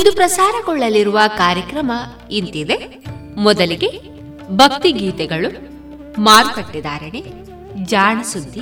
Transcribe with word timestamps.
ಇಂದು 0.00 0.12
ಪ್ರಸಾರಗೊಳ್ಳಲಿರುವ 0.12 1.20
ಕಾರ್ಯಕ್ರಮ 1.38 1.92
ಇಂತಿದೆ. 2.30 3.04
ಮೊದಲಿಗೆ 3.36 4.00
ಭಕ್ತಿ 4.50 4.92
ಗೀತೆಗಳು 4.92 5.48
ಮಾರುಕಟ್ಟೆದಾರಣೆ 6.22 7.22
ಜಾಣ 7.84 8.22
ಸುದ್ದಿ 8.22 8.60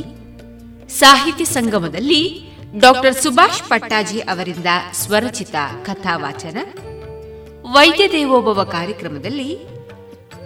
ಸಾಹಿತ್ಯ 0.89 1.45
ಸಂಗಮದಲ್ಲಿ 1.45 2.41
ಡಾಕ್ಟರ್ 2.79 3.15
ಸುಭಾಷ್ 3.15 3.69
ಪಟ್ಟಾಜಿ 3.69 4.21
ಅವರಿಂದ 4.21 4.67
ಸ್ವರಚಿತ 4.93 5.55
ಕಥಾವಾಚನ. 5.85 6.57
ವೈದ್ಯ 7.73 8.09
ದೇವೋಭವ 8.13 8.65
ಕಾರ್ಯಕ್ರಮದಲ್ಲಿ 8.65 9.59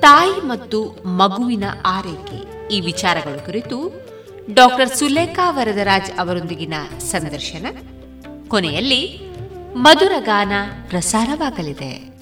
ತಾಯಿ 0.00 0.46
ಮತ್ತು 0.46 0.84
ಮಗುವಿನ 1.04 1.64
ಆರೈಕೆ 1.86 2.68
ಈ 2.74 2.80
ವಿಚಾರಗಳ 2.80 3.36
ಕುರಿತು 3.46 4.06
ಡಾಕ್ಟರ್ 4.54 4.96
ಸುಲೇಖಾ 4.96 5.50
ವರದರಾಜ್ 5.50 6.10
ಅವರೊಂದಿಗಿನ 6.18 6.74
ಸಂದರ್ಶನ. 6.98 7.66
ಕೊನೆಯಲ್ಲಿ 8.48 9.31
ಮಧುರ 9.76 10.12
ಗಾನ 10.20 10.52
ಪ್ರಸಾರವಾಗಲಿದೆ. 10.88 12.12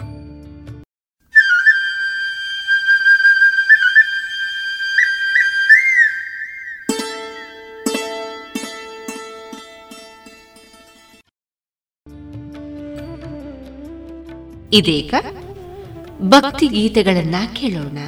ಇದೀಗ 14.72 15.14
ಭಕ್ತಿ 16.22 16.68
ಗೀತೆಗಳನ್ನ 16.68 17.34
ಕೇಳೋಣ. 17.52 17.98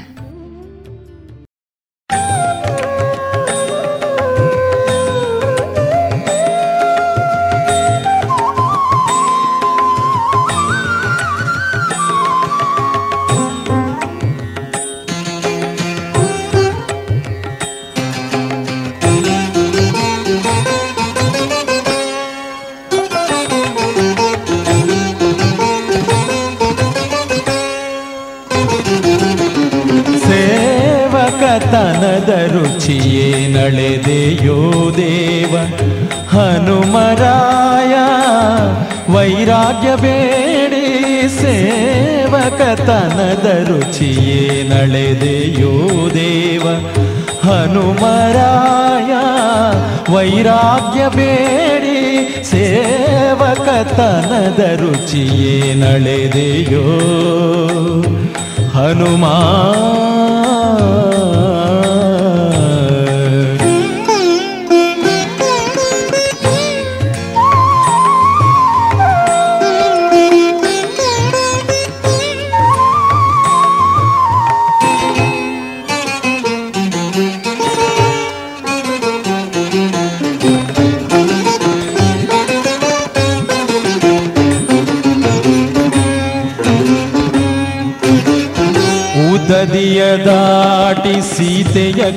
ತನದ 31.58 32.52
ರುಚಿಯೇ 32.52 33.48
ನಳೆದೆಯೋ 33.48 34.92
ದೇವ? 34.96 35.56
ಹನುಮರಾಯ, 36.28 37.94
ವೈರಾಗ್ಯ 39.12 39.96
ಬೇಡಿ, 39.96 41.28
ಸೇವಕತನದ 41.28 43.68
ರುಚಿಯೇ 43.68 44.62
ನಳೆದೆಯೋ 44.62 45.72
ದೇವ? 46.14 46.64
ಹನುಮರಾಯ, 47.46 49.12
ವೈರಾಗ್ಯ 50.14 51.08
ಬೇಡಿ, 51.08 51.98
ಸೇವಕತನದ 52.50 54.80
ರುಚಿಯೇ 54.80 55.74
ನಳೆದೆಯೋ 55.74 56.84
ಹನುಮಾ 58.82 59.34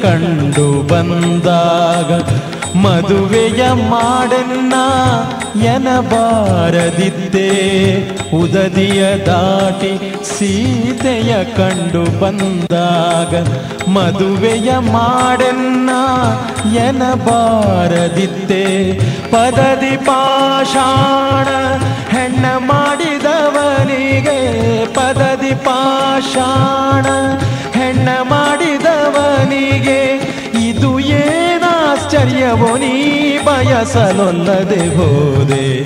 ಕಂಡು 0.01 0.87
ಬಂದಾಗ 0.87 2.11
ಮದುವೆಯ 2.77 3.71
ಮಾಡೆನ್ನ 3.71 4.73
ಎನಬಾರದಿದ್ದೆ. 5.61 7.49
ಉದದಿಯ 8.37 9.01
ದಾಟಿ 9.25 10.15
ಸೀತೆಯ 10.23 11.43
ಕಂಡು 11.43 12.19
ಬಂದಾಗ 12.19 13.33
ಮದುವೆಯ 13.89 14.77
ಮಾಡೆನ್ನ 14.77 15.89
ಎನಬಾರದಿದ್ದೆ. 16.75 18.65
ಪದದಿ 19.31 19.97
ಪಾಷಾಣ 19.97 21.47
ಹೆಣ್ಣ 22.17 22.45
ಮಾಡಿದವನಿಗೆ 24.15 24.93
ಪದದಿ 24.93 25.53
ಪಾಷಾಣ 25.65 27.05
ಹೆಣ್ಣ 27.77 28.10
ಮಾಡಿದವನಿಗೆ, 28.24 30.19
ಇದು 30.69 31.00
ಏನಾಶ್ಚರ್ಯವೋ 31.00 32.77
ನೀ 32.77 33.38
ಬಯಸಲೊಲ್ಲದೆ 33.38 34.98
ಹೋದೆ. 34.98 35.86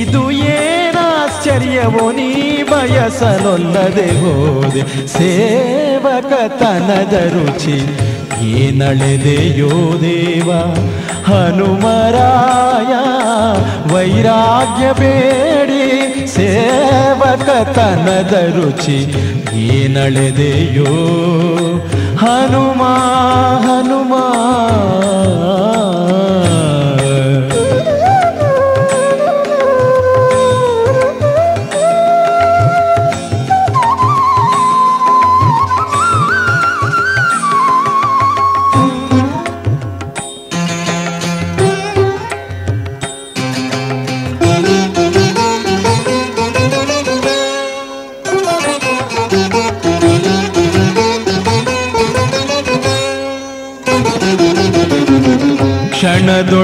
ಇದು 0.00 0.30
ಏನಾಶ್ಚರ್ಯವೋ 0.30 2.10
ನೀ 2.10 2.62
ಬಯಸಲೊಲ್ಲದೆ 2.62 4.20
ಹೋದೆ. 4.20 5.06
ಸೇವಕತನದ 5.06 7.14
ರುಚಿ 7.34 7.78
ಏನಳೆದೆಯೋ 8.60 10.00
ದೇವ? 10.00 10.50
ಹನುಮರಾಯ, 11.28 12.92
ವೈರಾಗ್ಯ 13.94 14.86
ಬೇಡಿ 15.00 15.49
ಸೇವಕತನದ 16.26 18.34
ರುಚಿ 18.56 18.98
ಏನಳೆದೆಯೋ 19.54 20.92
ಹನುಮಾ 22.16 22.94
ಹನುಮಾ. 23.66 24.24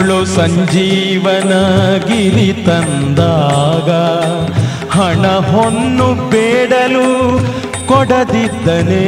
ಸಂಜೀವನ 0.05 1.53
ಗಿರಿ 2.07 2.65
ತಂದಾಗ 2.67 3.91
ಹಣ 4.91 5.27
ಹೊನ್ನು 5.27 6.31
ಬೇಡಲು 6.31 7.39
ಕೊಡದಿದ್ದನೇ. 7.87 9.05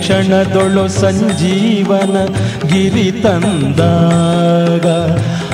ಕ್ಷಣದೊಳು 0.00 0.88
ಸಂಜೀವನ 0.88 2.16
ಗಿರಿ 2.68 3.12
ತಂದಾಗ 3.22 4.86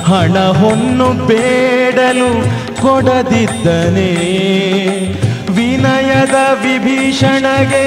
ಹಣ 0.03 0.37
ಹೊನ್ನು 0.37 1.27
ಬೇಡಲು 1.27 2.31
ಕೊಡದಿದ್ದನೇ. 2.81 4.11
ವಿನಯದ 6.18 6.38
ವಿಭೀಷಣಗೆ 6.62 7.84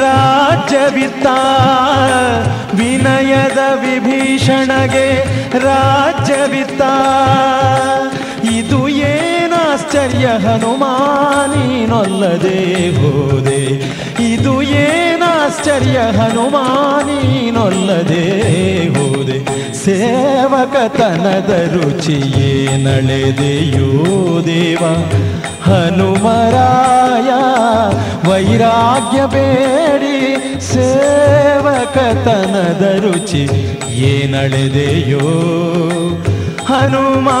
ರಾಜ್ಯವಿತ್ತ 0.00 1.26
ವಿನಯದ 2.74 3.60
ವಿಭೀಷಣಗೆ 3.80 5.06
ರಾಜ್ಯವಿತ್ತ 5.64 6.82
ಇದು 8.00 8.01
ಏನಾಶ್ಚರ್ಯ 9.93 10.47
ಹನುಮಾನೀನೊಲ್ಲದೆ 10.47 12.97
ಹೋದೆ. 12.97 13.61
ಇದು 14.33 14.61
ಏನಾಶ್ಚರ್ಯ 14.61 15.89
ಹನುಮಾನೀನೊಲ್ಲದೆ 15.89 18.25
ಹೋದೆ. 18.87 19.73
ಸೇವಕತನದ 19.73 21.51
ರುಚಿಯೇ 21.73 22.77
ನಳೆದೆಯೋ 22.77 24.45
ದೇವ. 24.45 24.83
ಹನುಮರಾಯ, 25.71 27.29
ವೈರಾಗ್ಯ 28.29 29.25
ಬೇಡಿ. 29.25 30.17
ಸೇವಕತನದ 30.73 32.99
ರುಚಿ 32.99 33.49
ಏನಳೆದೆಯೋ 33.89 35.25
ಹನುಮಾ 36.65 37.39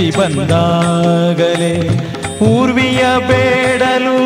ಮೆಚ್ಚಿ 0.00 0.18
ಬಂದಾಗಲೇ 0.18 1.74
ಊರ್ವಿಯ 2.48 3.02
ಬೇಡಲು 3.28 4.20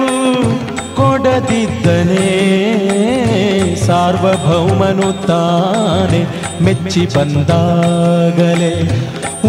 ಕೊಡದಿದ್ದನೇ. 0.97 2.29
ಸಾರ್ವಭೌಮನು 3.87 5.09
ತಾನೆ 5.27 6.21
ಮೆಚ್ಚಿ 6.65 7.07
ಬಂದಾಗಲೇ 7.07 8.73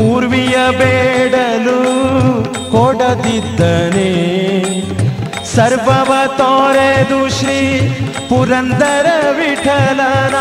ಊರ್ವಿಯ 0.05 0.58
ಬೇಡಲು 0.79 1.79
ಕೊಡದಿದ್ದನೇ. 2.72 4.12
ಸರ್ವವ 5.55 6.12
ತೋರೆದು 6.38 7.22
ಶ್ರೀ 7.29 7.60
ಪುರಂದರ 8.29 9.08
ವಿಠಲನ 9.38 10.36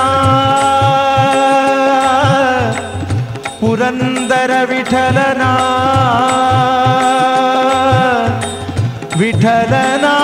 पुरन्दर 3.75 4.51
विठलना 4.71 5.49
विठलना 9.21 10.15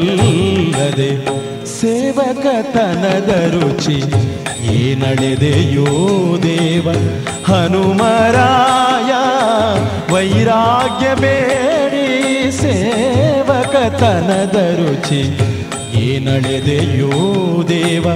ಸೇವಕತನದ 1.74 3.30
ರುಚಿ 3.52 3.96
ಏನಳೆದೆಯೋ 4.80 5.86
ದೇವ 6.42 6.86
ಹನುಮರಾಯ 7.48 9.12
ವೈರಾಗ್ಯ 10.12 11.08
ಬೇಡಿ 11.22 12.04
ಸೇವಕತನದ 12.60 14.58
ರುಚಿ 14.80 15.22
ಏನಳೆದೆಯೋ 16.04 17.14
ದೇವ 17.68 18.06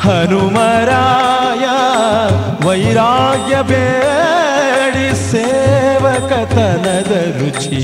ಹನುಮರಾಯ 0.00 1.66
ವೈರಾಗ್ಯ 2.66 3.56
ಬೇಡಿ 3.64 4.51
ಸೇವಕತನದ 5.28 7.12
ರುಚಿ 7.38 7.80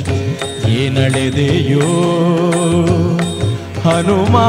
ಏನಳೆದೆಯೋ 0.79 1.89
ಹನುಮಾ 3.85 4.47
ಹನುಮಾ 4.47 4.49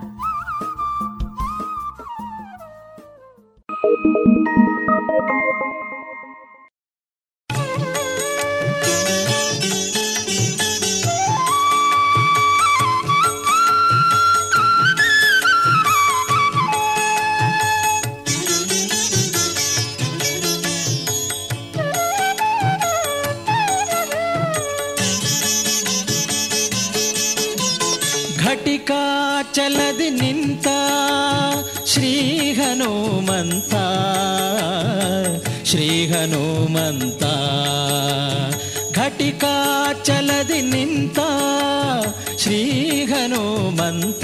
ಹನುಮಂತ, 43.21 44.23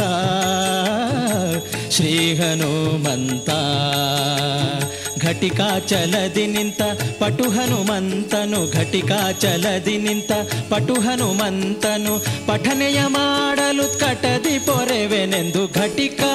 ಶ್ರೀ 1.92 2.36
ಹನುಮಂತ. 2.36 3.50
ಘಟಿಕಾ 5.26 5.80
ಚಲದಿ 5.80 6.48
ನಿಂತ 6.48 6.82
ಪಟು 7.20 7.50
ಹನುಮಂತನು, 7.50 8.72
ಘಟಿಕಾ 8.72 9.32
ಚಲದಿ 9.32 9.98
ನಿಂತ 9.98 10.32
ಪಟು 10.70 10.94
ಹನುಮಂತನು. 10.94 12.20
ಪಠನೆಯ 12.48 13.02
ಮಾಡಲು 13.08 14.00
ಕಟದಿ 14.00 14.60
ಪೊರೆವೆನೆಂದು 14.60 15.74
ಘಟಿಕಾ 15.74 16.34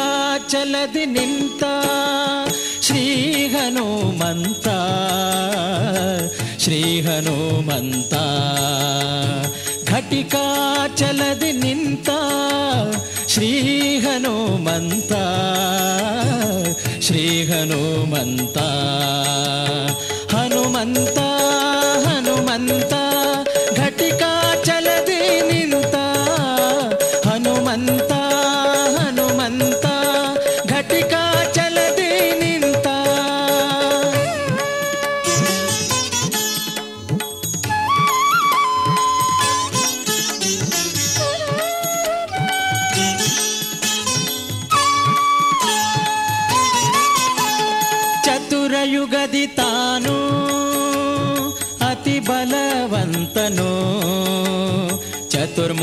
ಚಲದಿ 0.51 1.07
ನಿಂತ 1.07 1.65
ಶ್ರೀ 2.83 3.05
ಹನುಮಂತ 3.47 4.69
ಶ್ರೀ 6.59 7.01
ಹನುಮಂತ. 7.01 8.15
ಘಟಿಕಾ 9.93 10.45
ಚಲದಿ 10.97 11.53
ನಿಂತ 11.53 12.11
ಶ್ರೀ 13.29 13.51
ಹನುಮಂತ 13.99 15.13
ಶ್ರೀ 17.01 17.25
ಹನುಮಂತ 17.45 18.59
ಹನುಮಂತ 20.35 21.19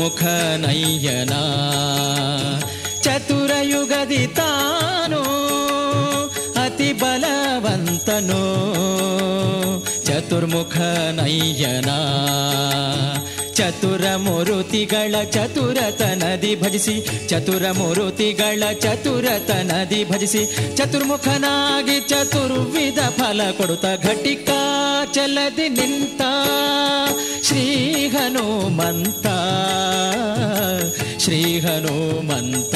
ಚತುರ್ಮುಖ 0.00 0.24
ನಯ್ಯನ. 0.56 1.30
ಚತುರಯುಗದಿ 3.00 4.26
ತಾನು 4.26 5.22
ಅತಿ 6.64 6.92
ಬಲವಂತನು. 6.92 8.42
ಚತುರ್ಮುಖ 10.04 10.76
ನಯ್ಯನ. 11.10 11.90
ಚತುರ 13.54 14.04
ಚತುರತ 14.16 15.22
ಚತುರತನದಿ 15.22 16.60
ಭಜಿಸಿ. 16.60 17.28
ಚತುರ 17.28 17.70
ಚತುರತ 17.70 18.62
ಚತುರತನದಿ 18.72 20.04
ಭಜಿಸಿ. 20.04 20.76
ಚತುರ್ಮುಖನಾಗಿ 20.76 22.00
ಚತುರ್ವಿಧ 22.00 22.98
ಫಲ 22.98 23.50
ಕೊಡುತ್ತ 23.50 23.84
ಘಟಿಕಾ 24.02 25.02
ಚಲದಿ 25.12 25.68
ನಿಂತ. 25.68 26.22
ಶ್ರೀ 27.50 27.62
ಹನುಮಂತ 28.08 29.26
ಶ್ರೀ 31.18 31.38
ಹನುಮಂತ 31.58 32.74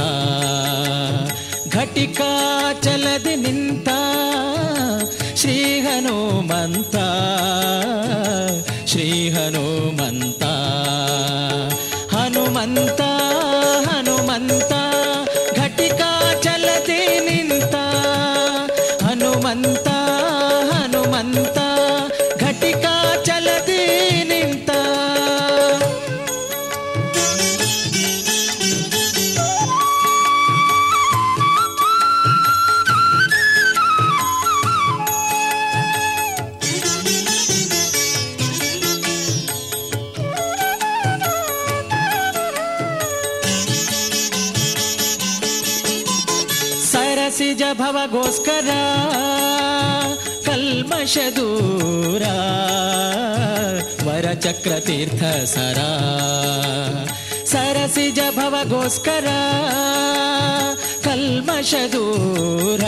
ಘಟಿಕಾ 1.69 2.31
ಚಲದಿ 2.83 3.35
ನಿಂತ 3.37 3.89
ಶ್ರೀ 5.37 5.57
ಹನುಮಂತ 5.81 6.97
ಶ್ರೀ 8.87 9.07
ಹನುಮಂತ 9.29 10.43
ಹನುಮಂತ 12.15 13.01
ಭವಗೋಸ್ಕರ 48.45 48.71
ಕಲ್ಮಷದೂರ 50.45 52.23
ವರ 54.09 54.27
ಚಕ್ರ 54.33 54.73
ತೀರ್ಥ 54.81 55.25
ಸರ 55.45 55.79
ಸರಸಿಜ 57.45 58.19
ಭವಗೋಸ್ಕರ 58.37 59.29
ಕಲ್ಮಷದೂರ 61.05 62.81
ದೂರ 62.81 62.85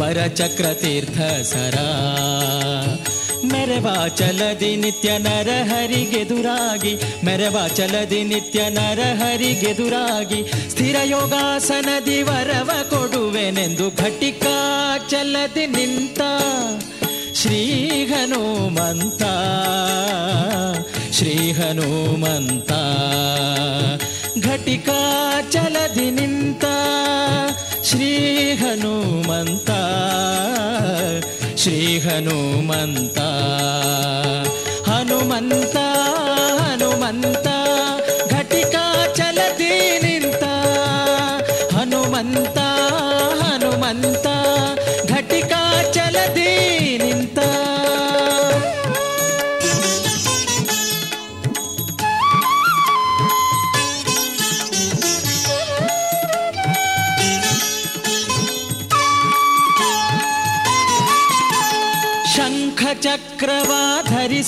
ವರಚಕ್ರ 0.00 0.66
ತೀರ್ಥ 0.72 1.20
ಸರ. 1.42 1.76
ಮೆರವಾ 3.52 4.08
ಚಲದಿ 4.08 4.76
ನಿತ್ಯ 4.76 5.18
ನರಹರಿಗೆದುರಾಗಿ 5.18 6.94
ಮೆರವಾ 7.24 7.68
ಚಲದಿ 7.68 8.22
ನಿತ್ಯ 8.22 8.60
ನರಹರಿಗೆದುರಾಗಿ 8.68 10.40
ಸ್ಥಿರ 10.70 10.96
ಯೋಗಾಸನದಿ 11.04 12.22
ವರವ 12.22 12.70
ಕೊಡುವೆನೆಂದು 12.90 13.88
ಘಟಿಕಾ 13.96 14.56
ಚಲದಿ 15.10 15.66
ನಿಂತ, 15.66 16.20
ಶ್ರೀ 17.34 17.62
ಹನುಮಂತ 18.04 19.22
ಶ್ರೀ 21.16 21.52
ಹನುಮಂತ. 21.52 22.70
ಘಟಿಕಾ 24.40 25.00
ಚಲದಿ 25.50 26.10
ನಿಂತ, 26.10 26.64
ಶ್ರೀ 27.84 28.10
ಹನುಮಂತ. 28.52 29.70
ಶ್ರೀ 31.62 31.98
ಹನುಮಂತ 31.98 33.18
ಹನುಮಂತ 34.88 35.76
ಹನುಮಂತ 36.60 37.41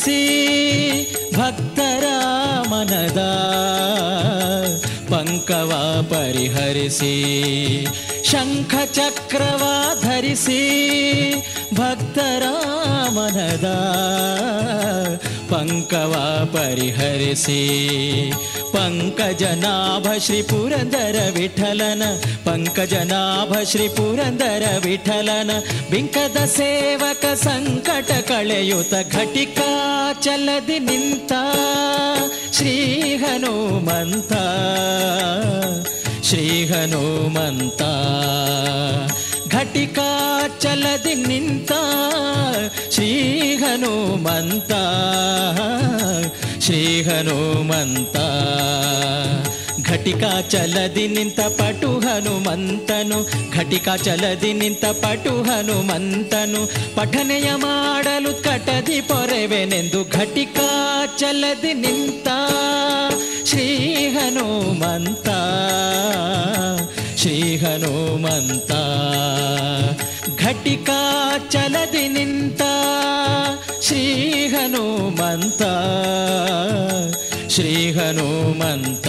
ಧರಿಸಿ 0.04 0.22
ಭಕ್ತರ 1.36 2.06
ಮನದ 2.72 3.22
ಪಂಕವ 5.12 5.72
ಪರಿಹರಿಸಿ 6.10 7.14
ಶಂಖ 8.30 8.74
ಚಕ್ರವ 8.92 9.64
ಧರಿಸಿ 10.02 10.60
ಭಕ್ತರ 11.74 12.44
ಮನದ 13.10 13.70
ಪಂಕವ 15.50 16.14
ಪರಿಹರಿಸಿ 16.54 17.62
पङ्कजनाभ 18.75 20.07
श्रीपुरन्दर 20.27 21.17
विठलन 21.37 22.03
पङ्कजनाभ 22.47 23.53
श्रीपुरन्दर 23.73 24.65
विठलन 24.87 25.51
बिङ्कद 25.91 26.37
सेवक 26.57 27.25
सङ्कट 27.45 28.11
कळयुत 28.31 28.93
घटिका 29.17 29.71
चलदि 30.27 30.79
निन्ता 30.89 31.43
श्रीहनुमन्ता 32.59 34.43
श्रीहनुमन्ता 36.31 37.93
घटिका 39.57 40.11
चलदि 40.65 41.15
निन्ता 41.29 41.81
श्रीहनुमन्ता 42.97 44.83
ಶ್ರೀ 46.65 46.83
ಹನುಮಂತ 47.03 48.17
ಶ್ರೀ 48.17 48.19
ಹನುಮಂತ 48.19 48.19
ಘಟಿಕಾ 49.89 50.31
ಚಲದಿ 50.53 51.05
ನಿಂತ 51.07 51.41
ಪಟು 51.59 51.91
ಹನುಮಂತನು 52.05 53.19
ಘಟಿಕಾ 53.53 53.95
ಚಲದಿ 53.97 54.53
ನಿಂತ 54.53 54.85
ಪಟು 55.03 55.35
ಹನುಮಂತನು 55.43 56.61
ಪಠನೆಯ 56.95 57.49
ಮಾಡಲು 57.57 58.33
ಕಟದಿ 58.43 59.01
ಪೊರೆವೆನೆಂದು 59.01 60.01
ಘಟಿಕಾ 60.19 60.69
ಚಲದಿ 61.17 61.75
ನಿಂತ 61.75 62.29
ಶ್ರೀ 63.51 63.69
ಹನುಮಂತ 64.17 65.29
ಶ್ರೀ 67.17 67.37
ಹನುಮಂತ 67.57 68.73
ಘಟಿಕಾ 70.39 71.01
ಚಲದಿ 71.51 72.07
ನಿಂತ 72.09 72.63
ಶ್ರೀ 73.85 74.05
ಹನುಮಂತ 74.47 75.63
ಶ್ರೀ 77.49 77.73
ಹನುಮಂತ 77.93 79.09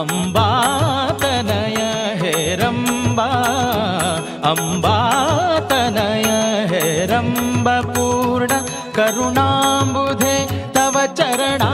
अम्बातनय 0.00 1.20
तनय 1.22 1.78
हेरम्ब 2.20 3.18
अम्बा 4.50 4.96
तनय 5.70 6.28
हेरम्बपूर्ण 6.72 8.52
करुणा 8.98 9.46
बुधे 9.94 10.36
तव 10.76 10.96
चरणा 11.18 11.70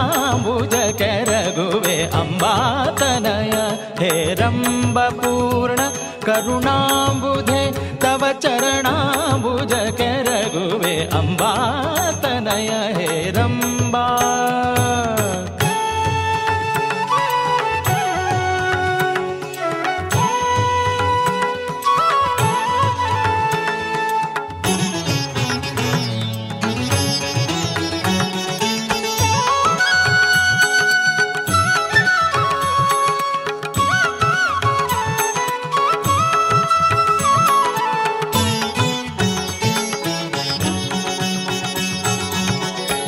बुज 0.47 0.75
के 1.01 1.11
रघुवे 1.31 1.97
अम्बा 2.23 2.53
तनय 3.01 3.55
हेरम्बपूर्ण 4.01 5.89
करुणा 6.27 6.77
तव 8.05 8.27
चरणा 8.43 8.97
बुज 9.45 9.73
के 10.01 10.11
रघुवे 10.31 10.97
अम्बा 11.21 11.53
तनय 12.25 12.71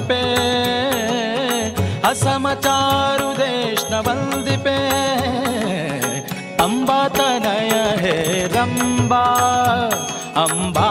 पे। 0.00 0.22
असमाचारु 2.08 3.32
देशनवल्दिपे 3.32 4.78
अंबा 6.60 7.08
तनय 7.08 7.94
हे 7.98 8.46
रंबा। 8.46 9.24
अंबा 10.36 10.90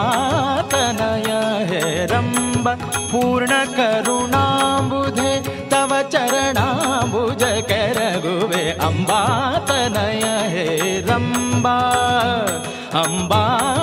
तनय 0.72 1.30
हे 1.70 2.06
रम्ब 2.06 2.68
पूर्णकरुणाम्बुधे 3.12 5.40
तव 5.72 6.02
कर 6.14 6.34
करगुवे 7.60 8.70
अंबा 8.80 9.58
तनय 9.68 10.22
हे 10.48 11.00
रंबा। 11.00 11.78
अंबा 12.94 13.77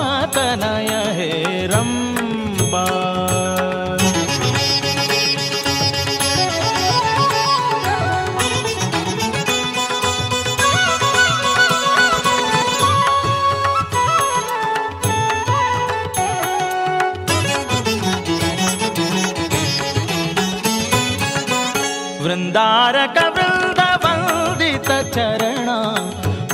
वृन्दारक 22.26 23.16
वृन्दवन्दित 23.34 24.88
चरणा 25.16 25.76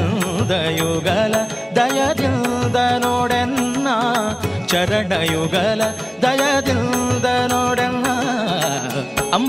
ദയദിൽതനോടെന്ന 1.78 3.88
ചരണയുഗല 4.72 5.80
ദയദിൽ 6.24 6.80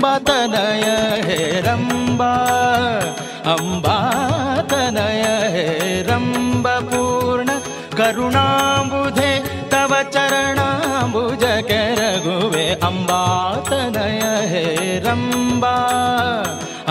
अम्बातनय 0.02 0.84
हे 1.26 1.36
रम्बा 1.64 2.30
अम्बातनय 3.52 5.22
हेरम्ब 5.54 6.66
पूर्ण 6.90 7.54
करुणाम्बुधे 7.98 9.30
तव 9.72 9.94
चरणा 10.14 10.66
बुजकुवे 11.12 12.66
अम्बातनय 12.88 14.20
हे 14.52 14.64
रम्बा 15.06 15.74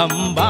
अम्बा 0.04 0.50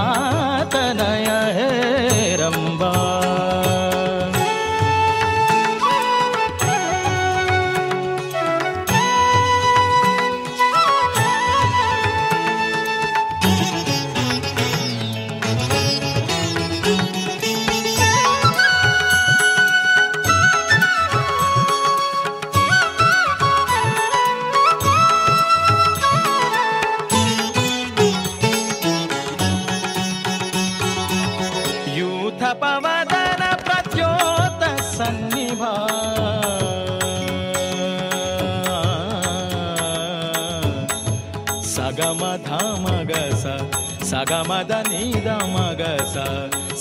मगस 45.28 46.16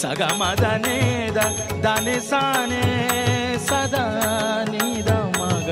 सगमद 0.03 0.65
सदा 3.69 4.05
निमग 4.71 5.69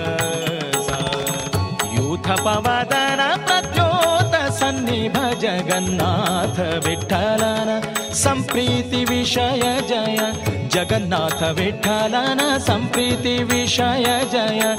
यूथ 1.97 2.29
पवदन 2.45 3.21
प्रच्योत 3.47 4.35
सन्नि 4.59 5.01
भ 5.15 5.25
जगन्नाथ 5.45 6.61
विठ्ठलन 6.87 7.71
संप्रीति 8.23 9.05
विषय 9.11 9.65
जय 9.91 10.21
जगन्नाथ 10.75 11.43
विठ्ठलन 11.59 12.41
संप्रीति 12.69 13.37
विषय 13.53 14.07
जय 14.35 14.77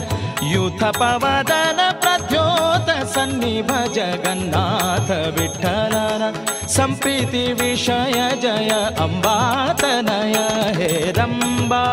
यूथ 0.53 0.83
पवदन 0.99 1.81
प्रच्योत 2.05 2.89
सन्नि 3.15 3.61
भ 3.69 3.83
जगन्नाथ 3.97 5.11
विठ्ठलन 5.39 6.31
सम्प्रीति 6.69 7.41
विषय 7.59 8.17
जय 8.41 8.69
अम्बातनय 9.03 10.35
हे 10.77 10.89
रम्बा 11.17 11.83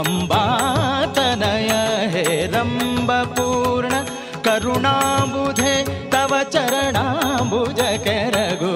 अम्बातनय 0.00 1.72
हेदम्ब 2.14 3.10
पूर्ण 3.38 4.02
करुणाबुधे 4.46 5.74
तव 6.12 6.32
चरणाम्बुज 6.54 7.80
रघु। 8.36 8.75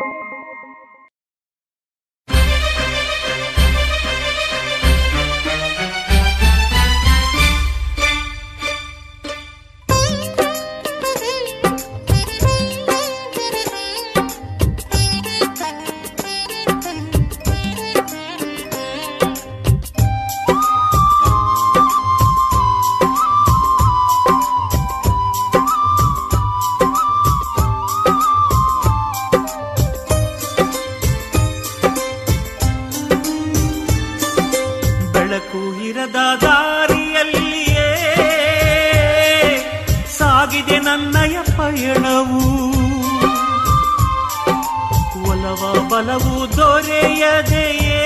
ಬಲವು 46.01 46.35
ದೊರೆಯದೆಯೇ? 46.57 47.97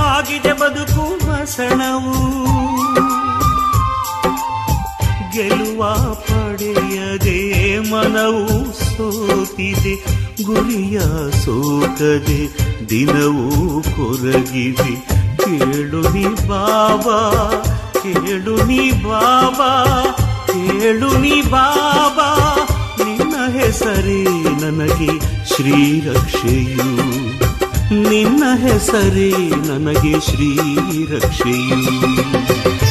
ಆಗಿದೆ 0.00 0.52
ಬದುಕು 0.52 1.04
ಮಸಣವು 1.24 2.18
ಗೆಲುವ 5.34 5.80
ಪಡೆಯದೆ 6.28 7.40
ಮನವು 7.90 8.44
ಸೋತಿದೆ, 8.82 9.94
ಗುರಿಯ 10.42 10.98
ಸೋಕದೆ 11.44 12.40
ದಿನವೂ 12.88 13.48
ಕೊರಗಿದೆ. 13.82 14.92
ಕೇಳು 15.44 16.02
ನೀ 16.14 16.26
ಬಾಬಾ, 16.46 17.18
ಕೇಳು 18.02 18.56
ನೀ 18.64 18.90
ಬಾಬಾ, 19.02 19.72
ಕೇಳು 20.46 21.10
ನೀ 21.18 21.42
ಬಾಬಾ. 21.42 22.30
ಹೆಸರೇ 23.58 24.24
ನನಗೆ 24.42 25.20
ಶ್ರೀರಕ್ಷೆಯು. 25.46 26.86
ನಿನ್ನ 28.10 28.44
ಹೆಸರೇ 28.56 29.48
ನನಗೆ 29.48 30.20
ಶ್ರೀರಕ್ಷೆಯು. 30.20 31.76
ಭಯವೇ 31.76 32.85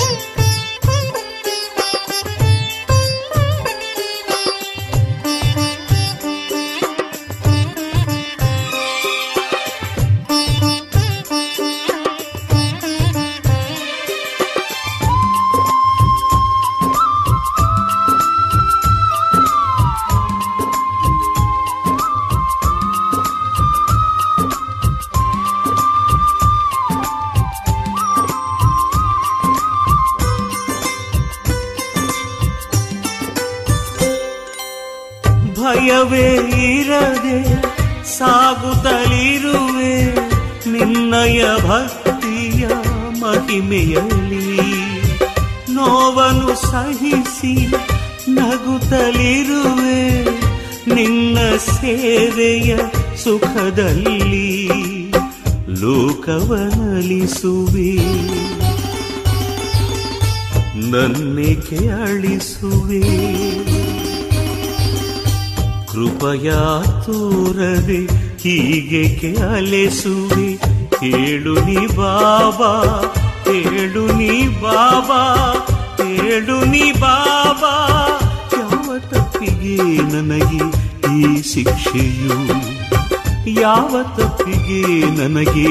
ತಪ್ಪಿಗೆ 84.18 84.82
ನನಗೆ 85.18 85.68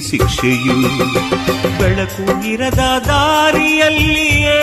ಶಿಕ್ಷೆಯು 0.00 0.76
ಬೆಳಕು 1.78 2.24
ಇರದ 2.48 2.82
ದಾರಿಯಲ್ಲಿಯೇ 3.06 4.58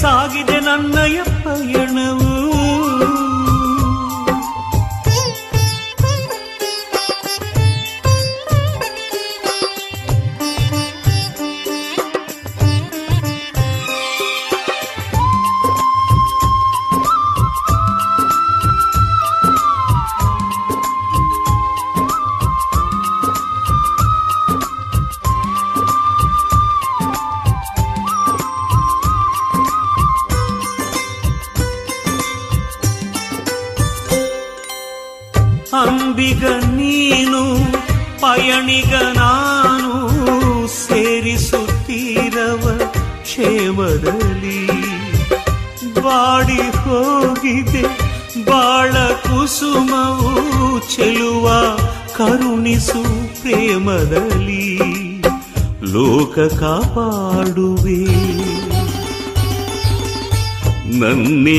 ಸಾಗಿದೆ 0.00 0.60
ನನ್ನಯ 0.60 1.16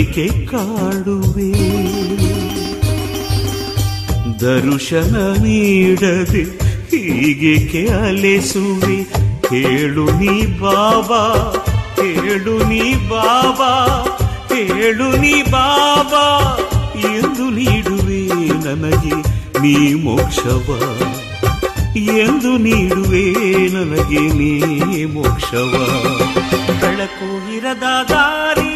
ನನ್ನಿಕೆ 0.09 0.27
ಕಾಡುವೆ. 0.45 1.49
ದರುಶನ 4.41 5.15
ನೀಡದೆ 5.43 6.43
ಹೀಗೆ 6.91 7.83
ಅಲೆಸುವೆ 7.99 8.97
ಕೇಳು 9.49 10.05
ನೀ 10.19 10.35
ಬಾಬಾ, 10.61 11.21
ಕೇಳು 11.95 12.55
ನೀ 12.69 12.81
ಬಾಬಾ, 13.09 13.71
ಕೇಳು 14.51 15.09
ನೀ 15.21 15.35
ಬಾಬಾ 15.51 16.25
ಎಂದು 17.13 17.45
ನೀಡುವೆ 17.57 18.21
ನನಗೆ 18.65 19.17
ನೀ 19.61 19.75
ಮೋಕ್ಷವ. 20.05 20.69
ಎಂದು 22.23 22.51
ನೀಡುವೆ 22.57 23.25
ನನಗೆ 23.75 24.23
ನೀ 24.39 24.51
ಮೋಕ್ಷವ. 25.13 25.73
ಬೆಳಕು 26.81 27.29
ಇರದ 27.57 27.85
ದಾರಿಯಲ್ಲಿಯೇ 28.11 28.68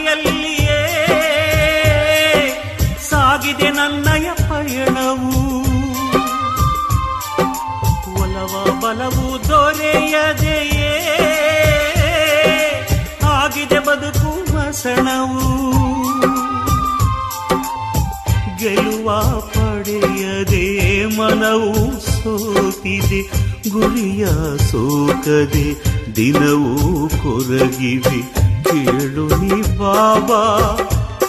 ಸೋತಿದೆ 22.83 23.21
ಗುರಿಯ 23.69 24.25
ಸೋಕದೆ 24.71 25.67
ದಿನವೂ 26.15 27.07
ಕೊರಗಿವೆ. 27.07 28.19
ಕೇಳು 28.63 29.25
ನೀ 29.41 29.61
ಬಾಬಾ, 29.77 30.41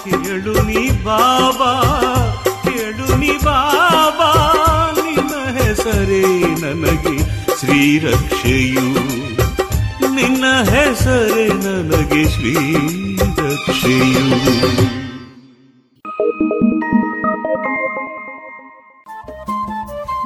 ಕೇಳು 0.04 0.54
ನೀ 0.62 0.90
ಬಾಬಾ, 1.04 1.72
ಕೇಳು 2.64 3.06
ನೀ 3.18 3.32
ಬಾಬಾ, 3.44 4.30
ನಿನ್ನ 5.02 5.34
ಹೆಸರೇ 5.58 6.24
ನನಗೆ 6.64 7.16
ಶ್ರೀರಕ್ಷೆಯು. 7.60 8.88
ನಿನ್ನ 10.14 10.44
ಹೆಸರೇ 10.70 11.46
ನನಗೆ 11.48 12.22
ಶ್ರೀರಕ್ಷೆಯು. 12.34 14.24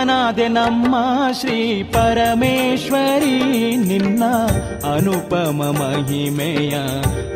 ಧನ್ಯನಾದೆ 0.00 0.48
ನಮ್ಮ 0.48 0.94
ಶ್ರೀ 1.40 1.82
ಪರಮೇಶ್ವರಿ, 1.82 3.76
ನಿನ್ನ 3.76 4.24
ಅನುಪಮ 4.94 5.62
ಮಹಿಮೆಯ 5.78 6.76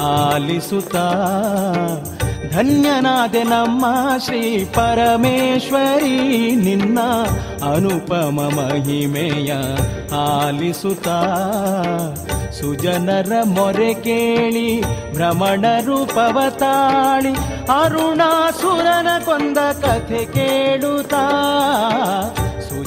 ಆಲಿಸುತ್ತ. 0.03 0.97
ಧನ್ಯನಾದೆ 2.55 3.43
ನಮ್ಮ 3.43 3.87
ಶ್ರೀ 4.25 4.65
ಪರಮೇಶ್ವರಿ, 4.65 6.17
ನಿನ್ನ 6.57 6.99
ಅನುಪಮ 7.75 8.41
ಮಹಿಮೆಯ 8.57 9.53
ಆಲಿಸುತ್ತ. 10.17 11.09
ಸುಜನರ 12.61 13.33
ಮೊರೆ 13.45 13.95
ಕೇಳಿ, 13.95 14.81
ಭ್ರಮಣ 15.15 15.65
ರೂಪವ 15.85 16.39
ತಾಳಿ 16.51 17.33
ಅರುಣಾಸುರನ 17.69 19.09
ಕೊಂದ 19.25 19.59
ಕಥೆ 19.59 20.25
ಕೇಳುತ್ತಾ. 20.25 21.25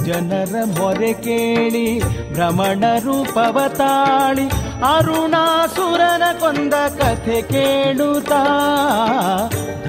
ಸುಜನರ 0.08 0.56
ಮೊರೆ 0.66 1.14
ಕೇಳಿ, 1.14 1.88
ಭ್ರಮಣ 2.34 2.84
ರೂಪವ 3.00 3.58
ತಾಳಿ 3.68 4.46
ಅರುಣಾಸುರನ 4.84 6.24
ಕೊಂದ 6.40 6.74
ಕಥೆ 6.74 7.42
ಕೇಳುತ್ತಾ. 7.42 8.42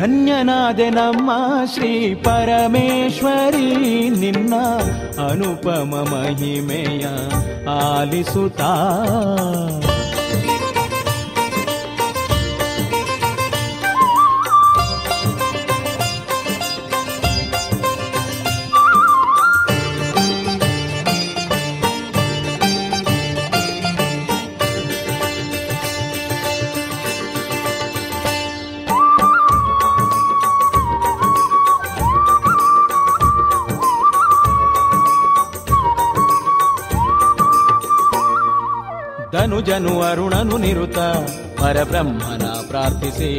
ಧನ್ಯನಾದೆ 0.00 0.88
ನಮ್ಮ 0.90 1.30
ಶ್ರೀ 1.74 2.14
ಪರಮೇಶ್ವರಿ, 2.14 3.68
ನಿನ್ನ 4.08 4.54
ಅನುಪಮ 5.28 5.94
ಮಹಿಮೆಯ 6.12 7.06
ಆಲಿಸುತ್ತಾ. 7.78 8.72
ಧನುಜನು 39.48 40.02
ಅರುಣನು 40.02 40.58
ನಿರುತ, 40.58 40.98
ಪರಬ್ರಹ್ಮನ 41.60 42.46
ಪ್ರಾರ್ಥಿಸಿ. 42.68 43.30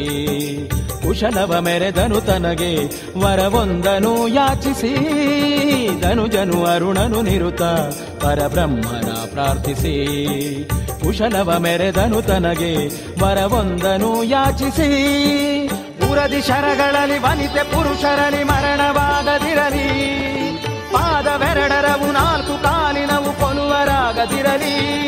ಕುಶಲವ 1.02 1.62
ಮೆರೆದನು 1.62 2.22
ತನಗೆ 2.22 2.76
ವರವೊಂದನು 3.20 4.28
ಯಾಚಿಸಿ. 4.28 4.94
ಧನುಜನು 6.02 6.66
ಅರುಣನು 6.66 7.22
ನಿರುತ, 7.22 7.62
ಪರಬ್ರಹ್ಮನ 8.24 9.12
ಪ್ರಾರ್ಥಿಸಿ. 9.34 9.96
ಕುಶಲವ 11.04 11.60
ಮೆರೆದನು 11.60 12.22
ತನಗೆ 12.22 12.88
ವರವೊಂದನು 13.24 14.24
ಯಾಚಿಸಿ. 14.24 14.90
ಪುರದಿ 16.00 16.42
ಶರಗಳಲ್ಲಿ 16.42 17.20
ವನಿತೆ 17.20 17.64
ಪುರುಷರಲ್ಲಿ 17.64 18.44
ಮರಣವಾಗದಿರಲಿ. 18.44 19.90
ಪಾದವೆರಡರವು 20.94 22.12
ನಾಲ್ಕು 22.12 22.64
ಕಾಲಿನವು 22.64 23.40
ಕೊಲುವರಾಗದಿರಲಿ 23.40 25.00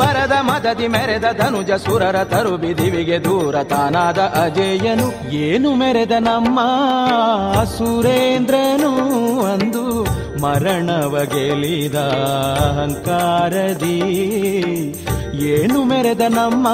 ವರದ 0.00 0.32
ಮದದಿ 0.40 0.88
ಮೆರೆದ 0.88 1.24
ಧನುಜ 1.38 1.70
ಸುರರ 1.70 2.24
ತರು 2.24 2.56
ಬಿದಿವಿಗೆ 2.56 3.24
ದೂರ 3.24 3.62
ತಾನಾದ 3.62 4.18
ಅಜೇಯನು. 4.18 5.32
ಏನು 5.32 5.74
ಮೆರೆದ 5.74 6.12
ನಮ್ಮ 6.18 6.58
ಸುರೇಂದ್ರನು 7.78 8.92
ಅಂದು 9.52 9.84
ಮರಣವ 10.42 11.24
ಗೆಲಿದ 11.24 11.94
ಅಹಂಕಾರದಿ. 12.66 13.98
ಏನು 15.54 15.84
ಮೆರೆದ 15.84 16.20
ನಮ್ಮ 16.28 16.66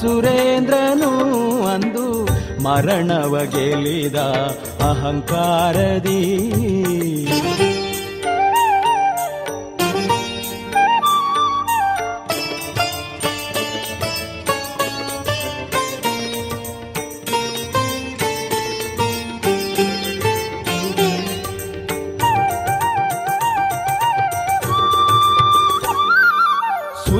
ಸುರೇಂದ್ರನು 0.00 1.12
ಅಂದು 1.74 2.06
ಮರಣವ 2.62 3.34
ಗೆಲಿದ 3.44 4.16
ಅಹಂಕಾರದಿ. 4.90 6.22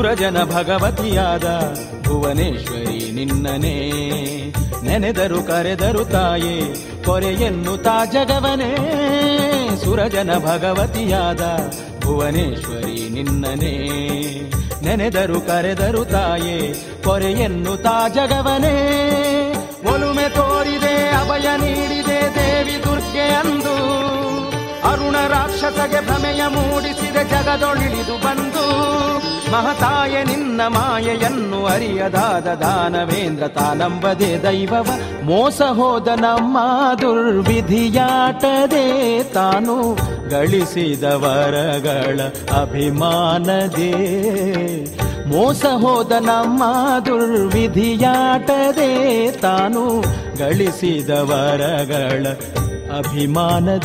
ಸುರಜನ 0.02 0.38
ಭಗವತಿಯಾದ 0.44 1.46
ಭುವನೇಶ್ವರಿ 2.06 3.10
ನಿನ್ನನೇ. 3.10 3.74
ನೆನೆದರು 4.82 5.42
ಕರೆದರು 5.42 6.04
ತಾಯೇ 6.04 6.54
ಕೊರೆಯನ್ನು 7.04 7.76
ತಾ 7.76 7.94
ಜಗವನೇ 8.04 8.70
ಸುರಜನ 9.84 10.30
ಭಗವತಿಯಾದ 10.38 11.42
ಭುವನೇಶ್ವರಿ 12.00 12.98
ನಿನ್ನನೇ. 13.08 13.74
ನೆನೆದರು 14.82 15.40
ಕರೆದರು 15.40 16.04
ತಾಯೇ 16.04 16.58
ಕೊರೆಯನ್ನು 17.04 17.76
ತಾ 17.76 18.08
ಜಗವನೇ 18.08 18.76
ಒಲುಮೆ 19.92 20.28
ತೋರಿದೆ, 20.28 20.94
ಅಭಯ 21.20 21.48
ನೀಡಿದೆ 21.62 22.20
ದೇವಿ 22.34 22.76
ದುರ್ಗೆ 22.84 23.26
ಅಂದು 24.92 25.02
ಅರುಣ 25.04 25.16
ರಾಕ್ಷಸಗೆ 25.28 26.00
ಭ್ರಮೆಯ 26.06 26.42
ಮೂಡಿಸಿದೆ 26.46 27.24
ಜಗದೊಳಿಳಿದು 27.24 28.14
ಬಂದು, 28.14 28.64
ಮಹತಾಯ 29.52 30.24
ನಿನ್ನ 30.24 30.60
ಮಾಯೆಯನ್ನು 30.68 31.66
ಅರಿಯದಾದ 31.66 32.46
ದಾನವೇಂದ್ರ 32.46 33.48
ತಾನಂಬದೆ 33.48 34.42
ದೈವವ, 34.42 34.88
ಮೋಸ 35.22 35.62
ಹೋದ 35.62 36.08
ನಮ್ಮ 36.08 36.58
ದುರ್ವಿಧಿಯಾಟದೆ 37.00 38.86
ತಾನು 39.22 39.94
ಗಳಿಸಿದ 40.30 41.04
ವರಗಳ 41.04 42.20
ಅಭಿಮಾನದೇ. 42.62 43.92
ಮೋಸ 45.26 45.64
ಹೋದ 45.64 46.12
ನಮ್ಮ 46.20 46.62
ದುರ್ವಿಧಿಯಾಟದೆ 47.04 48.92
ತಾನು 49.30 50.02
ಗಳಿಸಿದ 50.38 51.10
ವರಗಳ 52.92 53.76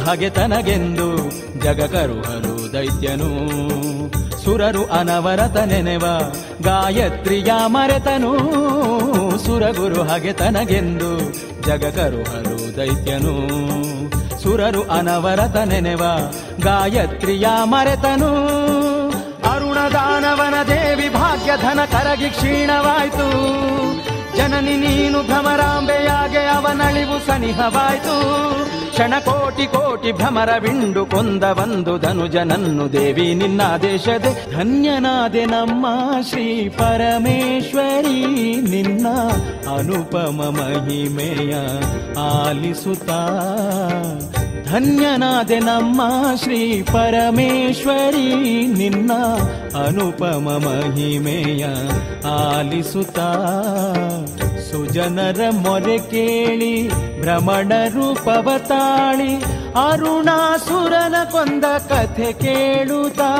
ಅಭಿಮಾನದೇ 0.00 0.30
ತನಗೆಂದು 0.30 1.16
ಜಗ 1.60 1.80
ಜಗಕರುಹರು 1.80 2.72
ದೈತ್ಯನು. 2.72 3.30
ಸುರರು 4.44 4.84
ಅನವರತ 4.84 5.56
ನೆನೆವ 5.56 6.04
ಗಾಯತ್ರಿಯ 6.62 7.52
ಮರೆತನು. 7.66 8.38
ಸುರಗುರು 9.46 10.02
ಹಗೆತನಗೆಂದು 10.02 11.32
ಜಗಕರುಹರು 11.66 12.76
ದೈತ್ಯನು. 12.76 13.34
ಸುರರು 14.42 14.82
ಅನವರತ 14.90 15.56
ನೆನೆವ 15.56 16.02
ಗಾಯತ್ರಿಯ 16.60 17.46
ಮರೆತನು. 17.62 18.32
ಅರುಣದಾನವನ 19.52 20.54
ದೇವಿ 20.62 21.08
ಭಾಗ್ಯಧನ 21.08 21.80
ಕರಗಿ 21.84 22.30
ಕ್ಷೀಣವಾಯ್ತು. 22.30 23.28
ಜನನಿ 24.36 24.76
ನೀನು 24.76 25.22
ಭ್ರಮರಾಂಬೆಯಾಗೆ 25.22 26.38
ಅವನಳಿವು 26.38 27.26
ಸನಿಹವಾಯ್ತು. 27.26 28.40
ಕ್ಷಣ 28.90 29.14
ಕೋಟಿ 29.66 29.76
ಕೋಟಿ 29.76 30.12
ಭ್ರಮರವಿಂಡು 30.12 31.06
ಕೊಂದ 31.06 31.42
ಒಂದು 31.42 31.98
ಧನುಜನನ್ನು 31.98 32.92
ದೇವಿ 32.92 33.34
ನಿನ್ನ 33.34 33.62
ದೇಶದೆ 33.82 34.52
ಧನ್ಯನಾದೆ 34.56 35.44
ನಮ್ಮ 35.44 35.86
ಶ್ರೀ 36.28 36.68
ಪರಮೇಶ್ವರಿ. 36.68 38.60
ನಿನ್ನ 38.60 39.06
ಅನುಪಮ 39.76 40.56
ಮಹಿಮೆಯ 40.56 41.54
ಆಲಿಸುತ್ತಾ 42.18 43.20
ಧನ್ಯನಾದೆ 44.70 45.58
ನಮ್ಮ 45.58 46.02
ಶ್ರೀ 46.42 46.82
ಪರಮೇಶ್ವರಿ. 46.82 48.66
ನಿನ್ನ 48.66 49.12
ಅನುಪಮ 49.86 50.62
ಮಹಿಮೆಯ 50.66 51.66
ಆಲಿಸುತ್ತಾ 52.28 53.28
ಸುಜನರ 54.70 55.40
ಮೊರೆ 55.50 55.98
ಕೇಳಿ 55.98 56.88
ಭ್ರಮಣ 57.20 57.72
ರೂಪವ 57.88 58.58
ತಾಳಿ 58.58 59.32
ಅರುಣಾಸುರನ 59.74 61.14
ಕೊಂದ 61.24 61.64
ಕಥೆ 61.64 62.32
ಕೇಳುತ್ತಾ. 62.32 63.30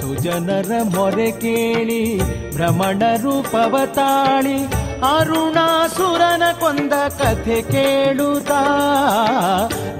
ಸುಜನರ 0.00 0.72
ಮೊರೆ 0.82 1.30
ಕೇಳಿ 1.30 2.18
ಭ್ರಮಣ 2.54 3.02
ರೂಪವ 3.16 3.78
ತಾಳಿ 3.94 4.64
ಅರುಣಾಸುರನ 5.16 6.42
ಕೊಂದ 6.60 6.92
ಕಥೆ 6.92 7.62
ಕೇಳುತ್ತಾ. 7.62 8.62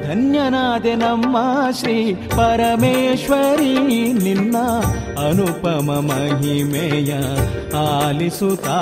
ಧನ್ಯನಾದೆ 0.08 0.94
ನಮ್ಮ 0.94 1.36
ಶ್ರೀ 1.70 2.14
ಪರಮೇಶ್ವರಿ, 2.14 4.12
ನಿನ್ನ 4.12 4.56
ಅನುಪಮ 5.28 5.92
ಮಹಿಮೆಯ 5.92 7.14
ಆಲಿಸುತ್ತಾ. 7.76 8.80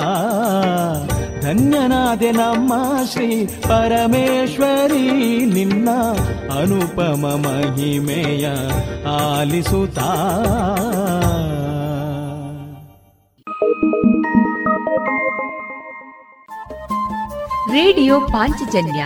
ಧನ್ಯನಾದೆ 1.41 2.31
ನಮ್ಮ 2.31 2.73
ಶ್ರೀ 3.11 3.45
ಪರಮೇಶ್ವರಿ, 3.45 5.45
ನಿನ್ನ 5.45 5.89
ಅನುಪಮ 6.59 7.27
ಮಹಿಮೆಯ 7.27 8.47
ಆಲಿಸುತ್ತಾ. 9.09 10.35
ರೇಡಿಯೋ 17.71 18.19
ಪಾಂಚಜನ್ಯ 18.19 19.05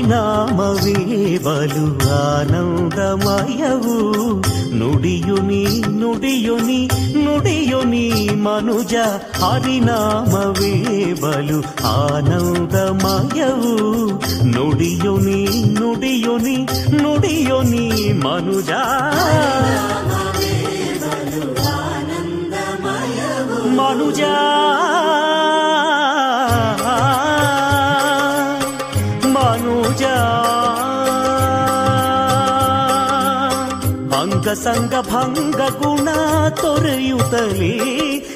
ಹರಿನಾಮವೇ 0.00 1.00
ಬಲು 1.44 1.82
ಆನಂದಮಯವು 2.18 3.96
ನುಡಿಯುನಿ 4.78 5.60
ನುಡಿಯುನಿ 6.00 6.78
ನುಡಿಯುನಿ 7.24 8.04
ಮನುಜ 8.36 8.94
ಹರಿನಾಮವೇ 9.40 10.72
ಬಲು 11.22 11.58
ಆನಂದಮಯವು 11.92 13.74
ನುಡಿಯುನಿ 14.54 15.38
ನುಡಿಯುನಿ 15.80 16.56
ನುಡಿಯುನಿ 17.02 17.86
ಮನುಜ 18.24 18.72
ಮನುಜ 23.78 23.80
ಮನುಜ 23.80 24.22
ಸಂಗ 34.50 34.94
ಭಂಗ 35.10 35.60
ಗುಣ 35.78 36.08
ತೊರೆಯುತ್ತಲೇ 36.50 37.70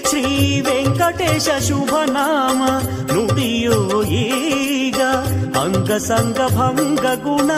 ಶ್ರೀ 0.08 0.22
ವೆಂಕಟೇಶ 0.60 1.48
ಶುಭ 1.68 1.92
ನಾಮ 2.12 2.60
ನುಡಿಯೋ 3.12 3.78
ಈಗ 4.20 5.00
ಅಂಗ 5.58 5.90
ಸಂಗ 5.98 6.38
ಭಂಗ 6.56 7.06
ಗುಣ 7.24 7.50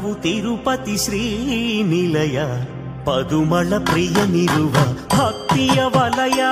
ಪುರವು 0.00 0.10
ತಿರುಪತಿ 0.24 0.96
ಶ್ರೀ 1.02 1.20
ನಿಲಯ 1.90 2.38
ಪದುಮಳ 3.06 3.70
ಪ್ರಿಯ 3.86 4.18
ನಿರುವ 4.32 4.74
ಭಕ್ತಿಯ 5.14 5.78
ವಲಯ 5.94 6.42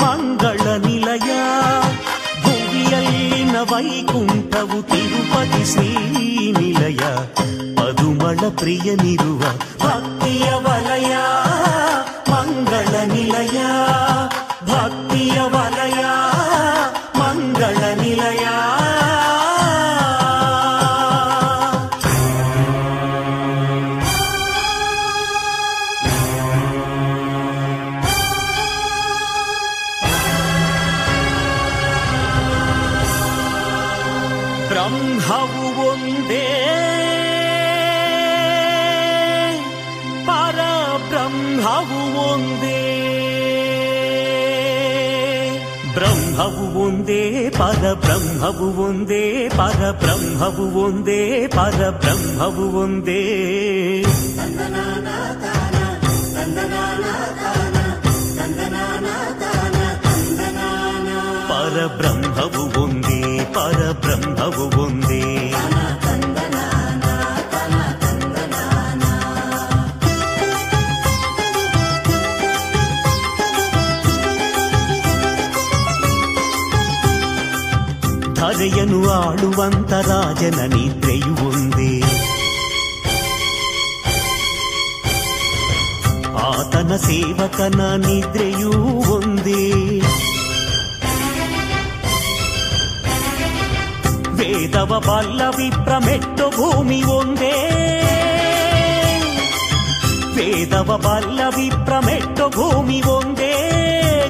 ಮಂಗಳ 0.00 0.64
ನಿಲಯ 0.84 1.30
ಭುವಿಯಲ್ಲಿನ 2.44 3.56
ವೈಕುಂಠವು 3.72 4.80
ತಿರುಪತಿ 4.92 5.62
ಶ್ರೀ 5.72 5.88
ನಿಲಯ 6.58 7.02
ಪದುಮಳ 7.80 8.40
ಪ್ರಿಯ 8.60 8.90
ನಿರುವ 9.02 9.42
ಭಕ್ತಿಯ 9.84 10.50
ವಲಯ 10.66 11.14
పద 47.58 47.84
బ్రహ్మవు 47.94 48.68
ಒಂದೇ 48.82 49.22
ಪದ 49.48 49.82
ಬ್ರಹ್ಮವು 50.00 50.64
ಒಂದೇ 50.84 51.20
ಪದ 51.56 51.82
ಬ್ರಹ್ಮವು 52.00 52.66
ಒಂದೇ 52.82 53.20
ಪರಬ್ರಹ್ಮವು 61.48 62.62
ಒಂದೇ 62.82 63.20
ಪರಬ್ರಹ್ಮವು 63.54 64.66
ಒಂದೇ 64.82 65.22
ಧರೆಯನು 78.63 78.99
ಆಳುವಂತ 79.15 79.91
ರಾಜನ 80.07 80.59
ನಿದ್ರೆಯು 80.73 81.33
ಒಂದೇ 81.47 81.93
ಆತನ 86.45 86.91
ಸೇವಕನ 87.05 87.81
ನಿದ್ರೆಯೂ 88.05 88.71
ಒಂದೇ 89.15 89.63
ವೇದವ 94.39 94.93
ಬಲ್ಲ 95.07 95.41
ವಿಪ್ರಮೆಟ್ಟು 95.57 96.45
ಭೂಮಿ 96.57 97.01
ಒಂದೇ 97.17 97.55
ವೇದವ 100.37 100.91
ಬಲ್ಲ 100.97 101.41
ವಿಪ್ರಮೆಟ್ಟು 101.57 102.45
ಭೂಮಿ 102.49 102.99
ಒಂದೇ 103.15 103.53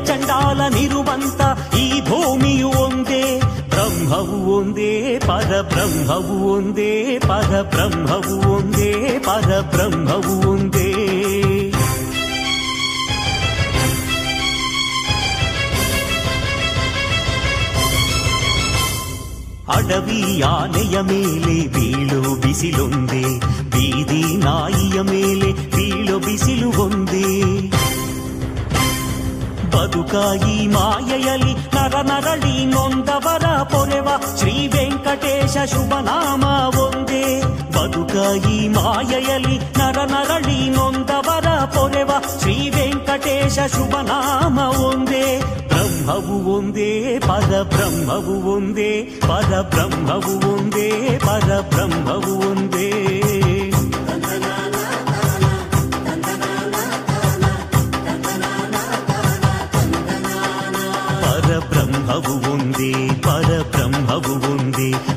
ಚಂಡಾಲನಿರುವಂತ 0.08 1.42
ಈ 1.78 1.86
ಭೂಮಿಯು 2.02 2.18
ಒಂದೇ 2.32 2.43
ಬ್ರಹ್ಮವು 4.14 4.38
ಒಂದೇ 4.56 4.90
ಪರಬ್ರಹ್ಮವು 5.28 6.36
ಒಂದೇ 6.54 6.90
ಪರಬ್ರಹ್ಮವು 7.28 8.36
ಒಂದೇ 8.56 8.90
ಪರಬ್ರಹ್ಮವು 9.28 10.34
ಒಂದೇ 10.52 10.90
ಅಡವಿ 19.70 20.22
ಆನೆಯ 20.52 20.96
ಮೇಲೆ 21.02 21.58
ಬೀಳು 21.76 22.22
ಬಿಸಿಲೊಂದೇ 22.42 23.24
ಬೀದಿ 23.74 24.24
ನಾಯಿಯ 24.46 25.00
ಮೇಲೆ 25.12 25.50
ಬೀಳು 25.76 26.16
ಬಿಸಿಲು 26.20 26.70
ಒಂದೇ 26.82 27.28
ಬದುಕಾಯಿ 29.74 30.56
ಮಾಯೆಯಲಿ 30.68 31.54
ನರ 31.85 31.99
ನರಳಿ 32.03 32.53
ನೊಂದವರ 32.67 33.47
ಪೊರೆವ 33.73 34.09
ಶ್ರೀ 34.31 34.53
ವೆಂಕಟೇಶ 34.75 35.55
ಶುಭನಾಮ 35.73 36.45
ಒಂದೇ 36.83 37.25
ಬದುಕಾಯಿ 37.75 38.59
ಮಾಯೆಯಲಿ 38.69 39.57
ನರ 39.79 39.99
ನರಳಿ 40.13 40.59
ನೊಂದವರ 40.69 41.49
ಪೊರೆವ 41.75 42.11
ಶ್ರೀ 42.33 42.57
ವೆಂಕಟೇಶ 42.77 43.59
ಶುಭನಾಮ 43.75 44.59
ಒಂದೇ 44.85 45.27
ಬ್ರಹ್ಮವು 45.69 46.39
ಒಂದೇ 46.55 46.91
ಪರ 47.27 47.63
ಬ್ರಹ್ಮವು 47.75 48.37
ಒಂದೇ 48.55 48.91
ಪರ 49.29 49.61
ಬ್ರಹ್ಮವು 49.71 50.35
ಒಂದೇ 50.55 50.89
ಪರ 51.19 51.61
ಬ್ರಹ್ಮವು 51.71 52.35
ಒಂದೇ 52.49 52.91
free. 64.93 65.14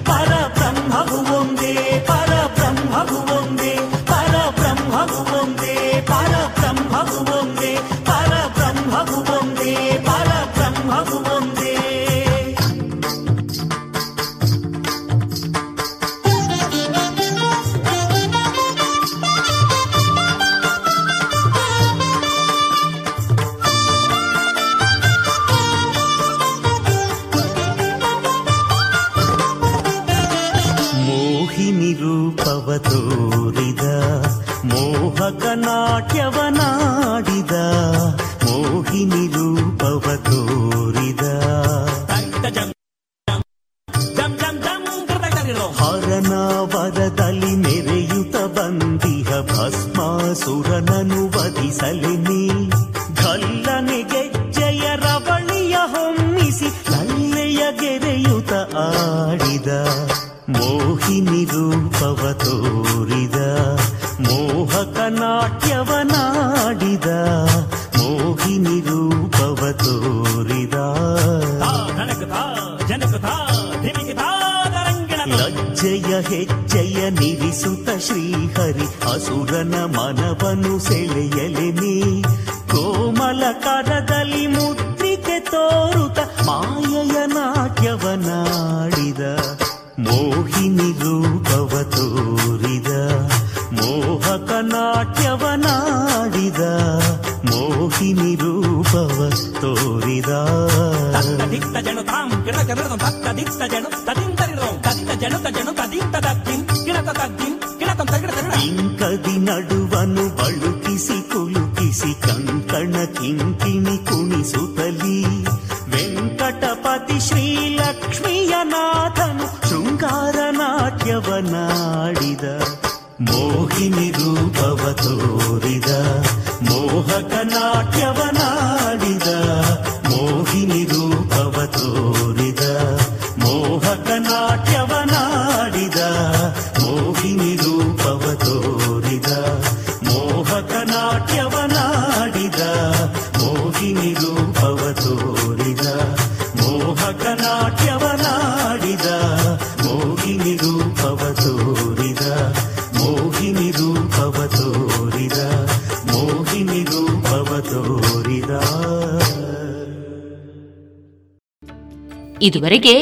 ಇದುವರೆಗೆ 162.49 162.95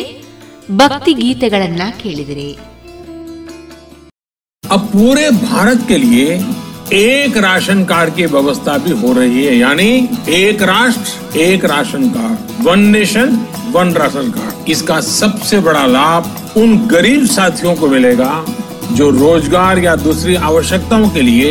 ಭಕ್ತಿ 0.81 1.15
ಗೀತೆಗಳನ್ನ 1.21 1.85
ಕೇಳಿದಿರಿ 2.03 2.51
अब 4.65 4.83
पूरे 4.89 5.23
भारत 5.43 5.81
के 5.89 5.97
लिए 5.99 6.27
एक 6.97 7.37
राशन 7.39 7.79
कार्ड 7.85 8.11
की 8.15 8.25
व्यवस्था 8.27 8.77
भी 8.79 8.91
हो 9.01 9.13
रही 9.13 9.45
है 9.45 9.55
यानी 9.57 9.89
एक 10.35 10.63
राष्ट्र 10.65 11.39
एक 11.41 11.65
ration 11.67 12.05
card 12.11 12.37
one 12.67 12.81
nation 12.89 13.29
one 13.71 13.93
ration 13.95 14.31
card 14.31 14.71
इसका 14.71 14.99
सबसे 15.11 15.59
बड़ा 15.61 15.85
लाभ 15.89 16.23
उन 16.57 16.77
गरीब 16.89 17.27
साथियों 17.29 17.75
को 17.77 17.89
मिलेगा 17.89 18.33
जो 18.93 19.09
रोजगार 19.17 19.79
या 19.81 19.97
दूसरी 19.99 20.35
आवश्यकताओं 20.45 21.09
के 21.11 21.23
लिए 21.23 21.51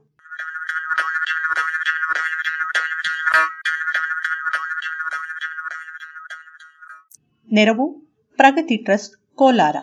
ನೆರವು, 7.53 7.93
ಪ್ರಗತಿ 8.35 8.77
ಟ್ರಸ್ಟ್, 8.77 9.35
ಕೋಲಾರ. 9.35 9.75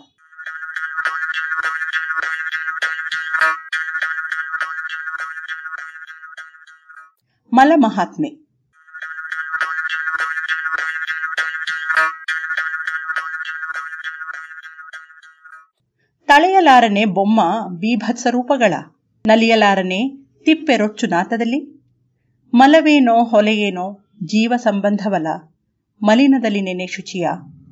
ಮಲ 7.53 7.73
ಮಹಾತ್ಮೆ. 7.77 8.31
ತಳೆಯಲಾರನೆ 16.27 17.05
ಬೊಮ್ಮ 17.05 17.41
ಬೀಭತ್ಸ 17.69 18.27
ರೂಪಗಳ. 18.31 18.75
ನಲಿಯಲಾರನೆ 19.27 20.09
ತಿಪ್ಪೆ 20.45 20.77
ರೊಚ್ಚು 20.77 21.07
ನಾತದಲ್ಲಿ 21.07 21.85
ಮಲವೇನೋ 22.55 23.25
ಹೊಲೆಯೇನೋ 23.25 24.01
ಜೀವ 24.25 24.53
ಸಂಬಂಧವಲ. 24.57 25.27
ಮಲಿನದಲ್ಲಿ 26.03 26.61
ನೆನೆ 26.61 26.87
ಶುಚಿಯ. 26.87 27.29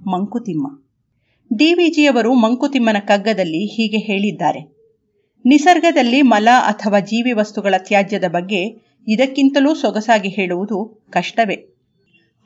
ಮಂಕುತಿಮ್ಮ. 0.06 0.66
ಡಿವಿಜಿಯವರು 1.56 2.34
ಮಂಕುತಿಮ್ಮನ 2.34 2.96
ಕಗ್ಗದಲ್ಲಿ 2.98 3.66
ಹೀಗೆ 3.66 3.96
ಹೇಳಿದ್ದಾರೆ. 3.96 4.76
ನಿಸರ್ಗದಲ್ಲಿ 5.44 6.22
ಮಲ 6.22 6.48
ಅಥವಾ 6.66 7.00
ಜೀವಿ 7.00 7.32
ವಸ್ತುಗಳ 7.32 7.74
ತ್ಯಾಜ್ಯದ 7.78 8.24
ಬಗ್ಗೆ 8.28 8.86
ಇದಕ್ಕಿಂತಲೂ 9.08 9.74
ಸೊಗಸಾಗಿ 9.74 10.28
ಹೇಳುವುದು 10.28 11.06
ಕಷ್ಟವೇ. 11.10 11.76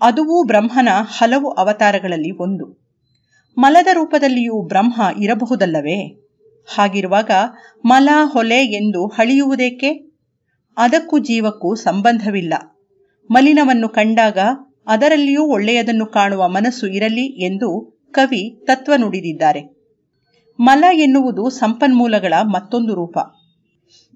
ಅದುವೂ 0.01 0.45
ಬ್ರಹ್ಮನ 0.45 0.89
ಹಲವು 1.03 1.51
ಅವತಾರಗಳಲ್ಲಿ 1.51 2.31
ಒಂದು. 2.31 2.81
ಮಲದ 3.59 3.87
ರೂಪದಲ್ಲಿಯೂ 3.93 4.63
ಬ್ರಹ್ಮ 4.63 5.03
ಇರಬಹುದಲ್ಲವೇ? 5.19 6.27
ಹಾಗಿರುವಾಗ 6.77 7.31
ಮಲ 7.85 8.09
ಹೊಲೆ 8.25 8.65
ಎಂದು 8.65 9.07
ಹಳಿಯುವುದೇಕೆ 9.07 9.93
ಅದಕ್ಕೂ 10.77 11.19
ಜೀವಕ್ಕೂ 11.19 11.75
ಸಂಬಂಧವಿಲ್ಲ. 11.75 12.55
ಮಲಿನವನ್ನು 13.31 13.89
ಕಂಡಾಗ 13.89 14.39
ಅದರಲ್ಲಿಯೂ 14.91 15.43
ಒಳ್ಳೆಯದನ್ನು 15.45 16.07
ಕಾಣುವ 16.07 16.49
ಮನಸ್ಸು 16.49 16.87
ಇರಲಿ 16.87 17.45
ಎಂದು 17.45 18.01
ಕವಿ 18.13 18.65
ತತ್ವ 18.67 18.93
ನುಡಿದಿದ್ದಾರೆ. 18.97 19.81
ಮಲ 20.61 20.85
ಎನ್ನುವುದು 20.93 21.51
ಸಂಪನ್ಮೂಲಗಳ 21.51 22.35
ಮತ್ತೊಂದು 22.43 22.95
ರೂಪ. 22.95 23.19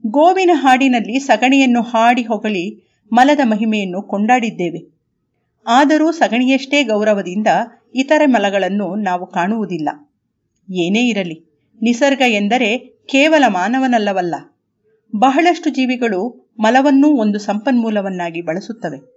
ಗೋವಿನ 0.07 0.51
ಹಾಡಿನಲ್ಲಿ 0.55 1.18
ಸಗಣಿಯನ್ನು 1.18 1.83
ಹಾಡಿ 1.83 2.22
ಹೊಗಳಿ 2.22 2.91
ಮಲದ 3.12 3.41
ಮಹಿಮೆಯನ್ನು 3.45 4.03
ಕೊಂಡಾಡಿದ್ದೇವೆ. 4.03 4.95
ಆದರೂ 5.66 6.12
ಸಗಣಿಯಷ್ಟೇ 6.12 6.83
ಗೌರವದಿಂದ 6.83 7.47
ಇತರ 7.95 8.22
ಮಲಗಳನ್ನು 8.27 8.95
ನಾವು 8.95 9.27
ಕಾಣುವುದಿಲ್ಲ. 9.27 9.89
ಏನೇ 10.72 11.09
ಇರಲಿ, 11.09 11.64
ನಿಸರ್ಗ 11.83 12.22
ಎಂದರೆ 12.29 12.79
ಕೇವಲ 13.07 13.45
ಮಾನವನಲ್ಲವಲ್ಲ. 13.49 14.35
ಬಹಳಷ್ಟು 15.16 15.70
ಜೀವಿಗಳು 15.70 16.51
ಮಲವನ್ನೂ 16.61 17.09
ಒಂದು 17.09 17.39
ಸಂಪನ್ಮೂಲವನ್ನಾಗಿ 17.39 18.43
ಬಳಸುತ್ತವೆ. 18.43 19.14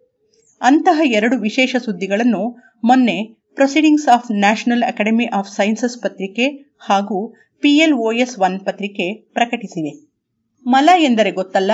ಅಂತಹ 0.61 1.01
ಎರಡು 1.03 1.37
ವಿಶೇಷ 1.37 1.75
ಸುದ್ದಿಗಳನ್ನು 1.75 2.71
ಮೊನ್ನೆ 2.83 3.23
proceedings 3.55 4.07
of 4.07 4.31
national 4.31 4.83
academy 4.83 5.25
of 5.25 5.49
sciences 5.49 6.01
ಪತ್ರಿಕೆ 6.01 6.75
ಹಾಗೂ 6.79 7.33
ಪಿಎಲ್ಒಎಸ್ 7.61 8.39
ಒನ್ 8.39 8.59
ಪತ್ರಿಕೆ 8.59 9.13
ಪ್ರಕಟಿಸಿವೆ. 9.13 10.09
ಮಲ 10.67 10.89
ಎಂದರೆ 10.97 11.31
ಗೊತ್ತಲ್ಲ? 11.31 11.71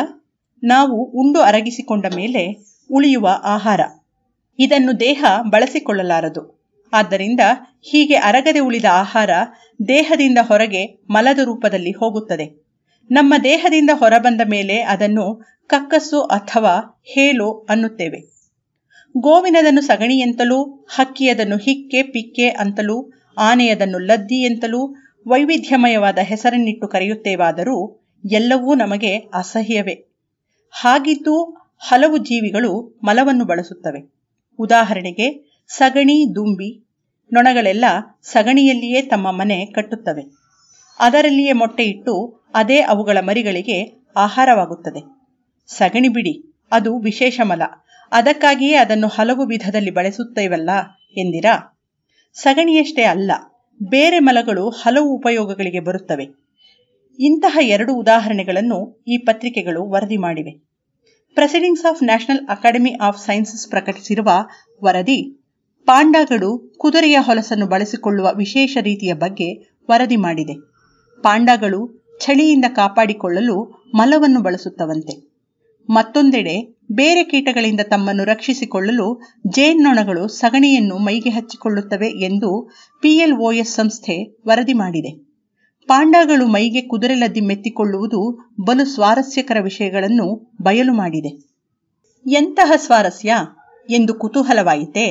ನಾವು 0.63 1.03
ಉಂಡು 1.03 1.41
ಅರಗಿಸಿಕೊಂಡ 1.41 2.05
ಮೇಲೆ 2.15 2.57
ಉಳಿಯುವ 2.91 3.29
ಆಹಾರ. 3.43 3.79
ಇದನ್ನು 4.59 4.99
ದೇಹ 4.99 5.25
ಬಳಸಿಕೊಳ್ಳಲಾರದು. 5.49 6.63
ಆದ್ದರಿಂದ 6.93 7.39
ಹೀಗೆ 7.81 8.15
ಅರಗದೆ 8.15 8.59
ಉಳಿದ 8.59 8.85
ಆಹಾರ 8.91 9.29
ದೇಹದಿಂದ 9.87 10.37
ಹೊರಗೆ 10.41 11.03
ಮಲದ 11.09 11.39
ರೂಪದಲ್ಲಿ 11.39 11.91
ಹೋಗುತ್ತದೆ. 11.91 12.65
ನಮ್ಮ 13.11 13.33
ದೇಹದಿಂದ 13.43 13.89
ಹೊರಬಂದ 13.93 14.41
ಮೇಲೆ 14.49 14.81
ಅದನ್ನು 14.81 15.45
ಕಕ್ಕಸ್ಸು 15.67 16.21
ಅಥವಾ 16.21 17.01
ಹೇಲು 17.03 17.67
ಅನ್ನುತ್ತೇವೆ. 17.69 18.32
ಗೋವಿನದನ್ನು 19.17 19.81
ಸಗಣಿ 19.81 20.19
ಎಂತಲೂ, 20.19 20.63
ಹಕ್ಕಿಯದನ್ನು 20.63 21.57
ಹಿಕ್ಕೆ, 21.57 22.03
ಪಿಕ್ಕೆ 22.03 22.49
ಅಂತಲೂ, 22.49 23.11
ಆನೆಯದನ್ನು 23.37 23.97
ಲದ್ದಿ 23.97 24.35
ಎಂತಲೂ, 24.35 24.95
ವೈವಿಧ್ಯಮಯವಾದ 25.27 26.17
ಹೆಸರನ್ನಿಟ್ಟು 26.17 26.87
ಕರೆಯುತ್ತೇವಾದರೂ 26.87 28.05
ಎಲ್ಲವೂ 28.31 28.75
ನಮಗೆ 28.75 29.17
ಅಸಹ್ಯವೇ. 29.17 30.13
ಹಾಗಿದ್ದು 30.71 31.43
ಹಲವು 31.79 32.17
ಜೀವಿಗಳು 32.17 32.99
ಮಲವನ್ನು 33.03 33.45
ಬಳಸುತ್ತವೆ. 33.45 34.13
ಉದಾಹರಣೆಗೆ, 34.59 35.57
ಸಗಣಿ, 35.67 36.35
ದುಂಬಿ 36.35 36.83
ನೊಣಗಳೆಲ್ಲ 37.33 37.85
ಸಗಣಿಯಲ್ಲಿಯೇ 38.23 39.01
ತಮ್ಮ 39.01 39.31
ಮನೆ 39.31 39.65
ಕಟ್ಟುತ್ತವೆ. 39.65 40.23
ಅದರಲ್ಲಿಯೇ 40.99 41.51
ಮೊಟ್ಟೆ 41.51 41.83
ಇಟ್ಟು 41.83 42.41
ಅದೇ 42.53 42.79
ಅವುಗಳ 42.79 43.17
ಮರಿಗಳಿಗೆ 43.19 44.05
ಆಹಾರವಾಗುತ್ತದೆ. 44.17 45.03
ಸಗಣಿ 45.67 46.07
ಬಿಡಿ, 46.07 46.53
ಅದು 46.71 46.99
ವಿಶೇಷ 46.99 47.39
ಮಲ. 47.43 47.61
ಅದಕ್ಕಾಗಿಯೇ 48.13 48.75
ಅದನ್ನು 48.75 49.07
ಹಲವು 49.07 49.45
ವಿಧದಲ್ಲಿ 49.45 49.91
ಬಳಸುತ್ತೇವಲ್ಲ 49.91 50.69
ಎಂದಿರಾ? 51.17 51.81
ಸಗಣಿಯಷ್ಟೇ 52.33 53.03
ಅಲ್ಲ, 53.03 53.31
ಬೇರೆ 53.83 54.19
ಮಲಗಳು 54.19 54.69
ಹಲವು 54.69 55.15
ಉಪಯೋಗಗಳಿಗೆ 55.15 55.79
ಬರುತ್ತವೆ. 55.79 56.43
ಇಂತಹ 57.19 57.57
ಎರಡು 57.61 57.95
ಉದಾಹರಣೆಗಳನ್ನು 57.95 59.03
ಈ 59.07 59.17
ಪತ್ರಿಕೆಗಳು 59.17 59.89
ವರದಿ 59.89 60.17
ಮಾಡಿವೆ. 60.17 60.63
Proceedings 61.33 61.85
of 61.85 62.03
national 62.03 62.47
academy 62.47 62.93
of 62.93 63.25
sciences 63.25 63.69
ಪ್ರಕಟಿಸಿರುವ 63.69 64.29
ವರದಿ, 64.83 65.45
ಪಾಂಡಾಗಳು 65.85 66.73
ಕುದುರೆಯ 66.77 67.17
ಹೊಲಸನ್ನು 67.21 67.65
ಬಳಸಿಕೊಳ್ಳುವ 67.65 68.33
ವಿಶೇಷ 68.33 68.77
ರೀತಿಯ 68.81 69.13
ಬಗ್ಗೆ 69.13 69.53
ವರದಿ 69.89 70.15
ಮಾಡಿದೆ. 70.15 70.53
ಪಾಂಡಾಗಳು 71.23 72.03
ಚಳಿಯಿಂದ 72.21 72.65
ಕಾಪಾಡಿಕೊಳ್ಳಲು 72.69 73.83
ಮಲವನ್ನು 73.95 74.41
ಬಳಸುತ್ತವಂತೆ. 74.41 75.33
ಮತ್ತೊಂದೆಡೆ 75.89 76.72
ಬೇರೆ 76.89 77.23
ಕೀಟಗಳಿಂದ 77.23 77.79
ತಮ್ಮನ್ನು 77.89 78.23
ರಕ್ಷಿಸಿಕೊಳ್ಳಲು 78.23 79.21
ಜೇನ್ನೊಣಗಳು 79.47 80.27
ಸಗಣಿಯನ್ನು 80.27 80.97
ಮೈಗೆ 80.97 81.29
ಹಚ್ಚಿಕೊಳ್ಳುತ್ತವೆ 81.29 82.07
ಎಂದು 82.07 82.71
ಪಿಎಲ್ಒಎಸ್ 83.01 83.75
ಸಂಸ್ಥೆ 83.75 84.41
ವರದಿ 84.47 84.73
ಮಾಡಿದೆ. 84.73 85.11
ಪಾಂಡಾಗಳು 85.87 86.47
ಮೈಗೆ 86.47 86.81
ಕುದುರೆ 86.81 87.15
ಲದ್ದಿ 87.15 87.41
ಮೆತ್ತಿಕೊಳ್ಳುವುದು 87.41 88.49
ಬಲು 88.65 88.85
ಸ್ವಾರಸ್ಯಕರ 88.85 89.57
ವಿಷಯಗಳನ್ನು 89.61 90.53
ಬಯಲು 90.61 90.93
ಮಾಡಿದೆ. 90.93 91.31
ಎಂತಹ 92.25 92.71
ಸ್ವಾರಸ್ಯ 92.75 93.33
ಎಂದು 93.89 94.13
ಕುತೂಹಲವಾಯಿತೆ? 94.13 95.05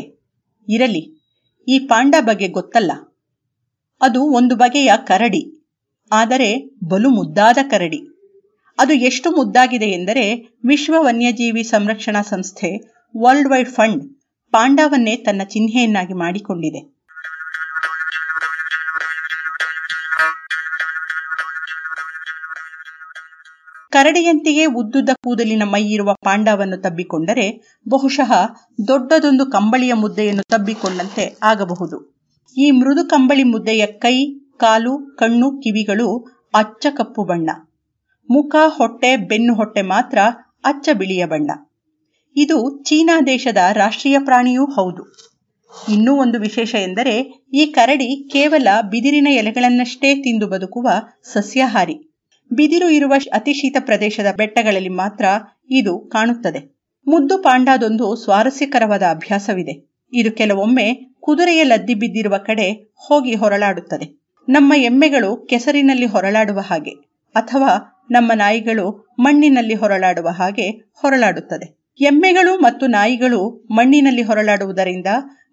ಇರಲಿ, 0.69 1.03
ಈ 1.69 1.79
ಪಾಂಡ 1.79 2.15
ಬಗ್ಗೆ 2.21 2.49
ಗೊತ್ತಲ್ಲ. 2.49 2.93
ಅದು 4.01 4.23
ಒಂದು 4.23 4.57
ಬಗೆಯ 4.57 4.93
ಕರಡಿ, 5.07 5.43
ಆದರೆ 6.13 6.79
ಬಲು 6.89 7.11
ಮುದ್ದಾದ 7.11 7.59
ಕರಡಿ. 7.71 8.12
ಅದು 8.83 8.93
ಎಷ್ಟು 8.93 9.31
ಮುದ್ದಾಗಿದೆ 9.31 9.87
ಎಂದರೆ 9.87 10.25
ವಿಶ್ವ 10.65 10.95
ವನ್ಯಜೀವಿ 10.99 11.63
ಸಂರಕ್ಷಣಾ 11.63 12.23
ಸಂಸ್ಥೆ 12.23 12.71
ವರ್ಲ್ಡ್ 13.21 13.49
ವೈಡ್ 13.49 13.69
ಫಂಡ್ 13.69 14.03
ಪಾಂಡಾವನ್ನೇ 14.53 15.17
ತನ್ನ 15.17 15.43
ಚಿಹ್ನೆಯನ್ನಾಗಿ 15.45 16.13
ಮಾಡಿಕೊಂಡಿದೆ. 16.13 17.03
ಕರಡಿಯಂತೆಯೇ 23.93 24.65
ಉದ್ದುದ್ದ 24.65 25.11
ಕೂದಲಿನ 25.25 25.63
ಮೈಯಿರುವ 25.65 26.15
ಪಾಂಡವನ್ನು 26.25 26.77
ತಬ್ಬಿಕೊಂಡರೆ 26.83 27.79
ಬಹುಶಃ 27.89 28.31
ದೊಡ್ಡದೊಂದು 28.89 29.47
ಕಂಬಳಿಯ 29.47 29.93
ಮುದ್ದೆಯನ್ನು 29.93 30.43
ತಬ್ಬಿಕೊಂಡಂತೆ 30.43 31.37
ಆಗಬಹುದು. 31.43 31.99
ಈ 32.57 32.71
ಮೃದು 32.71 33.05
ಕಂಬಳಿ 33.05 33.43
ಮುದ್ದೆಯ 33.43 33.87
ಕೈ, 33.87 34.17
ಕಾಲು, 34.57 35.17
ಕಣ್ಣು, 35.17 35.51
ಕಿವಿಗಳು 35.51 36.09
ಅಚ್ಚ 36.55 36.87
ಕಪ್ಪು 36.91 37.25
ಬಣ್ಣ. 37.25 37.51
ಮುಖ, 38.33 38.57
ಹೊಟ್ಟೆ, 38.67 39.17
ಬೆನ್ನು 39.17 39.55
ಹೊಟ್ಟೆ 39.55 39.83
ಮಾತ್ರ 39.83 40.19
ಅಚ್ಚ 40.65 40.89
ಬಿಳಿಯ 40.99 41.25
ಬಣ್ಣ. 41.25 41.51
ಇದು 42.37 42.85
ಚೀನಾ 42.85 43.21
ದೇಶದ 43.21 43.57
ರಾಷ್ಟ್ರೀಯ 43.73 44.19
ಪ್ರಾಣಿಯೂ 44.19 44.65
ಹೌದು. 44.65 45.33
ಇನ್ನೂ 45.89 46.17
ಒಂದು 46.17 46.41
ವಿಶೇಷ 46.41 46.75
ಎಂದರೆ, 46.75 47.45
ಈ 47.53 47.67
ಕರಡಿ 47.67 48.29
ಕೇವಲ 48.33 48.69
ಬಿದಿರಿನ 48.91 49.29
ಎಲೆಗಳನ್ನಷ್ಟೇ 49.31 50.15
ತಿಂದು 50.15 50.47
ಬದುಕುವ 50.47 50.89
ಸಸ್ಯಾಹಾರಿ. 51.33 52.21
ಬಿದಿರು 52.53 52.89
ಇರುವ 52.89 53.13
ಅತಿ 53.33 53.53
ಶೀತ 53.53 53.77
ಪ್ರದೇಶದ 53.81 54.27
ಬೆಟ್ಟಗಳಲ್ಲಿ 54.37 54.89
ಮಾತ್ರ 54.89 55.25
ಇದು 55.71 55.99
ಕಾಣುತ್ತದೆ. 55.99 56.83
ಮುದ್ದು 57.07 57.39
ಪಾಂಡಾದೊಂದು 57.39 58.17
ಸ್ವಾರಸ್ಯಕರವಾದ 58.17 59.03
ಅಭ್ಯಾಸವಿದೆ. 59.11 59.93
ಇದು 60.13 60.33
ಕೆಲವೊಮ್ಮೆ 60.33 61.17
ಕುದುರೆಯ 61.21 61.63
ಲದ್ದಿ 61.63 61.95
ಬಿದ್ದಿರುವ 61.95 62.37
ಕಡೆ 62.37 62.95
ಹೋಗಿ 62.97 63.35
ಹೊರಳಾಡುತ್ತದೆ. 63.35 64.23
ನಮ್ಮ 64.49 64.73
ಎಮ್ಮೆಗಳು 64.77 65.37
ಕೆಸರಿನಲ್ಲಿ 65.37 66.07
ಹೊರಳಾಡುವ 66.07 66.61
ಹಾಗೆ, 66.61 66.91
ಅಥವಾ 67.35 67.92
ನಮ್ಮ 68.11 68.33
ನಾಯಿಗಳು 68.35 69.15
ಮಣ್ಣಿನಲ್ಲಿ 69.19 69.75
ಹೊರಳಾಡುವ 69.75 70.29
ಹಾಗೆ 70.29 70.71
ಹೊರಳಾಡುತ್ತದೆ. 70.71 71.83
ಎಮ್ಮೆಗಳು 72.01 72.57
ಮತ್ತು 72.57 72.87
ನಾಯಿಗಳು 72.87 73.67
ಮಣ್ಣಿನಲ್ಲಿ 73.71 74.23
ಹೊರಳಾಡುವುದರಿಂದ 74.23 75.07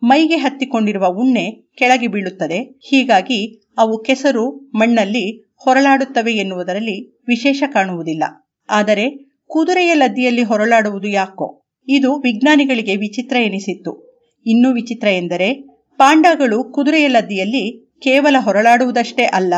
ಮೈಗೆ 0.04 0.36
ಹತ್ತಿಕೊಂಡಿರುವ 0.36 1.08
ಉಣ್ಣೆ 1.08 1.52
ಕೆಳಗೆ 1.52 2.08
ಬೀಳುತ್ತದೆ. 2.08 2.80
ಹೀಗಾಗಿ 2.90 3.62
ಅವು 3.78 4.04
ಕೆಸರು 4.04 4.50
ಮಣ್ಣಲ್ಲಿ 4.76 5.54
ಹೊರಳಾಡುತ್ತವೆ 5.58 6.34
ಎನ್ನುವುದರಲ್ಲಿ 6.34 7.20
ವಿಶೇಷ 7.28 7.64
ಕಾಣುವುದಿಲ್ಲ. 7.74 8.24
ಆದರೆ 8.70 9.36
ಕುದುರೆಯ 9.48 9.94
ಲದ್ದಿಯಲ್ಲಿ 9.94 10.44
ಹೊರಳಾಡುವುದು 10.44 11.08
ಯಾಕೋ? 11.08 11.64
ಇದು 11.88 12.20
ವಿಜ್ಞಾನಿಗಳಿಗೆ 12.20 12.96
ವಿಚಿತ್ರ 12.96 13.36
ಎನಿಸಿತ್ತು. 13.36 14.22
ಇನ್ನೂ 14.46 14.74
ವಿಚಿತ್ರ 14.74 15.08
ಎಂದರೆ 15.08 15.54
ಪಾಂಡಗಳು 15.98 16.64
ಕುದುರೆಯ 16.64 17.08
ಲದ್ದಿಯಲ್ಲಿ 17.08 17.90
ಕೇವಲ 18.04 18.36
ಹೊರಳಾಡುವುದಷ್ಟೇ 18.40 19.24
ಅಲ್ಲ 19.24 19.54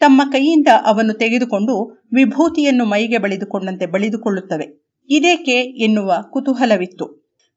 ತಮ್ಮ 0.00 0.22
ಕೈಯಿಂದ 0.32 0.68
ಅವನ್ನು 0.86 1.12
ತೆಗೆದುಕೊಂಡು 1.12 2.06
ವಿಭೂತಿಯನ್ನು 2.12 2.84
ಮೈಗೆ 2.84 3.18
ಬಳಿದುಕೊಂಡಂತೆ 3.18 3.86
ಬಳಿದುಕೊಳ್ಳುತ್ತವೆ. 3.86 4.96
ಇದೇಕೆ 5.08 5.52
ಎನ್ನುವ 5.52 6.14
ಕುತೂಹಲವಿತ್ತು. 6.30 7.06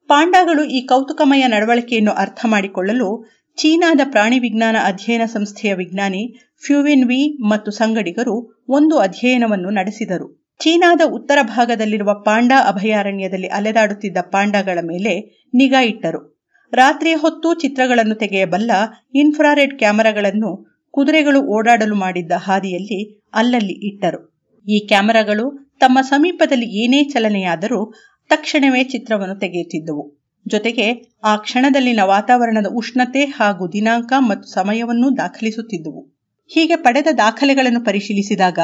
ಪಾಂಡಾಗಳು 0.08 0.64
ಈ 0.64 0.86
ಕೌತುಕಮಯ 0.86 1.48
ನಡವಳಿಕೆಯನ್ನು 1.48 2.12
ಅರ್ಥ 2.12 2.46
ಮಾಡಿಕೊಳ್ಳಲು 2.46 3.26
ಚೀನಾದ 3.58 4.00
ಪ್ರಾಣಿ 4.12 4.40
ವಿಜ್ಞಾನ 4.40 4.76
ಅಧ್ಯಯನ 4.84 5.22
ಸಂಸ್ಥೆಯ 5.26 5.74
ವಿಜ್ಞಾನಿ 5.74 6.40
ಫ್ಯೂವಿನ್ 6.66 7.08
ವಿ 7.08 7.48
ಮತ್ತು 7.50 7.72
ಸಂಗಡಿಗರು 7.72 8.64
ಒಂದು 8.70 8.98
ಅಧ್ಯಯನವನ್ನು 8.98 9.70
ನಡೆಸಿದರು. 9.70 10.50
ಚೀನಾದ 10.60 11.02
ಉತ್ತರ 11.06 11.38
ಭಾಗದಲ್ಲಿರುವ 11.42 12.14
ಪಾಂಡಾ 12.14 12.68
ಅಭಯಾರಣ್ಯದಲ್ಲಿ 12.68 13.48
ಅಲೆದಾಡುತ್ತಿದ್ದ 13.48 14.18
ಪಾಂಡಾಗಳ 14.22 14.80
ಮೇಲೆ 14.82 15.14
ನಿಗಾ 15.54 15.82
ಇಟ್ಟರು. 15.82 16.48
ರಾತ್ರಿ 16.74 17.14
ಹೊತ್ತು 17.14 17.54
ಚಿತ್ರಗಳನ್ನು 17.54 18.16
ತೆಗೆಯಬಲ್ಲ 18.16 18.72
ಇನ್ಫ್ರಾರೆಡ್ 19.14 19.78
ಕ್ಯಾಮೆರಾಗಳನ್ನು 19.78 20.73
ಕುದುರೆಗಳು 20.94 21.42
ಓಡಾಡಲು 21.42 21.96
ಮಾಡಿದ್ದ 21.96 22.32
ಹಾದಿಯಲ್ಲಿ 22.38 23.22
ಅಲ್ಲಲ್ಲಿ 23.34 23.88
ಇಟ್ಟರು. 23.88 24.34
ಈ 24.68 24.80
ಕ್ಯಾಮೆರಾಗಳು 24.80 25.74
ತಮ್ಮ 25.80 26.00
ಸಮೀಪದಲ್ಲಿ 26.02 26.84
ಏನೇ 26.84 27.04
ಚಲನೆಯಾದರೂ 27.04 27.94
ತಕ್ಷಣವೇ 28.30 28.84
ಚಿತ್ರವನ್ನು 28.84 29.36
ತೆಗೆಯುತ್ತಿದ್ದವು. 29.36 30.24
ಜೊತೆಗೆ 30.48 31.18
ಆ 31.24 31.36
ಕ್ಷಣದಲ್ಲಿನ 31.36 32.00
ವಾತಾವರಣದ 32.04 32.66
ಉಷ್ಣತೆ 32.76 33.26
ಹಾಗೂ 33.26 33.68
ದಿನಾಂಕ 33.68 34.14
ಮತ್ತು 34.18 34.54
ಸಮಯವನ್ನು 34.54 35.18
ದಾಖಲಿಸುತ್ತಿದ್ದವು. 35.18 36.14
ಹೀಗೆ 36.48 36.76
ಪಡೆದ 36.76 37.08
ದಾಖಲೆಗಳನ್ನು 37.18 37.84
ಪರಿಶೀಲಿಸಿದಾಗ 37.84 38.60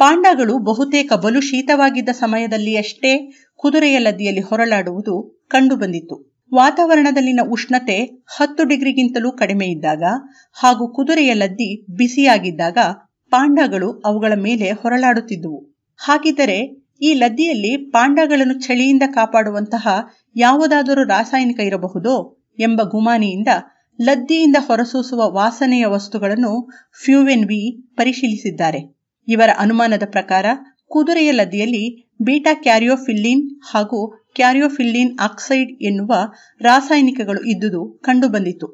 ಪಾಂಡಾಗಳು 0.00 0.58
ಬಹುತೇಕ 0.58 1.12
ಬಲು 1.12 1.40
ಶೀತವಾಗಿದ್ದ 1.40 2.08
ಸಮಯದಲ್ಲಿಯಷ್ಟೇ 2.08 3.32
ಕುದುರೆಯ 3.56 3.98
ಲದ್ದಿಯಲ್ಲಿ 3.98 4.40
ಹೊರಳಾಡುವುದು 4.40 5.44
ಕಂಡುಬಂದಿತ್ತು. 5.48 6.27
ವಾತಾವರಣದಲ್ಲಿನ 6.52 7.40
ಉಷ್ಣತೆ 7.50 7.96
ಹತ್ತು 8.36 8.64
ಡಿಗ್ರಿಗಿಂತಲೂ 8.64 9.32
ಕಡಿಮೆ 9.32 9.66
ಇದ್ದಾಗ 9.66 10.02
ಹಾಗೂ 10.52 10.94
ಕುದುರೆಯ 10.94 11.34
ಲದ್ದಿ 11.34 11.70
ಬಿಸಿಯಾಗಿದ್ದಾಗ 11.96 12.78
ಪಾಂಡಗಳು 13.32 13.88
ಅವುಗಳ 14.04 14.32
ಮೇಲೆ 14.36 14.70
ಹೊರಳಾಡುತ್ತಿದ್ದುವು. 14.72 15.58
ಹಾಗಿದ್ದರೆ 16.00 16.58
ಈ 17.00 17.14
ಲದ್ದಿಯಲ್ಲಿ 17.14 17.90
ಪಾಂಡಗಳನ್ನು 17.90 18.60
ಚಳಿಯಿಂದ 18.60 19.02
ಕಾಪಾಡುವಂತಹ 19.14 19.84
ಯಾವುದಾದರೂ 20.36 21.04
ರಾಸಾಯನಿಕ 21.04 21.60
ಇರಬಹುದೋ 21.60 22.14
ಎಂಬ 22.58 22.82
ಗುಮಾನಿಯಿಂದ 22.82 23.48
ಲದ್ದಿಯಿಂದ 23.98 24.56
ಹೊರಸೂಸುವ 24.60 25.22
ವಾಸನೆಯ 25.30 25.86
ವಸ್ತುಗಳನ್ನು 25.86 26.52
ಫ್ಯೂವೆನ್ 27.04 27.44
ವಿ 27.44 27.60
ಪರಿಶೀಲಿಸಿದ್ದಾರೆ. 27.96 28.80
ಇವರ 29.28 29.50
ಅನುಮಾನದ 29.58 30.02
ಪ್ರಕಾರ 30.10 30.46
ಕುದುರೆಯ 30.90 31.30
ಲದಿಯಲ್ಲಿ 31.30 31.84
ಬೀಟಾ 32.22 32.54
ಕ್ಯಾರಿಯೋಫಿಲ್ಲಿನ್ 32.54 33.42
ಹಾಗೂ 33.70 34.00
ಕ್ಯಾರಿಯೋಫಿಲ್ಲಿನ್ 34.34 35.18
ಆಕ್ಸೈಡ್ 35.18 35.82
ಎನ್ನುವ 35.82 36.12
ರಾಸಾಯನಿಕಗಳು 36.60 37.40
ಇದ್ದುದು 37.44 38.00
ಕಂಡುಬಂದಿತು. 38.04 38.68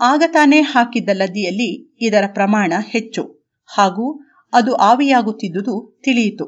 ಆಗ 0.00 0.22
ತಾನೇ 0.26 0.60
ಹಾಕಿದ್ದ 0.60 1.10
ಲದಿಯಲ್ಲಿ 1.12 1.70
ಇದರ 2.00 2.24
ಪ್ರಮಾಣ 2.32 2.72
ಹೆಚ್ಚು 2.88 3.22
ಹಾಗೂ 3.70 4.06
ಅದು 4.52 4.74
ಆವಿಯಾಗುತ್ತಿದ್ದುದು 4.74 5.74
ತಿಳಿಯಿತು. 6.04 6.46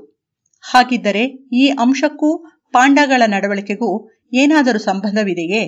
ಹಾಗಿದ್ದರೆ 0.64 1.25
ಈ 1.53 1.69
ಅಂಶಕ್ಕೂ 1.79 2.31
ಪಾಂಡಗಳ 2.73 3.23
ನಡವಳಿಕೆಗೂ 3.27 3.91
ಏನಾದರೂ 4.33 4.79
ಸಂಬಂಧವಿದೆಯೇ? 4.79 5.62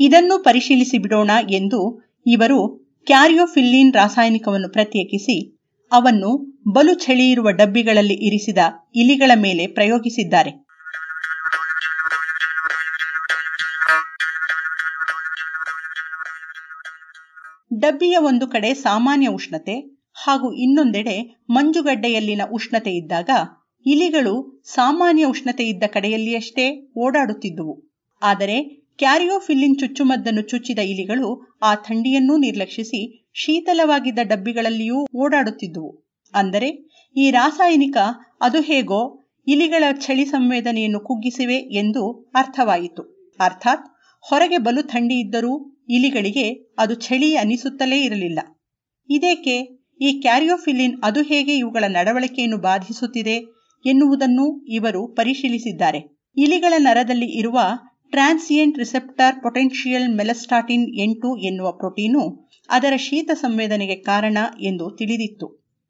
ಇದನ್ನು 0.00 0.42
ಪರಿಶೀಲಿಸಿ 0.42 0.98
ಬಿಡೋಣ 0.98 1.30
ಎಂದು 1.50 1.80
ಇವರು 2.26 2.58
ಕ್ಯಾರಿಯೋಫಿಲ್ಲಿನ್ 3.06 3.94
ರಾಸಾಯನಿಕವನ್ನು 3.94 4.68
ಪ್ರತ್ಯೇಕಿಸಿ 4.68 5.36
ಅವನ್ನು 5.92 6.30
ಬಲು 6.72 6.94
ಚಳಿಯಿರುವ 6.94 7.50
ಡಬ್ಬಿಗಳಲ್ಲಿ 7.50 8.14
ಇರಿಸಿದ 8.14 8.58
ಇಲಿಗಳ 8.94 9.30
ಮೇಲೆ 9.34 9.66
ಪ್ರಯೋಗಿಸಿದ್ದಾರೆ. 9.66 10.52
ಡಬ್ಬಿಯ 17.78 18.16
ಒಂದು 18.16 18.46
ಕಡೆ 18.46 18.74
ಸಾಮಾನ್ಯ 18.74 19.26
ಉಷ್ಣತೆ 19.28 19.74
ಹಾಗೂ 20.14 20.52
ಇನ್ನೊಂದೆಡೆ 20.52 21.44
ಮಂಜುಗಡ್ಡೆಯಲ್ಲಿನ 21.50 22.42
ಉಷ್ಣತೆ 22.52 22.90
ಇದ್ದಾಗ 22.90 23.30
ಇಲಿಗಳು 23.86 24.62
ಸಾಮಾನ್ಯ 24.64 25.24
ಉಷ್ಣತೆ 25.24 25.64
ಇದ್ದ 25.64 25.84
ಕಡೆಯಲ್ಲಿಯಷ್ಟೇ 25.86 26.92
ಓಡಾಡುತ್ತಿದ್ದುವು. 26.96 27.74
ಆದರೆ 28.22 28.81
ಕ್ಯಾರಿಯೋಫಿಲ್ಲಿನ್ 28.98 29.78
ಚುಚ್ಚುಮದ್ದನ್ನು 29.78 30.42
ಚುಚ್ಚಿದ 30.42 30.78
ಇಲಿಗಳು 30.78 31.58
ಆ 31.62 31.74
ಥಂಡಿಯನ್ನೂ 31.74 32.36
ನಿರ್ಲಕ್ಷಿಸಿ 32.36 33.00
ಶೀತಲವಾಗಿದ್ದ 33.34 34.18
ಡಬ್ಬಿಗಳಲ್ಲಿಯೂ 34.22 35.06
ಓಡಾಡುತ್ತಿದ್ದುವು. 35.16 35.90
ಅಂದರೆ, 36.34 36.68
ಈ 37.16 37.30
ರಾಸಾಯನಿಕ 37.30 37.96
ಅದು 38.40 38.60
ಹೇಗೋ 38.60 39.00
ಇಲಿಗಳ 39.46 39.84
ಚಳಿ 40.06 40.24
ಸಂವೇದನೆಯನ್ನು 40.24 41.00
ಕುಗ್ಗಿಸಿವೆ 41.00 41.54
ಎಂದು 41.54 42.02
ಅರ್ಥವಾಯಿತು. 42.34 43.02
ಅರ್ಥಾತ್, 43.40 43.86
ಹೊರಗೆ 44.24 44.58
ಬಲು 44.58 44.82
ಥಂಡಿ 44.82 45.14
ಇದ್ದರೂ 45.14 45.52
ಇಲಿಗಳಿಗೆ 45.88 46.46
ಅದು 46.78 46.94
ಚಳಿ 46.94 47.36
ಅನಿಸುತ್ತಲೇ 47.36 48.00
ಇರಲಿಲ್ಲ. 48.02 48.40
ಇದೇಕೆ, 49.08 49.56
ಈ 50.00 50.20
ಕ್ಯಾರಿಯೋಫಿಲಿನ್ 50.20 51.00
ಅದು 51.02 51.22
ಹೇಗೆ 51.22 51.54
ಇವುಗಳ 51.56 51.84
ನಡವಳಿಕೆಯನ್ನು 51.88 52.58
ಬಾಧಿಸುತ್ತಿದೆ 52.58 53.36
ಎನ್ನುವುದನ್ನು 53.84 54.64
ಇವರು 54.68 55.14
ಪರಿಶೀಲಿಸಿದ್ದಾರೆ. 55.14 56.00
ಇಲಿಗಳ 56.36 56.72
ನರದಲ್ಲಿ 56.78 57.26
ಇರುವ 57.26 57.58
ಟ್ರಾನ್ಸಿಯೆಂಟ್ 58.12 58.78
ರಿಸೆಪ್ಟರ್ 58.78 59.42
ಪೊಟೆನ್ಷಿಯಲ್ 59.42 60.14
ಮೆಲಸ್ಟಾಟಿನ್ 60.14 60.94
ಎಂಟು 61.00 61.36
ಎನ್ನುವ 61.36 61.72
ಪ್ರೋಟೀನು 61.72 62.50
ಅದರ 62.68 62.96
ಶೀತ 62.96 63.30
ಸಂವೇದನೆಗೆ 63.34 63.96
ಕಾರಣ 63.96 64.38
ಎಂದು 64.60 64.96
ತಿಳಿದಿತ್ತು. 64.96 65.46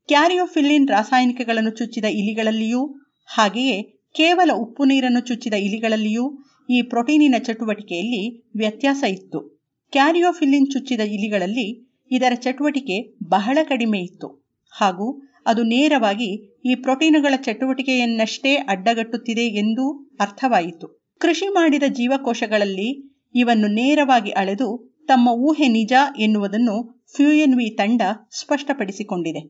ಕ್ಯಾರಿಯೋಫಿಲ್ಲಿನ್ 0.08 0.88
ರಾಸಾಯನಿಕಗಳನ್ನು 0.88 1.70
ಚುಚ್ಚಿದ 1.70 2.04
ಇಲಿಗಳಲ್ಲಿಯೂ, 2.04 2.86
ಹಾಗೆಯೇ 3.26 3.82
ಕೇವಲ 4.14 4.50
ಉಪ್ಪು 4.52 4.84
ನೀರನ್ನು 4.84 5.20
ಚುಚ್ಚಿದ 5.20 5.54
ಇಲಿಗಳಲ್ಲಿಯೂ 5.54 6.38
ಈ 6.70 6.82
ಪ್ರೋಟೀನಿನ 6.82 7.34
ಚಟುವಟಿಕೆಯಲ್ಲಿ 7.38 8.50
ವ್ಯತ್ಯಾಸ 8.56 9.04
ಇತ್ತು. 9.08 9.62
ಕ್ಯಾರಿಯೋಫಿಲ್ಲಿನ್ 9.92 10.72
ಚುಚ್ಚಿದ 10.72 11.00
ಇಲಿಗಳಲ್ಲಿ 11.00 11.98
ಇದರ 12.10 12.32
ಚಟುವಟಿಕೆ 12.34 13.14
ಬಹಳ 13.28 13.58
ಕಡಿಮೆ 13.68 13.98
ಇತ್ತು. 13.98 14.44
ಹಾಗೂ 14.70 15.22
ಅದು 15.46 15.62
ನೇರವಾಗಿ 15.62 16.60
ಈ 16.64 16.74
ಪ್ರೋಟೀನುಗಳ 16.74 17.34
ಚಟುವಟಿಕೆಯನ್ನಷ್ಟೇ 17.36 18.54
ಅಡ್ಡಗಟ್ಟುತ್ತಿದೆ 18.54 19.42
ಎಂದು 19.42 20.14
ಅರ್ಥವಾಯಿತು. 20.20 21.01
ಕೃಷಿ 21.22 21.48
ಮಾಡಿದ 21.48 21.82
ಜೀವಕೋಶಗಳಲ್ಲಿ 21.88 22.88
ಇವನ್ನು 23.34 23.66
ನೇರವಾಗಿ 23.66 24.30
ಅಳೆದು 24.30 24.68
ತಮ್ಮ 25.06 25.28
ಊಹೆ 25.28 25.68
ನಿಜ 25.68 25.92
ಎನ್ನುವುದನ್ನು 26.18 27.06
ಫ್ಯೂಎನ್ವಿ 27.16 27.70
ತಂಡ 27.70 28.02
ಸ್ಪಷ್ಟಪಡಿಸಿಕೊಂಡಿದೆ. 28.30 29.42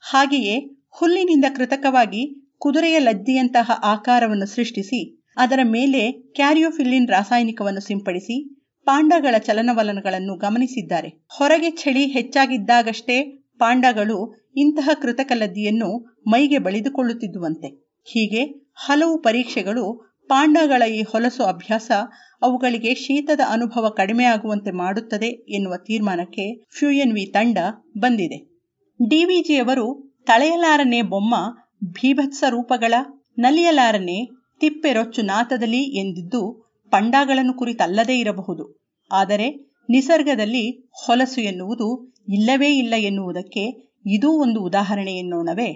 ಹಾಗೆಯೇ 0.00 0.56
ಹುಲ್ಲಿನಿಂದ 0.90 1.44
ಕೃತಕವಾಗಿ 1.56 2.22
ಕುದುರೆಯ 2.58 2.98
ಲದ್ದಿಯಂತಹ 2.98 3.70
ಆಕಾರವನ್ನು 3.84 4.46
ಸೃಷ್ಟಿಸಿ, 4.46 5.00
ಅದರ 5.36 5.60
ಮೇಲೆ 5.64 6.12
ಕ್ಯಾರಿಯೋಫಿಲ್ಲಿನ್ 6.12 7.08
ರಾಸಾಯನಿಕವನ್ನು 7.08 7.80
ಸಿಂಪಡಿಸಿ 7.80 8.36
ಪಾಂಡಗಳ 8.86 9.34
ಚಲನವಲನಗಳನ್ನು 9.38 10.34
ಗಮನಿಸಿದ್ದಾರೆ. 10.36 11.08
ಹೊರಗೆ 11.28 11.70
ಚಳಿ 11.70 12.04
ಹೆಚ್ಚಾಗಿದ್ದಾಗಷ್ಟೇ 12.06 13.16
ಪಾಂಡಗಳು 13.58 14.18
ಇಂತಹ 14.56 14.90
ಕೃತಕ 15.02 15.32
ಲದ್ದಿಯನ್ನು 15.34 15.90
ಮೈಗೆ 16.26 16.58
ಬಳಿದುಕೊಳ್ಳುತ್ತಿದ್ದುವಂತೆ. 16.58 17.68
ಹೀಗೆ 18.06 18.42
ಹಲವು 18.74 19.18
ಪರೀಕ್ಷೆಗಳು 19.18 20.13
ಪಾಂಡಗಳ 20.28 20.82
ಈ 20.82 21.02
ಹೊಲಸು 21.02 21.44
ಅಭ್ಯಾಸ 21.44 21.90
ಅವುಗಳಿಗೆ 22.42 22.94
ಶೀತದ 22.94 23.40
ಅನುಭವ 23.48 23.88
ಕಡಿಮೆಯಾಗುವಂತೆ 23.88 24.70
ಮಾಡುತ್ತದೆ 24.70 25.26
ಎನ್ನುವ 25.26 25.74
ತೀರ್ಮಾನಕ್ಕೆ 25.76 26.64
ಫ್ಯೂಎನ್ವಿ 26.78 27.26
ತಂಡ 27.26 27.58
ಬಂದಿದೆ. 27.98 28.38
ಡಿವಿಜಿಯವರು 29.08 29.86
ತಳೆಯಲಾರನೆ 30.26 31.02
ಬೊಮ್ಮ 31.02 31.34
ಭೀಭತ್ಸ 31.92 32.44
ರೂಪಗಳ, 32.50 32.94
ನಲಿಯಲಾರನೆ 33.38 34.18
ತಿಪ್ಪೆ 34.60 34.92
ರೊಚ್ಚು 34.92 35.22
ನಾತದಲ್ಲಿ 35.22 35.82
ಎಂದಿದ್ದು 35.98 36.42
ಪಂಡಾಗಳನ್ನು 36.90 37.54
ಕುರಿತಲ್ಲದೇ 37.54 38.18
ಇರಬಹುದು. 38.18 38.64
ಆದರೆ 39.12 39.48
ನಿಸರ್ಗದಲ್ಲಿ 39.90 40.90
ಹೊಲಸು 41.04 41.40
ಎನ್ನುವುದು 41.40 42.14
ಇಲ್ಲವೇ 42.28 42.70
ಇಲ್ಲ 42.74 42.94
ಎನ್ನುವುದಕ್ಕೆ 42.96 43.64
ಇದೂ 44.06 44.30
ಒಂದು 44.32 44.62
ಉದಾಹರಣೆ 44.62 45.12
ಎನ್ನೋಣವೇ 45.12 45.70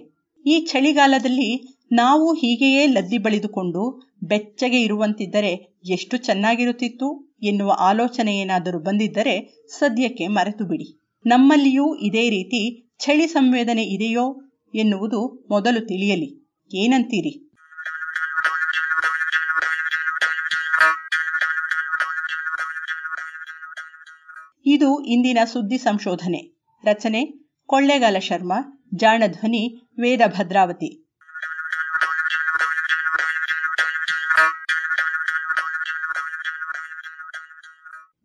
ಈ 0.46 0.60
ಚಳಿಗಾಲದಲ್ಲಿ 0.60 1.77
ನಾವು 1.92 2.34
ಹೀಗೆಯೇ 2.34 2.86
ಲದ್ದಿ 2.86 3.18
ಬಳಿದುಕೊಂಡು 3.18 4.12
ಬೆಚ್ಚಗೆ 4.22 4.80
ಇರುವಂತಿದ್ದರೆ 4.80 5.80
ಎಷ್ಟು 5.90 6.16
ಚೆನ್ನಾಗಿರುತ್ತಿತ್ತು 6.16 7.36
ಎನ್ನುವ 7.42 7.76
ಆಲೋಚನೆ 7.78 8.36
ಏನಾದರೂ 8.36 8.78
ಬಂದಿದ್ದರೆ 8.78 9.66
ಸದ್ಯಕ್ಕೆ 9.78 10.26
ಮರೆತು 10.26 10.64
ಬಿಡಿ 10.64 11.00
ನಮ್ಮಲ್ಲಿಯೂ 11.26 11.96
ಇದೇ 11.96 12.30
ರೀತಿ 12.30 12.90
ಚಳಿ 12.98 13.26
ಸಂವೇದನೆ 13.26 13.84
ಇದೆಯೋ 13.84 14.42
ಎನ್ನುವುದು 14.74 15.46
ಮೊದಲು 15.50 15.86
ತಿಳಿಯಲಿ. 15.86 16.48
ಏನಂತೀರಿ? 16.74 17.50
ಇದು 24.66 25.04
ಇಂದಿನ 25.04 25.38
ಸುದ್ದಿ 25.44 25.78
ಸಂಶೋಧನೆ. 25.78 26.60
ರಚನೆ 26.84 27.50
ಕೊಳ್ಳೇಗಾಲ 27.66 28.16
ಶರ್ಮಾ, 28.18 28.86
ಜಾಣಧ್ವನಿ 28.94 29.82
ವೇದ 30.00 30.20
ಭದ್ರಾವತಿ 30.26 31.07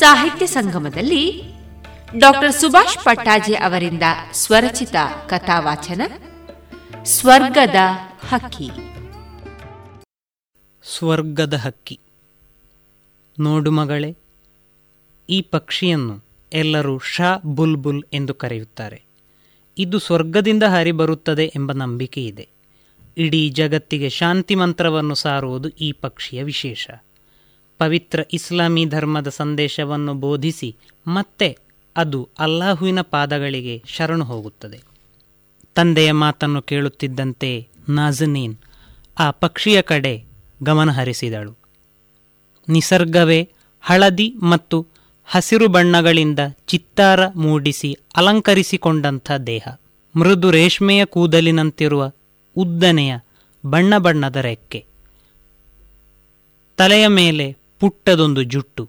ಸಾಹಿತ್ಯ 0.00 0.46
ಸಂಗಮದಲ್ಲಿ 0.46 1.42
ಡಾಕ್ಟರ್ 2.18 2.52
ಸುಭಾಷ್ 2.52 3.04
ಪಟ್ಟಾಜೆ 3.04 3.54
ಅವರಿಂದ 3.54 4.02
ಸ್ವರಚಿತ 4.32 4.96
ಕಥಾವಾಚನ 5.26 6.02
ಸ್ವರ್ಗದ 7.04 7.74
ಹಕ್ಕಿ. 8.28 8.70
ಸ್ವರ್ಗದ 10.96 11.54
ಹಕ್ಕಿ. 11.54 12.00
ನೋಡು 13.40 13.70
ಮಗಳೇ, 13.70 14.16
ಈ 15.30 15.40
ಪಕ್ಷಿಯನ್ನು 15.40 16.24
ಎಲ್ಲರೂ 16.52 16.98
ಶಾ 16.98 17.36
ಬುಲ್ಬುಲ್ 17.46 18.04
ಎಂದು 18.12 18.34
ಕರೆಯುತ್ತಾರೆ. 18.34 19.02
ಇದು 19.78 19.98
ಸ್ವರ್ಗದಿಂದ 19.98 20.62
ಹರಿಬರುತ್ತದೆ 20.62 21.44
ಎಂಬ 21.44 21.72
ನಂಬಿಕೆ 21.72 22.24
ಇದೆ 22.24 22.48
ಇಡೀ 23.16 23.50
ಜಗತ್ತಿಗೆ 23.50 24.08
ಶಾಂತಿ 24.08 24.54
ಮಂತ್ರವನ್ನು 24.54 25.14
ಸಾರುವುದು 25.14 25.68
ಈ 25.68 25.92
ಪಕ್ಷಿಯ 25.92 26.42
ವಿಶೇಷ. 26.42 26.88
ಪವಿತ್ರ 27.80 28.20
ಇಸ್ಲಾಮೀ 28.32 28.84
ಧರ್ಮದ 28.84 29.28
ಸಂದೇಶವನ್ನು 29.28 30.14
ಬೋಧಿಸಿ 30.14 30.76
ಮತ್ತೆ 31.06 31.58
ಅದು 31.96 32.28
ಅಲ್ಲಾಹುವಿನ 32.38 33.00
ಪಾದಗಳಿಗೆ 33.00 33.82
ಶರಣು 33.86 34.24
ಹೋಗುತ್ತದೆ. 34.24 34.78
ತಂದೆಯ 35.74 36.12
ಮಾತನ್ನು 36.12 36.62
ಕೇಳುತ್ತಿದ್ದಂತೆ 36.62 37.68
ನಾಜನೀನ್ 37.88 38.56
ಆ 39.18 39.30
ಪಕ್ಷಿಯ 39.30 39.82
ಕಡೆ 39.82 40.24
ಗಮನಹರಿಸಿದಳು. 40.62 41.52
ನಿಸರ್ಗವೇ 42.68 43.40
ಹಳದಿ 43.80 44.34
ಮತ್ತು 44.42 44.86
ಹಸಿರು 45.26 45.68
ಬಣ್ಣಗಳಿಂದ 45.68 46.38
ಚಿತ್ತಾರ 46.66 47.20
ಮೂಡಿಸಿ 47.28 47.96
ಅಲಂಕರಿಸಿಕೊಂಡಂಥ 48.16 49.32
ದೇಹ. 49.46 49.68
ಮೃದು 50.16 50.50
ರೇಷ್ಮೆಯ 50.50 51.04
ಕೂದಲಿನಂತಿರುವ 51.04 52.10
ಉದ್ದನೆಯ 52.56 53.12
ಬಣ್ಣ 53.66 53.98
ಬಣ್ಣದ 53.98 54.36
ರೆಕ್ಕೆ. 54.36 54.84
ತಲೆಯ 56.76 57.06
ಮೇಲೆ 57.06 57.59
ಪುಟ್ಟದೊಂದು 57.80 58.42
ಜುಟ್ಟು. 58.42 58.88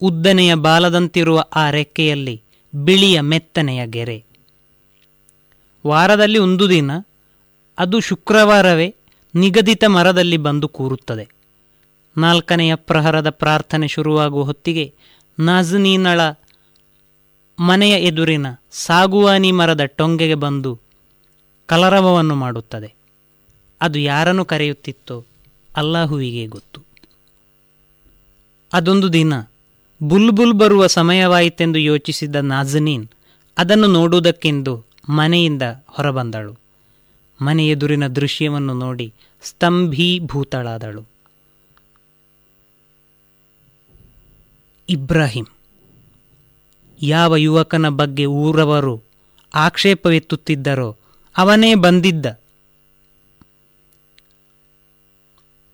ಉದ್ದನೆಯ 0.00 0.54
ಬಾಲದಂತಿರುವ 0.54 1.44
ಆ 1.54 1.70
ರೆಕ್ಕೆಯಲ್ಲಿ 1.70 2.42
ಬಿಳಿಯ 2.74 3.20
ಮೆತ್ತನೆಯ 3.20 3.86
ಗೆರೆ. 3.86 4.24
ವಾರದಲ್ಲಿ 5.86 6.38
ಒಂದು 6.38 6.70
ದಿನ, 6.70 6.90
ಅದು 7.78 8.00
ಶುಕ್ರವಾರವೇ 8.00 8.94
ನಿಗದಿತ 9.34 9.84
ಮರದಲ್ಲಿ 9.84 10.36
ಬಂದು 10.36 10.68
ಕೂರುತ್ತದೆ. 10.68 11.28
ನಾಲ್ಕನೆಯ 12.18 12.74
ಪ್ರಹರದ 12.74 13.30
ಪ್ರಾರ್ಥನೆ 13.30 13.88
ಶುರುವಾಗುವ 13.88 14.42
ಹೊತ್ತಿಗೆ 14.42 14.94
ನಾಜನೀನಳ 15.38 16.20
ಮನೆಯ 17.58 17.92
ಎದುರಿನ 17.92 18.46
ಸಾಗುವಾನಿ 18.70 19.52
ಮರದ 19.52 19.84
ಟೊಂಗೆಗೆ 19.84 20.34
ಬಂದು 20.34 20.80
ಕಲರವವನ್ನು 21.66 22.34
ಮಾಡುತ್ತದೆ. 22.34 22.94
ಅದು 23.80 23.98
ಯಾರನ್ನು 23.98 24.44
ಕರೆಯುತ್ತಿತ್ತೋ 24.44 25.24
ಅಲ್ಲಾಹುವಿಗೆ 25.76 26.46
ಗೊತ್ತು. 26.46 26.85
ಅದೊಂದು 28.76 29.08
ದಿನ. 29.12 29.34
ಬುಲ್ಬುಲ್ 30.00 30.52
ಬರುವ 30.52 30.86
ಸಮಯವಾಯಿತೆಂದು 30.86 31.78
ಯೋಚಿಸಿದ 31.78 32.36
ನಾಜನೀನ್ 32.44 33.06
ಅದನ್ನು 33.56 33.88
ನೋಡುವುದಕ್ಕೆಂದು 33.88 34.72
ಮನೆಯಿಂದ 35.08 35.64
ಹೊರಬಂದಳು. 35.86 36.52
ಮನೆ 37.40 37.62
ಎದುರಿನ 37.68 38.06
ದೃಶ್ಯವನ್ನು 38.08 38.74
ನೋಡಿ 38.74 39.06
ಸ್ತಂಭೀಭೂತಳಾದಳು. 39.42 41.02
ಇಬ್ರಾಹಿಂ, 44.88 45.46
ಯಾವ 47.00 47.36
ಯುವಕನ 47.36 47.88
ಬಗ್ಗೆ 47.88 48.26
ಊರವರು 48.26 48.94
ಆಕ್ಷೇಪವೆತ್ತುತ್ತಿದ್ದರೋ 49.54 50.96
ಅವನೇ 51.36 51.74
ಬಂದಿದ್ದ. 51.74 52.26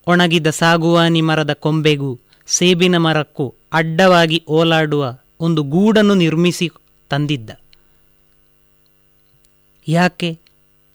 ಒಣಗಿದ 0.06 0.48
ಸಾಗುವಾನಿ 0.50 1.20
ಮರದ 1.20 1.52
ಕೊಂಬೆಗೂ 1.52 2.12
ಸೇಬಿನ 2.46 2.96
ಮರಕ್ಕೂ 2.96 3.54
ಅಡ್ಡವಾಗಿ 3.72 4.44
ಓಲಾಡುವ 4.48 5.18
ಒಂದು 5.40 5.62
ಗೂಡನ್ನು 5.62 6.14
ನಿರ್ಮಿಸಿ 6.14 6.70
ತಂದಿದ್ದ. 7.10 7.50
ಯಾಕೆ? 9.88 10.38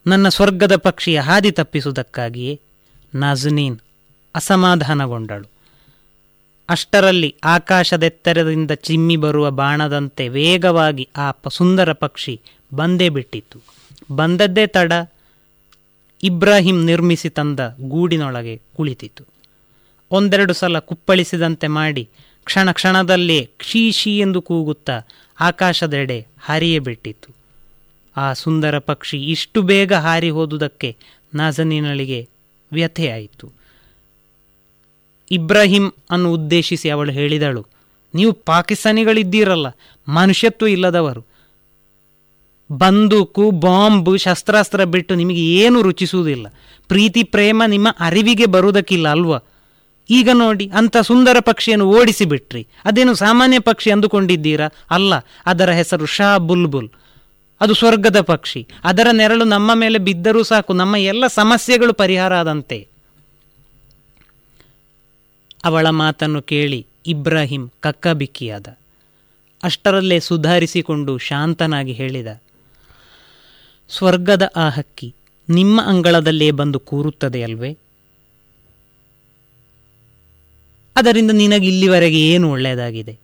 ನನ್ನ 0.08 0.30
ಸ್ವರ್ಗದ 0.30 0.76
ಪಕ್ಷಿಯ 0.76 1.20
ಹಾದಿ 1.20 1.52
ತಪ್ಪಿಸುವುದಕ್ಕಾಗಿಯೇ 1.52 2.60
ನಾಜುನೀನ್ 3.16 3.80
ಅಸಮಾಧಾನಗೊಂಡಳು. 4.36 5.50
ಅಷ್ಟರಲ್ಲಿ 6.70 7.36
ಆಕಾಶದೆತ್ತರದಿಂದ 7.44 8.72
ಚಿಮ್ಮಿ 8.72 9.16
ಬರುವ 9.16 9.52
ಬಾಣದಂತೆ 9.52 10.28
ವೇಗವಾಗಿ 10.28 11.10
ಆ 11.18 11.32
ಸುಂದರ 11.50 11.94
ಪಕ್ಷಿ 11.94 12.42
ಬಂದೇ 12.74 13.10
ಬಿಟ್ಟಿತ್ತು. 13.10 13.60
ಬಂದದ್ದೇ 14.16 14.68
ತಡ 14.68 14.94
ಇಬ್ರಾಹಿಂ 16.24 16.86
ನಿರ್ಮಿಸಿ 16.86 17.30
ತಂದ 17.30 17.60
ಗೂಡಿನೊಳಗೆ 17.88 18.62
ಕುಳಿತಿತು 18.78 19.37
ಒಂದೆರಡು 20.12 20.54
ಸಲ 20.54 20.80
ಕುಪ್ಪಳಿಸಿದಂತೆ 20.80 21.68
ಮಾಡಿ 21.68 22.10
ಕ್ಷಣ 22.44 22.72
ಕ್ಷಣದಲ್ಲೇ 22.72 23.40
ಕ್ಷೀ 23.58 23.92
ಶೀ 23.92 24.18
ಎಂದು 24.18 24.42
ಕೂಗುತ್ತಾ 24.42 25.08
ಆಕಾಶದೆಡೆ 25.40 26.28
ಹಾರಿಯೇ 26.40 26.80
ಆ 28.18 28.34
ಸುಂದರ 28.34 28.78
ಪಕ್ಷಿ 28.80 29.18
ಇಷ್ಟು 29.24 29.62
ಬೇಗ 29.62 29.94
ಹಾರಿ 29.94 30.30
ಹೋದುದಕ್ಕೆ 30.30 30.96
ನಾಜನಿನಳಿಗೆ 31.34 32.30
ವ್ಯಥೆಯಾಯಿತು. 32.72 33.48
ಇಬ್ರಾಹಿಂ 35.32 35.94
ಅನ್ನು 36.12 36.34
ಉದ್ದೇಶಿಸಿ 36.34 36.90
ಅವಳು 36.90 37.12
ಹೇಳಿದಳು, 37.12 37.66
ನೀವು 38.16 38.34
ಪಾಕಿಸ್ತಾನಿಗಳಿದ್ದೀರಲ್ಲ, 38.34 39.68
ಮನುಷ್ಯತ್ವ 40.08 40.68
ಇಲ್ಲದವರು. 40.68 41.26
ಬಂದೂಕು, 42.70 43.52
ಬಾಂಬ್, 43.52 44.20
ಶಸ್ತ್ರಾಸ್ತ್ರ 44.20 44.84
ಬಿಟ್ಟು 44.84 45.16
ನಿಮಗೆ 45.16 45.44
ಏನು 45.56 45.82
ರುಚಿಸುವುದಿಲ್ಲ. 45.82 46.48
ಪ್ರೀತಿ, 46.88 47.24
ಪ್ರೇಮ 47.24 47.64
ನಿಮ್ಮ 47.68 47.88
ಅರಿವಿಗೆ 48.00 48.46
ಬರುವುದಕ್ಕಿಲ್ಲ 48.46 49.08
ಅಲ್ವಾ? 49.08 49.40
ಈಗ 50.10 50.30
ನೋಡಿ, 50.34 50.72
ಅಂಥ 50.78 50.98
ಸುಂದರ 50.98 51.38
ಪಕ್ಷಿಯನ್ನು 51.40 51.86
ಓಡಿಸಿ 51.86 52.26
ಬಿಟ್ರಿ 52.26 52.68
ಅದೇನು 52.86 53.16
ಸಾಮಾನ್ಯ 53.16 53.60
ಪಕ್ಷಿ 53.60 53.92
ಅಂದುಕೊಂಡಿದ್ದೀರಾ? 53.92 54.70
ಅಲ್ಲ, 54.92 55.14
ಅದರ 55.46 55.70
ಹೆಸರು 55.70 56.06
ಶಾ 56.06 56.38
ಬುಲ್ಬುಲ್. 56.38 56.90
ಅದು 57.62 57.74
ಸ್ವರ್ಗದ 57.74 58.22
ಪಕ್ಷಿ. 58.22 58.68
ಅದರ 58.84 59.08
ನೆರಳು 59.12 59.44
ನಮ್ಮ 59.44 59.72
ಮೇಲೆ 59.74 59.98
ಬಿದ್ದರೂ 59.98 60.44
ಸಾಕು, 60.44 60.74
ನಮ್ಮ 60.74 60.96
ಎಲ್ಲ 60.96 61.28
ಸಮಸ್ಯೆಗಳು 61.28 61.94
ಪರಿಹಾರ 61.94 62.34
ಆದಂತೆ. 62.34 62.88
ಅವಳ 65.64 65.90
ಮಾತನ್ನು 65.90 66.42
ಕೇಳಿ 66.42 66.88
ಇಬ್ರಾಹಿಂ 67.08 67.72
ಕಕ್ಕಬಿಕ್ಕಿಯಾದ. 67.80 68.68
ಅಷ್ಟರಲ್ಲೇ 69.64 70.20
ಸುಧಾರಿಸಿಕೊಂಡು 70.20 71.18
ಶಾಂತನಾಗಿ 71.18 71.92
ಹೇಳಿದ. 71.92 72.28
ಸ್ವರ್ಗದ 73.90 74.52
ಆ 74.56 74.70
ಹಕ್ಕಿ 74.70 75.16
ನಿಮ್ಮ 75.50 75.82
ಅಂಗಳದಲ್ಲೇ 75.82 76.52
ಬಂದು 76.52 76.80
ಕೂರುತ್ತದೆ 76.80 77.44
ಅಲ್ವೇ? 77.44 77.78
ಅದರಿಂದ 80.98 81.32
ನಿನಗೆ 81.32 81.68
ಇಲ್ಲಿವರೆಗೆ 81.68 82.20
ಏನು 82.28 82.52
ಒಳ್ಳೆಯದಾಗಿದೆ? 82.52 83.20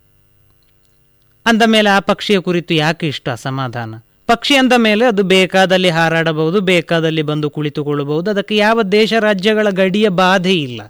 ಅಂದ 1.46 1.62
ಮೇಲೆ 1.66 1.90
ಆ 1.90 2.00
ಪಕ್ಷಿಯ 2.00 2.40
ಕುರಿತು 2.40 2.74
ಯಾಕೆ 2.74 3.08
ಇಷ್ಟ 3.08 3.30
ಅಸಮಾಧಾನ? 3.30 3.96
ಪಕ್ಷಿ 4.28 4.56
ಅಂದ 4.56 4.74
ಮೇಲೆ 4.78 5.06
ಅದು 5.06 5.24
ಬೇಕಾದಲ್ಲಿ 5.24 5.90
ಹಾರಾಡಬಹುದು, 5.90 6.62
ಬೇಕಾದಲ್ಲಿ 6.62 7.22
ಬಂದು 7.22 7.50
ಕುಳಿತುಕೊಳ್ಳಬಹುದು. 7.50 8.32
ಅದಕ್ಕೆ 8.32 8.56
ಯಾವ 8.56 8.82
ದೇಶ 8.82 9.14
ರಾಜ್ಯಗಳ 9.20 9.68
ಗಡಿಯ 9.70 10.10
ಬಾಧೆ 10.10 10.54
ಇಲ್ಲ. 10.54 10.82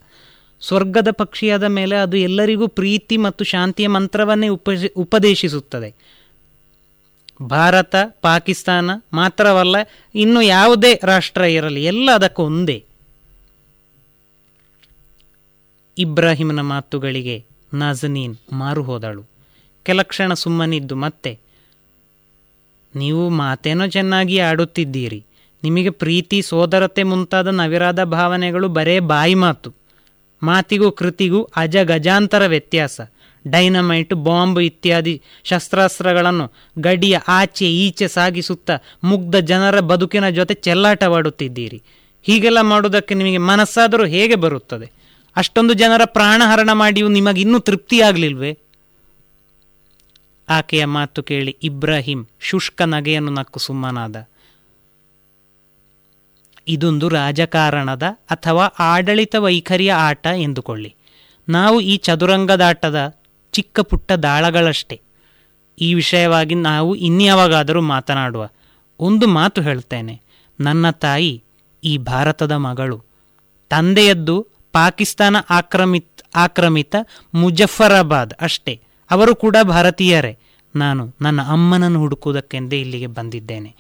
ಸ್ವರ್ಗದ 0.61 1.07
ಪಕ್ಷಿಯಾದ 1.11 1.63
ಮೇಲೆ 1.63 1.95
ಅದು 1.95 2.17
ಎಲ್ಲರಿಗೂ 2.17 2.67
ಪ್ರೀತಿ 2.67 3.17
ಮತ್ತು 3.17 3.43
ಶಾಂತಿಯ 3.43 3.87
ಮಂತ್ರವನ್ನೇ 3.87 4.47
ಉಪ 4.47 4.69
ಉಪದೇಶಿಸುತ್ತದೆ. 4.95 5.95
ಭಾರತ, 7.41 7.95
ಪಾಕಿಸ್ತಾನ 8.21 8.91
ಮಾತ್ರವಲ್ಲ, 9.13 9.75
ಇನ್ನು 10.15 10.41
ಯಾವುದೇ 10.41 10.99
ರಾಷ್ಟ್ರ 11.03 11.41
ಇರಲಿ, 11.41 11.83
ಎಲ್ಲ 11.83 12.09
ಅದಕ್ಕೆ 12.15 12.41
ಒಂದೇ 12.41 12.85
ಇಬ್ರಾಹಿಮನ 15.97 16.61
ಮಾತುಗಳಿಗೆ 16.61 17.45
ನಾಜನೀನ್ 17.73 18.35
ಮಾರು 18.53 18.83
ಹೋದಳು. 18.83 19.29
ಕೆಲಕ್ಷಣ 19.83 20.33
ಸುಮ್ಮನಿದ್ದು, 20.33 20.95
ಮತ್ತೆ? 20.95 21.39
ನೀವು 22.95 23.29
ಮಾತೇನೋ 23.29 23.87
ಚೆನ್ನಾಗಿ 23.87 24.39
ಆಡುತ್ತಿದ್ದೀರಿ. 24.39 25.25
ನಿಮಗೆ 25.63 25.89
ಪ್ರೀತಿ, 25.89 26.41
ಸೋದರತೆ 26.41 27.03
ಮುಂತಾದ 27.03 27.47
ನವಿರಾದ 27.47 28.03
ಭಾವನೆಗಳು 28.03 28.69
ಬರೇ 28.69 28.99
ಬಾಯಿ 28.99 29.35
ಮಾತು. 29.35 29.73
ಮಾತಿಗೂ 30.43 30.91
ಕೃತಿಗೂ 30.91 31.43
ಅಜ 31.55 31.77
ಗಜಾಂತರ 31.77 32.45
ವ್ಯತ್ಯಾಸ. 32.45 33.01
ಡೈನಮೈಟ್, 33.47 34.13
ಬಾಂಬ್ 34.13 34.59
ಇತ್ಯಾದಿ 34.59 35.21
ಶಸ್ತ್ರಾಸ್ತ್ರಗಳನ್ನು 35.43 36.51
ಗಡಿಯ 36.79 37.17
ಆಚೆ 37.27 37.73
ಈಚೆ 37.73 38.07
ಸಾಗಿಸುತ್ತಾ 38.07 38.77
ಮುಗ್ಧ 39.03 39.35
ಜನರ 39.35 39.79
ಬದುಕಿನ 39.79 40.29
ಜೊತೆ 40.29 40.53
ಚೆಲ್ಲಾಟವಾಡುತ್ತಿದ್ದೀರಿ. 40.53 41.81
ಹೀಗೆಲ್ಲ 42.23 42.61
ಮಾಡುವುದಕ್ಕೆ 42.61 43.13
ನಿಮಗೆ 43.13 43.37
ಮನಸ್ಸಾದರೂ 43.37 44.05
ಹೇಗೆ 44.05 44.35
ಬರುತ್ತದೆ? 44.35 45.02
ಅಷ್ಟೊಂದು 45.35 45.73
ಜನರ 45.73 46.01
ಪ್ರಾಣಹರಣ 46.05 46.69
ಮಾಡಿಯೂ 46.73 47.07
ನಿಮಗಿನ್ನೂ 47.07 47.59
ತೃಪ್ತಿಯಾಗಲಿಲ್ವೇ 47.59 48.59
ಆಕೆಯ 50.49 50.85
ಮಾತು 50.85 51.23
ಕೇಳಿ 51.23 51.57
ಇಬ್ರಾಹಿಂ 51.63 52.25
ಶುಷ್ಕ 52.39 52.81
ನಗೆಯನ್ನು 52.81 53.31
ನಕ್ಕು 53.31 53.59
ಸುಮ್ಮನಾದ. 53.59 54.27
ಇದೊಂದು 56.67 57.09
ರಾಜಕಾರಣದ 57.09 58.03
ಅಥವಾ 58.03 58.65
ಆಡಳಿತ 58.65 59.35
ವೈಖರಿಯ 59.35 59.93
ಆಟ 59.93 60.27
ಎಂದುಕೊಳ್ಳಿ. 60.27 60.95
ನಾವು 61.49 61.81
ಈ 61.81 61.97
ಚದುರಂಗದಾಟದ 61.97 63.15
ಚಿಕ್ಕ 63.51 63.79
ಪುಟ್ಟ 63.79 64.11
ದಾಳಗಳಷ್ಟೇ. 64.11 65.01
ಈ 65.79 65.93
ವಿಷಯವಾಗಿ 65.93 66.55
ನಾವು 66.55 66.95
ಇನ್ಯಾವಾಗಾದರೂ 66.95 67.81
ಮಾತನಾಡುವ. 67.81 68.49
ಒಂದು 68.99 69.27
ಮಾತು 69.27 69.61
ಹೇಳ್ತೇನೆ. 69.61 70.21
ನನ್ನ 70.59 70.89
ತಾಯಿ, 70.89 71.43
ಈ 71.83 71.97
ಭಾರತದ 71.97 72.51
ಮಗಳು, 72.51 73.03
ತಂದೆಯದ್ದು 73.69 74.47
ಪಾಕಿಸ್ತಾನ 74.73 75.35
ಆಕ್ರಮಿತ್, 75.49 76.21
ಆಕ್ರಮಿತ 76.35 76.95
ಮುಜಫರಾಬಾದ್ 77.33 78.33
ಅಷ್ಟೇ. 78.41 78.81
ಅವರು 79.11 79.35
ಕೂಡ 79.35 79.57
ಭಾರತೀಯರೇ. 79.63 80.37
ನಾನು 80.75 81.15
ನನ್ನ 81.21 81.41
ಅಮ್ಮನನ್ನು 81.41 81.99
ಹುಡುಕುವುದಕ್ಕೆಂದೇ 81.99 82.81
ಇಲ್ಲಿಗೆ 82.81 83.07
ಬಂದಿದ್ದೇನೆ. 83.07 83.75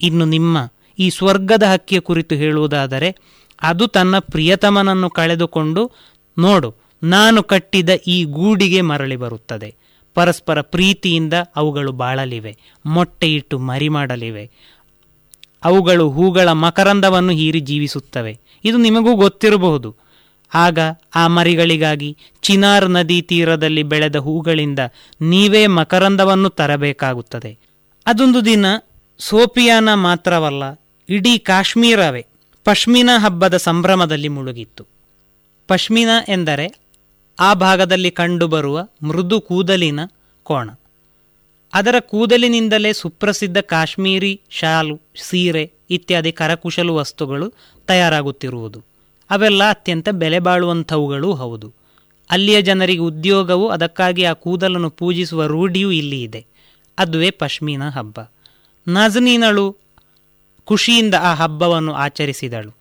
ಇನ್ನು 0.00 0.24
ನಿಮ್ಮ 0.24 0.58
ಈ 0.98 1.10
ಸ್ವರ್ಗದ 1.10 1.62
ಹಕ್ಕಿಯ 1.62 2.00
ಕುರಿತು 2.00 2.34
ಹೇಳುವುದಾದರೆ, 2.34 3.16
ಅದು 3.62 3.86
ತನ್ನ 3.86 4.18
ಪ್ರಿಯತಮನನ್ನು 4.18 5.10
ಕಳೆದುಕೊಂಡು, 5.10 5.90
ನೋಡು, 6.38 6.74
ನಾನು 7.02 7.42
ಕಟ್ಟಿದ 7.42 7.88
ಈ 8.06 8.24
ಗೂಡಿಗೆ 8.24 8.80
ಮರಳಿ 8.80 9.16
ಬರುತ್ತದೆ. 9.16 9.74
ಪರಸ್ಪರ 10.14 10.60
ಪ್ರೀತಿಯಿಂದ 10.60 11.32
ಅವುಗಳು 11.56 11.92
ಬಾಳಲಿವೆ, 11.92 12.56
ಮೊಟ್ಟೆಯಿಟ್ಟು 12.86 13.58
ಮರಿ 13.58 13.88
ಮಾಡಲಿವೆ 13.88 14.50
ಅವುಗಳು 15.64 16.10
ಹೂಗಳ 16.10 16.52
ಮಕರಂದವನ್ನು 16.52 17.32
ಹೀರಿ 17.32 17.60
ಜೀವಿಸುತ್ತವೆ. 17.60 18.38
ಇದು 18.64 18.76
ನಿಮಗೂ 18.76 19.14
ಗೊತ್ತಿರಬಹುದು. 19.14 20.07
ಆಗ 20.54 20.78
ಆ 21.14 21.26
ಮರಿಗಳಿಗಾಗಿ 21.26 22.16
ಚಿನಾರ್ 22.42 22.90
ನದಿ 22.90 23.22
ತೀರದಲ್ಲಿ 23.22 23.82
ಬೆಳೆದ 23.82 24.16
ಹೂಗಳಿಂದ 24.16 24.78
ನೀವೇ 25.20 25.66
ಮಕರಂದವನ್ನು 25.66 26.48
ತರಬೇಕಾಗುತ್ತದೆ. 26.48 27.58
ಅದೊಂದು 28.06 28.44
ದಿನ 28.44 28.66
ಸೋಪಿಯಾನ 29.18 29.94
ಮಾತ್ರವಲ್ಲ, 29.94 30.62
ಇಡೀ 31.08 31.38
ಕಾಶ್ಮೀರವೇ 31.38 32.26
ಪಶ್ಮಿನ 32.64 33.10
ಹಬ್ಬದ 33.16 33.56
ಸಂಭ್ರಮದಲ್ಲಿ 33.56 34.28
ಮುಳುಗಿತ್ತು. 34.28 34.86
ಪಶ್ಮಿನ 35.66 36.08
ಎಂದರೆ 36.28 36.88
ಆ 37.40 37.54
ಭಾಗದಲ್ಲಿ 37.54 38.10
ಕಂಡುಬರುವ 38.10 38.88
ಮೃದು 39.02 39.40
ಕೂದಲಿನ 39.40 40.00
ಕೋಣ. 40.42 40.70
ಅದರ 41.74 41.94
ಕೂದಲಿನಿಂದಲೇ 41.98 42.92
ಸುಪ್ರಸಿದ್ಧ 42.92 43.58
ಕಾಶ್ಮೀರಿ 43.58 44.40
ಶಾಲು, 44.50 45.00
ಸೀರೆ 45.22 45.72
ಇತ್ಯಾದಿ 45.90 46.32
ಕರಕುಶಲ 46.32 46.90
ವಸ್ತುಗಳು 46.90 47.52
ತಯಾರಾಗುತ್ತಿರುವುದು. 47.86 48.87
ಅವೆಲ್ಲ 49.30 49.70
ಅತ್ಯಂತ 49.70 50.08
ಬೆಲೆ 50.08 50.38
ಬಾಳುವಂಥವುಗಳೂ 50.38 51.34
ಹೌದು. 51.34 51.74
ಅಲ್ಲಿಯ 52.30 52.62
ಜನರಿಗೆ 52.62 53.00
ಉದ್ಯೋಗವು 53.00 53.68
ಅದಕ್ಕಾಗಿ 53.68 54.24
ಆ 54.24 54.32
ಕೂದಲನ್ನು 54.32 54.90
ಪೂಜಿಸುವ 54.90 55.46
ರೂಢಿಯೂ 55.46 55.90
ಇಲ್ಲಿ 55.90 56.22
ಇದೆ. 56.22 56.46
ಅದುವೇ 56.98 57.30
ಪಶ್ಮೀನ 57.30 57.88
ಹಬ್ಬ. 57.88 58.20
ನಜನೀನಳು 58.88 59.76
ಖುಷಿಯಿಂದ 60.64 61.14
ಆ 61.14 61.34
ಹಬ್ಬವನ್ನು 61.34 61.92
ಆಚರಿಸಿದಳು. 61.92 62.76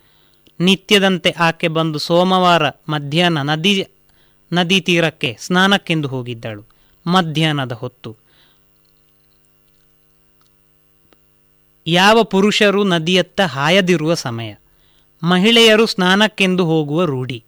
ನಿತ್ಯದಂತೆ 0.60 1.32
ಆಕೆ 1.32 1.68
ಬಂದು 1.68 2.00
ಸೋಮವಾರ 2.00 2.70
ಮಧ್ಯಾಹ್ನ 2.70 3.42
ನದಿ 3.42 3.88
ನದಿ 4.54 4.82
ತೀರಕ್ಕೆ 4.82 5.38
ಸ್ನಾನಕ್ಕೆಂದು 5.40 6.08
ಹೋಗಿದ್ದಳು. 6.08 6.66
ಮಧ್ಯಾಹ್ನದ 7.08 7.72
ಹೊತ್ತು. 7.72 8.18
ಯಾವ 11.88 12.24
ಪುರುಷರು 12.24 12.84
ನದಿಯತ್ತ 12.84 13.42
ಹಾಯದಿರುವ 13.42 14.14
ಸಮಯ. 14.14 14.56
ಮಹಿಳೆಯರು 15.24 15.86
ಸ್ನಾನಕ್ಕೆಂದು 15.86 16.66
ಹೋಗುವ 16.66 17.06
ರೂಢಿ. 17.06 17.44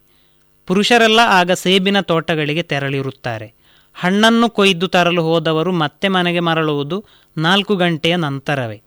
ಪುರುಷರೆಲ್ಲ 0.68 1.20
ಆಗ 1.26 1.52
ಸೇಬಿನ 1.52 2.00
ತೋಟಗಳಿಗೆ 2.00 2.64
ತೆರಳಿರುತ್ತಾರೆ. 2.64 3.54
ಹಣ್ಣನ್ನು 3.94 4.50
ಕೊಯ್ದು 4.50 4.88
ತರಲು 4.88 5.24
ಹೋದವರು 5.24 5.72
ಮತ್ತೆ 5.72 6.08
ಮನೆಗೆ 6.08 6.40
ಮರಳುವುದು 6.40 7.06
ನಾಲ್ಕು 7.38 7.76
ಗಂಟೆಯ 7.76 8.16
ನಂತರವೇ. 8.16 8.82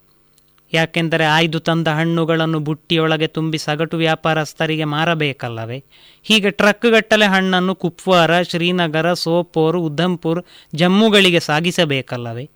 ಯಾಕೆಂದರೆ 0.74 1.24
ಆಯ್ದು 1.24 1.60
ತಂದ 1.60 1.88
ಹಣ್ಣುಗಳನ್ನು 1.88 2.60
ಬುಟ್ಟಿಯೊಳಗೆ 2.60 3.26
ತುಂಬಿ 3.26 3.58
ಸಗಟು 3.58 3.96
ವ್ಯಾಪಾರಸ್ಥರಿಗೆ 3.96 4.84
ಮಾರಬೇಕಲ್ಲವೇ? 4.84 5.84
ಹೀಗೆ 6.22 6.50
ಟ್ರಕ್ಗಟ್ಟಲೆ 6.50 7.26
ಹಣ್ಣನ್ನು 7.26 7.74
ಕುಪ್ವಾರ, 7.74 8.42
ಶ್ರೀನಗರ, 8.42 9.12
ಸೋಪೋರ್, 9.12 9.76
ಉಧಂಪುರ್, 9.76 10.44
ಜಮ್ಮುಗಳಿಗೆ 10.74 11.40
ಸಾಗಿಸಬೇಕಲ್ಲವೇ? 11.40 12.50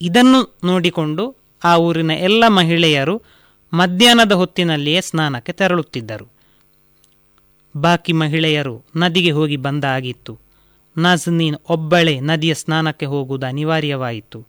ಇದನ್ನು 0.00 0.58
ನೋಡಿಕೊಂಡು 0.64 1.36
ಆ 1.64 1.76
ಊರಿನ 1.76 2.10
ಎಲ್ಲ 2.10 2.48
ಮಹಿಳೆಯರು 2.48 3.22
ಮಧ್ಯಾಹ್ನದ 3.72 4.32
ಹೊತ್ತಿನಲ್ಲಿಯೇ 4.32 5.00
ಸ್ನಾನಕ್ಕೆ 5.00 5.52
ತೆರಳುತ್ತಿದ್ದರು. 5.52 6.28
ಬಾಕಿ 7.76 8.12
ಮಹಿಳೆಯರು 8.12 8.84
ನದಿಗೆ 8.96 9.30
ಹೋಗಿ 9.30 9.56
ಬಂದಾಗಿತ್ತು 9.56 10.38
ನಜ್ನೀನ್ 10.98 11.56
ಒಬ್ಬಳೇ 11.68 12.20
ನದಿಯ 12.20 12.54
ಸ್ನಾನಕ್ಕೆ 12.54 13.06
ಹೋಗುವುದು 13.06 13.46
ಅನಿವಾರ್ಯವಾಯಿತು. 13.46 14.46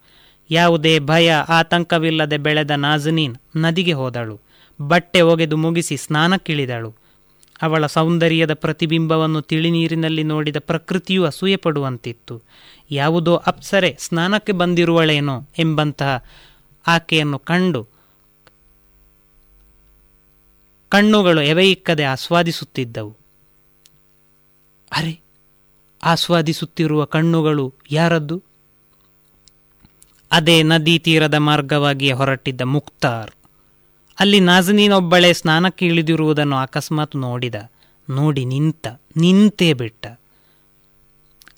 ಯಾವುದೇ 0.52 1.00
ಭಯ, 1.00 1.34
ಆತಂಕವಿಲ್ಲದೆ 1.34 2.38
ಬೆಳೆದ 2.38 2.72
ನಾಜನೀನ್ 2.72 3.36
ನದಿಗೆ 3.58 3.94
ಹೋದಳು. 3.94 4.42
ಬಟ್ಟೆ 4.82 5.22
ಒಗೆದು 5.22 5.58
ಮುಗಿಸಿ 5.58 5.98
ಸ್ನಾನಕ್ಕಿಳಿದಳು. 5.98 6.96
ಅವಳ 7.62 7.86
ಸೌಂದರ್ಯದ 7.86 8.54
ಪ್ರತಿಬಿಂಬವನ್ನು 8.54 9.42
ತಿಳಿನೀರಿನಲ್ಲಿ 9.42 10.24
ನೋಡಿದ 10.24 10.58
ಪ್ರಕೃತಿಯು 10.60 11.26
ಅಸೂಯೆ 11.26 11.56
ಪಡುವಂತಿತ್ತು 11.56 12.42
ಯಾವುದೋ 12.92 13.36
ಅಪ್ಸರೆ 13.36 13.98
ಸ್ನಾನಕ್ಕೆ 14.00 14.52
ಬಂದಿರುವಳೇನೋ 14.52 15.50
ಎಂಬಂತಹ 15.60 16.24
ಆಕೆಯನ್ನು 16.88 17.40
ಕಂಡು 17.40 17.93
ಕಣ್ಣುಗಳು 20.94 21.42
ಎವೆಯಿಕ್ಕದೆ 21.42 22.04
ಆಸ್ವಾದಿಸುತ್ತಿದ್ದವು. 22.04 23.18
ಅರೆ, 24.92 25.22
ಆಸ್ವಾದಿಸುತ್ತಿರುವ 26.04 27.06
ಕಣ್ಣುಗಳು 27.06 27.74
ಯಾರದ್ದು? 27.92 28.44
ಅದೇ 30.32 30.64
ನದಿ 30.64 31.00
ತೀರದ 31.00 31.34
ಮಾರ್ಗವಾಗಿ 31.34 32.12
ಹೊರಟಿದ್ದ 32.12 32.62
ಮುಕ್ತಾರ್ 32.62 33.32
ಅಲ್ಲಿ 34.20 34.40
ನಾಜನೀನೊಬ್ಬಳೆ 34.40 35.34
ಸ್ನಾನಕ್ಕೆ 35.34 35.86
ಇಳಿದಿರುವುದನ್ನು 35.86 36.56
ಅಕಸ್ಮಾತ್ 36.56 37.16
ನೋಡಿದ. 37.16 37.56
ನೋಡಿ 38.10 38.46
ನಿಂತ, 38.46 38.88
ನಿಂತೇ 39.18 39.74
ಬಿಟ್ಟ. 39.74 40.08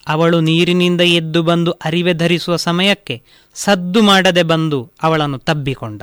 ಅವಳು 0.07 0.39
ನೀರಿನಿಂದ 0.39 1.01
ಎದ್ದು 1.01 1.43
ಬಂದು 1.43 1.71
ಅರಿವೆ 1.71 2.13
ಧರಿಸುವ 2.13 2.55
ಸಮಯಕ್ಕೆ 2.55 3.23
ಸದ್ದು 3.53 4.01
ಮಾಡದೆ 4.01 4.43
ಬಂದು 4.43 4.91
ಅವಳನ್ನು 5.03 5.37
ತಬ್ಬಿಕೊಂಡ. 5.37 6.01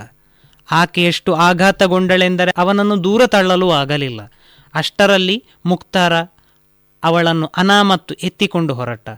ಆಕೆ 0.70 1.04
ಎಷ್ಟು 1.04 1.34
ಆಘಾತಗೊಂಡಳೆಂದರೆ 1.34 2.52
ಅವನನ್ನು 2.56 3.04
ದೂರ 3.04 3.26
ತಳ್ಳಲು 3.26 3.70
ಆಗಲಿಲ್ಲ. 3.70 4.20
ಅಷ್ಟರಲ್ಲಿ 4.74 5.44
ಮುಕ್ತಾರ 5.66 6.12
ಅವಳನ್ನು 7.04 7.46
ಅನಾಮತ್ತು 7.56 8.14
ಎತ್ತಿಕೊಂಡು 8.14 8.74
ಹೊರಟ. 8.74 9.08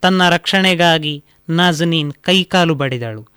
ತನ್ನ 0.00 0.28
ರಕ್ಷಣೆಗಾಗಿ 0.28 1.24
ನಾಜನೀನ್ 1.50 2.12
ಕೈಕಾಲು 2.12 2.74
ಬಡಿದಳು. 2.74 3.28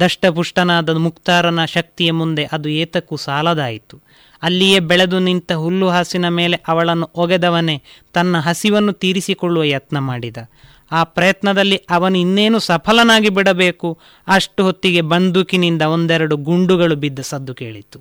ದಷ್ಟಪುಷ್ಟನಾದ 0.00 0.90
ಮುಕ್ತಾರನ 0.90 1.64
ಶಕ್ತಿಯ 1.64 2.12
ಮುಂದೆ 2.12 2.44
ಅದು 2.52 2.68
ಏತಕ್ಕೂ 2.68 3.16
ಸಾಲದಾಯಿತು. 3.16 4.00
ಅಲ್ಲಿಯೇ 4.42 4.78
ಬೆಳೆದು 4.78 5.18
ನಿಂತ 5.18 5.52
ಹುಲ್ಲುಹಾಸಿನ 5.52 6.28
ಮೇಲೆ 6.28 6.60
ಅವಳನ್ನು 6.68 7.10
ಒಗೆದವನೇ 7.14 7.82
ತನ್ನ 8.12 8.38
ಹಸಿವನ್ನು 8.38 8.92
ತೀರಿಸಿಕೊಳ್ಳುವ 8.92 9.62
ಯತ್ನ 9.62 9.98
ಮಾಡಿದ. 9.98 10.36
ಆ 10.90 11.00
ಪ್ರಯತ್ನದಲ್ಲಿ 11.04 11.76
ಅವನು 11.90 12.18
ಇನ್ನೇನು 12.18 12.58
ಸಫಲನಾಗಿ 12.58 13.28
ಬಿಡಬೇಕು? 13.28 13.98
ಅಷ್ಟು 14.28 14.64
ಹೊತ್ತಿಗೆ 14.64 15.00
ಬಂದೂಕಿನಿಂದ 15.00 15.82
ಒಂದೆರಡು 15.82 16.36
ಗುಂಡುಗಳು 16.36 16.96
ಬಿದ್ದ 16.96 17.20
ಸದ್ದು 17.20 17.54
ಕೇಳಿತು 17.54 17.98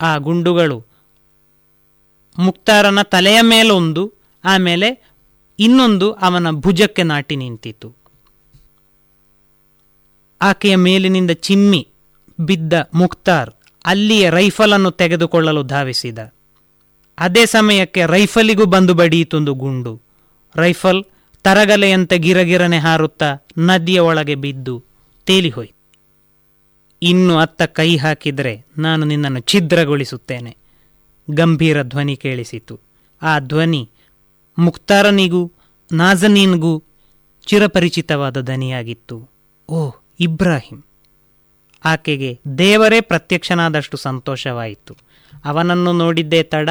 ಆ 0.00 0.16
ಗುಂಡುಗಳು 0.16 0.78
ಮುಕ್ತಾರನ 2.38 3.02
ತಲೆಯ 3.02 3.38
ಮೇಲೊಂದು, 3.40 4.02
ಆಮೇಲೆ 4.44 4.88
ಇನ್ನೊಂದು 5.58 6.06
ಅವನ 6.12 6.50
ಭುಜಕ್ಕೆ 6.50 7.02
ನಾಟಿ 7.02 7.36
ನಿಂತಿತು 7.36 7.88
ಆಕೆಯ 10.40 10.76
ಮೇಲಿನಿಂದ 10.76 11.30
ಚಿಮ್ಮಿ 11.30 11.82
ಬಿದ್ದ 12.40 12.72
ಮುಕ್ತಾರ್ 12.94 13.50
ಅಲ್ಲಿಯೇ 13.84 14.30
ರೈಫಲನ್ನು 14.30 14.90
ತೆಗೆದುಕೊಳ್ಳಲು 14.90 15.62
ಧಾವಿಸಿದ. 15.62 16.18
ಅದೇ 17.18 17.46
ಸಮಯಕ್ಕೆ 17.46 18.02
ರೈಫಲಿಗೂ 18.06 18.64
ಬಂದು 18.64 18.94
ಬಡಿಯಿತೊಂದು 18.94 19.54
ಗುಂಡು. 19.54 19.92
ರೈಫಲ್ 20.56 21.04
ತರಗಲೆಯಂತೆ 21.44 22.18
ಗಿರಗಿರನೆ 22.18 22.78
ಹಾರುತ್ತಾ 22.78 23.36
ನದಿಯ 23.58 24.00
ಒಳಗೆ 24.00 24.34
ಬಿದ್ದು 24.34 24.84
ತೇಲಿಹೋಯಿತು. 25.26 25.82
ಇನ್ನು 27.02 27.38
ಅತ್ತ 27.38 27.62
ಕೈ 27.62 27.96
ಹಾಕಿದರೆ 27.96 28.66
ನಾನು 28.78 29.06
ನಿನ್ನನ್ನು 29.06 29.40
ಛಿದ್ರಗೊಳಿಸುತ್ತೇನೆ. 29.40 30.56
ಗಂಭೀರ 31.30 31.82
ಧ್ವನಿ 31.82 32.16
ಕೇಳಿಸಿತು. 32.16 32.80
ಆ 33.22 33.38
ಧ್ವನಿ 33.38 33.90
ಮುಕ್ತಾರನಿಗೂ, 34.58 35.52
ನಾಜನೀನ್ಗೂ 35.92 36.82
ಚಿರಪರಿಚಿತವಾದ 37.46 38.40
ದನಿಯಾಗಿತ್ತು 38.40 39.28
ಓ, 39.68 39.90
ಇಬ್ರಾಹಿಂ! 40.20 40.84
ಆಕೆಗೆ 41.84 42.40
ದೇವರೇ 42.58 43.00
ಪ್ರತ್ಯಕ್ಷನಾದಷ್ಟು 43.00 43.96
ಸಂತೋಷವಾಯಿತು. 43.96 44.96
ಅವನನ್ನು 45.44 45.92
ನೋಡಿದ್ದೇ 45.92 46.42
ತಡ 46.42 46.68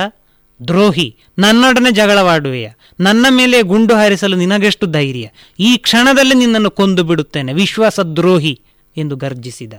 ದ್ರೋಹಿ, 0.67 1.17
ನನ್ನೊಡನೆ 1.39 1.91
ಜಗಳವಾಡುವೆಯ. 1.91 2.69
ನನ್ನ 2.99 3.25
ಮೇಲೆ 3.29 3.61
ಗುಂಡು 3.61 3.95
ಹಾರಿಸಲು 3.95 4.35
ನಿನಗೆಷ್ಟು 4.35 4.87
ಧೈರ್ಯ? 4.87 5.29
ಈ 5.59 5.77
ಕ್ಷಣದಲ್ಲಿ 5.77 6.35
ನಿನ್ನನ್ನು 6.35 6.71
ಕೊಂದು 6.71 7.03
ಬಿಡುತ್ತೇನೆ 7.03 7.53
ವಿಶ್ವಾಸ 7.53 7.99
ದ್ರೋಹಿ 7.99 8.61
ಎಂದು 8.97 9.15
ಗರ್ಜಿಸಿದ. 9.15 9.73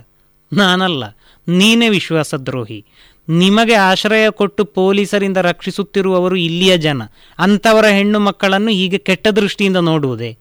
ನಾನಲ್ಲ, 0.53 1.03
ನೀನೇ 1.47 1.89
ವಿಶ್ವಾಸ 1.89 2.35
ದ್ರೋಹಿ 2.35 2.85
ನಿಮಗೆ 3.29 3.73
ಆಶ್ರಯ 3.73 4.29
ಕೊಟ್ಟು 4.29 4.65
ಪೊಲೀಸರಿಂದ 4.65 5.37
ರಕ್ಷಿಸುತ್ತಿರುವವರು 5.37 6.35
ಇಲ್ಲಿಯ 6.35 6.77
ಜನ. 6.77 7.01
ಅಂಥವರ 7.39 7.85
ಹೆಣ್ಣು 7.85 8.19
ಮಕ್ಕಳನ್ನು 8.19 8.71
ಹೀಗೆ 8.71 8.97
ಕೆಟ್ಟ 8.97 9.27
ದೃಷ್ಟಿಯಿಂದ 9.27 9.77
ನೋಡುವುದೇ? 9.77 10.37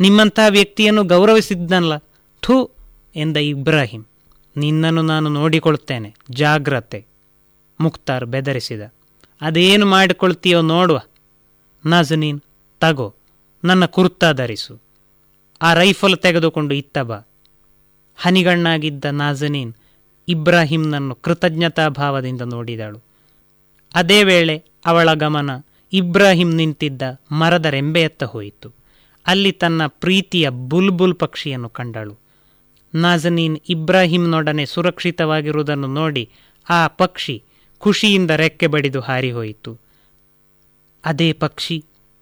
ನಿಮ್ಮಂತಹ 0.00 0.42
ವ್ಯಕ್ತಿಯನ್ನು 0.48 1.04
ಗೌರವಿಸಿದ್ದನಲ್ಲ? 1.04 1.96
ಥೂ, 2.42 2.70
ಎಂದ 3.16 3.36
ಇಬ್ರಾಹಿಂ. 3.36 4.04
ನಿನ್ನನ್ನು 4.56 5.02
ನಾನು 5.02 5.28
ನೋಡಿಕೊಳ್ಳುತ್ತೇನೆ. 5.28 6.14
ಜಾಗ್ರತೆ. 6.30 7.04
ಮುಕ್ತಾರ್ 7.80 8.26
ಬೆದರಿಸಿದ. 8.26 8.82
ಅದೇನು 9.42 9.86
ಮಾಡಿಕೊಳ್ತೀಯೋ 9.86 10.62
ನೋಡುವ. 10.62 11.00
ನಾಜನೀನ್ 11.86 12.40
ತಗೋ, 12.80 13.14
ನನ್ನ 13.64 13.84
ಕುರ್ತಾ 13.84 14.32
ಧರಿಸು. 14.32 14.80
ಆ 15.62 15.74
ರೈಫಲ್ 15.74 16.16
ತೆಗೆದುಕೊಂಡು 16.16 16.74
ಇತ್ತ 16.74 16.98
ಬಾ. 16.98 17.20
ಹನಿಗಣ್ಣಾಗಿದ್ದ 18.16 19.04
ನಾಜನೀನ್ 19.04 19.74
ಇಬ್ರಾಹಿಂನನ್ನು 20.28 21.14
ಕೃತಜ್ಞತಾ 21.14 21.88
ಭಾವದಿಂದ 21.88 22.42
ನೋಡಿದಳು. 22.42 23.02
ಅದೇ 23.94 24.24
ವೇಳೆ 24.24 24.64
ಅವಳ 24.86 25.14
ಗಮನ 25.14 25.50
ಇಬ್ರಾಹಿಂ 25.92 26.54
ನಿಂತಿದ್ದ 26.54 27.02
ಮರದ 27.32 27.66
ರೆಂಬೆಯತ್ತ 27.66 28.24
ಹೋಯಿತು. 28.24 28.74
ಅಲ್ಲಿ 29.26 29.52
ತನ್ನ 29.52 29.86
ಪ್ರೀತಿಯ 29.86 30.48
ಬುಲ್ಬುಲ್ 30.48 31.14
ಪಕ್ಷಿಯನ್ನು 31.14 31.68
ಕಂಡಳು. 31.68 32.18
ನಾಜನೀನ್ 32.94 33.58
ಇಬ್ರಾಹಿಂನೊಡನೆ 33.68 34.66
ಸುರಕ್ಷಿತವಾಗಿರುವುದನ್ನು 34.66 35.86
ನೋಡಿ 35.86 36.30
ಆ 36.70 36.86
ಪಕ್ಷಿ 36.86 37.44
ಖುಷಿಯಿಂದ 37.82 38.32
ರೆಕ್ಕೆ 38.42 38.66
ಬಡಿದು 38.72 39.00
ಹಾರಿಹೋಯಿತು 39.00 39.72
ಅದೇ 41.04 41.28
ಪಕ್ಷಿ, 41.44 41.76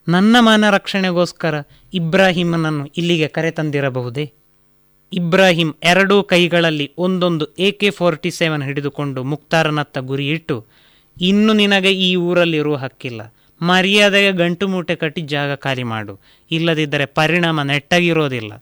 ನನ್ನ 0.06 0.36
ಮಾನ 0.47 0.64
ರಕ್ಷಣೆಗೋಸ್ಕರ 0.76 1.55
ಇಬ್ರಾಹಿಮನನ್ನು 1.93 2.84
ಇಲ್ಲಿಗೆ 3.01 3.28
ಕರೆತಂದಿರಬಹುದೇ? 3.36 4.24
ಇಬ್ರಾಹಿಂ 5.12 5.70
ಎರಡೂ 5.93 6.16
ಕೈಗಳಲ್ಲಿ 6.32 6.86
ಒಂದೊಂದು 6.98 7.47
ಎ 7.59 7.68
ಕೆ 7.80 7.89
ಫೋರ್ಟಿ 7.90 8.30
ಸೆವೆನ್ 8.30 8.64
ಹಿಡಿದುಕೊಂಡು 8.68 9.20
ಮುಕ್ತಾರನತ್ತ 9.32 9.98
ಗುರಿಯಿಟ್ಟು, 10.10 10.56
ಇನ್ನು 11.16 11.52
ನಿನಗೆ 11.52 11.93
ಈ 12.06 12.10
ಊರಲ್ಲಿರುವ 12.28 12.76
ಹಕ್ಕಿಲ್ಲ. 12.84 13.20
ಮರ್ಯಾದೆಗೆ 13.60 14.32
ಗಂಟು 14.43 14.66
ಮೂಟೆ 14.68 14.94
ಕಟ್ಟಿ 14.97 15.22
ಜಾಗ 15.32 15.55
ಖಾಲಿ 15.64 15.84
ಮಾಡು. 15.93 16.14
ಇಲ್ಲದಿದ್ದರೆ 16.51 17.06
ಪರಿಣಾಮ 17.18 17.62
ನೆಟ್ಟಗಿರೋದಿಲ್ಲ. 17.72 18.52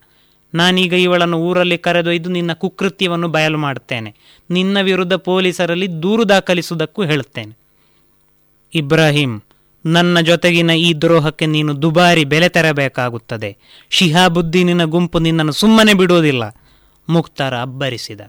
ನಾನೀಗ 0.55 0.93
ಇವಳನ್ನು 0.93 1.39
ಊರಲ್ಲಿ 1.39 1.79
ಕರೆದೊಯ್ದು 1.79 2.31
ನಿನ್ನ 2.31 2.53
ಕುಕೃತ್ಯವನ್ನು 2.53 3.29
ಬಯಲು 3.29 3.59
ಮಾಡುತ್ತೇನೆ. 3.59 4.15
ನಿನ್ನ 4.51 4.81
ವಿರುದ್ಧ 4.81 5.13
ಪೊಲೀಸರಲ್ಲಿ 5.13 6.03
ದೂರು 6.03 6.29
ದಾಖಲಿಸುವುದಕ್ಕೂ 6.29 7.05
ಹೇಳುತ್ತೇನೆ. 7.05 7.59
ಇಬ್ರಾಹಿಂ, 8.75 9.43
ನನ್ನ 9.87 10.21
ಜೊತೆಗಿನ 10.21 10.71
ಈ 10.71 10.95
ದ್ರೋಹಕ್ಕೆ 10.95 11.47
ನೀನು 11.47 11.83
ದುಬಾರಿ 11.83 12.25
ಬೆಲೆ 12.25 12.49
ತೆರಬೇಕಾಗುತ್ತದೆ. 12.49 13.57
ಶಿಹಾಬುದ್ದೀನಿನ 13.91 14.85
ಗುಂಪು 14.85 15.19
ನಿನ್ನನ್ನು 15.19 15.53
ಸುಮ್ಮನೆ 15.53 15.95
ಬಿಡುವುದಿಲ್ಲ 15.95 16.57
ಮುಕ್ತಾರ 17.09 17.61
ಅಬ್ಬರಿಸಿದ. 17.61 18.21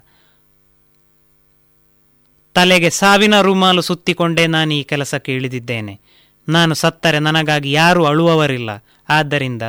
ತಲೆಗೆ 2.53 2.89
ಸಾವಿನ 2.89 3.41
ರುಮಾಲು 3.41 3.81
ಸುತ್ತಿಕೊಂಡೇ 3.81 4.47
ನಾನು 4.47 4.73
ಈ 4.73 4.83
ಕೆಲಸಕ್ಕೆ 4.83 5.35
ಇಳಿದಿದ್ದೇನೆ. 5.35 5.99
ನಾನು 6.49 6.73
ಸತ್ತರೆ 6.73 7.19
ನನಗಾಗಿ 7.19 7.71
ಯಾರೂ 7.71 8.05
ಅಳುವವರಿಲ್ಲ. 8.05 8.69
ಆದ್ದರಿಂದ 9.09 9.61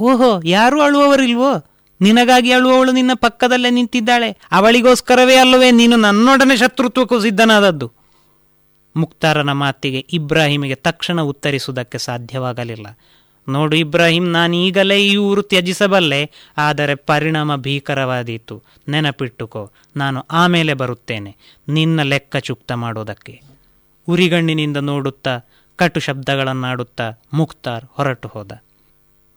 ಓಹೋ, 0.00 0.40
ಯಾರೂ 0.44 0.80
ಅಳುವವರಿಲ್ವೋ 0.80 1.66
ನಿನಗಾಗಿ 2.00 2.52
ಅಳುವವಳು 2.52 2.92
ನಿನ್ನ 2.92 3.10
ಪಕ್ಕದಲ್ಲೇ 3.14 3.70
ನಿಂತಿದ್ದಾಳೆ. 3.70 4.38
ಅವಳಿಗೋಸ್ಕರವೇ 4.52 5.36
ಅಲ್ಲವೇ 5.36 5.70
ನೀನು 5.70 5.96
ನನ್ನೊಡನೆ 5.96 6.56
ಶತ್ರುತ್ವಕ್ಕೂ 6.56 7.20
ಸಿದ್ಧನಾದದ್ದು. 7.20 7.92
ಮುಕ್ತಾರನ 8.96 9.52
ಮಾತಿಗೆ 9.52 10.06
ಇಬ್ರಾಹಿಮಿಗೆ 10.12 10.74
ತಕ್ಷಣ 10.74 11.20
ಉತ್ತರಿಸುವುದಕ್ಕೆ 11.20 11.98
ಸಾಧ್ಯವಾಗಲಿಲ್ಲ. 11.98 12.98
ನೋಡು 13.48 13.76
ಇಬ್ರಾಹಿಂ, 13.76 14.32
ನಾನೀಗಲೇ 14.32 15.06
ಈ 15.06 15.16
ಊರು 15.16 15.42
ತ್ಯಜಿಸಬಲ್ಲೆ, 15.42 16.30
ಆದರೆ 16.58 16.94
ಪರಿಣಾಮ 16.94 17.56
ಭೀಕರವಾದೀತು. 17.56 18.62
ನೆನಪಿಟ್ಟುಕೋ, 18.88 19.70
ನಾನು 19.96 20.26
ಆಮೇಲೆ 20.32 20.74
ಬರುತ್ತೇನೆ, 20.74 21.36
ನಿನ್ನ 21.68 22.02
ಲೆಕ್ಕ 22.02 22.36
ಚುಕ್ತ 22.36 22.72
ಮಾಡೋದಕ್ಕೆ. 22.72 23.42
ಉರಿಗಣ್ಣಿನಿಂದ 24.08 24.76
ನೋಡುತ್ತಾ, 24.76 25.38
ಕಟು 25.76 26.00
ಶಬ್ದಗಳನ್ನಾಡುತ್ತಾ 26.00 27.20
ಮುಕ್ತಾರ್ 27.34 27.84
ಹೊರಟು 27.90 28.28
ಹೋದ. 28.28 28.52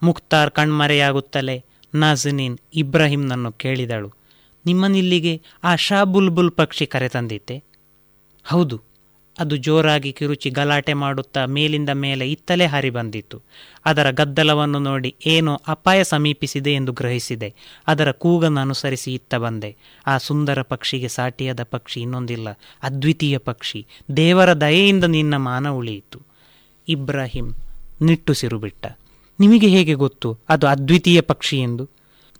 ಮುಕ್ತಾರ್ 0.06 0.52
ಕಣ್ಮರೆಯಾಗುತ್ತಲೇ 0.52 1.58
ನಾಜನೀನ್ 1.94 2.58
ಇಬ್ರಾಹಿಂನನ್ನು 2.74 3.52
ಕೇಳಿದಳು. 3.54 4.10
ನಿಮ್ಮನಿಲ್ಲಿಗೆ 4.66 5.34
ಆ 5.64 5.72
ಶಾ 5.76 6.00
ಬುಲ್ಬುಲ್ 6.04 6.52
ಪಕ್ಷಿ 6.52 6.86
ಕರೆತಂದಿತ್ತೆ 6.86 7.56
ಹೌದು, 8.46 8.78
ಅದು 9.38 9.56
ಜೋರಾಗಿ 9.58 10.12
ಕಿರುಚಿ 10.14 10.50
ಗಲಾಟೆ 10.50 10.94
ಮಾಡುತ್ತಾ 10.94 11.42
ಮೇಲಿಂದ 11.56 11.92
ಮೇಲೆ 11.96 12.26
ಇತ್ತಲೇ 12.32 12.66
ಹಾರಿ 12.66 12.90
ಬಂದಿತ್ತು. 12.90 13.38
ಅದರ 13.86 14.08
ಗದ್ದಲವನ್ನು 14.12 14.80
ನೋಡಿ 14.80 15.12
ಏನೋ 15.26 15.54
ಅಪಾಯ 15.68 16.00
ಸಮೀಪಿಸಿದೆ 16.04 16.74
ಎಂದು 16.74 16.92
ಗ್ರಹಿಸಿದೆ. 16.92 17.50
ಅದರ 17.88 18.12
ಕೂಗನ್ನು 18.24 18.62
ಅನುಸರಿಸಿ 18.62 19.14
ಇತ್ತ 19.14 19.36
ಬಂದೆ. 19.36 19.72
ಆ 20.08 20.16
ಸುಂದರ 20.18 20.62
ಪಕ್ಷಿಗೆ 20.74 21.10
ಸಾಟಿಯಾದ 21.18 21.64
ಪಕ್ಷಿ 21.72 22.00
ಇನ್ನೊಂದಿಲ್ಲ, 22.02 22.50
ಅದ್ವಿತೀಯ 22.84 23.38
ಪಕ್ಷಿ. 23.50 23.82
ದೇವರ 24.18 24.54
ದಯೆಯಿಂದ 24.62 25.06
ನಿನ್ನ 25.16 25.38
ಮಾನ 25.48 25.68
ಉಳಿಯಿತು. 25.72 26.22
ಇಬ್ರಾಹಿಂ 26.88 27.50
ನಿಟ್ಟುಸಿರು 28.02 28.60
ಬಿಟ್ಟ. 28.60 28.86
ನಿಮಗೆ 29.40 29.68
ಹೇಗೆ 29.68 29.94
ಗೊತ್ತು? 29.94 30.40
ಅದು 30.50 30.68
ಅದ್ವಿತೀಯ 30.68 31.22
ಪಕ್ಷಿ 31.22 31.60
ಎಂದು 31.60 31.90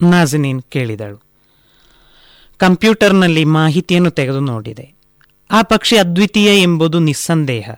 ನಾಜನೀನ್ 0.02 0.62
ಕೇಳಿದಳು. 0.62 1.22
ಕಂಪ್ಯೂಟರ್ನಲ್ಲಿ 2.56 3.44
ಮಾಹಿತಿಯನ್ನು 3.44 4.10
ತೆಗೆದು 4.10 4.40
ನೋಡಿದೆ. 4.40 4.94
ಆ 5.50 5.62
ಪಕ್ಷಿ 5.62 5.98
ಅದ್ವಿತೀಯ 5.98 6.62
ಎಂಬುದು 6.62 6.98
ನಿಸ್ಸಂದೇಹ. 6.98 7.70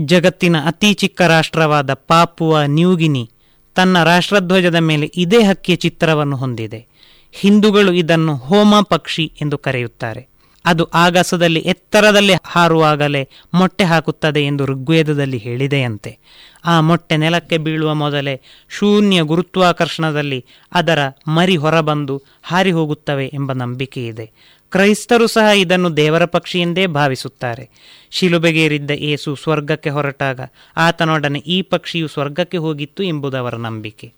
ಜಗತ್ತಿನ 0.00 0.56
ಅತಿ 0.66 0.94
ಚಿಕ್ಕ 0.94 1.22
ರಾಷ್ಟ್ರವಾದ 1.22 1.94
ಪಾಪುವ 1.94 2.58
ನ್ಯೂಗಿನಿ 2.66 3.30
ತನ್ನ 3.74 4.04
ರಾಷ್ಟ್ರಧ್ವಜದ 4.04 4.74
ಮೇಲೆ 4.74 5.12
ಇದೇ 5.16 5.42
ಹಕ್ಕಿಯ 5.42 5.76
ಚಿತ್ರವನ್ನು 5.76 6.36
ಹೊಂದಿದೆ. 6.36 6.86
ಹಿಂದೂಗಳು 7.32 7.92
ಇದನ್ನು 7.92 8.36
ಹೋಮ 8.36 8.80
ಪಕ್ಷಿ 8.80 9.32
ಎಂದು 9.40 9.58
ಕರೆಯುತ್ತಾರೆ. 9.58 10.35
ಅದು 10.66 10.84
ಆಗಸದಲ್ಲಿ, 10.84 11.60
ಎತ್ತರದಲ್ಲಿ 11.60 12.32
ಹಾರುವಾಗಲೇ 12.44 13.28
ಮೊಟ್ಟೆ 13.54 13.84
ಹಾಕುತ್ತದೆ 13.84 14.42
ಎಂದು 14.42 14.66
ಋಗ್ವೇದದಲ್ಲಿ 14.66 15.36
ಹೇಳಿದೆಯಂತೆ. 15.36 16.18
ಆ 16.64 16.80
ಮೊಟ್ಟೆ 16.80 17.16
ನೆಲಕ್ಕೆ 17.16 17.58
ಬೀಳುವ 17.58 17.94
ಮೊದಲೇ 17.94 18.40
ಶೂನ್ಯ 18.68 19.22
ಗುರುತ್ವಾಕರ್ಷಣದಲ್ಲಿ 19.22 20.44
ಅದರ 20.72 20.98
ಮರಿ 21.28 21.56
ಹೊರಬಂದು 21.56 22.22
ಹಾರಿ 22.42 22.72
ಹೋಗುತ್ತವೆ 22.72 23.26
ಎಂಬ 23.34 23.52
ನಂಬಿಕೆ 23.52 24.06
ಇದೆ. 24.06 24.26
ಕ್ರೈಸ್ತರು 24.70 25.26
ಸಹ 25.26 25.48
ಇದನ್ನು 25.56 25.96
ದೇವರ 25.96 26.24
ಪಕ್ಷಿಯೆಂದೇ 26.24 26.86
ಭಾವಿಸುತ್ತಾರೆ. 26.86 27.70
ಶಿಲುಬೆಗೇರಿದ್ದ 28.10 28.90
ಏಸು 28.90 29.34
ಸ್ವರ್ಗಕ್ಕೆ 29.34 29.90
ಹೊರಟಾಗ 29.90 30.40
ಆತನೊಡನೆ 30.76 31.38
ಈ 31.38 31.62
ಪಕ್ಷಿಯು 31.62 32.08
ಸ್ವರ್ಗಕ್ಕೆ 32.08 32.56
ಹೋಗಿತ್ತು 32.56 33.02
ಎಂಬುದವರ 33.02 33.56
ನಂಬಿಕೆ. 33.56 34.12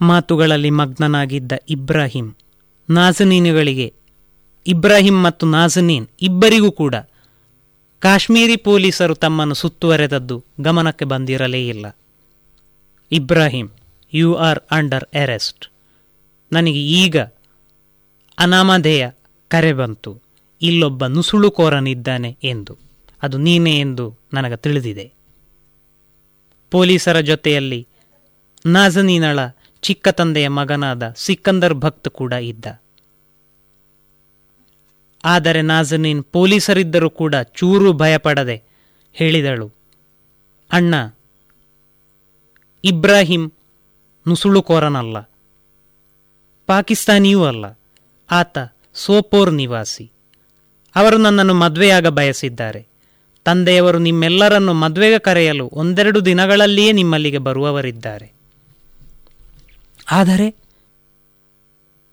ಮಾತುಗಳಲ್ಲಿ 0.00 0.70
ಮಗ್ನನಾಗಿದ್ದ 0.70 1.52
ಇಬ್ರಾಹಿಂ, 1.68 2.34
ನಾಜನೀನುಗಳಿಗೆ 2.90 3.99
ಇಬ್ರಾಹಿಂ 4.66 5.22
ಮತ್ತು 5.22 5.46
ನಾಜನೀನ್ 5.46 6.08
ಇಬ್ಬರಿಗೂ 6.22 6.72
ಕೂಡ 6.72 6.94
ಕಾಶ್ಮೀರಿ 7.98 8.56
ಪೊಲೀಸರು 8.56 9.14
ತಮ್ಮನ್ನು 9.14 9.54
ಸುತ್ತುವರೆದದ್ದು 9.54 10.44
ಗಮನಕ್ಕೆ 10.60 11.04
ಬಂದಿರಲೇ 11.04 11.68
ಇಲ್ಲ. 11.68 11.96
Ibrahim, 13.12 13.68
you 14.14 14.34
are 14.34 14.58
under 14.70 15.04
arrest. 15.04 15.66
ನನಗೆ 16.52 16.82
ಈಗ 16.82 17.16
ಅನಾಮಧೇಯ 18.38 19.10
ಕರೆ 19.48 19.72
ಬಂತು. 19.72 20.22
ಇಲ್ಲೊಬ್ಬ 20.62 21.06
ನುಸುಳುಕೋರನಿದ್ದಾನೆ 21.06 22.36
ಎಂದು. 22.42 22.78
ಅದು 23.22 23.38
ನೀನೇ 23.38 23.80
ಎಂದು 23.80 24.18
ನನಗೆ 24.32 24.56
ತಿಳಿದಿದೆ. 24.56 25.12
ಪೊಲೀಸರ 26.70 27.20
ಜೊತೆಯಲ್ಲಿ 27.20 27.86
ನಾಜನೀನಳ 28.66 29.38
ಚಿಕ್ಕ 29.82 30.08
ತಂದೆಯ 30.08 30.48
ಮಗನಾದ 30.48 31.12
ಸಿಕ್ಕಂದರ್ 31.16 31.74
ಭಕ್ತ್ 31.74 32.08
ಕೂಡ 32.08 32.32
ಇದ್ದ. 32.32 32.66
ಆದರೆ 35.24 35.62
ನಾಜನೀನ್ 35.62 36.24
ಪೊಲೀಸರಿದ್ದರೂ 36.24 37.10
ಕೂಡ 37.10 37.34
ಚೂರು 37.34 37.92
ಭಯಪಡದೆ 37.92 38.62
ಹೇಳಿದಳು. 39.12 39.72
ಅಣ್ಣ, 40.72 40.94
ಇಬ್ರಾಹಿಂ 42.84 43.52
ನುಸುಳುಕೋರನಲ್ಲ. 44.28 45.20
ಪಾಕಿಸ್ತಾನಿಯೂ 46.66 47.44
ಅಲ್ಲ. 47.44 47.64
ಆತ 48.30 48.58
ಸೋಪೋರ್ 48.94 49.52
ನಿವಾಸಿ. 49.52 50.12
ಅವರು 50.96 51.16
ನನ್ನನ್ನು 51.16 51.54
ಮದುವೆಯಾಗ 51.54 52.06
ಬಯಸಿದ್ದಾರೆ. 52.06 52.88
ತಂದೆಯವರು 53.44 53.98
ನಿಮ್ಮೆಲ್ಲರನ್ನು 53.98 54.74
ಮದುವೆಗೆ 54.74 55.18
ಕರೆಯಲು 55.18 55.70
ಒಂದೆರಡು 55.72 56.24
ದಿನಗಳಲ್ಲಿಯೇ 56.24 56.92
ನಿಮ್ಮಲ್ಲಿಗೆ 56.92 57.38
ಬರುವವರಿದ್ದಾರೆ. 57.38 58.32
ಆದರೆ 60.10 60.50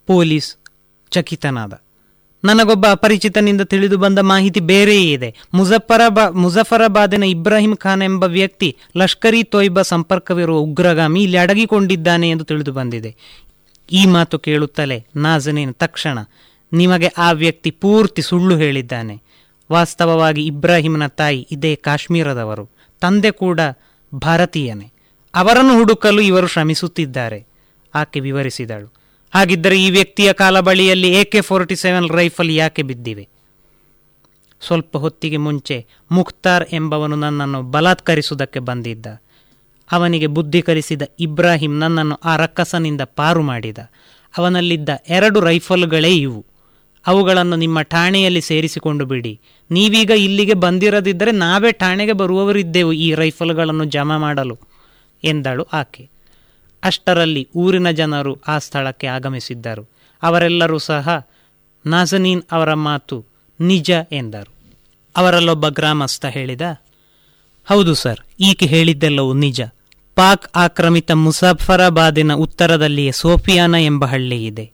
ಪೊಲೀಸ್ 0.08 0.58
ಚಕಿತನಾದ. 1.12 1.82
ನನಗೊಬ್ಬ 2.48 2.86
ಅಪರಿಚಿತನಿಂದ 2.91 3.61
ತಿಳಿದು 3.61 3.98
ಬಂದ 3.98 4.19
ಮಾಹಿತಿ 4.19 4.60
ಬೇರೆಯೇ 4.60 5.11
ಇದೆ. 5.11 5.36
ಮುಜಫರಾಬಾ, 5.53 6.30
ಮುಜಫರಾಬಾದಿನ 6.30 7.24
ಇಬ್ರಾಹಿಂ 7.24 7.76
ಖಾನ್ 7.76 8.03
ಎಂಬ 8.03 8.24
ವ್ಯಕ್ತಿ 8.24 8.78
ಲಷ್ಕರಿ 8.98 9.44
ತೊಯ್ಬಾ 9.44 9.82
ಸಂಪರ್ಕವಿರುವ 9.82 10.57
ಉಗ್ರಗಾಮಿ 10.57 11.24
ಇಲ್ಲಿ 11.24 11.38
ಅಡಗಿಕೊಂಡಿದ್ದಾನೆ 11.38 12.30
ಎಂದು 12.30 12.44
ತಿಳಿದು 12.44 12.72
ಬಂದಿದೆ. 12.72 13.15
ಈ 13.91 14.06
ಮಾತು 14.06 14.40
ಕೇಳುತ್ತಲೇ 14.40 15.06
ನಾಜನೇನು 15.15 15.74
ತಕ್ಷಣ 15.74 16.19
ನಿಮಗೆ 16.74 17.07
ಆ 17.07 17.32
ವ್ಯಕ್ತಿ 17.32 17.72
ಪೂರ್ತಿ 17.72 18.22
ಸುಳ್ಳು 18.22 18.57
ಹೇಳಿದ್ದಾನೆ. 18.57 19.22
ವಾಸ್ತವವಾಗಿ 19.72 20.45
ಇಬ್ರಾಹಿಂನ 20.45 21.07
ತಾಯಿ 21.07 21.48
ಇದೇ 21.52 21.76
ಕಾಶ್ಮೀರದವರು. 21.76 22.69
ತಂದೆ 23.02 23.32
ಕೂಡ 23.32 23.60
ಭಾರತೀಯನೇ. 24.15 24.94
ಅವರನ್ನು 25.36 25.74
ಹುಡುಕಲು 25.74 26.22
ಇವರು 26.22 26.48
ಶ್ರಮಿಸುತ್ತಿದ್ದಾರೆ. 26.48 27.48
ಆಕೆ 27.95 28.19
ವಿವರಿಸಿದಳು. 28.19 28.97
ಹಾಗಿದ್ದರೆ 29.34 29.84
ಈ 29.84 29.90
ವ್ಯಕ್ತಿಯ 29.91 30.34
ಕಾಲ 30.34 30.60
ಬಳಿಯಲ್ಲಿ 30.60 31.10
A 31.14 31.24
K 31.24 31.41
forty 31.41 31.76
seven 31.76 32.10
rifle 32.10 32.52
ಯಾಕೆ 32.52 32.84
ಬಿದ್ದಿವೆ? 32.84 33.28
ಸ್ವಲ್ಪ 34.62 34.98
ಹೊತ್ತಿಗೆ 34.98 35.38
ಮುಂಚೆ 35.38 35.86
ಮುಖ್ತಾರ್ 36.12 36.66
ಎಂಬವನು 36.74 37.16
ನನ್ನನ್ನು 37.16 37.62
ಬಲಾತ್ಕರಿಸುವುದಕ್ಕೆ 37.62 38.60
ಬಂದಿದ್ದ. 38.60 39.08
ಅವನಿಗೆ 39.91 40.28
ಬುದ್ಧಿ 40.28 40.62
ಕಲಿಸಿದ 40.62 41.02
ಇಬ್ರಾಹಿಂ 41.20 41.78
ನನ್ನನ್ನು 41.80 42.16
ಆ 42.26 42.36
ರಕ್ಕಸನಿಂದ 42.36 43.02
ಪಾರು 43.02 43.41
ಮಾಡಿದ. 43.41 43.78
ಅವನಲ್ಲಿದ್ದ 44.38 44.90
ಎರಡು 45.10 45.40
ರೈಫಲ್ಗಳೇ 45.40 46.14
ಇವು. 46.16 46.41
ಅವುಗಳನ್ನು 47.08 47.56
ನಿಮ್ಮ 47.56 47.82
ಠಾಣೆಯಲ್ಲಿ 47.82 48.41
ಸೇರಿಸಿಕೊಂಡು 48.41 49.06
ಬಿಡಿ. 49.06 49.40
ನೀವೀಗ 49.72 50.12
ಇಲ್ಲಿಗೆ 50.18 50.54
ಬಂದಿರದಿದ್ದರೆ 50.54 51.32
ನಾವೇ 51.32 51.72
ಠಾಣೆಗೆ 51.72 52.14
ಬರುವವರಿದ್ದೆವು 52.14 52.94
ಈ 52.94 53.14
ರೈಫಲ್ಗಳನ್ನು 53.14 53.86
ಜಮಾ 53.86 54.18
ಮಾಡಲು, 54.18 54.58
ಎಂದಳು 55.24 55.64
ಆಕೆ. 55.74 56.16
ಅಷ್ಟರಲ್ಲಿ 56.88 57.43
ಊರಿನ 57.55 57.89
ಜನರು 57.91 58.34
ಆ 58.47 58.57
ಸ್ಥಳಕ್ಕೆ 58.57 59.07
ಆಗಮಿಸಿದ್ದರು. 59.07 59.84
ಅವರೆಲ್ಲರೂ 60.23 60.77
ಸಹ 60.77 61.27
ನಾಜನೀನ್ 61.85 62.43
ಅವರ 62.51 62.73
ಮಾತು 62.73 63.18
ನಿಜ 63.59 63.91
ಎಂದರು. 64.11 64.51
ಅವರಲ್ಲೊಬ್ಬ 65.15 65.68
ಗ್ರಾಮಸ್ಥ 65.69 66.26
ಹೇಳಿದ, 66.26 66.61
ಹೌದು 67.68 67.93
ಸರ್, 67.93 68.19
ಈಕೆ 68.39 68.65
ಹೇಳಿದ್ದೆಲ್ಲವೂ 68.65 69.34
ನಿಜ. 69.34 69.61
ಪಾಕ್ 70.15 70.45
ಆಕ್ರಮಿತ 70.55 71.11
ಮುಸಾಫರಾಬಾದಿನ 71.11 72.34
ಉತ್ತರದಲ್ಲಿಯೇ 72.34 73.11
ಸೋಫಿಯಾನ 73.11 73.76
ಎಂಬ 73.80 74.05
ಹಳ್ಳಿ 74.05 74.39
ಇದೆ. 74.45 74.65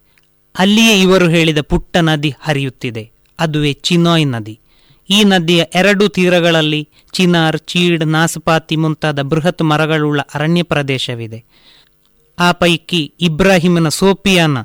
ಅಲ್ಲಿಯೇ 0.55 0.95
ಇವರು 1.01 1.27
ಹೇಳಿದ 1.27 1.61
ಪುಟ್ಟ 1.61 1.97
ನದಿ 2.01 2.31
ಹರಿಯುತ್ತಿದೆ. 2.41 3.03
ಅದುವೇ 3.39 3.71
ಚಿನಾಯ್ 3.73 4.27
ನದಿ. 4.27 4.55
ಈ 5.09 5.23
ನದಿಯ 5.23 5.61
ಎರಡು 5.75 6.05
ತೀರಗಳಲ್ಲಿ 6.09 6.81
ಚಿನಾರ್, 7.13 7.57
ಚೀಡ್, 7.59 8.03
ನಾಸಪಾತಿ 8.07 8.75
ಮುಂತಾದ 8.75 9.21
ಬೃಹತ್ 9.21 9.63
ಮರಗಳುಳ್ಳ 9.63 10.21
ಅರಣ್ಯ 10.33 10.63
ಪ್ರದೇಶವಿದೆ. 10.63 11.39
ಆ 12.39 12.51
ಪೈಕಿ 12.51 13.13
ಇಬ್ರಾಹಿಮನ 13.19 13.89
ಸೋಪಿಯಾನ 13.89 14.57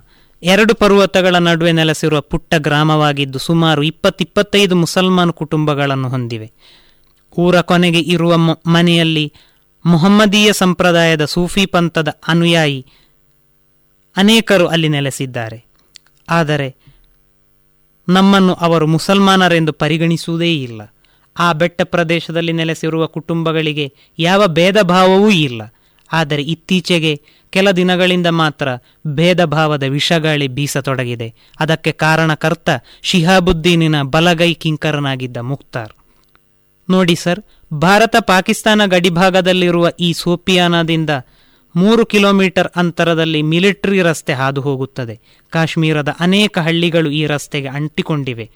ಎರಡು 0.43 0.74
ಪರ್ವತಗಳ 0.74 1.36
ನಡುವೆ 1.36 1.73
ನೆಲೆಸಿರುವ 1.73 2.20
ಪುಟ್ಟ 2.20 2.55
ಗ್ರಾಮವಾಗಿದ್ದು 2.59 3.39
ಸುಮಾರು 3.39 3.82
ಇಪ್ಪತ್ತಿಪ್ಪತ್ತೈದು 3.82 4.77
ಮುಸಲ್ಮಾನ್ 4.77 5.32
ಕುಟುಂಬಗಳನ್ನು 5.32 6.09
ಹೊಂದಿವೆ. 6.09 6.53
ಊರ 7.39 7.61
ಕೊನೆಗೆ 7.61 7.99
ಇರುವ 7.99 8.36
ಮನೆಯಲ್ಲಿ 8.66 9.32
ಮೊಹಮ್ಮದೀಯ 9.86 10.53
ಸಂಪ್ರದಾಯದ 10.53 11.24
ಸೂಫಿ 11.24 11.66
ಪಂಥದ 11.66 12.09
ಅನುಯಾಯಿ 12.28 12.86
ಅನೇಕರು 14.16 14.66
ಅಲ್ಲಿ 14.66 14.89
ನೆಲೆಸಿದ್ದಾರೆ. 14.89 15.66
ಆದರೆ 16.28 16.77
ನಮ್ಮನ್ನು 18.09 18.55
ಅವರು 18.55 18.86
ಮುಸಲ್ಮಾನರೆಂದು 18.86 19.73
ಪರಿಗಣಿಸುವುದೇ 19.73 20.55
ಇಲ್ಲ. 20.55 20.95
ಆ 21.39 21.53
ಬೆಟ್ಟ 21.53 21.82
ಪ್ರದೇಶದಲ್ಲಿ 21.82 22.53
ನೆಲೆಸಿರುವ 22.53 23.07
ಕುಟುಂಬಗಳಿಗೆ 23.07 23.93
ಯಾವ 24.19 24.47
ಭೇದ 24.47 24.82
ಭಾವವೂ 24.82 25.31
ಇಲ್ಲ. 25.31 25.74
ಆದರೆ 26.12 26.43
ಇತ್ತೀಚೆಗೆ 26.43 27.23
ಕೆಲ 27.50 27.70
ದಿನಗಳಿಂದ 27.70 28.26
ಮಾತ್ರ 28.26 28.68
ಭೇದ 29.06 29.44
ಭಾವದ 29.44 29.82
ವಿಷಗಾಳಿ 29.82 30.48
ಬೀಸತೊಡಗಿದೆ. 30.48 31.34
ಅದಕ್ಕೆ 31.60 31.92
ಕಾರಣಕರ್ತ 31.92 32.70
ಶಿಹಾಬುದ್ದೀನಿನ 33.02 34.02
ಬಲಗೈ 34.02 34.54
ಕಿಂಕರನಾಗಿದ್ದ 34.54 35.36
ಮುಕ್ತಾರ್ 35.36 35.92
ನೋಡಿ 36.90 37.14
ಸರ್, 37.14 37.40
ಭಾರತ 37.74 38.16
ಪಾಕಿಸ್ತಾನ 38.20 38.82
ಗಡಿಭಾಗದಲ್ಲಿರುವ 38.84 39.88
ಈ 40.00 40.12
ಸೋಪಿಯಾನದಿಂದ 40.12 41.10
ಮೂರು 41.76 42.06
ಕಿಲೋಮೀಟರ್ 42.06 42.68
ಅಂತರದಲ್ಲಿ 42.76 43.42
ಮಿಲಿಟರಿ 43.42 44.02
ರಸ್ತೆ 44.02 44.32
ಹಾದು 44.32 44.60
ಹೋಗುತ್ತದೆ 44.60 45.20
ಕಾಶ್ಮೀರದ 45.50 46.16
ಅನೇಕ 46.20 46.58
ಹಳ್ಳಿಗಳು 46.58 47.10
ಈ 47.10 47.26
ರಸ್ತೆಗೆ 47.26 47.68
ಅಂಟಿಕೊಂಡಿವೆ. 47.68 48.50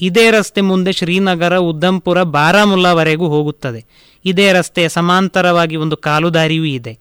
ಇದೇ 0.00 0.30
ರಸ್ತೆ 0.30 0.60
ಮುಂದೆ 0.60 0.92
ಶ್ರೀನಗರ 0.92 1.56
ಉದ್ದಂಪುರ 1.56 2.22
ಬಾರಾಮುಲ್ಲಾವರೆಗೂ 2.22 3.28
ಹೋಗುತ್ತದೆ. 3.28 3.80
ಇದೇ 4.24 4.52
ರಸ್ತೆಯ 4.52 4.88
ಸಮಾಂತರವಾಗಿ 4.88 5.76
ಒಂದು 5.76 5.96
ಕಾಲುದಾರಿಯೂ 5.96 6.64
ಇದೆ. 6.64 6.98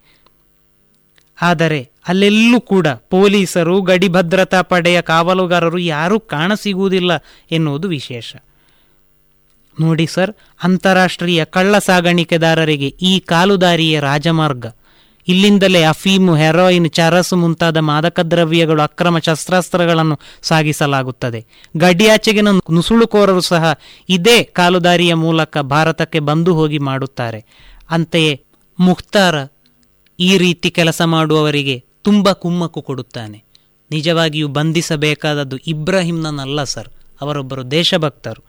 ಆದರೆ 1.42 1.90
ಅಲ್ಲೆಲ್ಲೂ 2.08 2.62
ಕೂಡ 2.62 2.88
ಪೊಲೀಸರು 2.88 3.82
ಗಡಿ 3.82 4.08
ಭದ್ರತಾ 4.08 4.62
ಪಡೆಯ 4.62 5.02
ಕಾವಲುಗಾರರು 5.02 5.78
ಯಾರೂ 5.78 6.20
ಕಾಣಸಿಗುವುದಿಲ್ಲ 6.20 7.12
ಎನ್ನುವುದು 7.52 7.88
ವಿಶೇಷ. 7.88 8.36
ನೋಡಿ 9.80 10.06
ಸರ್, 10.06 10.32
ಅಂತಾರಾಷ್ಟ್ರೀಯ 10.64 11.46
ಕಳ್ಳ 11.46 11.78
ಸಾಗಾಣಿಕೆದಾರರಿಗೆ 11.78 12.88
ಈ 12.88 13.20
ಕಾಲುದಾರಿಯ 13.20 14.00
ರಾಜಮಾರ್ಗ. 14.00 14.66
ಇಲ್ಲಿಂದಲೇ 15.28 15.84
ಅಫೀಮು, 15.84 16.36
ಹೆರೋಯಿನ್, 16.36 16.90
ಚರಸು 16.90 17.36
ಮುಂತಾದ 17.36 17.78
ಮಾದಕ 17.78 18.20
ದ್ರವ್ಯಗಳು 18.20 18.82
ಅಕ್ರಮ 18.82 19.18
ಶಸ್ತ್ರಾಸ್ತ್ರಗಳನ್ನು 19.18 20.20
ಸಾಗಿಸಲಾಗುತ್ತದೆ. 20.42 21.46
ಗಡಿಯಾಚೆಗಿನ 21.78 22.48
ನುಸುಳುಕೋರರು 22.50 23.42
ಸಹ 23.42 23.80
ಇದೇ 24.10 24.44
ಕಾಲುದಾರಿಯ 24.44 25.14
ಮೂಲಕ 25.14 25.58
ಭಾರತಕ್ಕೆ 25.58 26.20
ಬಂದು 26.20 26.54
ಹೋಗಿ 26.54 26.78
ಮಾಡುತ್ತಾರೆ. 26.78 27.46
ಅಂತೆಯೇ 27.90 28.42
ಮುಖ್ತಾರ 28.80 29.36
ಈ 30.20 30.38
ರೀತಿ 30.38 30.70
ಕೆಲಸ 30.70 31.02
ಮಾಡುವವರಿಗೆ 31.02 31.84
ತುಂಬ 32.04 32.32
ಕುಮ್ಮಕ್ಕು 32.32 32.82
ಕೊಡುತ್ತಾನೆ. 32.82 33.44
ನಿಜವಾಗಿಯೂ 33.92 34.48
ಬಂಧಿಸಬೇಕಾದದ್ದು 34.48 35.58
ಇಬ್ರಾಹಿಂನನ್ನಲ್ಲ 35.58 36.64
ಸರ್, 36.64 36.90
ಅವರೊಬ್ಬರು 37.22 37.72
ದೇಶಭಕ್ತರು. 37.72 38.42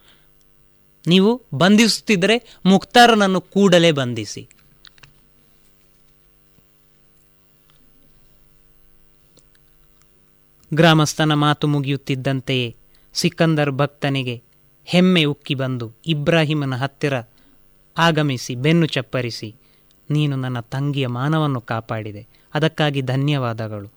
ನೀವು 1.07 1.31
ಬಂಧಿಸುತ್ತಿದ್ದರೆ 1.55 2.61
ಮುಕ್ತಾರನನ್ನು 2.67 3.41
ಕೂಡಲೇ 3.41 3.91
ಬಂಧಿಸಿ. 3.93 4.49
ಗ್ರಾಮಸ್ಥನ 10.75 11.35
ಮಾತು 11.35 11.67
ಮುಗಿಯುತ್ತಿದ್ದಂತೆಯೇ 11.67 12.77
ಸಿಕಂದರ್ 13.15 13.71
ಭಕ್ತನಿಗೆ 13.71 14.43
ಹೆಮ್ಮೆ 14.85 15.25
ಉಕ್ಕಿ 15.25 15.55
ಬಂದು 15.55 15.87
ಇಬ್ರಾಹಿಮನ 16.07 16.75
ಹತ್ತಿರ 16.75 17.15
ಆಗಮಿಸಿ 17.99 18.55
ಬೆನ್ನು 18.55 18.87
ಚಪ್ಪರಿಸಿ 18.87 19.49
ನೀನು 20.11 20.37
ನನ್ನ 20.37 20.61
ತಂಗಿಯ 20.61 21.07
ಮಾನವನ್ನು 21.07 21.61
ಕಾಪಾಡಿದೆ. 21.61 22.27
ಅದಕ್ಕಾಗಿ 22.55 23.01
ಧನ್ಯವಾದಗಳು. 23.01 23.97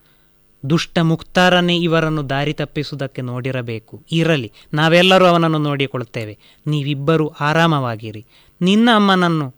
ದುಷ್ಟ 0.69 0.99
ಮುಕ್ತಾರನೇ 0.99 1.77
ಇವರನ್ನು 1.77 2.29
ದಾರಿ 2.29 2.53
ತಪ್ಪಿಸುವುದಕ್ಕೆ 2.53 3.21
ನೋಡಿರಬೇಕು. 3.21 4.03
ಇರಲಿ, 4.11 4.51
ನಾವೆಲ್ಲರೂ 4.73 5.25
ಅವನನ್ನು 5.25 5.57
ನೋಡಿಕೊಳ್ಳುತ್ತೇವೆ. 5.57 6.37
ನೀವಿಬ್ಬರೂ 6.67 7.27
ಆರಾಮವಾಗಿರಿ. 7.27 8.25
ನಿನ್ನ 8.61 8.89
ಅಮ್ಮನನ್ನು 8.95 9.55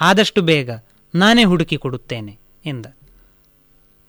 ಆದಷ್ಟು 0.00 0.42
ಬೇಗ 0.42 0.70
ನಾನೇ 1.14 1.44
ಹುಡುಕಿ 1.44 1.76
ಕೊಡುತ್ತೇನೆ, 1.76 2.38
ಎಂದ. 2.66 2.86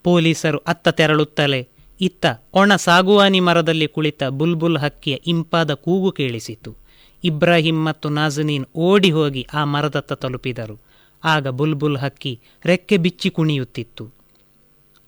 ಪೊಲೀಸರು 0.04 0.58
ಅತ್ತ 0.58 0.88
ತೆರಳುತ್ತಲೇ, 0.88 1.68
ಇತ್ತ 2.00 2.26
ಒಣ 2.54 2.76
ಸಾಗುವಾನಿ 2.76 3.40
ಮರದಲ್ಲಿ 3.40 3.88
ಕುಳಿತ 3.88 4.24
ಬುಲ್ಬುಲ್ 4.24 4.78
ಹಕ್ಕಿಯ 4.78 5.14
ಇಂಪಾದ 5.26 5.74
ಕೂಗು 5.74 6.12
ಕೇಳಿಸಿತು. 6.12 6.76
ಇಬ್ರಾಹಿಂ 7.24 7.84
ಮತ್ತು 7.84 8.08
ನಾಜನೀನ್ 8.08 8.66
ಓಡಿ 8.76 9.10
ಹೋಗಿ 9.10 9.46
ಆ 9.54 9.64
ಮರದತ್ತ 9.64 10.12
ತಲುಪಿದರು. 10.12 10.91
ಆಗ 11.24 11.48
ಬುಲ್ಬುಲ್ 11.48 11.98
ಹಕ್ಕಿ 11.98 12.40
ರೆಕ್ಕೆ 12.64 12.96
ಬಿಚ್ಚಿ 12.96 13.30
ಕುಣಿಯುತ್ತಿತ್ತು. 13.30 14.10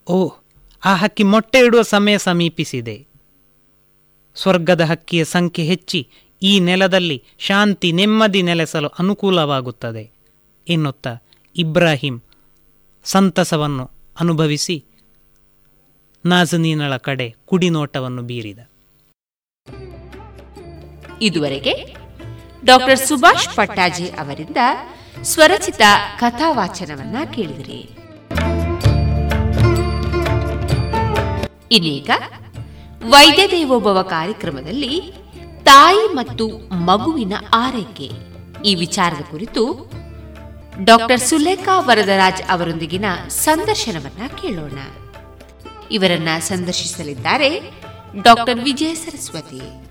ಓ 0.07 0.31
ಆ 0.85 0.95
ಹಕ್ಕಿ 0.95 1.23
ಮೊಟ್ಟೆ 1.23 1.59
ಇಡುವ 1.59 1.81
ಸಮಯ 1.81 2.17
ಸಮೀಪಿಸಿದೆ. 2.17 3.07
ಸ್ವರ್ಗದ 4.35 4.81
ಹಕ್ಕಿಯ 4.81 5.23
ಸಂಖ್ಯೆ 5.23 5.65
ಹೆಚ್ಚಿ 5.65 6.07
ಈ 6.41 6.59
ನೆಲದಲ್ಲಿ 6.59 7.23
ಶಾಂತಿ 7.39 7.91
ನೆಮ್ಮದಿ 7.91 8.41
ನೆಲೆಸಲು 8.41 8.87
ಅನುಕೂಲವಾಗುತ್ತದೆ 8.87 10.11
ಎನ್ನುತ್ತಾ 10.67 11.23
ಇಬ್ರಾಹಿಂ 11.55 12.21
ಸಂತಸವನ್ನು 13.03 13.91
ಅನುಭವಿಸಿ 14.19 14.85
ನಾಜನೀನಳ 16.25 16.97
ಕಡೆ 16.97 17.35
ಕುಡಿನೋಟವನ್ನು 17.45 18.21
ಬೀರಿದ. 18.21 18.59
ಇದುವರೆಗೆ 21.21 21.95
ಡಾಕ್ಟರ್ 22.65 22.99
ಸುಭಾಷ್ 22.99 23.55
ಪಟ್ಟಾಜಿ 23.55 24.09
ಅವರಿಂದ 24.09 24.57
ಸ್ವರಚಿತ 25.23 25.81
ಕಥಾವಾಚನವನ್ನ 26.19 27.15
ಕೇಳಿದಿರಿ. 27.33 27.81
ಇನ್ನೀಗ 31.71 32.09
ವೈದ್ಯ 33.09 33.47
ದೇವೋಭವ 33.47 34.01
ಕಾರ್ಯಕ್ರಮದಲ್ಲಿ 34.01 35.01
ತಾಯಿ 35.63 36.13
ಮತ್ತು 36.13 36.47
ಮಗುವಿನ 36.73 37.33
ಆರೈಕೆ. 37.53 38.11
ಈ 38.65 38.75
ವಿಚಾರದ 38.75 39.31
ಕುರಿತು 39.31 39.91
ಡಾಕ್ಟರ್ 40.83 41.19
ಸುಲೇಖಾ 41.19 41.79
ವರದರಾಜ್ 41.79 42.41
ಅವರೊಂದಿಗಿನ 42.49 43.05
ಸಂದರ್ಶನವನ್ನ 43.27 44.27
ಕೇಳೋಣ. 44.27 44.77
ಇವರನ್ನ 45.91 46.29
ಸಂದರ್ಶಿಸಲಿದ್ದಾರೆ 46.39 47.71
ಡಾಕ್ಟರ್ 48.23 48.59
ವಿಜಯ 48.59 48.95
ಸರಸ್ವತಿ. 48.95 49.85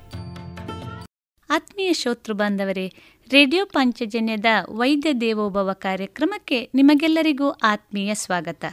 ಆತ್ಮೀಯ 1.50 1.92
ಶ್ರೋತೃ 1.92 2.32
ಬಾಂಧವರೇ 2.32 2.94
ರೇಡಿಯೋ 3.30 3.64
ಪಾಂಚಜನ್ಯದ 3.64 4.44
ವೈದ್ಯ 4.68 5.12
ದೇವೋಭವ 5.12 5.70
ಕಾರ್ಯಕ್ರಮಕ್ಕೆ 5.72 6.70
ನಿಮಗೆಲ್ಲರಿಗೂ 6.74 7.50
ಆತ್ಮೀಯ 7.50 8.14
ಸ್ವಾಗತ. 8.14 8.64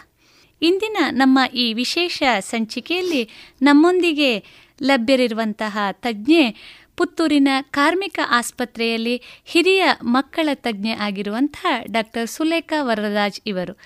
ಇಂದಿನ 0.62 0.98
ನಮ್ಮ 1.10 1.40
ಈ 1.54 1.74
ವಿಶೇಷ 1.74 2.24
ಸಂಚಿಕೆಯಲ್ಲಿ 2.40 3.30
ನಮ್ಮೊಂದಿಗೆ 3.62 4.44
ಲಭ್ಯರಿರುವಂತಹ 4.84 5.78
ತಜ್ಞೆ 5.92 6.56
ಪುತ್ತೂರಿನ 6.98 7.48
ಕಾರ್ಮಿಕ 7.62 8.20
ಆಸ್ಪತ್ರೆಯಲ್ಲಿ 8.30 9.22
ಹಿರಿಯ 9.46 9.84
ಮಕ್ಕಳ 10.04 10.50
ತಜ್ಞೆ 10.54 10.92
ಆಗಿರುವಂತಹ 10.92 11.66
ಡಾಕ್ಟರ್ 11.92 12.30
ಸುಲೇಖಾ 12.30 12.84
ವರರಾಜ್ 12.84 13.42
ಇವರು. 13.46 13.78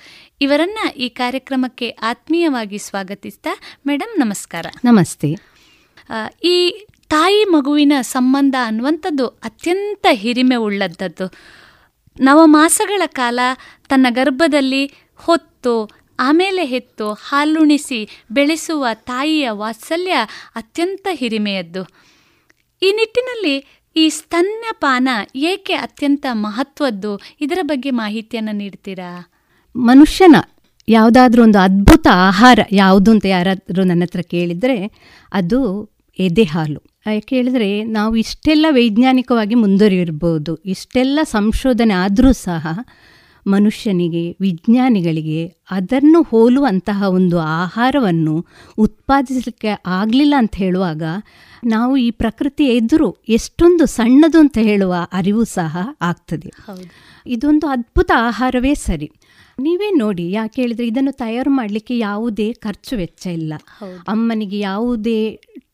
ಇವರನ್ನ 0.41 0.89
ಈ 0.89 1.09
ಕಾರ್ಯಕ್ರಮಕ್ಕೆ 1.09 1.89
ಆತ್ಮೀಯವಾಗಿ 1.89 2.77
ಸ್ವಾಗತಿಸ್ತಾ 2.77 3.49
ಮೇಡಮ್ 3.87 4.19
ನಮಸ್ಕಾರ. 4.19 4.65
ನಮಸ್ತೆ. 4.83 5.35
ಈ 6.43 6.85
ತಾಯಿ 7.09 7.43
ಮಗುವಿನ 7.43 7.93
ಸಂಬಂಧ 8.01 8.55
ಅನ್ನುವಂಥದ್ದು 8.63 9.27
ಅತ್ಯಂತ 9.27 10.05
ಹಿರಿಮೆ 10.11 10.55
ಉಳ್ಳದ್ದು 10.55 11.31
ನವಮಾಸಗಳ 12.19 13.01
ಕಾಲ 13.05 13.39
ತನ್ನ 13.87 14.07
ಗರ್ಭದಲ್ಲಿ 14.09 14.91
ಹೊತ್ತು, 15.15 15.89
ಆಮೇಲೆ 16.19 16.65
ಹೆತ್ತು, 16.65 17.13
ಹಾಲುಣಿಸಿ 17.13 18.09
ಬೆಳೆಸುವ 18.31 18.85
ತಾಯಿಯ 18.93 19.49
ವಾತ್ಸಲ್ಯ 19.49 20.13
ಅತ್ಯಂತ 20.55 21.07
ಹಿರಿಮೆಯದ್ದು. 21.11 21.83
ಈ 22.81 22.91
ನಿಟ್ಟಿನಲ್ಲಿ 22.91 23.85
ಈ 23.95 24.09
ಸ್ತನ್ಯಪಾನ 24.09 25.09
ಏಕೆ 25.35 25.73
ಅತ್ಯಂತ 25.73 26.25
ಮಹತ್ವದ್ದು? 26.31 27.19
ಇದರ 27.41 27.59
ಬಗ್ಗೆ 27.61 27.91
ಮಾಹಿತಿಯನ್ನು 27.91 28.51
ನೀಡ್ತೀರಾ? 28.51 29.31
ಮನುಷ್ಯನ 29.75 30.35
ಯಾವುದಾದ್ರೂ 30.87 31.43
ಒಂದು 31.43 31.59
ಅದ್ಭುತ 31.59 32.07
ಆಹಾರ 32.11 32.59
ಯಾವುದು 32.71 33.11
ಅಂತ 33.11 33.25
ಯಾರಾದರೂ 33.25 33.83
ನನ್ನ 33.83 34.03
ಹತ್ರ 34.03 34.21
ಕೇಳಿದರೆ 34.21 34.91
ಅದು 35.33 35.89
ಎದೆ 36.19 36.43
ಹಾಲು. 36.43 36.81
ಯಾಕೆ 37.07 37.35
ಹೇಳಿದ್ರೆ 37.35 37.83
ನಾವು 37.83 38.15
ಇಷ್ಟೆಲ್ಲ 38.15 38.65
ವೈಜ್ಞಾನಿಕವಾಗಿ 38.69 39.55
ಮುಂದುವರಿರ್ಬೋದು 39.55 40.55
ಇಷ್ಟೆಲ್ಲ 40.65 41.19
ಸಂಶೋಧನೆ 41.23 41.93
ಆದರೂ 41.93 42.31
ಸಹ 42.31 42.67
ಮನುಷ್ಯನಿಗೆ 43.47 44.37
ವಿಜ್ಞಾನಿಗಳಿಗೆ 44.41 45.41
ಅದನ್ನು 45.71 46.21
ಹೋಲುವಂತಹ 46.21 47.03
ಒಂದು 47.09 47.39
ಆಹಾರವನ್ನು 47.39 48.47
ಉತ್ಪಾದಿಸಲಿಕ್ಕೆ 48.77 49.71
ಆಗಲಿಲ್ಲ 49.85 50.33
ಅಂತ 50.37 50.55
ಹೇಳುವಾಗ 50.55 51.03
ನಾವು 51.65 51.97
ಈ 51.97 52.11
ಪ್ರಕೃತಿ 52.11 52.65
ಎದುರು 52.65 53.09
ಎಷ್ಟೊಂದು 53.29 53.85
ಸಣ್ಣದು 53.85 54.39
ಅಂತ 54.39 54.57
ಹೇಳುವ 54.61 54.95
ಅರಿವು 55.13 55.43
ಸಹ 55.43 55.77
ಆಗ್ತದೆ. 56.01 56.49
ಇದೊಂದು 57.27 57.67
ಅದ್ಭುತ 57.67 58.11
ಆಹಾರವೇ 58.15 58.73
ಸರಿ. 58.73 59.11
ನೀವೇ 59.59 59.95
ನೋಡಿ 59.95 60.31
ಯಾಕೆ 60.31 60.61
ಹೇಳಿದ್ರೆ 60.61 60.87
ಇದನ್ನು 60.87 61.11
ತಯಾರು 61.11 61.51
ಮಾಡಲಿಕ್ಕೆ 61.51 61.97
ಯಾವುದೇ 61.97 62.53
ಖರ್ಚು 62.53 62.95
ವೆಚ್ಚ 62.95 63.27
ಇಲ್ಲ. 63.27 63.53
ಅಮ್ಮನಿಗೆ 64.07 64.59
ಯಾವುದೇ 64.59 65.19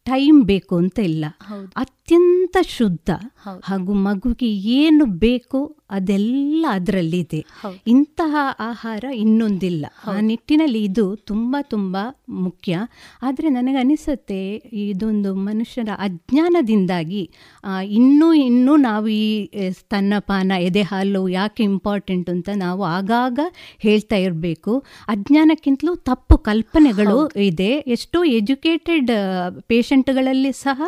ಟೈಮ್ 0.03 0.44
ಬೇಕು 0.44 0.78
ಅಂತ 0.78 0.99
ಇಲ್ಲ. 0.99 1.26
ಅತ್ಯಂತ 2.11 2.57
ಶುದ್ಧ 2.77 3.09
ಹಾಗೂ 3.65 3.93
ಮಗುಗೆ 4.05 4.47
ಏನು 4.77 5.03
ಬೇಕೋ 5.19 5.59
ಅದೆಲ್ಲ 5.89 6.65
ಅದರಲ್ಲಿದೆ. 6.69 7.39
ಇಂತಹ 7.88 8.33
ಆಹಾರ 8.59 9.03
ಇನ್ನೊಂದಿಲ್ಲ. 9.15 9.85
ಆ 10.07 10.13
ನಿಟ್ಟಿನಲ್ಲಿ 10.19 10.81
ಇದು 10.83 11.05
ತುಂಬ 11.29 11.55
ತುಂಬ 11.69 11.97
ಮುಖ್ಯ. 12.45 12.79
ಆದರೆ 13.21 13.49
ನನಗನಿಸುತ್ತೆ 13.49 14.39
ಇದೊಂದು 14.83 15.31
ಮನುಷ್ಯರ 15.35 15.89
ಅಜ್ಞಾನದಿಂದಾಗಿ 15.99 17.23
ಇನ್ನೂ 17.91 18.27
ಇನ್ನೂ 18.33 18.75
ನಾವು 18.75 19.07
ಈ 19.07 19.49
ಸ್ತನ್ನಪಾನ 19.69 20.51
ಎದೆ 20.59 20.81
ಹಾಲು 20.81 21.23
ಯಾಕೆ 21.29 21.63
ಇಂಪಾರ್ಟೆಂಟ್ 21.63 22.29
ಅಂತ 22.29 22.49
ನಾವು 22.55 22.83
ಆಗಾಗ 22.83 23.39
ಹೇಳ್ತಾ 23.79 24.15
ಇರಬೇಕು. 24.15 24.75
ಅಜ್ಞಾನಕ್ಕಿಂತಲೂ 25.07 25.95
ತಪ್ಪು 26.09 26.38
ಕಲ್ಪನೆಗಳು 26.49 27.17
ಇದೆ. 27.45 27.71
ಎಷ್ಟೋ 27.95 28.21
ಎಜುಕೇಟೆಡ್ 28.39 29.11
ಪೇಷಂಟ್ಗಳಲ್ಲಿ 29.67 30.53
ಸಹ 30.61 30.81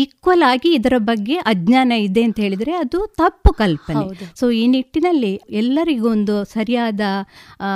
ಈಕ್ವಲ್ 0.00 0.31
ಆಗಿ 0.40 0.74
ಇದರ 0.74 0.92
ಬಗ್ಗೆ 0.98 1.34
ಅಜ್ಞಾನ 1.34 1.92
ಇದೆ 1.92 2.22
ಅಂತ 2.22 2.40
ಹೇಳಿದರೆ 2.40 2.72
ಅದು 2.72 3.06
ತಪ್ಪು 3.06 3.52
ಕಲ್ಪನೆ. 3.52 4.04
ಸೊ 4.40 4.50
ಈ 4.50 4.66
ನಿಟ್ಟಿನಲ್ಲಿ 4.66 5.40
ಎಲ್ಲರಿಗೂ 5.50 6.10
ಒಂದು 6.10 6.44
ಸರಿಯಾದ 6.44 7.00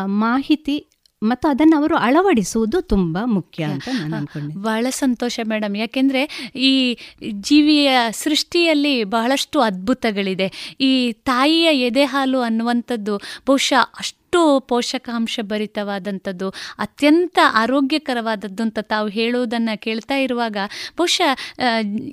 ಮಾಹಿತಿ 0.04 0.86
ಮತ್ತು 1.22 1.48
ಅದನ್ನು 1.48 1.76
ಅವರು 1.76 1.96
ಅಳವಡಿಸುವುದು 1.96 2.82
ತುಂಬ 2.82 3.18
ಮುಖ್ಯ 3.24 3.64
ಅಂತ 3.64 3.88
ನಾನು 3.92 4.16
ಅನ್ಕೊಂಡೆ 4.16 4.54
ಬಹಳ 4.54 4.86
ಸಂತೋಷ 4.90 5.40
ಮೇಡಮ್ 5.44 5.76
ಯಾಕೆಂದರೆ 5.76 6.50
ಈ 6.56 6.98
ಜೀವಿಯ 7.32 7.90
ಸೃಷ್ಟಿಯಲ್ಲಿ 8.10 9.04
ಬಹಳಷ್ಟು 9.04 9.60
ಅದ್ಭುತಗಳಿದೆ. 9.60 10.76
ಈ 10.80 11.12
ತಾಯಿಯ 11.12 11.86
ಎದೆ 11.86 12.04
ಹಾಲು 12.04 12.40
ಅನ್ನುವಂಥದ್ದು 12.40 13.16
ಬಹುಶಃ 13.46 13.82
ಅಷ್ಟು 13.98 14.25
ಪೋಷಕಾಂಶ 14.70 15.40
ಭರಿತವಾದಂಥದ್ದು, 15.42 16.48
ಅತ್ಯಂತ 16.78 17.38
ಆರೋಗ್ಯಕರವಾದದ್ದು 17.62 18.62
ಅಂತ 18.62 18.78
ತಾವು 18.92 19.08
ಹೇಳುವುದನ್ನು 19.08 19.74
ಕೇಳ್ತಾ 19.80 20.16
ಇರುವಾಗ, 20.16 20.56
ಬಹುಶಃ 20.98 21.30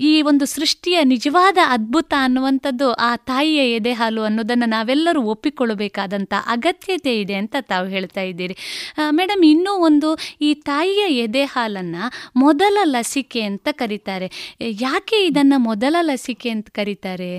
ಈ 0.10 0.14
ಒಂದು 0.22 0.46
ಸೃಷ್ಟಿಯ 0.46 0.98
ನಿಜವಾದ 1.04 1.58
ಅದ್ಭುತ 1.68 2.14
ಅನ್ನುವಂಥದ್ದು 2.20 2.88
ಆ 3.02 3.12
ತಾಯಿಯ 3.16 3.62
ಎದೆ 3.76 3.94
ಹಾಲು 3.94 4.22
ಅನ್ನೋದನ್ನು 4.22 4.70
ನಾವೆಲ್ಲರೂ 4.70 5.22
ಒಪ್ಪಿಕೊಳ್ಳಬೇಕಾದಂಥ 5.34 6.34
ಅಗತ್ಯತೆ 6.48 7.14
ಇದೆ 7.20 7.36
ಅಂತ 7.36 7.56
ತಾವು 7.62 7.88
ಹೇಳ್ತಾ 7.88 8.24
ಇದ್ದೀರಿ. 8.32 8.58
ಮೇಡಮ್ 9.10 9.44
ಇನ್ನೂ 9.46 9.74
ಒಂದು 9.88 10.10
ಈ 10.42 10.50
ತಾಯಿಯ 10.70 11.04
ಎದೆ 11.18 11.44
ಹಾಲನ್ನು 11.46 12.04
ಮೊದಲ 12.36 12.78
ಲಸಿಕೆ 12.94 13.42
ಅಂತ 13.42 13.68
ಕರೀತಾರೆ. 13.72 14.30
ಯಾಕೆ 14.86 15.20
ಇದನ್ನು 15.26 15.58
ಮೊದಲ 15.60 15.96
ಲಸಿಕೆ 16.02 16.50
ಅಂತ 16.50 16.70
ಕರೀತಾರೆ? 16.70 17.32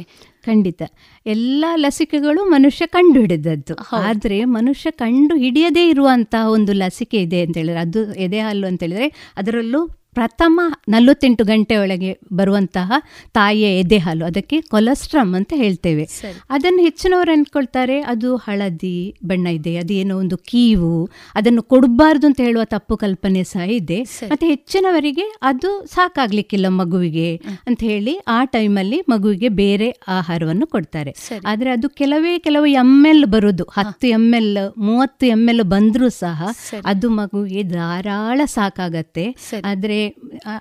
ಖಂಡಿತ. 0.46 0.82
ಎಲ್ಲ 1.26 1.64
ಲಸಿಕೆಗಳು 1.76 2.44
ಮನುಷ್ಯ 2.44 2.86
ಕಂಡು 2.86 3.20
ಹಿಡಿದದ್ದು 3.20 3.74
ಆದರೆ 4.02 4.44
ಮನುಷ್ಯ 4.44 4.90
ಕಂಡು 4.90 5.36
ಹಿಡಿಯದೇ 5.36 5.88
ಇರುವಂತಹ 5.88 6.50
ಒಂದು 6.50 6.72
ಲಸಿಕೆ 6.72 7.16
ಇದೆ 7.16 7.40
ಅಂತ 7.40 7.56
ಹೇಳಿದ್ರೆ 7.56 7.80
ಅದು 7.80 8.14
ಎದೆ 8.14 8.40
ಹಾಲು 8.40 8.66
ಅಂತ 8.66 8.82
ಹೇಳಿದ್ರೆ 8.82 9.32
ಅದರಲ್ಲೂ 9.36 9.80
ಪ್ರಥಮ 10.14 10.60
ನಲವತ್ತೆಂಟು 10.88 11.44
ಗಂಟೆ 11.44 11.76
ಒಳಗೆ 11.76 12.10
ಬರುವಂತಹ 12.32 12.92
ತಾಯಿಯ 13.32 13.68
ಎದೆ 13.80 13.98
ಹಾಲು 13.98 14.24
ಅದಕ್ಕೆ 14.24 14.60
ಕೊಲೆಸ್ಟ್ರಮ್ 14.60 15.34
ಅಂತ 15.34 15.52
ಹೇಳ್ತೇವೆ. 15.56 16.04
ಅದನ್ನು 16.50 16.82
ಹೆಚ್ಚಿನವರು 16.82 17.32
ಅಂದ್ಕೊಳ್ತಾರೆ 17.32 17.96
ಅದು 18.12 18.30
ಹಳದಿ 18.36 18.96
ಬಣ್ಣ 19.24 19.46
ಇದೆ 19.46 19.76
ಅದೇನೋ 19.76 20.18
ಒಂದು 20.18 20.36
ಕೀವು 20.36 20.92
ಅದನ್ನು 21.34 21.62
ಕೊಡಬಾರ್ದು 21.62 22.26
ಅಂತ 22.26 22.40
ಹೇಳುವ 22.40 22.64
ತಪ್ಪು 22.64 22.96
ಕಲ್ಪನೆ 22.96 23.42
ಸಹ 23.44 23.64
ಇದೆ. 23.78 23.98
ಮತ್ತೆ 24.30 24.46
ಹೆಚ್ಚಿನವರಿಗೆ 24.46 25.26
ಅದು 25.42 25.70
ಸಾಕಾಗ್ಲಿಕ್ಕಿಲ್ಲ 25.94 26.66
ಮಗುವಿಗೆ 26.68 27.28
ಅಂತ 27.66 27.80
ಹೇಳಿ 27.82 28.14
ಆ 28.28 28.38
ಟೈಮಲ್ಲಿ 28.44 29.00
ಮಗುವಿಗೆ 29.08 29.48
ಬೇರೆ 29.48 29.88
ಆಹಾರವನ್ನು 30.08 30.66
ಕೊಡ್ತಾರೆ. 30.66 31.14
ಆದರೆ 31.46 31.70
ಅದು 31.70 31.88
ಕೆಲವೇ 31.88 32.32
ಕೆಲವು 32.38 32.66
ಎಂ 32.66 32.92
ಎಲ್ 33.06 33.24
ಬರುದು 33.26 33.64
ಹತ್ತು 33.72 34.06
ಎಂ 34.06 34.26
ಎಲ್ 34.34 34.50
ಮೂವತ್ತು 34.78 35.26
ಎಂ 35.26 35.42
ಎಲ್ 35.48 35.64
ಬಂದರೂ 35.64 36.08
ಸಹ 36.08 36.50
ಅದು 36.84 37.10
ಮಗುವಿಗೆ 37.10 37.62
ಧಾರಾಳ 37.62 38.40
ಸಾಕಾಗತ್ತೆ. 38.44 39.26
ಆದರೆ 39.64 39.98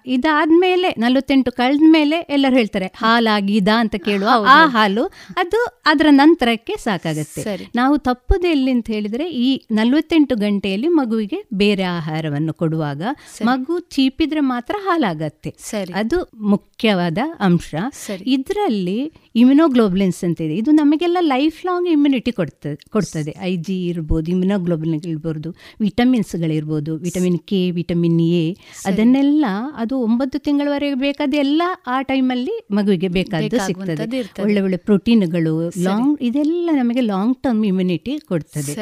ಇದಾದ್ಮೇಲೆ 0.06 0.90
ನಲವತ್ತೆಂಟು 0.90 1.52
ಕಳೆದ 1.52 1.82
ಮೇಲೆ 1.84 2.16
ಎಲ್ಲರೂ 2.30 2.56
ಹೇಳ್ತಾರೆ 2.56 2.86
ಹಾಲಾಗಿದ 2.86 3.68
ಅಂತ 3.76 3.96
ಕೇಳುವ 3.96 4.30
ಆ 4.50 4.68
ಹಾಲು. 4.68 5.06
ಅದು 5.38 5.82
ಅದರ 5.86 6.06
ನಂತರಕ್ಕೆ 6.10 6.76
ಸಾಕಾಗತ್ತೆ. 6.76 7.42
ನಾವು 7.76 7.98
ತಪ್ಪದೆ 7.98 8.48
ಎಲ್ಲಿ 8.48 8.72
ಅಂತ 8.72 8.88
ಹೇಳಿದ್ರೆ 8.88 9.32
ಈ 9.32 9.62
ನಲವತ್ತೆಂಟು 9.72 10.36
ಗಂಟೆಯಲ್ಲಿ 10.36 10.88
ಮಗುವಿಗೆ 10.88 11.44
ಬೇರೆ 11.54 11.84
ಆಹಾರವನ್ನು 11.84 12.54
ಕೊಡುವಾಗ 12.54 13.04
ಮಗು 13.46 13.80
ಚೀಪಿದ್ರೆ 13.80 14.40
ಮಾತ್ರ 14.40 14.76
ಹಾಲಾಗತ್ತೆ. 14.86 15.56
ಅದು 15.96 16.32
ಮುಖ್ಯವಾದ 16.42 17.18
ಅಂಶ. 17.40 17.76
ಇದರಲ್ಲಿ 18.26 19.14
ಇಮ್ಯುನೋಗ್ಲೋಬ್ಲಿನ್ಸ್ 19.36 20.20
ಅಂತ 20.28 20.40
ಇದೆ 20.46 20.56
ಇದು 20.62 20.72
ನಮಗೆಲ್ಲ 20.80 21.18
ಲೈಫ್ 21.34 21.60
ಲಾಂಗ್ 21.68 21.88
ಇಮ್ಯುನಿಟಿ 21.94 22.32
ಕೊಡ್ತದೆ. 22.40 22.76
ಕೊಡ್ತದೆ 22.96 23.32
ಐ 23.50 23.54
ಜಿ 23.66 23.76
ಇರ್ಬೋದು 23.92 24.28
ಇಮ್ಯುನೋಗ್ಲೋಬ್ಲಿನ್ 24.34 25.06
ಇರ್ಬೋದು 25.12 25.50
ವಿಟಮಿನ್ಸ್ಗಳಿರ್ಬೋದು 25.86 26.92
ವಿಟಮಿನ್ 27.06 27.40
ಕೆ 27.52 27.62
ವಿಟಮಿನ್ 27.78 28.20
ಎ 28.42 28.44
ಅದನ್ನೆಲ್ಲ 28.90 29.46
ಅದು 29.84 29.96
ಒಂಬತ್ತು 30.08 30.40
ತಿಂಗಳವರೆಗೆ 30.48 31.00
ಬೇಕಾದ 31.06 31.40
ಎಲ್ಲ 31.46 31.62
ಆ 31.94 31.98
ಟೈಮಲ್ಲಿ 32.12 32.56
ಮಗುವಿಗೆ 32.80 33.10
ಬೇಕಾದ್ದು 33.18 33.58
ಬೇಕಾಗುವಂಥದ್ದು 33.58 34.04
ಸಿಗ್ತದೆ. 34.10 34.44
ಒಳ್ಳೆ 34.46 34.62
ಒಳ್ಳೆ 34.66 34.80
ಪ್ರೋಟೀನ್ಗಳು 34.88 35.54
ಲಾಂಗ್ 35.88 36.14
ಇದೆಲ್ಲ 36.30 36.70
ನಮಗೆ 36.82 37.04
ಲಾಂಗ್ 37.12 37.36
ಟರ್ಮ್ 37.46 37.64
ಇಮ್ಯುನಿಟಿ 37.72 38.16
ಕೊಡ್ತದೆ. 38.32 38.74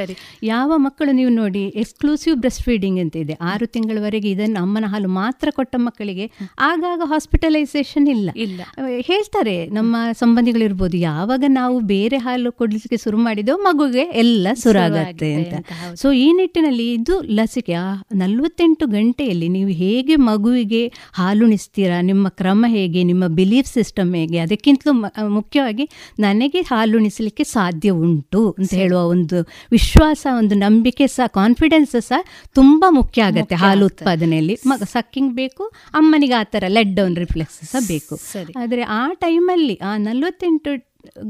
ಯಾವ 0.51 0.71
ಮಕ್ಕಳು 0.87 1.11
ನೀವು 1.11 1.31
ನೋಡಿ 1.39 1.63
ಎಕ್ಸ್ಕ್ಲೂಸಿವ್ 1.83 2.35
ಬ್ರೆಸ್ಟ್ 2.43 2.63
ಫೀಡಿಂಗ್ 2.67 2.99
ಅಂತ 3.03 3.15
ಇದೆ 3.23 3.37
ಆರು 3.51 3.65
ತಿಂಗಳವರೆಗೆ 3.75 4.29
ಇದನ್ನು 4.35 4.59
ಅಮ್ಮನ 4.65 4.85
ಹಾಲು 4.93 5.11
ಮಾತ್ರ 5.21 5.47
ಕೊಟ್ಟ 5.59 5.75
ಮಕ್ಕಳಿಗೆ 5.87 6.27
ಆಗಾಗ 6.69 7.01
ಹಾಸ್ಪಿಟಲೈಸೇಷನ್ 7.13 8.07
ಇಲ್ಲ. 8.15 8.29
ಇಲ್ಲ. 8.45 8.61
ಹೇಳ್ತಾರೆ 9.09 9.57
ನಮ್ಮ 9.79 9.95
ಸಂಬಂಧಿಗಳಿರ್ಬೋದು 10.41 10.97
ಯಾವಾಗ 10.97 11.43
ನಾವು 11.47 11.75
ಬೇರೆ 11.91 12.17
ಹಾಲು 12.17 12.49
ಕೊಡ್ಲಿಕ್ಕೆ 12.51 12.97
ಶುರು 12.97 13.17
ಮಾಡಿದೋ 13.17 13.53
ಮಗುಗೆ 13.57 14.03
ಎಲ್ಲ 14.21 14.47
ಸುರಾಗತ್ತೆ 14.61 15.27
ಅಂತ. 15.33 15.53
ಸೊ 16.01 16.07
ಈ 16.21 16.27
ನಿಟ್ಟಿನಲ್ಲಿ 16.37 16.85
ಇದು 16.93 17.15
ಲಸಿಕೆ 17.37 17.73
ಆ 17.73 17.85
ನಲವತ್ತೆಂಟು 18.15 18.85
ಗಂಟೆಯಲ್ಲಿ 18.87 19.47
ನೀವು 19.47 19.71
ಹೇಗೆ 19.81 20.15
ಮಗುವಿಗೆ 20.29 20.81
ಹಾಲುಣಿಸ್ತೀರಾ 21.13 21.97
ನಿಮ್ಮ 22.01 22.27
ಕ್ರಮ 22.39 22.65
ಹೇಗೆ 22.67 23.01
ನಿಮ್ಮ 23.03 23.27
ಬಿಲೀಫ್ 23.39 23.69
ಸಿಸ್ಟಮ್ 23.73 24.11
ಹೇಗೆ 24.15 24.39
ಅದಕ್ಕಿಂತಲೂ 24.39 24.93
ಮುಖ್ಯವಾಗಿ 25.37 25.85
ನನಗೆ 26.19 26.61
ಹಾಲುಣಿಸಲಿಕ್ಕೆ 26.71 27.45
ಸಾಧ್ಯ 27.53 27.91
ಉಂಟು 28.05 28.41
ಅಂತ 28.57 28.71
ಹೇಳುವ 28.81 29.01
ಒಂದು 29.15 29.39
ವಿಶ್ವಾಸ 29.71 30.25
ಒಂದು 30.39 30.57
ನಂಬಿಕೆ 30.65 31.07
ಸಹ 31.17 31.27
ಕಾನ್ಫಿಡೆನ್ಸ್ 31.39 31.95
ಸಹ 32.09 32.21
ತುಂಬಾ 32.55 32.89
ಮುಖ್ಯ 32.99 33.27
ಆಗತ್ತೆ 33.29 33.57
ಹಾಲು 33.63 33.85
ಉತ್ಪಾದನೆಯಲ್ಲಿ. 33.91 34.57
ಮಗ 34.65 34.89
ಸಕ್ಕಿಂಗ್ 34.95 35.31
ಬೇಕು 35.35 35.63
ಅಮ್ಮನಿಗೆ 35.93 36.37
ಆ 36.41 36.43
ಥರ 36.55 36.63
ಲೆಡ್ 36.77 36.93
ಡೌನ್ 36.95 37.15
ರಿಫ್ಲೆಕ್ಸ್ 37.23 37.59
ಸಹ 37.71 37.83
ಬೇಕು. 37.87 38.15
ಆದರೆ 38.61 38.83
ಆ 38.99 39.01
ಟೈಮಲ್ಲಿ 39.23 39.77
ಆ 39.89 39.93
ನಲವತ್ತೆಂಟು 40.31 40.71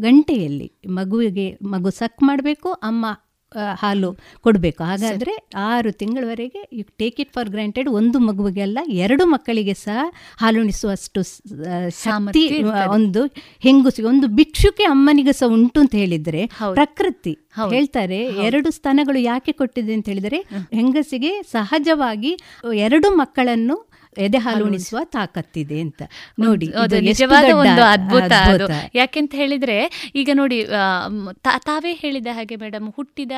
ಗಂಟೆಯಲ್ಲಿ 0.01 0.69
ಮಗುವಿಗೆ 0.97 1.45
ಮಗು 1.71 1.91
ಸಕ್ 1.97 2.21
ಮಾಡಬೇಕು 2.23 2.69
ಅಮ್ಮ 2.83 3.05
ಹಾಲು 3.79 4.09
ಕೊಡಬೇಕು. 4.45 4.81
ಹಾಗಾದರೆ 4.83 5.33
ಆರು 5.63 5.89
ತಿಂಗಳವರೆಗೆ 5.91 6.61
you 6.73 6.83
take 6.99 7.17
it 7.19 7.31
for 7.33 7.49
granted 7.49 7.87
ಒಂದು 7.91 8.17
ಮಗುವಿಗೆಲ್ಲ 8.19 8.79
ಎರಡು 8.99 9.23
ಮಕ್ಕಳಿಗೆ 9.25 9.75
ಸಹ 9.81 9.97
ಹಾಲುಣಿಸುವಷ್ಟು 10.41 11.21
ಶಕ್ತಿ 12.03 12.43
ಒಂದು 12.95 13.23
ಹೆಂಗುಸಿಗೆ 13.65 14.07
ಒಂದು 14.07 14.29
ಭಿಕ್ಷುಕೆ 14.37 14.85
ಅಮ್ಮನಿಗೆ 14.91 15.33
ಸಹ 15.33 15.49
ಉಂಟು 15.51 15.79
ಅಂತ 15.79 15.95
ಹೇಳಿದ್ರೆ 15.95 16.43
ಪ್ರಕೃತಿ 16.73 17.33
ಹೇಳ್ತಾರೆ 17.69 18.19
ಎರಡು 18.45 18.71
ಸ್ಥಾನಗಳು 18.71 19.21
ಯಾಕೆ 19.25 19.53
ಕೊಟ್ಟಿದೆ 19.53 19.93
ಅಂತ 19.93 20.07
ಹೇಳಿದರೆ 20.09 20.39
ಹೆಂಗಸಿಗೆ 20.73 21.33
ಸಹಜವಾಗಿ 21.51 22.33
ಎರಡು 22.81 23.09
ಮಕ್ಕಳನ್ನು 23.15 23.77
ಎದೆ 24.17 24.37
ಹಾಲು 24.37 24.65
ಉಣಿಸುವ 24.65 24.99
ತಾಕತ್ತಿದೆ 25.03 25.77
ಅಂತ. 25.79 26.01
ನೋಡಿ 26.39 26.67
ನಿಜವಾದ 27.01 27.51
ಒಂದು 27.55 27.83
ಅದ್ಭುತ 27.83 28.31
ಅದು. 28.47 28.65
ಯಾಕೆಂತ 28.95 29.33
ಹೇಳಿದ್ರೆ 29.35 29.77
ಈಗ 30.15 30.29
ನೋಡಿ 30.33 30.57
ತಾವೇ 31.67 31.93
ಹೇಳಿದ 31.93 32.27
ಹಾಗೆ 32.31 32.55
ಮೇಡಮ್ 32.55 32.87
ಹುಟ್ಟಿದ 32.95 33.31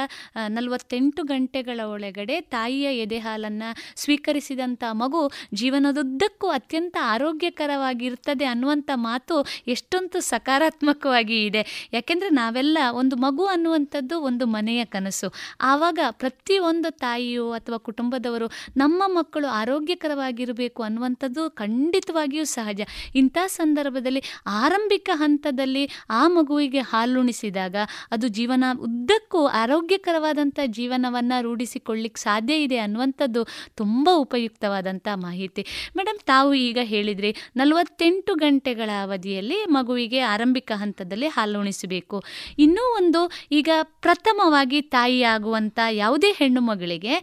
ನಲವತ್ತೆಂಟು 0.48 1.24
ಗಂಟೆಗಳ 1.24 1.80
ಒಳಗಡೆ 1.86 2.42
ತಾಯಿಯ 2.42 2.88
ಎದೆ 2.98 3.18
ಹಾಲನ್ನ 3.18 3.64
ಸ್ವೀಕರಿಸಿದಂತ 3.96 4.84
ಮಗು 4.92 5.22
ಜೀವನದುದ್ದಕ್ಕೂ 5.54 6.48
ಅತ್ಯಂತ 6.48 6.98
ಆರೋಗ್ಯಕರವಾಗಿರ್ತದೆ 7.02 8.46
ಅನ್ನುವಂಥ 8.46 8.90
ಮಾತು 8.96 9.38
ಎಷ್ಟೊಂದು 9.68 10.20
ಸಕಾರಾತ್ಮಕವಾಗಿ 10.20 11.46
ಇದೆ. 11.46 11.90
ಯಾಕೆಂದ್ರೆ 11.94 12.30
ನಾವೆಲ್ಲ 12.30 12.78
ಒಂದು 12.92 13.16
ಮಗು 13.16 13.46
ಅನ್ನುವಂಥದ್ದು 13.46 14.16
ಒಂದು 14.22 14.46
ಮನೆಯ 14.46 14.86
ಕನಸು. 14.86 15.30
ಆವಾಗ 15.62 16.00
ಪ್ರತಿಯೊಂದು 16.10 16.92
ತಾಯಿಯು 16.98 17.52
ಅಥವಾ 17.52 17.78
ಕುಟುಂಬದವರು 17.78 18.50
ನಮ್ಮ 18.78 19.04
ಮಕ್ಕಳು 19.08 19.48
ಆರೋಗ್ಯಕರವಾಗಿರಬೇಕು 19.48 20.62
ಅನ್ನುವಂಥದ್ದು 20.84 21.44
ಖಂಡಿತವಾಗಿಯೂ 21.62 22.46
ಸಹಜ. 22.54 22.82
ಇಂಥ 23.16 23.38
ಸಂದರ್ಭದಲ್ಲಿ 23.58 24.22
ಆರಂಭಿಕ 24.48 25.10
ಹಂತದಲ್ಲಿ 25.14 25.84
ಆ 26.10 26.22
ಮಗುವಿಗೆ 26.28 26.82
ಹಾಲುಣಿಸಿದಾಗ 26.92 27.76
ಅದು 28.12 28.28
ಜೀವನ, 28.38 28.64
ಉದ್ದಕ್ಕೂ 28.88 29.42
ಆರೋಗ್ಯಕರವಾದಂಥ 29.62 30.60
ಜೀವನವನ್ನು 30.78 31.38
ರೂಢಿಸಿಕೊಳ್ಳಿಕ್ಕೆ 31.44 32.22
ಸಾಧ್ಯ 32.22 32.54
ಇದೆ 32.64 32.78
ಅನ್ನುವಂಥದ್ದು 32.78 33.42
ತುಂಬ 33.76 34.10
ಉಪಯುಕ್ತವಾದಂಥ 34.16 35.08
ಮಾಹಿತಿ. 35.24 35.66
ಮೇಡಮ್ 35.98 36.20
ತಾವು 36.26 36.52
ಈಗ 36.68 36.80
ಹೇಳಿದ್ರಿ 36.84 37.32
ನಲವತ್ತೆಂಟು 37.56 38.34
ಗಂಟೆಗಳ 38.36 38.90
ಅವಧಿಯಲ್ಲಿ 39.04 39.60
ಮಗುವಿಗೆ 39.70 40.20
ಆರಂಭಿಕ 40.34 40.72
ಹಂತದಲ್ಲಿ 40.76 41.28
ಹಾಲುಣಿಸಬೇಕು. 41.28 42.18
ಇನ್ನೂ 42.58 42.84
ಒಂದು 42.98 43.22
ಈಗ 43.52 43.70
ಪ್ರಥಮವಾಗಿ 44.06 44.82
ತಾಯಿ 44.96 45.20
ಆಗುವಂಥ 45.24 45.80
ಯಾವುದೇ 45.92 46.32
ಹೆಣ್ಣು 46.38 46.62
ಮಗಳಿಗೆ 46.62 47.16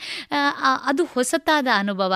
ಅದು 0.84 1.04
ಹೊಸತಾದ 1.04 1.68
ಅನುಭವ. 1.74 2.12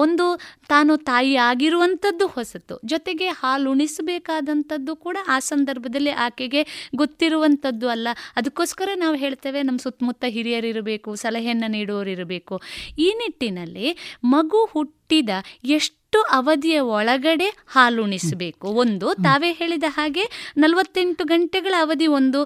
ಒಂದು 0.00 0.26
ತಾನು 0.68 0.96
ತಾಯಿ 0.96 1.34
ಆಗಿರುವಂಥದ್ದು 1.36 2.26
ಹೊಸತು. 2.26 2.74
ಜೊತೆಗೆ 2.84 3.28
ಹಾಲು 3.40 3.70
ಉಣಿಸಬೇಕಾದಂಥದ್ದು 3.70 4.96
ಕೂಡ 4.96 5.16
ಆ 5.28 5.38
ಸಂದರ್ಭದಲ್ಲಿ 5.38 6.10
ಆಕೆಗೆ 6.10 6.90
ಗೊತ್ತಿರುವಂಥದ್ದು 6.96 7.88
ಅಲ್ಲ. 7.88 8.08
ಅದಕ್ಕೋಸ್ಕರ 8.36 8.88
ನಾವು 8.96 9.16
ಹೇಳ್ತೇವೆ, 9.16 9.62
ನಮ್ಮ 9.62 9.78
ಸುತ್ತಮುತ್ತ 9.78 10.24
ಹಿರಿಯರಿರಬೇಕು 10.28 11.14
ಸಲಹೆಯನ್ನು 11.14 11.70
ನೀಡುವವರಿರಬೇಕು 11.70 12.56
ಈ 12.98 13.08
ನಿಟ್ಟಿನಲ್ಲಿ 13.18 13.88
ಮಗು 14.24 14.64
ಹುಟ್ಟಿದ 14.64 15.30
ಎಷ್ಟು 15.64 15.97
ಅವಧಿಯ 16.16 16.80
ಒಳಗಡೆ 16.80 17.64
ಹಾಲುಣಿಸಬೇಕು. 17.66 18.66
ಒಂದು 18.68 19.14
ತಾವೇ 19.14 19.52
ಹೇಳಿದ 19.52 19.84
ಹಾಗೆ 19.88 20.54
ನಲವತ್ತೆಂಟು 20.56 21.24
ಗಂಟೆಗಳ 21.24 21.74
ಅವಧಿ 21.80 22.06
ಒಂದು 22.06 22.42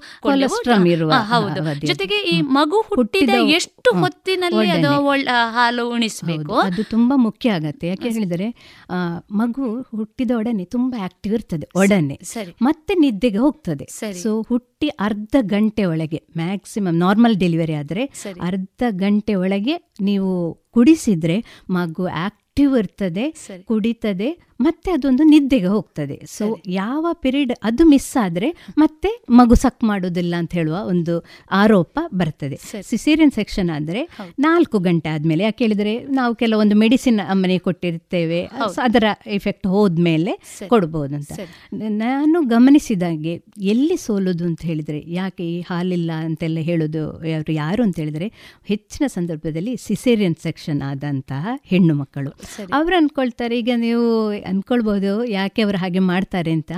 ಹೌದು. 1.18 1.86
ಜೊತೆಗೆ 1.86 2.14
ಈ 2.14 2.40
ಮಗು 2.40 2.80
ಹುಟ್ಟಿದ 2.80 3.30
ಎಷ್ಟು. 3.30 3.90
ಹೊತ್ತಿನಲ್ಲಿ 4.00 4.70
ಅದು. 4.70 4.92
ಹಾಲು 5.52 5.90
ಉಣಿಸಬೇಕು? 5.90 6.54
ಅದು 6.54 6.84
ತುಂಬಾ 6.84 7.16
ಮುಖ್ಯ 7.16 7.50
ಆಗತ್ತೆ. 7.50 7.88
ಯಾಕೆ 7.88 8.08
ಹೇಳಿದರೆ 8.08 8.48
ಮಗು 9.30 9.80
ಹುಟ್ಟಿದ 9.80 10.30
ಒಡನೆ 10.30 10.64
ತುಂಬಾ 10.64 11.04
ಆಕ್ಟಿವ್ 11.04 11.34
ಇರ್ತದೆ 11.34 11.68
ಒಡನೆ. 11.76 12.18
ಮತ್ತೆ 12.62 12.94
ನಿದ್ದೆಗೆ 12.94 13.38
ಹೋಗ್ತದೆ. 13.38 14.12
ಸೊ 14.12 14.42
ಹುಟ್ಟಿ 14.42 14.88
ಅರ್ಧ 14.88 15.36
ಗಂಟೆ 15.40 15.84
ಒಳಗೆ 15.84 16.22
ಮ್ಯಾಕ್ಸಿಮಮ್ 16.36 16.94
ನಾರ್ಮಲ್ 16.94 17.36
ಡೆಲಿವರಿ 17.36 17.74
ಆದರೆ 17.74 18.04
ಅರ್ಧ 18.42 18.82
ಗಂಟೆ 18.90 19.34
ಒಳಗೆ 19.34 19.92
ನೀವು 20.00 20.62
ಕುಡಿಸಿದ್ರೆ 20.70 21.44
ಮಗು 21.70 22.06
ಆಕ್ಟಿವ್ 22.06 22.41
ಇರ್ತದೆ 22.56 22.66
ಬರ್ತದೆ 22.68 23.24
ಕುಡಿತದೆ 23.64 24.28
ಮತ್ತೆ 24.60 24.90
ಅದೊಂದು 24.90 25.22
ನಿದ್ದೆಗೆ 25.22 25.66
ಹೋಗ್ತದೆ. 25.66 26.20
ಸೊ 26.26 26.58
ಯಾವ 26.66 27.06
ಪಿರಿಯಡ್ 27.12 27.52
ಅದು 27.62 27.84
ಮಿಸ್ 27.84 28.16
ಆದರೆ 28.24 28.54
ಮತ್ತೆ 28.78 29.24
ಮಗು 29.30 29.54
ಸಕ್ 29.54 29.84
ಮಾಡೋದಿಲ್ಲ 29.84 30.34
ಅಂತ 30.38 30.52
ಹೇಳುವ 30.54 30.76
ಒಂದು 30.84 31.24
ಆರೋಪ 31.50 31.98
ಬರ್ತದೆ. 32.14 32.56
ಸಿಸೇರಿಯನ್ 32.82 33.30
ಸೆಕ್ಷನ್ 33.30 33.70
ಆದರೆ 33.70 34.08
ನಾಲ್ಕು 34.38 34.78
ಗಂಟೆ 34.78 35.08
ಆದಮೇಲೆ 35.08 35.44
ಯಾಕೆ 35.44 35.64
ಹೇಳಿದರೆ 35.64 36.04
ನಾವು 36.04 36.34
ಕೆಲವೊಂದು 36.34 36.76
ಮೆಡಿಸಿನ್ 36.76 37.20
ಅಮ್ಮನೆ 37.28 37.58
ಕೊಟ್ಟಿರ್ತೇವೆ. 37.58 38.50
ಅದರ 38.82 39.04
ಎಫೆಕ್ಟ್ 39.26 39.66
ಹೋದ್ಮೇಲೆ. 39.66 40.32
ಕೊಡ್ಬೋದು 40.68 41.14
ಅಂತ. 41.14 41.32
ನಾನು 41.74 42.42
ಗಮನಿಸಿದಾಗೆ 42.42 43.42
ಎಲ್ಲಿ 43.60 43.96
ಸೋಲೋದು 43.96 44.44
ಅಂತ 44.44 44.62
ಹೇಳಿದರೆ 44.62 45.04
ಯಾಕೆ 45.06 45.44
ಈ 45.44 45.60
ಹಾಲಿಲ್ಲ 45.60 46.10
ಅಂತೆಲ್ಲ 46.12 46.58
ಹೇಳೋದು 46.58 47.26
ಯಾರು 47.26 47.52
ಯಾರು 47.52 47.82
ಅಂತ 47.82 47.96
ಹೇಳಿದರೆ 47.96 48.32
ಹೆಚ್ಚಿನ 48.64 49.06
ಸಂದರ್ಭದಲ್ಲಿ 49.06 49.76
ಸಿಸೇರಿಯನ್ 49.76 50.34
ಸೆಕ್ಷನ್ 50.42 50.82
ಆದಂತಹ 50.82 51.46
ಹೆಣ್ಣು 51.64 51.94
ಮಕ್ಕಳು. 51.94 52.30
ಅವ್ರು 52.72 52.96
ಅನ್ಕೊಳ್ತಾರೆ 52.96 53.58
ಈಗ 53.58 53.70
ನೀವು 53.76 54.32
ಅನ್ಕೊಳ್ಬೋದು 54.44 55.24
ಯಾಕೆ 55.24 55.62
ಅವರು 55.62 55.78
ಹಾಗೆ 55.78 55.98
ಮಾಡ್ತಾರೆ 55.98 56.52
ಅಂತ. 56.52 56.72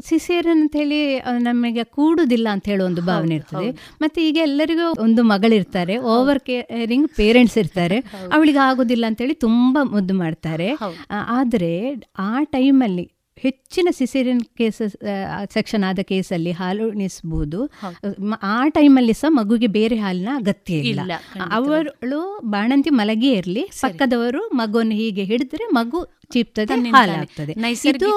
ಸಿಸೇರಿಯನ್ 0.00 0.60
ಅಂತ 0.60 0.76
ಹೇಳಿ 0.76 1.18
ನಮಗೆ 1.38 1.84
ಕೂಡುದಿಲ್ಲ 1.84 2.48
ಅಂತ 2.48 2.66
ಹೇಳೋ 2.66 2.84
ಒಂದು 2.84 3.02
ಭಾವನೆ 3.02 3.34
ಇರ್ತದೆ. 3.34 3.70
ಮತ್ತೆ 4.00 4.28
ಈಗ 4.28 4.38
ಎಲ್ಲರಿಗೂ 4.42 5.02
ಒಂದು 5.02 5.22
ಮಗಳಿರ್ತಾರೆ 5.22 5.98
ಓವರ್ 5.98 6.40
ಕೇರಿಂಗ್ 6.40 7.08
ಪೇರೆಂಟ್ಸ್ 7.08 7.58
ಇರ್ತಾರೆ. 7.58 7.98
ಅವಳಿಗೆ 8.32 8.58
ಆಗೋದಿಲ್ಲ 8.58 9.06
ಅಂತೇಳಿ 9.06 9.34
ತುಂಬಾ 9.34 9.82
ಮುದ್ದು 9.82 10.14
ಮಾಡ್ತಾರೆ. 10.14 10.68
ಆದ್ರೆ 10.70 10.96
ಆ, 11.10 11.38
ಆದರೆ 11.38 11.94
ಆ 12.18 12.42
ಟೈಮಲ್ಲಿ 12.44 13.15
ಹೆಚ್ಚಿನ 13.38 13.88
ಸಿಸೇರಿಯನ್ 13.90 14.40
ಕೇಸಸ್ 14.42 14.96
ಸೆಕ್ಷನ್ 15.52 15.84
ಆದ 15.84 15.98
ಕೇಸಲ್ಲಿ 16.02 16.52
ಹಾಲು 16.52 16.88
ಉಣಿಸ್ಬೋದು. 16.88 17.64
ಮ- 18.20 18.34
ಆ 18.42 18.68
ಟೈಮಲ್ಲಿ 18.68 19.12
ಸಹ 19.12 19.26
ಮಗುಗೆ 19.28 19.66
ಬೇರೆ 19.66 19.96
ಹಾಲಿನ 19.96 20.28
ಅಗತ್ಯ 20.34 20.74
ಇಲ್ಲ. 20.74 21.12
ಅವಳು 21.52 22.40
ಬಾಣಂತಿ 22.44 22.90
ಮಲಗಿ 22.90 23.30
ಇರಲಿ 23.30 23.70
ಪಕ್ಕದವರು 23.80 24.50
ಮಗುವನ್ನು 24.54 24.92
ಹೀಗೆ 24.92 25.24
ಹಿಡಿದ್ರೆ 25.24 25.64
ಮಗು 25.64 26.04
ಚೀಪ್ತದೆ 26.32 26.74
ಹಾಲಾಗ್ತದೆ 26.96 27.52
ಇದು 27.88 28.10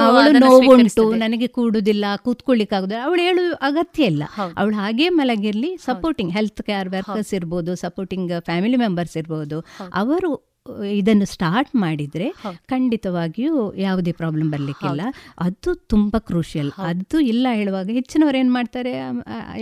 ಅವಳು 0.00 0.38
ನೋವುಂಟು 0.40 1.02
ನನಗೆ 1.18 1.46
ಕೂಡುದಿಲ್ಲ 1.46 2.04
ಕೂತ್ಕೊಳ್ಳಿಕ್ಕಾಗುದಿಲ್ಲ 2.16 3.02
ಅವಳು 3.04 3.22
ಹೇಳು 3.22 3.54
ಅಗತ್ಯ 3.54 4.04
ಇಲ್ಲ. 4.04 4.22
ಅವಳು 4.56 4.76
ಹಾಗೆ 4.76 5.08
ಮಲಗಿರ್ಲಿ 5.08 5.76
ಸಪೋರ್ಟಿಂಗ್ 5.76 6.32
ಹೆಲ್ತ್ 6.32 6.62
ಕೇರ್ 6.62 6.88
ವರ್ಕರ್ಸ್ 6.88 7.34
ಇರ್ಬೋದು 7.34 7.74
ಸಪೋರ್ಟಿಂಗ್ 7.74 8.32
ಫ್ಯಾಮಿಲಿ 8.44 8.76
ಮೆಂಬರ್ಸ್ 8.76 9.16
ಇರ್ಬೋದು. 9.16 9.60
ಅವರು 9.94 10.51
ಇದನ್ನು 10.98 11.26
ಸ್ಟಾರ್ಟ್ 11.32 11.70
ಮಾಡಿದರೆ 11.82 12.26
ಖಂಡಿತವಾಗಿಯೂ 12.72 13.54
ಯಾವುದೇ 13.84 14.12
ಪ್ರಾಬ್ಲಮ್ 14.20 14.48
ಬರಲಿಕ್ಕಿಲ್ಲ. 14.54 15.02
ಅದು 15.46 15.70
ತುಂಬ 15.92 16.14
ಕ್ರೂಷಿಯಲ್ 16.28 16.70
ಅದು 16.90 17.18
ಇಲ್ಲ 17.32 17.46
ಹೇಳುವಾಗ 17.60 17.88
ಹೆಚ್ಚಿನವರು 17.98 18.36
ಏನು 18.42 18.52
ಮಾಡ್ತಾರೆ? 18.52 18.92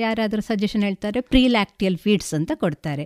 ಯಾರಾದರೂ 0.04 0.42
ಸಜೆಷನ್ 0.48 0.84
ಹೇಳ್ತಾರೆ 0.88 1.20
ಪ್ರೀ 1.32 1.42
ಲ್ಯಾಕ್ಟಿಯಲ್ 1.56 1.96
ಫೀಡ್ಸ್ 2.04 2.32
ಅಂತ 2.38 2.52
ಕೊಡ್ತಾರೆ. 2.64 3.04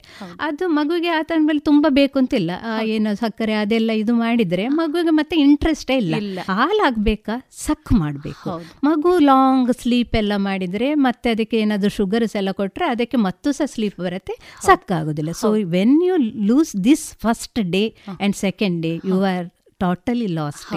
ಅದು 0.48 0.64
ಮಗುವಿಗೆ 0.78 1.10
ಆ 1.18 1.20
ಮೇಲೆ 1.48 1.62
ತುಂಬ 1.70 1.86
ಬೇಕು 1.98 2.18
ಅಂತಿಲ್ಲ 2.22 2.50
ಏನು 2.94 3.12
ಸಕ್ಕರೆ 3.22 3.54
ಅದೆಲ್ಲ 3.62 3.90
ಇದು 4.02 4.14
ಮಾಡಿದರೆ 4.14 4.66
ಮಗುವಿಗೆ 4.80 5.14
ಮತ್ತೆ 5.20 5.36
ಇಂಟ್ರೆಸ್ಟೇ 5.46 5.96
ಇಲ್ಲ. 6.04 6.40
ಹಾಲಾಗಬೇಕಾ 6.50 7.36
ಸಕ್ 7.66 7.92
ಮಾಡಬೇಕು. 8.02 8.50
ಮಗು 8.88 9.12
ಲಾಂಗ್ 9.30 9.72
ಸ್ಲೀಪ್ 9.82 10.16
ಎಲ್ಲ 10.22 10.32
ಮಾಡಿದರೆ 10.48 10.90
ಮತ್ತೆ 11.06 11.30
ಅದಕ್ಕೆ 11.36 11.56
ಏನಾದರೂ 11.64 11.92
ಶುಗರ್ಸ್ 11.98 12.36
ಎಲ್ಲ 12.42 12.50
ಕೊಟ್ಟರೆ 12.60 12.86
ಅದಕ್ಕೆ 12.94 13.16
ಮತ್ತೂ 13.28 13.52
ಸಹ 13.52 13.68
ಸ್ಲೀಪ್ 13.74 13.98
ಬರುತ್ತೆ 14.06 14.36
ಸಕ್ಕಾಗೋದಿಲ್ಲ 14.66 15.32
so 15.42 15.50
when 15.76 15.96
you 16.08 16.16
lose 16.50 16.74
this 16.88 17.06
first 17.24 17.60
day 17.76 17.83
and 18.14 18.36
second 18.36 18.78
day 18.82 18.92
you 19.04 19.18
are 19.32 19.46
totally 19.80 20.26
lost 20.26 20.74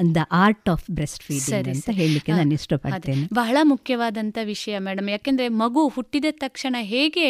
in 0.00 0.14
the 0.14 0.16
art 0.32 0.68
of 0.68 0.84
breast 0.90 1.24
feeding 1.24 1.68
ಅಂತ. 1.68 1.90
ಹೇಳಲಿಕ್ಕೆ 1.90 2.32
ನಾನು. 2.32 2.52
ಇಷ್ಟಪಡ್ತೇನೆ. 2.52 3.26
ಬಹಳ 3.34 3.56
ಮುಖ್ಯವಾದಂಥ 3.62 4.38
ವಿಷಯ 4.44 4.78
ಮೇಡಮ್. 4.78 5.08
ಯಾಕೆಂದರೆ 5.10 5.48
ಮಗು 5.60 5.88
ಹುಟ್ಟಿದ 5.88 6.24
ತಕ್ಷಣ 6.30 6.76
ಹೇಗೆ 6.80 7.26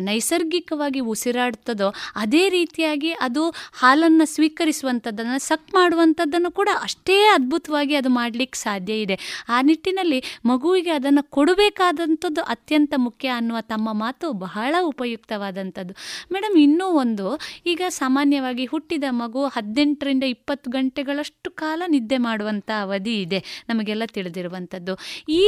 ನೈಸರ್ಗಿಕವಾಗಿ 0.00 1.00
ಉಸಿರಾಡ್ತದೋ 1.12 1.88
ಅದೇ 2.16 2.48
ರೀತಿಯಾಗಿ 2.48 3.10
ಅದು 3.20 3.44
ಹಾಲನ್ನು 3.72 4.26
ಸ್ವೀಕರಿಸುವಂಥದ್ದನ್ನು 4.26 5.38
ಸಕ್ 5.38 5.74
ಮಾಡುವಂಥದ್ದನ್ನು 5.74 6.50
ಕೂಡ 6.50 6.68
ಅಷ್ಟೇ 6.82 7.18
ಅದ್ಭುತವಾಗಿ 7.34 7.94
ಅದು 7.94 8.08
ಮಾಡಲಿಕ್ಕೆ 8.08 8.58
ಸಾಧ್ಯ 8.58 9.00
ಇದೆ. 9.00 9.18
ಆ 9.48 9.62
ನಿಟ್ಟಿನಲ್ಲಿ 9.62 10.20
ಮಗುವಿಗೆ 10.44 10.90
ಅದನ್ನು 10.90 11.22
ಕೊಡಬೇಕಾದಂಥದ್ದು 11.30 12.42
ಅತ್ಯಂತ 12.42 12.94
ಮುಖ್ಯ 12.96 13.28
ಅನ್ನುವ 13.28 13.58
ತಮ್ಮ 13.60 13.88
ಮಾತು 13.92 14.32
ಬಹಳ 14.32 14.74
ಉಪಯುಕ್ತವಾದಂಥದ್ದು. 14.82 15.94
ಮೇಡಮ್ 16.32 16.56
ಇನ್ನೂ 16.58 16.86
ಒಂದು 16.86 17.26
ಈಗ 17.66 17.82
ಸಾಮಾನ್ಯವಾಗಿ 17.88 18.64
ಹುಟ್ಟಿದ 18.64 19.04
ಮಗು 19.10 19.44
ಹದಿನೆಂಟರಿಂದ 19.46 20.24
ಇಪ್ಪತ್ತು 20.24 20.46
ಗಂಟೆಗಳಷ್ಟು 20.76 21.48
ಕಾಲ 21.62 21.82
ನಿದ್ದೆ 21.94 22.18
ಮಾಡುವಂಥ 22.26 22.70
ಅವಧಿ 22.84 23.14
ಇದೆ 23.22 23.40
ನಮಗೆಲ್ಲ 23.68 24.04
ತಿಳಿದಿರುವಂಥದ್ದು. 24.16 24.94
ಈ 25.40 25.42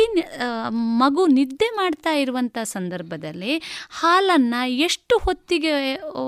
ಮಗು 1.02 1.22
ನಿದ್ದೆ 1.38 1.68
ಮಾಡ್ತಾ 1.76 2.12
ಇರುವಂಥ 2.22 2.56
ಸಂದರ್ಭದಲ್ಲಿ 2.74 3.54
ಹಾಲನ್ನು 4.00 4.60
ಎಷ್ಟು 4.86 5.14
ಹೊತ್ತಿಗೆ 5.26 5.72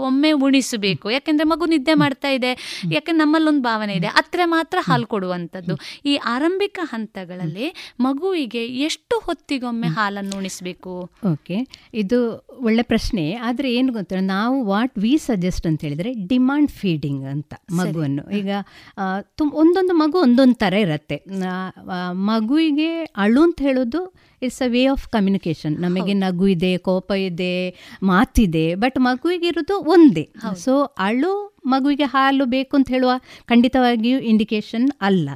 ಒಮ್ಮೆ 0.09 0.33
ಉಣಿಸಬೇಕು? 0.47 1.07
ಯಾಕೆಂದರೆ 1.17 1.49
ಮಗು 1.53 1.67
ನಿದ್ದೆ 1.75 1.95
ಮಾಡ್ತಾ 2.03 2.33
ಇದೆ 2.39 2.53
ಯಾಕೆ 2.97 3.13
ನಮ್ಮಲ್ಲೊಂದು 3.13 3.65
ಭಾವನೆ 3.71 3.97
ಇದೆ 4.01 4.11
ಹತ್ರ 4.19 4.41
ಮಾತ್ರ 4.55 4.79
ಹಾಲು 4.89 5.07
ಕೊಡುವಂಥದ್ದು. 5.15 5.77
ಈ 6.11 6.15
ಆರಂಭಿಕ 6.35 6.79
ಹಂತಗಳಲ್ಲಿ 6.93 7.69
ಮಗುವಿಗೆ 8.01 8.65
ಎಷ್ಟು 8.89 9.17
ಹೊತ್ತಿಗೊಮ್ಮೆ 9.27 9.89
ಹಾಲನ್ನು 9.99 10.35
ಉಣಿಸಬೇಕು? 10.41 10.95
ಓಕೆ 11.33 11.59
ಇದು 12.03 12.19
ಒಳ್ಳೆ 12.69 12.85
ಪ್ರಶ್ನೆ. 12.93 13.25
ಆದರೆ 13.49 13.69
ಏನು 13.79 13.91
ಗೊತ್ತಿಲ್ಲ 13.93 14.25
ನಾವು 14.27 14.57
ವಾಟ್ 14.65 14.97
ವಿ 15.05 15.13
ಸಜೆಸ್ಟ್ 15.27 15.67
ಅಂತ 15.71 15.81
ಹೇಳಿದರೆ 15.87 16.13
ಡಿಮಾಂಡ್ 16.33 16.71
ಫೀಡಿಂಗ್ 16.81 17.25
ಅಂತ 17.35 17.53
ಮಗುವನ್ನು. 17.79 18.25
ಈಗ 18.41 18.51
ತುಮ್ 19.37 19.53
ಒಂದೊಂದು 19.53 19.95
ಮಗು 19.95 20.19
ಒಂದೊಂದು 20.19 20.55
ಥರ 20.55 20.75
ಇರುತ್ತೆ. 20.75 21.17
ಮಗುವಿಗೆ 22.13 22.91
ಅಳು 23.17 23.43
ಅಂತ 23.43 23.61
ಹೇಳೋದು 23.63 24.03
it's 24.43 24.63
a 24.63 24.67
way 24.67 24.87
of 24.87 25.09
communication 25.09 25.81
ನಮಗೆ 25.81 26.15
ನಗು 26.15 26.47
ಇದೆ 26.47 26.79
ಕೋಪ 26.79 27.11
ಇದೆ 27.13 27.55
ಮಾತಿದೆ 28.03 28.75
ಬಟ್ 28.75 28.99
ಮಗುವಿಗೆ 28.99 29.47
ಇರೋದು 29.47 29.79
ಒಂದೇ 29.81 30.29
ಸೊ 30.59 30.85
ಅಳು 30.85 31.33
ಮಗುವಿಗೆ 31.67 32.05
ಹಾಲು 32.05 32.45
ಬೇಕು 32.45 32.77
ಅಂತ 32.77 32.89
ಹೇಳುವ 32.89 33.11
ಖಂಡಿತವಾಗಿಯೂ 33.49 34.19
ಇಂಡಿಕೇಶನ್ 34.19 34.91
ಅಲ್ಲ. 35.01 35.29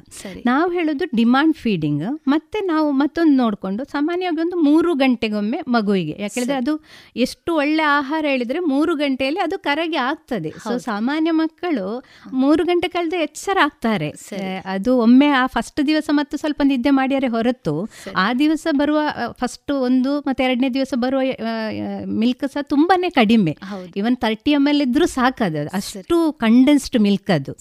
ನಾವು 0.46 0.72
ಹೇಳೋದು 0.72 1.04
ಡಿಮಾಂಡ್ 1.16 1.56
ಫೀಡಿಂಗ್ 1.56 2.20
ಮತ್ತೆ 2.28 2.66
ನಾವು 2.66 2.90
ಮತ್ತೊಂದು 2.90 3.36
ನೋಡಿಕೊಂಡು 3.36 3.84
ಸಾಮಾನ್ಯವಾಗಿ 3.84 4.40
ಒಂದು 4.40 4.56
ಮೂರು 4.56 4.94
ಗಂಟೆಗೊಮ್ಮೆ 4.94 5.58
ಮಗುವಿಗೆ. 5.68 6.16
ಯಾಕೆಂದರೆ 6.18 6.54
ಅದು 6.54 6.84
ಎಷ್ಟು 7.16 7.54
ಒಳ್ಳೆ 7.56 7.82
ಆಹಾರ 7.82 8.24
ಹೇಳಿದರೆ 8.28 8.58
ಮೂರು 8.58 8.94
ಗಂಟೆಯಲ್ಲಿ 8.94 9.40
ಅದು 9.40 9.58
ಕರಗಿ 9.58 9.96
ಆಗ್ತದೆ. 9.96 10.50
ಸೊ 10.50 10.78
ಸಾಮಾನ್ಯ 10.78 11.30
ಮಕ್ಕಳು 11.30 11.86
ಮೂರು 12.32 12.64
ಗಂಟೆ 12.64 12.88
ಕಳೆದ 12.88 13.12
ಎಚ್ಚರ 13.22 13.58
ಆಗ್ತಾರೆ. 13.62 14.08
ಅದು 14.64 14.98
ಒಮ್ಮೆ 14.98 15.28
ಆ 15.28 15.46
ಫಸ್ಟ್ 15.46 15.86
ದಿವಸ 15.86 16.10
ಮತ್ತು 16.12 16.36
ಸ್ವಲ್ಪ 16.36 16.62
ನಿದ್ದೆ 16.64 16.90
ಮಾಡಿದರೆ 16.90 17.26
ಹೊರತು 17.26 17.88
ಆ 18.16 18.34
ದಿವಸ 18.34 18.66
ಬರುವ 18.72 18.95
ಫಸ್ಟ್ 19.32 19.72
ಒಂದು 19.72 20.18
ಮತ್ತೆ 20.20 20.44
ಎರಡನೇ 20.44 20.68
ದಿವಸ 20.68 20.94
ಬರುವ 20.96 21.20
ಮಿಲ್ಕ್ 22.06 22.48
ಸಹ 22.52 22.62
ತುಂಬಾನೇ 22.62 23.10
ಕಡಿಮೆ. 23.10 23.56
ಇವನ್ 23.96 24.16
ತರ್ಟಿ 24.16 24.50
ಎಂ 24.50 24.68
ಎಲ್ 24.68 24.82
ಇದ್ರೂ 24.82 25.06
ಸಾಕದು 25.06 25.62
ಅಷ್ಟು 25.72 26.32
ಕಂಡೆನ್ಸ್ಡ್ 26.32 26.98
ಮಿಲ್ಕ್ 26.98 27.30
ಅದು. 27.30 27.54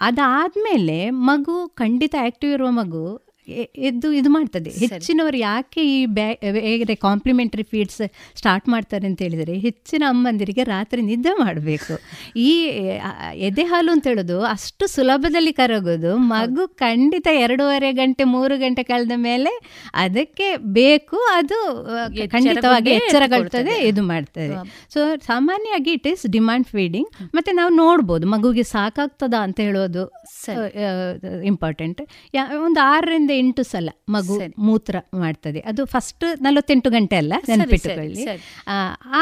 ಅದಾದ್ಮೇಲೆ 0.00 1.10
ಮಗು 1.10 1.68
ಖಂಡಿತ 1.68 2.14
ಆಕ್ಟಿವ್ 2.24 2.52
ಇರುವ 2.52 2.70
ಮಗು 2.70 3.27
ಎದ್ದು 3.86 4.08
ಇದು 4.18 4.30
ಮಾಡ್ತದೆ. 4.36 4.70
ಹೆಚ್ಚಿನವರು 4.82 5.38
ಯಾಕೆ 5.48 5.82
ಈ 5.94 5.98
ಬ್ಯಾ 6.16 6.94
ಕಾಂಪ್ಲಿಮೆಂಟರಿ 7.06 7.64
ಫೀಡ್ಸ್ 7.72 8.02
ಸ್ಟಾರ್ಟ್ 8.40 8.66
ಮಾಡ್ತಾರೆ 8.74 9.06
ಅಂತ 9.10 9.20
ಹೇಳಿದರೆ 9.26 9.54
ಹೆಚ್ಚಿನ 9.66 10.04
ಅಮ್ಮಂದಿರಿಗೆ 10.14 10.64
ರಾತ್ರಿ 10.72 11.02
ನಿದ್ದೆ 11.10 11.32
ಮಾಡಬೇಕು. 11.42 11.94
ಈ 12.48 12.52
ಎದೆ 13.48 13.64
ಹಾಲು 13.70 13.90
ಅಂತ 13.96 14.06
ಹೇಳೋದು 14.10 14.38
ಅಷ್ಟು 14.54 14.86
ಸುಲಭದಲ್ಲಿ 14.94 15.52
ಕರಗೋದು. 15.60 16.12
ಮಗು 16.32 16.64
ಖಂಡಿತ 16.84 17.28
ಎರಡೂವರೆ 17.44 17.90
ಗಂಟೆ 18.00 18.24
ಮೂರು 18.34 18.56
ಗಂಟೆ 18.64 18.84
ಕಳೆದ 18.90 19.16
ಮೇಲೆ 19.28 19.52
ಅದಕ್ಕೆ 20.04 20.48
ಬೇಕು 20.78 21.18
ಅದು 21.38 21.58
ಖಂಡಿತವಾಗಿ 22.36 22.92
ಎಚ್ಚರಗೊಳ್ತದೆ 22.98 23.74
ಇದು 23.90 24.04
ಮಾಡ್ತದೆ. 24.12 24.56
ಸೊ 24.94 25.00
ಸಾಮಾನ್ಯವಾಗಿ 25.30 25.92
ಇಟ್ 25.98 26.08
ಈಸ್ 26.12 26.24
ಡಿಮ್ಯಾಂಡ್ 26.36 26.68
ಫೀಡಿಂಗ್ 26.74 27.10
ಮತ್ತೆ 27.36 27.52
ನಾವು 27.52 27.72
ನೋಡ್ಬೋದು 27.82 28.26
ಮಗುಗೆ 28.34 28.66
ಸಾಕಾಗ್ತದ 28.74 29.34
ಅಂತ 29.46 29.58
ಹೇಳೋದು 29.68 30.04
ಇಂಪಾರ್ಟೆಂಟ್ 31.50 32.00
ಒಂದು 32.66 32.80
ಆರರಿಂದ 32.92 33.32
ಎಂಟು 33.40 33.62
ಸಲ 33.62 33.88
ಮಗು 34.14 34.36
ಮೂತ್ರ 34.66 34.96
ಮಾಡ್ತದೆ. 35.14 35.60
ಅದು 35.70 35.82
ಫಸ್ಟ್ 35.94 36.24
ನಲವತ್ತೆಂಟು 36.42 36.90
ಗಂಟೆ 36.90 37.16
ಅಲ್ಲ 37.16 37.34
ನೆನಪಿಟ್ಟುಕೊಳ್ಳಿ. 37.48 38.24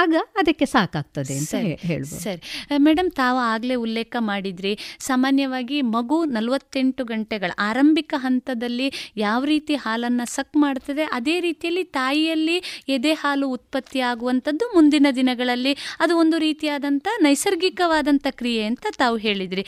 ಆಗ 0.00 0.14
ಅದಕ್ಕೆ 0.40 0.66
ಸಾಕಾಗ್ತದೆ 0.66 1.34
ಅಂತ 1.40 1.54
ಹೇಳ್ಬೋದು. 1.88 2.20
ಸರಿ. 2.20 2.40
ಮೇಡಮ್ 2.86 3.10
ತಾವು 3.20 3.38
ಆಗಲೇ 3.52 3.76
ಉಲ್ಲೇಖ 3.84 4.16
ಮಾಡಿದ್ರಿ 4.30 4.72
ಸಾಮಾನ್ಯವಾಗಿ 5.00 5.78
ಮಗು 5.96 6.18
ನಲವತ್ತೆಂಟು 6.36 7.04
ಗಂಟೆಗಳ 7.04 7.50
ಆರಂಭಿಕ 7.58 8.14
ಹಂತದಲ್ಲಿ 8.16 8.88
ಯಾವ 9.16 9.40
ರೀತಿ 9.44 9.74
ಹಾಲನ್ನು 9.74 10.26
ಸಕ್ 10.34 10.56
ಮಾಡ್ತದೆ 10.56 11.04
ಅದೇ 11.18 11.36
ರೀತಿಯಲ್ಲಿ 11.40 11.84
ತಾಯಿಯಲ್ಲಿ 11.98 12.56
ಎದೆ 12.88 13.12
ಹಾಲು 13.14 13.46
ಉತ್ಪತ್ತಿ 13.48 14.00
ಆಗುವಂಥದ್ದು 14.10 14.64
ಮುಂದಿನ 14.74 15.06
ದಿನಗಳಲ್ಲಿ. 15.16 15.72
ಅದು 16.00 16.12
ಒಂದು 16.18 16.36
ರೀತಿಯಾದಂಥ 16.38 17.06
ನೈಸರ್ಗಿಕವಾದಂಥ 17.20 18.26
ಕ್ರಿಯೆ 18.30 18.62
ಅಂತ 18.64 18.86
ತಾವು 18.98 19.16
ಹೇಳಿದ್ರಿ. 19.16 19.64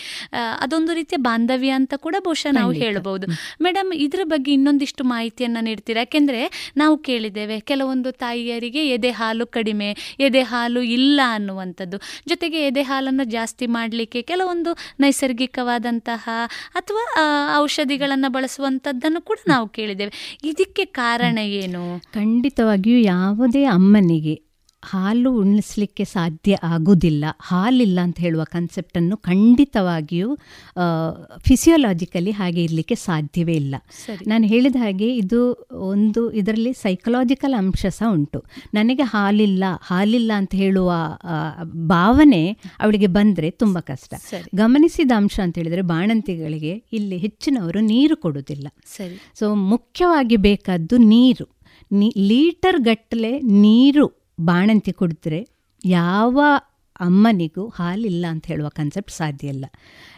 ಅದೊಂದು 0.60 0.92
ರೀತಿಯ 0.94 1.18
ಬಾಂಧವ್ಯ 1.18 1.70
ಅಂತ 1.70 1.94
ಕೂಡ 1.96 2.16
ಬಹುಶಃ 2.24 2.52
ನಾವು 2.52 2.72
ಹೇಳಬಹುದು 2.82 3.26
ಮೇಡಮ್ 3.62 3.90
ಇದ್ರ 4.04 4.22
ಬಗ್ಗೆ 4.24 4.37
ಇನ್ನೊಂದಿಷ್ಟು 4.46 5.04
ಮಾಹಿತಿಯನ್ನು 5.04 5.64
ನೀಡ್ತೀರಾ? 5.64 6.00
ಯಾಕೆಂದರೆ 6.00 6.72
ನಾವು 6.76 6.98
ಕೇಳಿದ್ದೇವೆ, 6.98 7.60
ಕೆಲವೊಂದು 7.60 8.12
ತಾಯಿಯರಿಗೆ 8.12 8.88
ಎದೆ 8.88 9.10
ಹಾಲು 9.10 9.46
ಕಡಿಮೆ, 9.46 9.96
ಎದೆ 10.20 10.42
ಹಾಲು 10.42 10.82
ಇಲ್ಲ 10.82 11.20
ಅನ್ನುವಂಥದ್ದು. 11.26 11.98
ಜೊತೆಗೆ 12.28 12.66
ಎದೆ 12.66 12.82
ಹಾಲನ್ನು 12.82 13.24
ಜಾಸ್ತಿ 13.24 13.66
ಮಾಡಲಿಕ್ಕೆ 13.66 14.22
ಕೆಲವೊಂದು 14.22 14.76
ನೈಸರ್ಗಿಕವಾದಂತಹ 15.00 16.28
ಅಥವಾ 16.74 17.16
ಔಷಧಿಗಳನ್ನು 17.56 18.32
ಬಳಸುವಂಥದ್ದನ್ನು 18.32 19.20
ಕೂಡ 19.20 19.36
ನಾವು 19.48 19.68
ಕೇಳಿದ್ದೇವೆ. 19.68 20.38
ಇದಕ್ಕೆ 20.44 20.84
ಕಾರಣ 20.84 21.38
ಏನು? 21.38 22.00
ಖಂಡಿತವಾಗಿಯೂ 22.14 22.98
ಯಾವುದೇ 22.98 23.64
ಅಮ್ಮನಿಗೆ 23.64 24.47
ಹಾಲು 24.82 25.36
ಉಣಿಸ್ಲಿಕ್ಕೆ 25.36 26.04
ಸಾಧ್ಯ 26.04 26.58
ಆಗೋದಿಲ್ಲ. 26.62 27.24
ಹಾಲಿಲ್ಲ 27.40 28.00
ಅಂತ 28.00 28.18
ಹೇಳುವ 28.18 28.44
ಕನ್ಸೆಪ್ಟನ್ನು 28.44 29.16
ಖಂಡಿತವಾಗಿಯೂ 29.16 30.36
ಫಿಸಿಯೋಲಾಜಿಕಲಿ 31.38 32.30
ಹಾಗೆ 32.30 32.64
ಇರಲಿಕ್ಕೆ 32.64 32.94
ಸಾಧ್ಯವೇ 32.94 33.52
ಇಲ್ಲ. 33.52 33.74
ನಾನು 34.26 34.46
ಹೇಳಿದ 34.46 34.76
ಹಾಗೆ 34.76 35.16
ಇದು 35.16 35.68
ಒಂದು 35.72 36.32
ಇದರಲ್ಲಿ 36.32 36.72
ಸೈಕಲಾಜಿಕಲ್ 36.72 37.54
ಅಂಶ 37.54 37.86
ಸಹ 37.86 38.12
ಉಂಟು. 38.12 38.44
ನನಗೆ 38.74 39.02
ಹಾಲಿಲ್ಲ 39.02 39.64
ಹಾಲಿಲ್ಲ 39.82 40.32
ಅಂತ 40.36 40.54
ಹೇಳುವ 40.54 40.92
ಭಾವನೆ 41.88 42.52
ಅವಳಿಗೆ 42.52 43.06
ಬಂದರೆ 43.06 43.50
ತುಂಬ 43.50 43.78
ಕಷ್ಟ. 43.78 44.14
ಗಮನಿಸಿದ 44.54 45.12
ಅಂಶ 45.16 45.40
ಅಂತ 45.42 45.58
ಹೇಳಿದರೆ 45.58 45.82
ಬಾಣಂತಿಗಳಿಗೆ 45.82 46.84
ಇಲ್ಲಿ 46.92 47.16
ಹೆಚ್ಚಿನವರು 47.16 47.80
ನೀರು 47.80 48.16
ಕೊಡುವುದಿಲ್ಲ. 48.16 48.68
ಸರಿ. 48.96 49.20
ಸೊ 49.38 49.54
ಮುಖ್ಯವಾಗಿ 49.54 50.36
ಬೇಕಾದ್ದು 50.36 50.96
ನೀರು. 50.96 51.58
ನೀ 51.92 52.12
ಲೀಟರ್ 52.16 52.80
ಗಟ್ಟಲೆ 52.80 53.40
ನೀರು 53.40 54.17
ಬಾಣಂತಿ 54.40 54.92
ಕುಡಿದ್ರೆ 54.92 55.48
ಯಾವ 55.84 56.40
ಅಮ್ಮನಿಗೂ 57.00 57.68
ಹಾಲಿಲ್ಲ 57.68 58.26
ಅಂತ 58.28 58.46
ಹೇಳುವ 58.46 58.68
ಕನ್ಸೆಪ್ಟ್ 58.68 59.12
ಸಾಧ್ಯ 59.12 59.48
ಇಲ್ಲ. 59.48 59.66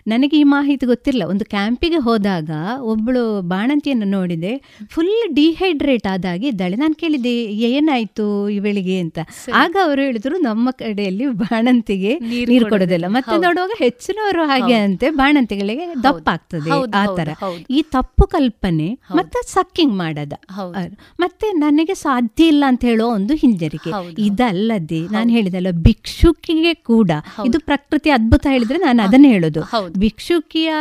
ನನಗೆ 0.06 0.38
ಈ 0.38 0.42
ಮಾಹಿತಿ 0.42 0.86
ಗೊತ್ತಿಲ್ಲ 0.86 1.22
ಒಂದು 1.26 1.44
ಕ್ಯಾಂಪಿಗೆ 1.44 1.96
ಹೋದಾಗ 1.96 2.50
ಒಬ್ಬಳು 2.80 3.42
ಬಾಣಂತಿಯನ್ನು 3.42 4.06
ನೋಡಿದೆ. 4.06 4.52
ಫುಲ್ 4.90 5.34
ಡಿಹೈಡ್ರೇಟ್ 5.34 6.06
ಆದಾಗಿ 6.06 6.46
ಇದ್ದಾಳೆ. 6.48 6.76
ನಾನು 6.76 6.94
ಕೇಳಿದೆ 6.94 7.34
ಏನಾಯಿತು 7.70 8.48
ಇವಳಿಗೆ 8.48 8.98
ಅಂತ. 9.00 9.18
ಆಗ 9.54 9.76
ಅವರು 9.84 10.02
ಹೇಳಿದ್ರು 10.02 10.38
ನಮ್ಮ 10.38 10.70
ಕಡೆಯಲ್ಲಿ 10.70 11.26
ಬಾಣಂತಿಗೆ 11.26 12.18
ನೀರು 12.18 12.68
ಕೊಡೋದಿಲ್ಲ. 12.68 13.04
ಮತ್ತೆ 13.08 13.36
ನೋಡುವಾಗ 13.40 13.70
ಹೆಚ್ಚಿನವರು 13.78 14.44
ಹಾಗೆ 14.44 14.74
ಅಂತೆ 14.74 15.10
ಬಾಣಂತಿಗಳಿಗೆ 15.10 15.86
ದಪ್ಪಾಗ್ತದೆ 16.04 16.70
ಆ 16.70 17.06
ತರ 17.06 17.18
ಥರ. 17.20 17.28
ಈ 17.70 17.82
ತಪ್ಪು 17.82 18.26
ಕಲ್ಪನೆ 18.26 18.98
ಮತ್ತೆ 19.14 19.46
ಸಕ್ಕಿಂಗ್ 19.46 19.94
ಮಾಡದ. 19.94 20.32
ಮತ್ತೆ 21.20 21.52
ನನಗೆ 21.52 21.94
ಸಾಧ್ಯ 21.94 22.46
ಇಲ್ಲ 22.46 22.64
ಅಂತ 22.66 22.84
ಹೇಳೋ 22.84 23.08
ಒಂದು 23.08 23.34
ಹಿಂಜರಿಕೆ. 23.34 23.90
ಇದಲ್ಲದೆ 24.18 25.00
ನಾನು 25.08 25.30
ಹೇಳಿದಲ್ಲ 25.30 25.66
ಭಿಕ್ಷುಕಿಗೆ 25.70 26.74
ಕೂಡ. 26.74 27.10
ಇದು 27.46 27.60
ಪ್ರಕೃತಿ 27.60 28.10
ಅದ್ಭುತ 28.10 28.46
ಹೇಳಿದ್ರೆ 28.50 28.78
ನಾನು 28.78 29.02
ಅದನ್ನೇ 29.02 29.28
ಹೇಳೋದು. 29.28 29.60
ಭಿಕ್ಷುಕಿಯ 29.98 30.72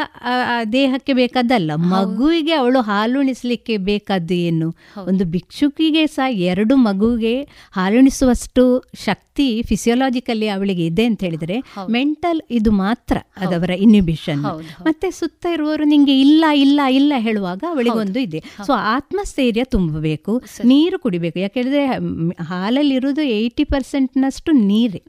ದೇಹಕ್ಕೆ 0.73 1.13
ಬೇಕಾದಲ್ಲ 1.13 1.71
ಮಗುವಿಗೆ 1.75 2.53
ಅವಳು 2.53 2.81
ಹಾಲುಣಿಸ್ಲಿಕ್ಕೆ 2.81 3.77
ಬೇಕಾದ್ದು 3.77 4.33
ಏನು? 4.33 4.75
ಒಂದು 5.07 5.25
ಭಿಕ್ಷುಕಿಗೆ 5.25 6.07
ಸಹ 6.07 6.27
ಎರಡು 6.31 6.75
ಮಗುವಿಗೆ 6.75 7.47
ಹಾಲುಣಿಸುವಷ್ಟು 7.71 8.63
ಶಕ್ತಿ 9.05 9.61
ಫಿಸಿಯೋಲಾಜಿಕಲಿ 9.61 10.47
ಅವಳಿಗೆ 10.47 10.85
ಇದೆ 10.85 11.05
ಅಂತ 11.05 11.23
ಹೇಳಿದ್ರೆ 11.23 11.63
ಮೆಂಟಲ್ 11.89 12.41
ಇದು 12.51 12.71
ಮಾತ್ರ 12.71 13.17
ಅದವರ 13.37 13.69
ಇನ್ಹಿಬಿಷನ್ 13.69 14.43
ಮತ್ತೆ 14.85 15.11
ಸುತ್ತ 15.11 15.45
ಇರುವವರು 15.53 15.83
ನಿಂಗೆ 15.83 16.19
ಇಲ್ಲ 16.19 16.45
ಇಲ್ಲ 16.55 16.81
ಇಲ್ಲ 16.89 17.13
ಹೇಳುವಾಗ 17.17 17.63
ಅವಳಿಗೊಂದು 17.69 18.19
ಇದೆ. 18.19 18.43
ಸೊ 18.65 18.73
ಆತ್ಮಸ್ಥೈರ್ಯ 18.73 19.63
ತುಂಬಬೇಕು 19.63 20.43
ನೀರು 20.63 20.99
ಕುಡಿಬೇಕು. 20.99 21.39
ಯಾಕೆಂದ್ರೆ 21.39 21.85
ಹಾಲಲ್ಲಿ 21.85 22.89
ಹಾಲಲ್ಲಿರುವುದು 22.89 23.21
ಏಯ್ಟಿ 23.21 23.63
ಪರ್ಸೆಂಟ್ನಷ್ಟು 23.63 24.51
ನೀರೇ. 24.51 25.01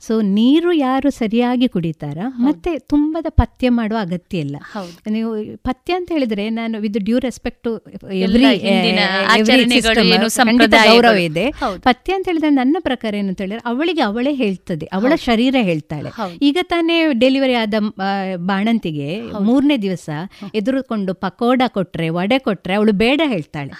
ಸೊ 0.00 0.20
ನೀರು 0.20 0.72
ಯಾರು 0.72 1.10
ಸರಿಯಾಗಿ 1.10 1.68
ಕುಡಿತಾರ? 1.68 2.18
ಮತ್ತೆ 2.38 2.78
ತುಂಬದ 2.78 3.26
ಪಥ್ಯ 3.40 3.70
ಮಾಡುವ 3.70 3.98
ಅಗತ್ಯ 4.00 4.38
ಇಲ್ಲ. 4.38 4.56
ನೀವು 5.10 5.30
ಪಥ್ಯ 5.56 5.94
ಅಂತ 5.94 6.08
ಹೇಳಿದ್ರೆ 6.12 6.44
ನಾನು 6.50 6.78
ವಿತ್ 6.84 6.98
ಡ್ಯೂ 6.98 7.18
ರೆಸ್ಪೆಕ್ಟ್ 7.18 7.62
ಟು. 7.62 7.72
ಗೌರವ 10.88 11.16
ಇದೆ. 11.28 11.46
ಪಥ್ಯ 11.88 12.14
ಅಂತ 12.14 12.26
ಹೇಳಿದ್ರೆ 12.28 12.50
ನನ್ನ 12.50 12.76
ಪ್ರಕಾರ 12.80 13.14
ಏನಂತ 13.14 13.40
ಹೇಳಿದ್ರೆ 13.40 13.62
ಅವಳಿಗೆ 13.70 14.02
ಅವಳೇ 14.02 14.32
ಹೇಳ್ತದೆ 14.34 14.86
ಅವಳ 14.92 15.12
ಶರೀರ 15.24 15.56
ಹೇಳ್ತಾಳೆ. 15.60 16.10
ಈಗ 16.42 16.58
ತಾನೇ 16.62 16.96
ಡೆಲಿವರಿ 17.18 17.54
ಆದ 17.54 17.74
ಬಾಣಂತಿಗೆ 18.50 19.08
ಮೂರನೇ 19.40 19.76
ದಿವಸ 19.76 20.08
ಎದುರುಕೊಂಡು 20.54 21.14
ಪಕೋಡ 21.24 21.62
ಕೊಟ್ರೆ 21.68 22.08
ವಡೆ 22.18 22.38
ಕೊಟ್ರೆ 22.38 22.74
ಅವಳು 22.74 22.92
ಬೇಡ 23.04 23.20
ಹೇಳ್ತಾಳೆ. 23.26 23.72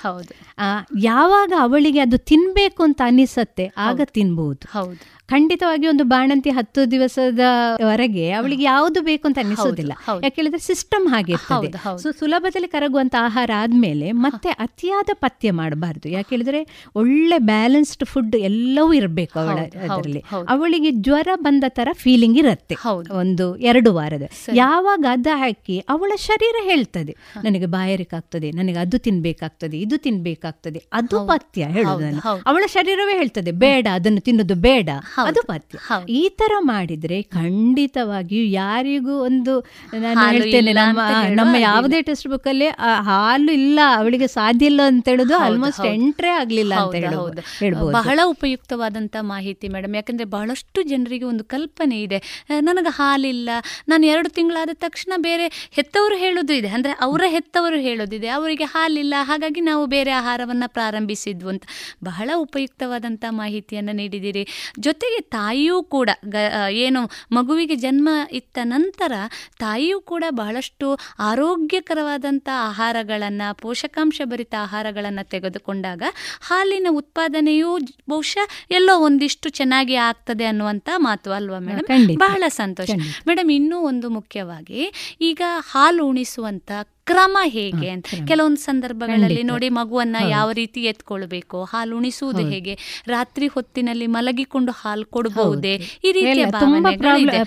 ಯಾವಾಗ 1.03 1.53
ಅವಳಿಗೆ 1.61 2.01
ಅದು 2.01 2.19
ತಿನ್ಬೇಕು 2.31 2.83
ಅಂತ 2.83 3.01
ಅನಿಸತ್ತೆ 3.05 3.67
ಆಗ 3.89 4.01
ತಿನ್ಬಹುದು 4.05 4.65
ಹೌದು. 4.79 4.99
ಖಂಡಿತವಾಗಿ 5.31 5.87
ಒಂದು 5.87 6.05
ಬಾಣಂತಿ 6.05 6.51
ಹತ್ತು 6.51 6.81
ದಿವಸದವರೆಗೆ 6.91 8.25
ಅವಳಿಗೆ 8.33 8.65
ಯಾವುದು 8.65 9.01
ಬೇಕು 9.03 9.25
ಅಂತ 9.29 9.39
ಅನಿಸೋದಿಲ್ಲ 9.45 9.93
ಯಾಕೆಳಿದ್ರೆ 9.93 10.25
ಯಾಕೆ 10.25 10.37
ಹೇಳಿದ್ರೆ 10.41 10.63
ಸಿಸ್ಟಮ್ 10.67 11.07
ಹಾಗೆ 11.09 11.33
ಇರ್ತದೆ. 11.33 11.69
ಸೊ 12.03 12.11
ಸುಲಭದಲ್ಲಿ 12.11 12.69
ಕರಗುವಂತ 12.69 13.15
ಆಹಾರ 13.21 13.51
ಆದ್ಮೇಲೆ 13.57 14.13
ಮತ್ತೆ 14.13 14.49
ಅತಿಯಾದ 14.49 15.11
ಪಥ್ಯ 15.15 15.53
ಮಾಡಬಾರ್ದು. 15.53 16.07
ಯಾಕೆ 16.09 16.31
ಹೇಳಿದ್ರೆ 16.31 16.61
ಒಳ್ಳೆ 16.95 17.39
ಬ್ಯಾಲೆನ್ಸ್ಡ್ 17.39 18.05
ಫುಡ್ 18.05 18.37
ಎಲ್ಲವೂ 18.37 18.93
ಇರಬೇಕು 18.93 19.39
ಅವಳ 19.39 19.59
ಅದರಲ್ಲಿ. 19.95 20.23
ಅವಳಿಗೆ 20.49 20.91
ಜ್ವರ 20.91 21.29
ಬಂದ 21.43 21.65
ತರ 21.69 21.89
ಫೀಲಿಂಗ್ 21.93 22.39
ಇರುತ್ತೆ. 22.39 22.77
ಒಂದು 23.19 23.47
ಎರಡು 23.71 23.93
ವಾರದ. 23.95 24.25
ಯಾವಾಗ 24.55 25.05
ಅದ 25.11 25.27
ಹಾಕಿ 25.35 25.77
ಅವಳ 25.89 26.13
ಶರೀರ 26.17 26.57
ಹೇಳ್ತದೆ. 26.71 27.15
ನನಗೆ 27.45 27.67
ಬಾಯಾರಿಕೆ 27.67 28.17
ಆಗ್ತದೆ 28.17 28.51
ನನಗೆ 28.51 28.79
ಅದು 28.79 28.99
ತಿನ್ಬೇಕಾಗ್ತದೆ 28.99 29.77
ಇದು 29.81 29.97
ತಿನ್ಬೇಕಾಗ್ತದೆ. 30.07 30.83
ಅದು 30.93 31.17
ಪಥ್ಯ 31.29 31.65
ಹೇಳುದು 31.77 32.21
ಅವಳ 32.47 32.65
ಶರೀರವೇ 32.67 33.17
ಹೇಳ್ತದೆ 33.19 33.51
ಬೇಡ 33.65 33.87
ಅದನ್ನು 33.93 34.21
ತಿನ್ನೋದು 34.21 34.55
ಬೇಡ. 34.55 34.91
ಅದು 35.25 35.43
ಪಥ್ಯ 35.43 35.79
ಈ 36.13 36.29
ತರ 36.29 36.53
ಮಾಡಿದ್ರೆ 36.63 37.23
ಖಂಡಿತವಾಗಿಯೂ 37.33 38.45
ಯಾರಿಗೂ 38.53 39.23
ಒಂದು 39.23 39.55
ನಾನು 39.99 40.21
ಹೇಳ್ತೇನೆ 40.31 40.73
ನಮ್ಮ 40.73 41.01
ನಮ್ಮ 41.35 41.57
ಯಾವುದೇ 41.61 42.03
ಟೆಕ್ಸ್ಟ್ 42.03 42.29
ಬುಕ್ 42.29 42.49
ಅಲ್ಲಿ 42.49 42.69
ಹಾಲು 43.03 43.53
ಇಲ್ಲ 43.53 43.79
ಅವಳಿಗೆ 43.97 44.27
ಸಾಧ್ಯ 44.29 44.67
ಇಲ್ಲ 44.67 44.81
ಅಂತ 44.87 45.09
ಹೇಳುದು 45.09 45.37
ಆಲ್ಮೋಸ್ಟ್ 45.37 45.87
ಎಂಟ್ರೆ 45.87 46.29
ಆಗ್ಲಿಲ್ಲ 46.31 46.75
ಅಂತ 46.75 46.83
ಹೌದು, 46.85 46.97
ಹೇಳುವ- 46.97 47.21
ಹೌದು. 47.21 47.43
ಹೇಳ್ಬೋದು. 47.59 47.93
ಬಹಳ 47.93 48.21
ಉಪಯುಕ್ತವಾದಂತ 48.25 49.17
ಮಾಹಿತಿ 49.25 49.69
ಮೇಡಮ್. 49.69 49.95
ಯಾಕಂದ್ರೆ 49.95 50.25
ಬಹಳಷ್ಟು 50.29 50.83
ಜನರಿಗೆ 50.83 51.25
ಒಂದು 51.25 51.45
ಕಲ್ಪನೆ 51.45 52.03
ಇದೆ. 52.03 52.19
ನನಗೆ 52.61 52.91
ಹಾಲಿಲ್ಲ 52.91 53.51
ನಾನು 53.89 54.07
ಎರಡು 54.07 54.29
ತಿಂಗಳಾದ 54.29 54.69
ತಕ್ಷಣ 54.75 55.13
ಬೇರೆ 55.19 55.47
ಹೆತ್ತವರು 55.71 56.17
ಹೇಳೋದು 56.17 56.53
ಇದೆ. 56.53 56.69
ಅಂದ್ರೆ 56.69 56.93
ಅವರ 57.01 57.23
ಹೆತ್ತವರು 57.27 57.77
ಹೇಳೋದಿದೆ 57.79 58.29
ಅವರಿಗೆ 58.29 58.65
ಹಾಲಿಲ್ಲ 58.65 59.15
ಹಾಗಾಗಿ 59.21 59.61
ನಾವು 59.61 59.87
ಬೇರೆ 59.87 60.11
ಆಹಾರವನ್ನ 60.13 60.65
ಪ್ರಾರಂಭಿಸಿದ್ವು 60.67 61.49
ಅಂತ. 61.49 61.65
ಬಹಳ 62.05 62.31
ಉಪಯುಕ್ತವಾದಂಥ 62.37 63.25
ಮಾಹಿತಿಯನ್ನ 63.31 63.91
ನೀಡಿದ್ದೀರಿ 63.93 64.43
ಜೊತೆಗೆ 64.79 65.10
ತಾಯಿಯೂ 65.31 65.83
ಕೂಡ 65.91 66.11
ಗ 66.29 66.37
ಏನು 66.79 67.01
ಮಗುವಿಗೆ 67.33 67.77
ಜನ್ಮ 67.77 68.09
ಇತ್ತ 68.33 68.59
ನಂತರ 68.67 69.13
ತಾಯಿಯೂ 69.59 70.01
ಕೂಡ 70.05 70.25
ಬಹಳಷ್ಟು 70.37 70.87
ಆರೋಗ್ಯಕರವಾದಂಥ 71.31 72.49
ಆಹಾರಗಳನ್ನು 72.65 73.55
ಪೋಷಕಾಂಶ 73.61 74.21
ಭರಿತ 74.25 74.55
ಆಹಾರಗಳನ್ನು 74.61 75.25
ತೆಗೆದುಕೊಂಡಾಗ 75.31 76.03
ಹಾಲಿನ 76.43 76.87
ಉತ್ಪಾದನೆಯು 76.93 77.71
ಬಹುಶಃ 78.09 78.47
ಎಲ್ಲೋ 78.71 78.97
ಒಂದಿಷ್ಟು 79.01 79.49
ಚೆನ್ನಾಗಿ 79.51 79.95
ಆಗ್ತದೆ 80.03 80.45
ಅನ್ನುವಂಥ 80.45 80.89
ಮಾತು 81.01 81.31
ಅಲ್ವಾ 81.33 81.59
ಮೇಡಮ್? 81.61 81.87
ಬಹಳ 82.19 82.43
ಸಂತೋಷ. 82.57 82.91
ಮೇಡಮ್ 83.29 83.51
ಇನ್ನೂ 83.51 83.79
ಒಂದು 83.91 84.09
ಮುಖ್ಯವಾಗಿ 84.11 84.83
ಈಗ 85.23 85.43
ಹಾಲು 85.71 86.07
ಉಣಿಸುವಂತ 86.07 86.71
ಕ್ರಮ 87.11 87.37
ಹೇಗೆ 87.49 87.89
ಅಂತ. 87.89 88.07
ಕೆಲವೊಂದು 88.29 88.61
ಸಂದರ್ಭಗಳಲ್ಲಿ 88.61 89.43
ನೋಡಿ 89.43 89.69
ಮಗುವನ್ನ 89.79 90.17
ಯಾವ 90.31 90.49
ರೀತಿ 90.53 90.81
ಎತ್ಕೊಳ್ಬೇಕು 90.85 91.59
ಹಾಲು 91.65 91.97
ಉಣಿಸುವುದು 91.97 92.43
ಹೇಗೆ 92.49 92.75
ರಾತ್ರಿ 93.09 93.47
ಹೊತ್ತಿನಲ್ಲಿ 93.49 94.07
ಮಲಗಿಕೊಂಡು 94.11 94.73
ಹಾಲು 94.77 95.07
ಕೊಡಬಹುದೇ 95.11 95.75
ಈ 96.05 96.13
ರೀತಿಯ. 96.13 96.45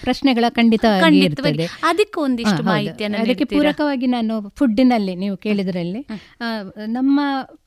ಪ್ರಶ್ನೆಗಳ 0.03 0.45
ಖಂಡಿತ 0.49 0.85
ಖಂಡಿತವಾಗಿ. 1.01 1.65
ಅದಕ್ಕೆ 1.83 2.19
ಒಂದಿಷ್ಟು. 2.19 2.61
ಮಾಹಿತಿಯನ್ನು 2.63 3.17
ಅದಕ್ಕೆ 3.17 3.45
ಪೂರಕವಾಗಿ 3.53 4.07
ನಾನು 4.07 4.33
ಫುಡ್ಡಿನಲ್ಲಿ 4.57 5.15
ನೀವು 5.15 5.35
ಕೇಳಿದ್ರಲ್ಲಿ 5.37 6.01
ನಮ್ಮ 6.91 7.17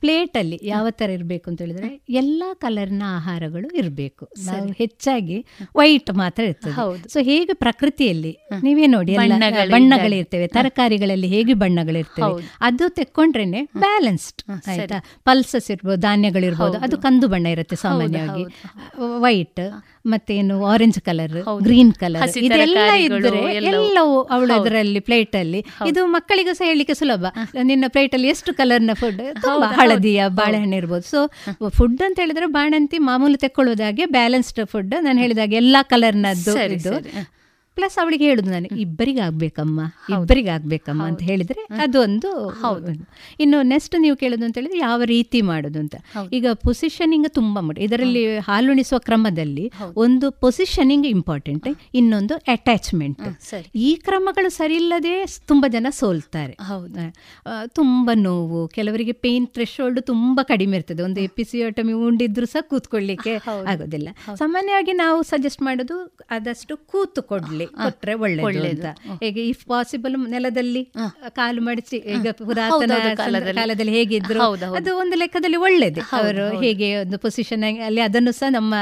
ಪ್ಲೇಟ್ 0.01 0.37
ಅಲ್ಲಿ 0.37 0.59
ಯಾವ 0.65 0.87
ತರ 0.91 1.11
ಇರಬೇಕು 1.11 1.47
ಅಂತ 1.51 1.61
ಹೇಳಿದ್ರೆ 1.61 1.89
ಎಲ್ಲಾ 2.17 2.55
ಕಲರ್ನ 2.55 3.03
ಆಹಾರಗಳು 3.17 3.69
ಇರಬೇಕು. 3.79 4.25
ನಾವು 4.47 4.67
ಹೆಚ್ಚಾಗಿ 4.79 5.39
ವೈಟ್ 5.77 6.11
ಮಾತ್ರ 6.15 6.43
ಇರ್ತದೆ. 6.45 6.75
ಹೌದು. 6.75 7.05
ಸೊ 7.09 7.19
ಹೇಗೆ 7.23 7.55
ಪ್ರಕೃತಿಯಲ್ಲಿ 7.57 8.33
ನೀವೇ 8.63 8.87
ನೋಡಿ 8.87 9.13
ಬಣ್ಣಗಳಿರ್ತೇವೆ. 9.13 9.47
ಬಣ್ಣಗಳು 9.47 9.75
ಬಣ್ಣಗಳಿರ್ತವೆ 9.77 10.47
ತರಕಾರಿಗಳಲ್ಲಿ 10.49 11.29
ಹೇಗೆ 11.29 11.55
ಬಣ್ಣಗಳಿರ್ತವೆ 11.55 11.86
ಅದು 12.61 12.89
ತೆಕ್ಕೊಂಡ್ರೇನೆ 12.89 13.63
ಬ್ಯಾಲೆನ್ಸ್ಡ್ 13.79 14.43
ಆಯ್ತಾ? 14.69 14.99
ಪಲ್ಸಸ್ 15.25 15.71
ಇರ್ಬೋದು 15.71 16.01
ಧಾನ್ಯಗಳಿರ್ಬೋದು 16.01 16.79
ಅದು 16.79 16.99
ಕಂದು 16.99 17.29
ಬಣ್ಣ 17.29 17.47
ಇರುತ್ತೆ 17.47 17.77
ಸಾಮಾನ್ಯವಾಗಿ. 17.77 18.45
ವೈಟ್ 19.19 19.61
ಮತ್ತೇನು 20.07 20.57
ಆರೆಂಜ್ 20.67 21.01
ಕಲರ್ 21.01 21.37
ಗ್ರೀನ್ 21.63 21.93
ಕಲರ್ 21.95 22.37
ಇದೆಲ್ಲ 22.39 22.79
ಇದ್ರೆ 22.97 23.55
ಎಲ್ಲವೂ. 23.55 24.23
ಅವಳು 24.23 24.55
ಅದರಲ್ಲಿ 24.55 25.01
ಪ್ಲೇಟ್ 25.01 25.37
ಅಲ್ಲಿ 25.37 25.65
ಇದು 25.87 26.07
ಮಕ್ಕಳಿಗೂ 26.07 26.53
ಸಹ 26.55 26.67
ಹೇಳಲಿಕ್ಕೆ 26.67 26.95
ಸುಲಭ. 26.95 27.25
ನಿನ್ನ 27.63 27.85
ಪ್ಲೇಟ್ 27.89 28.15
ಅಲ್ಲಿ 28.15 28.29
ಎಷ್ಟು 28.29 28.55
ಕಲರ್ನ 28.55 28.91
ಫುಡ್ 28.95 29.23
ತುಂಬಾ 29.43 29.69
ಹಳದಿಯ 29.75 30.29
ಬಾಳೆಹಣ್ಣು 30.29 30.77
ಇರ್ಬೋದು. 30.77 31.07
ಸೊ 31.11 31.21
ಫುಡ್ 31.69 32.03
ಅಂತ 32.03 32.19
ಹೇಳಿದ್ರೆ 32.21 32.47
ಬಾಣಂತಿ 32.47 32.99
ಮಾಮೂಲು 32.99 33.39
ತೆಕ್ಕೊಳ್ಳೋದಾಗೆ 33.39 34.07
ಬ್ಯಾಲೆನ್ಸ್ಡ್ 34.07 34.67
ಫುಡ್ 34.67 34.95
ನಾನು 35.01 35.19
ಹೇಳಿದಾಗ 35.19 35.53
ಎಲ್ಲಾ 35.53 35.83
ಕಲರ್ನದ್ದು 35.83 36.55
ಇದು. 36.73 36.95
ಪ್ಲಸ್ 37.77 37.97
ಅವಳಿಗೆ 37.99 38.25
ಹೇಳುದು 38.25 38.51
ನಾನು 38.51 38.69
ಇಬ್ಬರಿಗಾಗಬೇಕಮ್ಮ 38.81 39.81
ಆಗ್ಬೇಕಮ್ಮ 39.81 40.21
ಇಬ್ಬರಿಗೆ 40.21 40.49
ಆಗ್ಬೇಕಮ್ಮ 40.49 41.03
ಅಂತ 41.03 41.23
ಹೇಳಿದ್ರೆ 41.23 41.63
ಅದೊಂದು 41.83 42.31
ಇನ್ನು 43.41 43.63
ನೆಕ್ಸ್ಟ್ 43.63 44.01
ನೀವು 44.01 44.17
ಕೇಳೋದು 44.17 44.45
ಅಂತ 44.45 44.59
ಹೇಳಿದ್ರೆ 44.59 44.79
ಯಾವ 44.79 45.03
ರೀತಿ 45.05 45.41
ಮಾಡೋದು 45.43 45.79
ಅಂತ. 45.79 45.97
ಈಗ 46.33 46.47
ಪೊಸಿಷನಿಂಗ್ 46.63 47.29
ತುಂಬಾ 47.31 47.61
ಮಾಡಿ 47.61 47.81
ಇದರಲ್ಲಿ 47.85 48.23
ಹಾಲುಣಿಸುವ 48.39 48.99
ಕ್ರಮದಲ್ಲಿ 48.99 49.73
ಒಂದು 49.97 50.31
ಪೊಸಿಷನಿಂಗ್ 50.41 51.07
ಇಂಪಾರ್ಟೆಂಟ್ 51.07 51.67
ಇನ್ನೊಂದು 51.95 52.35
ಅಟ್ಯಾಚ್ಮೆಂಟ್ 52.35 53.21
ಈ 53.75 53.95
ಕ್ರಮಗಳು 53.97 54.51
ಸರಿ 54.51 54.75
ಇಲ್ಲದೆ 54.75 55.15
ತುಂಬಾ 55.47 55.69
ಜನ 55.69 55.87
ಸೋಲ್ತಾರೆ. 55.91 56.55
ಹೌದು. 56.63 57.05
ತುಂಬಾ 57.75 58.15
ನೋವು 58.15 58.69
ಕೆಲವರಿಗೆ 58.69 59.13
ಪೇನ್ 59.13 59.47
ಥ್ರೆಶೋಲ್ಡ್ 59.49 60.01
ತುಂಬಾ 60.03 60.43
ಕಡಿಮೆ 60.43 60.77
ಇರ್ತದೆ. 60.77 61.03
ಒಂದು 61.03 61.21
ಎಪಿಸಿಯೋಟಮಿ 61.21 61.93
ಉಂಡಿದ್ರು 62.07 62.47
ಸಹ 62.47 62.61
ಕೂತ್ಕೊಳ್ಳಿಕ್ಕೆ 62.61 63.35
ಆಗೋದಿಲ್ಲ. 63.67 64.09
ಸಾಮಾನ್ಯವಾಗಿ 64.35 64.93
ನಾವು 64.93 65.23
ಸಜೆಸ್ಟ್ 65.23 65.63
ಮಾಡೋದು 65.63 65.97
ಆದಷ್ಟು 66.31 66.77
ಕೂತು 66.77 67.23
ಕೊಡ್ಲಿ. 67.23 67.66
ಕೊಟ್ರೆ 67.83 68.15
ಒಳ್ಳೆಯದು 68.15 68.47
ಒಳ್ಳೆದು. 68.47 68.83
ಅಂತ 68.89 69.23
ಹೇಗೆ 69.25 69.43
ಇಫ್ 69.49 69.65
ಪಾಸಿಬಲ್ 69.67 70.17
ನೆಲದಲ್ಲಿ 70.31 70.83
ಕಾಲು 71.29 71.61
ಮಡಿಸಿ 71.63 71.99
ಈಗ 72.15 72.29
ಪುರಾತನ 72.39 72.93
ಕಾಲದಲ್ಲಿ. 73.15 73.93
ಹೇಗಿದ್ರು. 73.99 74.41
ಅದು 74.81 74.91
ಒಂದು 74.97 75.17
ಲೆಕ್ಕದಲ್ಲಿ 75.17 75.61
ಒಳ್ಳೇದು. 75.67 76.03
ಅವರು 76.19 76.47
ಹೇಗೆ 76.61 76.89
ಒಂದು 76.97 77.19
ಪೊಸಿಷನ್ 77.19 77.65
ಅಲ್ಲಿ 77.87 78.01
ಅದನ್ನು 78.01 78.33
ಸಹ 78.33 78.51
ನಮ್ಮ 78.51 78.75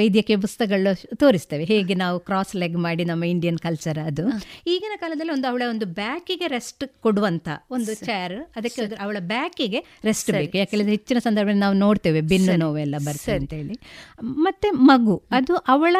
ವೈದ್ಯಕೀಯ 0.00 0.36
ಪುಸ್ತಕಗಳು 0.36 0.92
ತೋರಿಸ್ತೇವೆ. 1.16 1.64
ಹೇಗೆ 1.64 1.94
ನಾವು 1.94 2.18
ಕ್ರಾಸ್ 2.20 2.54
ಲೆಗ್ 2.56 2.78
ಮಾಡಿ 2.86 3.04
ನಮ್ಮ 3.04 3.24
ಇಂಡಿಯನ್ 3.24 3.58
ಕಲ್ಚರ್ 3.58 3.98
ಅದು. 4.06 4.26
ಈಗಿನ 4.66 4.96
ಕಾಲದಲ್ಲಿ 4.96 5.32
ಒಂದು 5.32 5.48
ಅವಳ 5.48 5.62
ಒಂದು 5.70 5.86
ಬ್ಯಾಕಿಗೆ 5.86 6.46
ರೆಸ್ಟ್ 6.46 6.84
ಕೊಡುವಂತ 7.02 7.48
ಒಂದು 7.70 7.94
ಚೇರ್ 8.06 8.36
ಅದಕ್ಕೆ 8.56 8.82
ಅವಳ 9.00 9.16
ಬ್ಯಾಕಿಗೆ 9.20 9.82
ರೆಸ್ಟ್ 10.04 10.30
ಬೇಕು. 10.30 10.56
ಯಾಕೆಂದ್ರೆ 10.56 10.90
ಹೆಚ್ಚಿನ 10.90 11.18
ಸಂದರ್ಭದಲ್ಲಿ 11.18 11.60
ನಾವು 11.60 11.74
ನೋಡ್ತೇವೆ 11.74 12.20
ಬೆನ್ನು 12.32 12.56
ನೋವೆಲ್ಲ 12.56 12.96
ಬರ್ತದೆ 13.04 13.36
ಅಂತ 13.36 13.52
ಹೇಳಿ 13.52 13.76
ಮತ್ತೆ 14.22 14.70
ಮಗು 14.70 15.16
ಅದು 15.30 15.54
ಅವಳ 15.74 15.96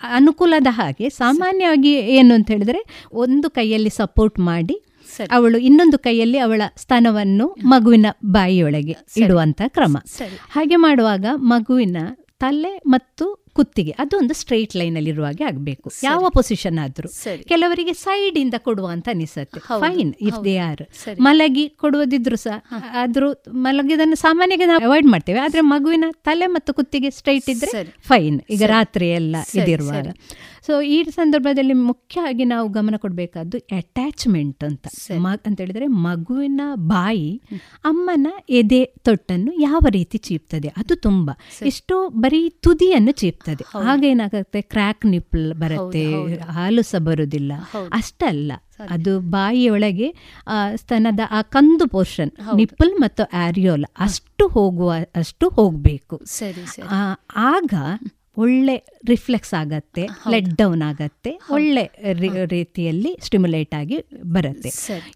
ಅನುಕೂಲದ 0.00 0.66
ಹಾಗೆ 0.70 1.08
ಸಾಮಾನ್ಯವಾಗಿ 1.08 1.92
ಏನು 1.92 2.34
ಅಂತ 2.34 2.50
ಹೇಳಿದ್ರೆ 2.50 3.08
ಒಂದು 3.12 3.50
ಕೈಯಲ್ಲಿ 3.50 3.90
ಸಪೋರ್ಟ್ 3.90 4.38
ಮಾಡಿ 4.38 4.82
ಅವಳು 5.30 5.58
ಇನ್ನೊಂದು 5.58 5.98
ಕೈಯಲ್ಲಿ 5.98 6.38
ಅವಳ 6.38 6.62
ಸ್ಥಾನವನ್ನು 6.76 7.56
ಮಗುವಿನ 7.64 8.06
ಬಾಯಿಯೊಳಗೆ 8.24 8.96
ಇಡುವಂತ 9.16 9.62
ಕ್ರಮ. 9.66 9.96
ಹಾಗೆ 10.50 10.76
ಮಾಡುವಾಗ 10.76 11.26
ಮಗುವಿನ 11.36 11.96
ತಲೆ 12.38 12.78
ಮತ್ತು 12.86 13.43
ಕುತ್ತಿಗೆ 13.54 13.92
ಅದು 13.98 14.14
ಒಂದು 14.18 14.34
ಸ್ಟ್ರೈಟ್ 14.34 14.76
ಲೈನ್ 14.76 14.96
ಅಲ್ಲಿ 14.96 15.10
ಇರುವಾಗೆ 15.10 15.44
ಆಗಬೇಕು. 15.44 15.90
ಯಾವ 16.02 16.28
ಪೊಸಿಷನ್ 16.28 16.78
ಆದ್ರೂ. 16.78 17.08
ಕೆಲವರಿಗೆ 17.48 17.92
ಸೈಡ್ 17.92 18.38
ಇಂದ 18.38 18.54
ಕೊಡುವ 18.58 18.86
ಅಂತ 18.86 19.08
ಅನಿಸುತ್ತೆ. 19.12 19.60
ಫೈನ್ 19.60 20.14
ಇಫ್ 20.20 20.44
ದೇ 20.44 20.56
ಆರ್ 20.56 20.84
ಮಲಗಿ 21.20 21.68
ಕೊಡುವುದಿದ್ರು 21.68 22.36
ಸಹ 22.36 22.56
ಆದ್ರೂ 22.92 23.28
ಮಲಗಿದನ್ನು 23.52 24.16
ಸಾಮಾನ್ಯವಾಗಿ 24.16 24.68
ನಾವು 24.68 24.84
ಅವಾಯ್ಡ್ 24.84 25.06
ಮಾಡ್ತೇವೆ. 25.06 25.38
ಆದ್ರೆ 25.38 25.60
ಮಗುವಿನ 25.60 26.04
ತಲೆ 26.10 26.46
ಮತ್ತು 26.46 26.74
ಕುತ್ತಿಗೆ 26.74 27.10
ಸ್ಟ್ರೈಟ್ 27.10 27.50
ಇದ್ರೆ 27.50 27.84
ಫೈನ್ 28.08 28.40
ಈಗ 28.50 28.62
ರಾತ್ರಿ 28.66 29.10
ಎಲ್ಲ 29.10 29.36
ಇದಿರುವಾಗ. 29.54 30.06
ಸೊ 30.64 30.80
ಈ 30.88 31.04
ಸಂದರ್ಭದಲ್ಲಿ 31.10 31.72
ಮುಖ್ಯವಾಗಿ 31.82 32.44
ನಾವು 32.44 32.68
ಗಮನ 32.68 32.96
ಕೊಡಬೇಕಾದ್ದು 32.96 33.58
ಅಟ್ಯಾಚ್ಮೆಂಟ್ 33.72 34.64
ಅಂತ. 34.64 34.86
ಅಂತ 35.46 35.60
ಹೇಳಿದ್ರೆ 35.60 35.86
ಮಗುವಿನ 35.86 36.60
ಬಾಯಿ 36.86 37.42
ಅಮ್ಮನ 37.84 38.28
ಎದೆ 38.50 38.84
ತೊಟ್ಟನ್ನು 38.84 39.52
ಯಾವ 39.60 39.86
ರೀತಿ 39.90 40.18
ಚೀಪ್ತದೆ? 40.18 40.68
ಅದು 40.76 40.96
ತುಂಬ. 40.96 41.28
ಎಷ್ಟೋ 41.66 42.08
ಬರೀ 42.08 42.48
ತುದಿಯನ್ನು 42.60 43.12
ಚೀಪ್ತದೆ. 43.12 43.64
ಆಗ 43.84 44.04
ಏನಾಗುತ್ತೆ? 44.04 44.62
ಕ್ರ್ಯಾಕ್ 44.62 45.06
ನಿಪ್ಪಲ್ 45.06 45.54
ಬರುತ್ತೆ 45.54 46.04
ಹಾಲು 46.52 46.82
ಸಹ 46.82 46.98
ಬರುವುದಿಲ್ಲ 46.98 47.52
ಅಷ್ಟಲ್ಲ. 47.92 48.52
ಅದು 48.90 49.20
ಬಾಯಿಯೊಳಗೆ 49.30 50.08
ಆ, 50.46 50.74
ಸ್ತನದ 50.74 51.20
ಆ 51.30 51.42
ಕಂದು 51.48 51.86
ಪೋರ್ಷನ್ 51.86 52.30
ನಿಪ್ಪಲ್ 52.56 52.92
ಮತ್ತು 52.98 53.22
ಆರಿಯೋಲ್ 53.38 53.84
ಅಷ್ಟು 53.98 54.48
ಹೋಗುವ 54.48 54.90
ಅಷ್ಟು 55.14 55.48
ಹೋಗಬೇಕು. 55.48 56.16
ಆಗ 57.46 57.72
ಒಳ್ಳೆ 58.42 58.74
ರಿಫ್ಲೆಕ್ಸ್ 59.10 59.52
ಆಗತ್ತೆ 59.60 60.02
ಲೆಟ್ 60.32 60.48
ಡೌನ್ 60.60 60.82
ಆಗತ್ತೆ 60.88 61.30
ಒಳ್ಳೆ 61.56 61.84
ರೀತಿಯಲ್ಲಿ 62.54 63.10
ಸ್ಟಿಮ್ಯುಲೇಟ್ 63.26 63.74
ಆಗಿ 63.80 63.96
ಬರುತ್ತೆ. 64.36 64.70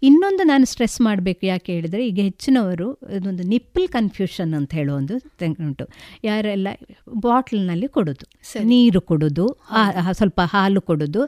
ಇನ್ನೊಂದು 0.08 0.42
ನಾನು 0.50 0.64
ಸ್ಟ್ರೆಸ್ 0.72 0.96
ಮಾಡಬೇಕು 1.06 1.42
ಯಾಕೆ 1.46 1.70
ಹೇಳಿದ್ರೆ 1.76 2.02
ಈಗ 2.08 2.18
ಹೆಚ್ಚಿನವರು 2.28 2.88
ಇದೊಂದು 3.16 3.44
ನಿಪ್ಪಲ್ 3.52 3.88
ಕನ್ಫ್ಯೂಷನ್ 3.96 4.52
ಅಂತ 4.58 4.70
ಹೇಳೋ 4.80 4.92
ಒಂದು 5.00 5.16
ಉಂಟು. 5.66 5.86
ಯಾರೆಲ್ಲ 6.28 6.68
ಬಾಟ್ಲ್ನಲ್ಲಿ 7.24 7.88
ಕೊಡೋದು. 7.96 8.26
ನೀರು 8.72 9.00
ಕೊಡೋದು 9.10 9.46
ಸ್ವಲ್ಪ 10.18 10.40
ಹಾಲು 10.54 10.80
ಕೊಡೋದು. 10.90 11.22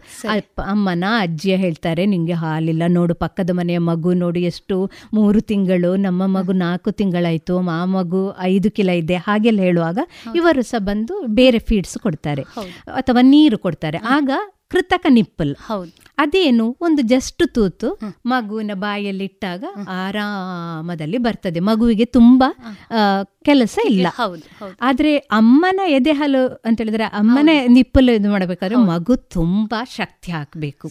ಅಮ್ಮನ 0.72 1.04
ಅಜ್ಜಿಯ 1.26 1.56
ಹೇಳ್ತಾರೆ 1.64 2.04
ನಿಮಗೆ 2.14 2.36
ಹಾಲಿಲ್ಲ 2.44 2.82
ನೋಡು 2.98 3.16
ಪಕ್ಕದ 3.24 3.50
ಮನೆಯ 3.60 3.80
ಮಗು 3.90 4.12
ನೋಡಿ 4.24 4.42
ಎಷ್ಟು 4.52 4.78
ಮೂರು 5.18 5.40
ತಿಂಗಳು 5.50 5.92
ನಮ್ಮ 6.06 6.22
ಮಗು 6.36 6.52
ನಾಲ್ಕು 6.64 6.90
ತಿಂಗಳಾಯ್ತು 7.00 7.56
ಮಾ 7.70 7.78
ಮಗು 7.96 8.22
ಐದು 8.52 8.68
ಕಿಲ 8.76 8.90
ಇದೆ. 9.02 9.16
ಹಾಗೆಲ್ಲ 9.26 9.60
ಹೇಳುವಾಗ 9.68 9.98
ಇವರು 10.40 10.62
ಸಹ 10.70 10.82
ಬಂದು 10.90 11.14
ಬೇರೆ 11.40 11.58
ಫೀಡ್ಸ್ 11.80 11.98
ಕೊಡ್ತಾರೆ. 11.98 12.42
ಅಥವಾ 12.94 13.20
ನೀರು 13.22 13.58
ಕೊಡ್ತಾರೆ. 13.58 13.98
ಆಗ 14.14 14.30
ಕೃತಕ 14.72 15.06
ನಿಪ್ಪಲ್. 15.08 15.52
ಅದೇನು? 16.20 16.76
ಒಂದು 16.80 17.02
ಜಸ್ಟ್ 17.02 17.54
ತೂತು 17.54 17.88
ಮಗುವಿನ 18.26 18.70
ಬಾಯಲ್ಲಿ 18.74 19.24
ಇಟ್ಟಾಗ 19.24 19.64
ಆರಾಮದಲ್ಲಿ 19.88 21.18
ಬರ್ತದೆ. 21.18 21.60
ಮಗುವಿಗೆ 21.60 22.04
ತುಂಬಾ 22.04 22.54
ಕೆಲಸ 23.44 23.78
ಇಲ್ಲ. 23.88 24.06
ಆದ್ರೆ 24.80 25.16
ಅಮ್ಮನ 25.16 25.80
ಎದೆ 25.86 26.12
ಹಾಲು 26.12 26.62
ಅಂತ 26.64 26.78
ಹೇಳಿದ್ರೆ 26.78 27.04
ಅಮ್ಮನ 27.04 27.38
ನಿಪ್ಪಲು 27.68 28.12
ಇದು 28.12 28.30
ಮಾಡಬೇಕಾದ್ರೆ 28.30 28.76
ಮಗು 28.88 29.16
ತುಂಬಾ 29.16 29.84
ಶಕ್ತಿ 29.84 30.32
ಹಾಕಬೇಕು. 30.32 30.88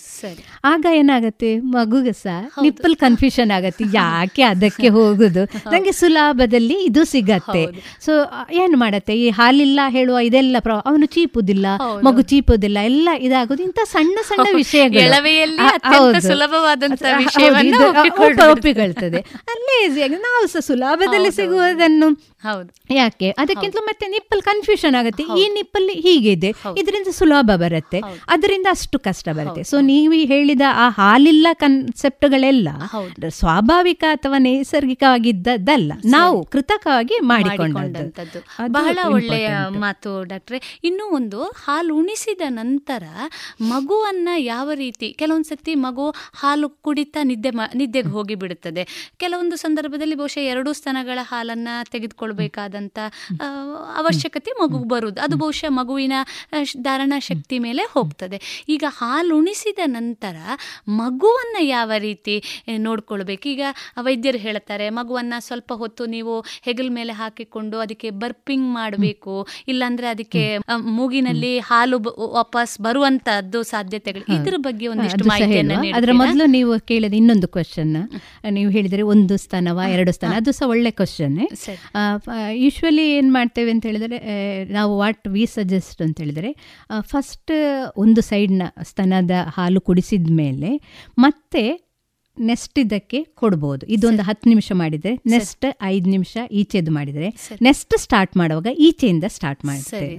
ಆಗ 0.66 0.86
ಏನಾಗತ್ತೆ? 0.94 1.60
ಮಗುಗೆ 1.60 2.14
ಸಹ 2.14 2.42
ನಿಪ್ಪಲ್ 2.62 2.96
ಕನ್ಫ್ಯೂಷನ್ 2.96 3.52
ಆಗತ್ತೆ. 3.52 3.86
ಯಾಕೆ 3.94 4.42
ಅದಕ್ಕೆ 4.42 4.88
ಹೋಗುದು? 5.00 5.44
ನಂಗೆ 5.72 5.92
ಸುಲಭದಲ್ಲಿ 5.92 6.86
ಇದು 6.86 7.04
ಸಿಗತ್ತೆ. 7.06 7.66
ಸೊ 8.06 8.12
ಏನ್ 8.52 8.78
ಮಾಡತ್ತೆ? 8.78 9.20
ಈ 9.20 9.30
ಹಾಲಿಲ್ಲ 9.30 9.80
ಹೇಳುವ 9.90 10.18
ಇದೆಲ್ಲ 10.20 10.56
ಪ್ರ- 10.60 10.84
ಅವನು 10.86 11.06
ಚೀಪುದಿಲ್ಲ 11.06 11.66
ಮಗು 12.04 12.22
ಚೀಪುದಿಲ್ಲ 12.22 12.78
ಎಲ್ಲ 12.86 13.10
ಇದಾಗೋದು 13.20 13.64
ಇಂಥ 13.64 13.80
ಸಣ್ಣ 13.92 14.18
ಸಣ್ಣ 14.28 14.42
ವಿಷಯಗಳು. 14.56 15.00
ಎಳವೆಯಲ್ಲಿ 15.20 15.62
ಆ, 15.62 15.70
ಅತ್ಯಂತ 15.70 16.26
ಸುಲಭವಾದಂತಹ 16.26 17.18
ವಿಷಯವನ್ನು. 17.18 18.52
ಒಪ್ಪಿಕೊಳ್ತದೆ 18.52 19.18
ಅಲ್ಲೇ 19.48 20.08
ನಾವು 20.08 20.48
ಸಹ 20.48 20.60
ಸುಲಭದಲ್ಲಿ 20.60 21.32
ಸಿಗುವುದನ್ನು 21.32 22.30
ಹೌದು. 22.44 22.94
ಯಾಕೆ? 22.96 23.32
ಅದಕ್ಕಿಂತ 23.32 23.76
ಮತ್ತೆ 23.82 24.08
ನಿಪ್ಪಲ್ 24.08 24.42
ಕನ್ಫ್ಯೂಷನ್ 24.42 24.96
ಆಗುತ್ತೆ. 24.96 25.24
ಈ 25.24 25.50
ನಿಪ್ಪಲ್ 25.54 25.90
ಹೀಗಿದೆ. 25.90 26.54
ಇದರಿಂದ 26.78 27.08
ಸುಲಭ 27.08 27.52
ಬರುತ್ತೆ. 27.56 28.02
ಅದರಿಂದ 28.28 28.68
ಅಷ್ಟು 28.70 29.00
ಕಷ್ಟ 29.00 29.30
ಬರುತ್ತೆ. 29.30 29.64
ಸೊ 29.64 29.80
ನೀವು 29.80 30.14
ಹೇಳಿದ 30.14 30.62
ಆ 30.68 30.90
ಹಾಲಿಲ್ಲ 30.90 31.48
ಕನ್ಸೆಪ್ಟ್ಗಳೆಲ್ಲ 31.54 32.70
ಸ್ವಾಭಾವಿಕ 33.30 34.04
ಅಥವಾ 34.12 34.38
ನೈಸರ್ಗಿಕವಾಗಿದ್ದದ್ದಲ್ಲ. 34.38 35.94
ನಾವು 36.06 36.46
ಕೃತಕವಾಗಿ 36.46 37.20
ಮಾಡಿಕೊಂಡಂತದ್ದು. 37.20 38.46
ಬಹಳ 38.68 38.98
ಒಳ್ಳೆಯ 39.14 39.50
ಮಾತು 39.68 40.24
ಡಾಕ್ಟ್ರೆ. 40.24 40.80
ಇನ್ನೂ 40.84 41.06
ಒಂದು 41.06 41.44
ಹಾಲು 41.44 41.96
ಉಣಿಸಿದ 41.96 42.42
ನಂತರ 42.50 43.04
ಮಗುವನ್ನ 43.62 44.30
ಯಾವ 44.38 44.72
ರೀತಿ 44.74 45.09
ಕೆಲವೊಂದ್ಸತಿ 45.14 45.76
ಮಗು 45.76 46.06
ಹಾಲು 46.34 46.70
ಕುಡಿತಾ 46.70 47.24
ನಿದ್ದೆ 47.24 47.52
ಮಾ 47.52 47.66
ನಿದ್ದೆಗೆ 47.76 48.08
ಹೋಗಿ 48.08 48.36
ಬಿಡುತ್ತದೆ 48.36 49.14
ಕೆಲವೊಂದು 49.18 49.56
ಸಂದರ್ಭದಲ್ಲಿ 49.56 50.16
ಬಹುಶಃ 50.16 50.40
ಎರಡೂ 50.40 50.74
ಸ್ತನಗಳ 50.74 51.20
ಹಾಲನ್ನ 51.22 51.68
ತೆಗೆದುಕೊಳ್ಬೇಕಾದಂಥ 51.92 53.00
ಅವಶ್ಯಕತೆ 53.96 54.52
ಮಗು 54.62 54.78
ಬರುವುದು. 54.78 55.22
ಅದು 55.22 55.38
ಬಹುಶಃ 55.38 55.70
ಮಗುವಿನ 55.70 56.14
ಧಾರಣಾ 56.82 57.20
ಶಕ್ತಿ 57.20 57.60
ಮೇಲೆ 57.60 57.84
ಹೋಗ್ತದೆ. 57.84 58.66
ಈಗ 58.70 58.84
ಹಾಲು 58.88 59.38
ಉಣಿಸಿದ 59.38 59.80
ನಂತರ 59.86 60.36
ಮಗುವನ್ನ 60.88 61.58
ಯಾವ 61.62 61.92
ರೀತಿ 61.98 62.36
ನೋಡ್ಕೊಳ್ಬೇಕು? 62.78 63.48
ಈಗ 63.50 63.64
ವೈದ್ಯರು 64.00 64.38
ಹೇಳ್ತಾರೆ 64.38 64.90
ಮಗುವನ್ನ 64.90 65.34
ಸ್ವಲ್ಪ 65.40 65.74
ಹೊತ್ತು 65.74 66.06
ನೀವು 66.06 66.34
ಹೆಗಲ್ 66.62 66.90
ಮೇಲೆ 66.90 67.14
ಹಾಕಿಕೊಂಡು 67.14 67.80
ಅದಕ್ಕೆ 67.80 68.10
ಬರ್ಪಿಂಗ್ 68.10 68.74
ಮಾಡಬೇಕು. 68.74 69.36
ಇಲ್ಲಾಂದ್ರೆ 69.68 70.08
ಅದಕ್ಕೆ 70.08 70.44
ಮೂಗಿನಲ್ಲಿ 70.98 71.60
ಹಾಲು 71.60 72.00
ವಾಪಸ್ 72.34 72.82
ಬರುವಂತದ್ದು 72.82 73.64
ಸಾಧ್ಯತೆಗಳು. 73.64 74.26
ಇದ್ರ 74.36 74.56
ಬಗ್ಗೆ 74.58 74.88
ಒಂದಿಷ್ಟು 75.00 75.28
ಮಾಹಿತಿಯನ್ನ. 75.32 75.74
ಅದರ 75.98 76.12
ಮೊದಲು 76.22 76.46
ನೀವು 76.56 76.74
ಕೇಳಿದ 76.90 77.14
ಇನ್ನೊಂದು 77.14 77.48
ಕ್ವಶನ್ 77.48 77.96
ನೀವು 78.58 78.70
ಹೇಳಿದರೆ 78.72 79.04
ಒಂದು 79.14 79.38
ಸ್ಥಾನವ 79.38 79.80
ಎರಡು 79.96 80.12
ಸ್ಥಾನ? 80.12 80.32
ಅದು 80.42 80.52
ಸಹ 80.52 80.68
ಒಳ್ಳೆ 80.70 80.92
ಕ್ವಶನ್ 80.92 81.38
ಯೂಶ್ವಲಿ 82.64 83.06
ಏನು 83.18 83.32
ಮಾಡ್ತೇವೆ 83.32 83.72
ಅಂತ 83.72 83.86
ಹೇಳಿದ್ರೆ 83.86 84.20
ನಾವು 84.70 84.92
ವಾಟ್ 84.98 85.28
ವಿ 85.36 85.46
ಸಜೆಸ್ಟ್ 85.56 86.02
ಅಂತ 86.02 86.18
ಹೇಳಿದ್ರೆ 86.22 86.52
ಫಸ್ಟ್ 87.12 87.54
ಒಂದು 87.98 88.22
ಸೈಡ್ನ 88.22 88.64
ಸ್ತನದ 88.84 89.36
ಹಾಲು 89.58 89.82
ಕುಡಿಸಿದ 89.82 90.34
ಮೇಲೆ 90.42 90.72
ಮತ್ತೆ 91.18 91.64
ನೆಕ್ಸ್ಟ್ 92.50 92.80
ಇದಕ್ಕೆ 92.80 93.20
ಕೊಡ್ಬೋದು. 93.42 93.84
ಇದೊಂದು 93.86 94.24
ಹತ್ತು 94.24 94.50
ನಿಮಿಷ 94.50 94.72
ಮಾಡಿದರೆ 94.82 95.14
ನೆಸ್ಟ್ 95.26 95.66
ಐದು 95.84 96.08
ನಿಮಿಷ 96.10 96.38
ಈಚೆದು 96.52 96.92
ಮಾಡಿದರೆ 96.92 97.30
ನೆಸ್ಟ್ 97.62 97.96
ಸ್ಟಾರ್ಟ್ 97.98 98.34
ಮಾಡುವಾಗ 98.38 98.68
ಈಚೆಯಿಂದ 98.88 99.26
ಸ್ಟಾರ್ಟ್ 99.28 99.62
ಮಾಡ್ತೇವೆ 99.66 100.18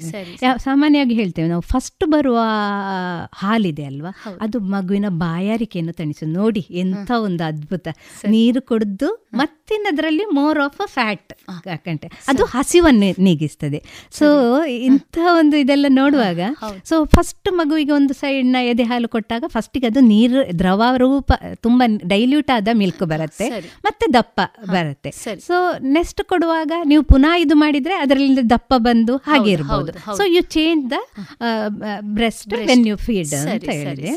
ಸಾಮಾನ್ಯವಾಗಿ 0.64 1.14
ಹೇಳ್ತೇವೆ 1.14 1.48
ನಾವು 1.48 1.64
ಫಸ್ಟ್ 1.72 2.04
ಬರುವ 2.06 2.38
ಹಾಲಿದೆ 3.34 3.84
ಅಲ್ವಾ? 3.84 4.12
ಅದು 4.40 4.60
ಮಗುವಿನ 4.74 5.08
ಬಾಯಾರಿಕೆಯನ್ನು 5.24 5.92
ತಣಿಸು. 5.92 6.26
ನೋಡಿ 6.26 6.64
ಎಂಥ 6.82 7.10
ಒಂದು 7.26 7.44
ಅದ್ಭುತ. 7.44 7.88
ನೀರು 8.28 8.62
ಕುಡಿದು 8.62 9.10
ಮತ್ತಿನದರಲ್ಲಿ 9.34 10.24
ಮೋರ್ 10.24 10.58
ಆಫ್ 10.58 10.80
ಅ 10.80 10.86
ಫ್ಯಾಟ್ 10.86 11.32
ಯಾಕಂತೆ 11.66 12.08
ಅದು 12.28 12.44
ಹಸಿವನ್ನು 12.44 13.10
ನೀಗಿಸ್ತದೆ. 13.22 13.80
ಸೊ 14.18 14.26
ಇಂಥ 14.64 15.18
ಒಂದು 15.38 15.56
ಇದೆಲ್ಲ 15.56 15.86
ನೋಡುವಾಗ 15.88 16.40
ಸೊ 16.84 17.04
ಫಸ್ಟ್ 17.04 17.48
ಮಗುವಿಗೆ 17.52 17.92
ಒಂದು 17.92 18.14
ಸೈಡ್ನ 18.14 18.56
ಎದೆ 18.62 18.82
ಹಾಲು 18.82 19.08
ಕೊಟ್ಟಾಗ 19.08 19.44
ಫಸ್ಟಿಗೆ 19.46 19.86
ಅದು 19.86 20.00
ನೀರು 20.00 20.40
ದ್ರವ 20.58 20.82
ರೂಪ 20.96 21.32
ತುಂಬಾ 21.60 21.86
ಡೈಲ್ಯೂಟ್ 22.12 22.50
ಆದ 22.56 22.68
ಮಿಲ್ಕ್ 22.82 23.04
ಬರುತ್ತೆ 23.12 23.46
ಮತ್ತೆ 23.86 24.06
ದಪ್ಪ 24.18 24.40
ಬರುತ್ತೆ. 24.74 25.10
ಸೊ 25.48 25.56
ನೆಕ್ಸ್ಟ್ 25.96 26.22
ಕೊಡುವಾಗ 26.32 26.72
ನೀವು 26.92 27.02
ಪುನಃ 27.12 27.34
ಇದು 27.44 27.56
ಮಾಡಿದ್ರೆ 27.64 27.96
ಅದರಲ್ಲಿ 28.04 28.44
ದಪ್ಪ 28.54 28.72
ಬಂದು 28.88 29.16
ಹಾಗೆ 29.28 29.50
ಇರ್ಬೋದು. 29.56 29.92
So 30.20 30.24
you 30.36 30.42
change 30.56 30.84
the 30.94 30.98
breast 32.18 32.54
when 32.70 32.86
you 32.90 32.96
feed 33.06 33.34
ಅಂತ 33.40 33.70
ಹೇಳಿದೆ. 33.80 34.14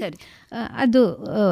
ಅದು 0.83 0.99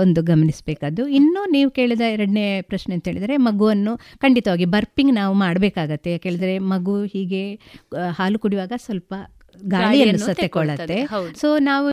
ಒಂದು 0.04 0.20
ಗಮನಿಸಬೇಕಾದ್ದು. 0.32 1.04
ಇನ್ನು 1.20 1.42
ನೀವು 1.54 1.70
ಕೇಳಿದ 1.78 2.04
ಎರಡನೇ 2.16 2.46
ಪ್ರಶ್ನೆ 2.72 2.92
ಅಂತ 2.98 3.06
ಹೇಳಿದರೆ 3.12 3.36
ಮಗುವನ್ನು 3.48 3.94
ಖಂಡಿತವಾಗಿ 4.24 4.68
ಬರ್ಪಿಂಗ್ 4.76 5.14
ನಾವು 5.20 5.34
ಮಾಡಬೇಕಾಗತ್ತೆ. 5.46 6.12
ಯಾಕೆ 6.16 6.28
ಹೇಳಿದ್ರೆ 6.30 6.56
ಮಗು 6.74 6.96
ಹೀಗೆ 7.14 7.44
ಹಾಲು 8.20 8.40
ಕುಡಿಯುವಾಗ 8.44 8.74
ಸ್ವಲ್ಪ 8.88 9.14
ಗಾಳಿಯನ್ನು 9.68 10.26
ಹೌದು. 11.06 11.40
ಸೊ 11.40 11.58
ನಾವು 11.60 11.88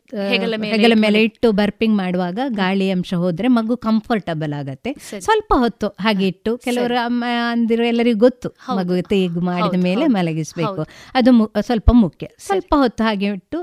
ಹೆಗಲ 0.70 0.94
ಮೇಲೆ 0.96 1.22
ಇಟ್ಟು 1.22 1.52
ಬರ್ಪಿಂಗ್ 1.52 1.96
ಮಾಡುವಾಗ 1.96 2.38
ಗಾಳಿ 2.48 2.90
ಅಂಶ 2.90 3.14
ಹೋದ್ರೆ 3.14 3.48
ಮಗು 3.48 3.76
ಕಂಫರ್ಟಬಲ್ 3.76 4.52
ಆಗತ್ತೆ. 4.52 4.90
ಸ್ವಲ್ಪ 5.20 5.52
ಹೊತ್ತು 5.56 5.88
ಹಾಗೆ 6.00 6.26
ಇಟ್ಟು 6.26 6.58
ಕೆಲವರು 6.58 6.96
ಅಮ್ಮ 7.04 7.24
ಅಂದಿರೋ 7.50 7.84
ಎಲ್ಲರಿಗೂ 7.84 8.18
ಗೊತ್ತು 8.18 8.48
ಮಗು 8.76 9.08
ತೇಗು 9.08 9.40
ಮಾಡಿದ 9.40 9.82
ಮೇಲೆ 9.82 10.06
ಮಲಗಿಸಬೇಕು. 10.06 10.82
ಅದು 11.14 11.30
ಸ್ವಲ್ಪ 11.60 11.90
ಮುಖ್ಯ. 11.94 12.26
ಸ್ವಲ್ಪ 12.38 12.74
ಹೊತ್ತು 12.76 13.04
ಹಾಗೆ 13.04 13.26
ಇಟ್ಟು 13.26 13.58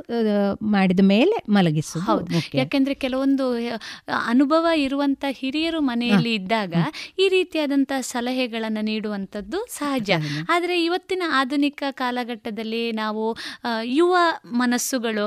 ಮಾಡಿದ 0.61 0.99
ಮೇಲೆ 1.03 1.35
ಮಲಗಿಸು 1.49 1.99
ಯಾಕೆಂದ್ರೆ 2.53 2.93
ಕೆಲವೊಂದು 2.93 3.45
ಅನುಭವ 4.27 4.65
ಇರುವಂತ 4.77 5.25
ಹಿರಿಯರು 5.29 5.81
ಮನೆಯಲ್ಲಿ 5.81 6.33
ಇದ್ದಾಗ 6.33 6.73
ಈ 7.19 7.27
ರೀತಿಯಾದಂತಹ 7.29 8.01
ಸಲಹೆಗಳನ್ನ 8.01 8.77
ನೀಡುವಂತದ್ದು 8.81 9.65
ಸಹಜ. 9.69 10.11
ಆದ್ರೆ 10.49 10.83
ಇವತ್ತಿನ 10.83 11.23
ಆಧುನಿಕ 11.33 11.83
ಕಾಲಘಟ್ಟದಲ್ಲಿ 11.91 12.91
ನಾವು 12.91 13.23
ಯುವ 13.85 14.15
ಮನಸ್ಸುಗಳು 14.45 15.25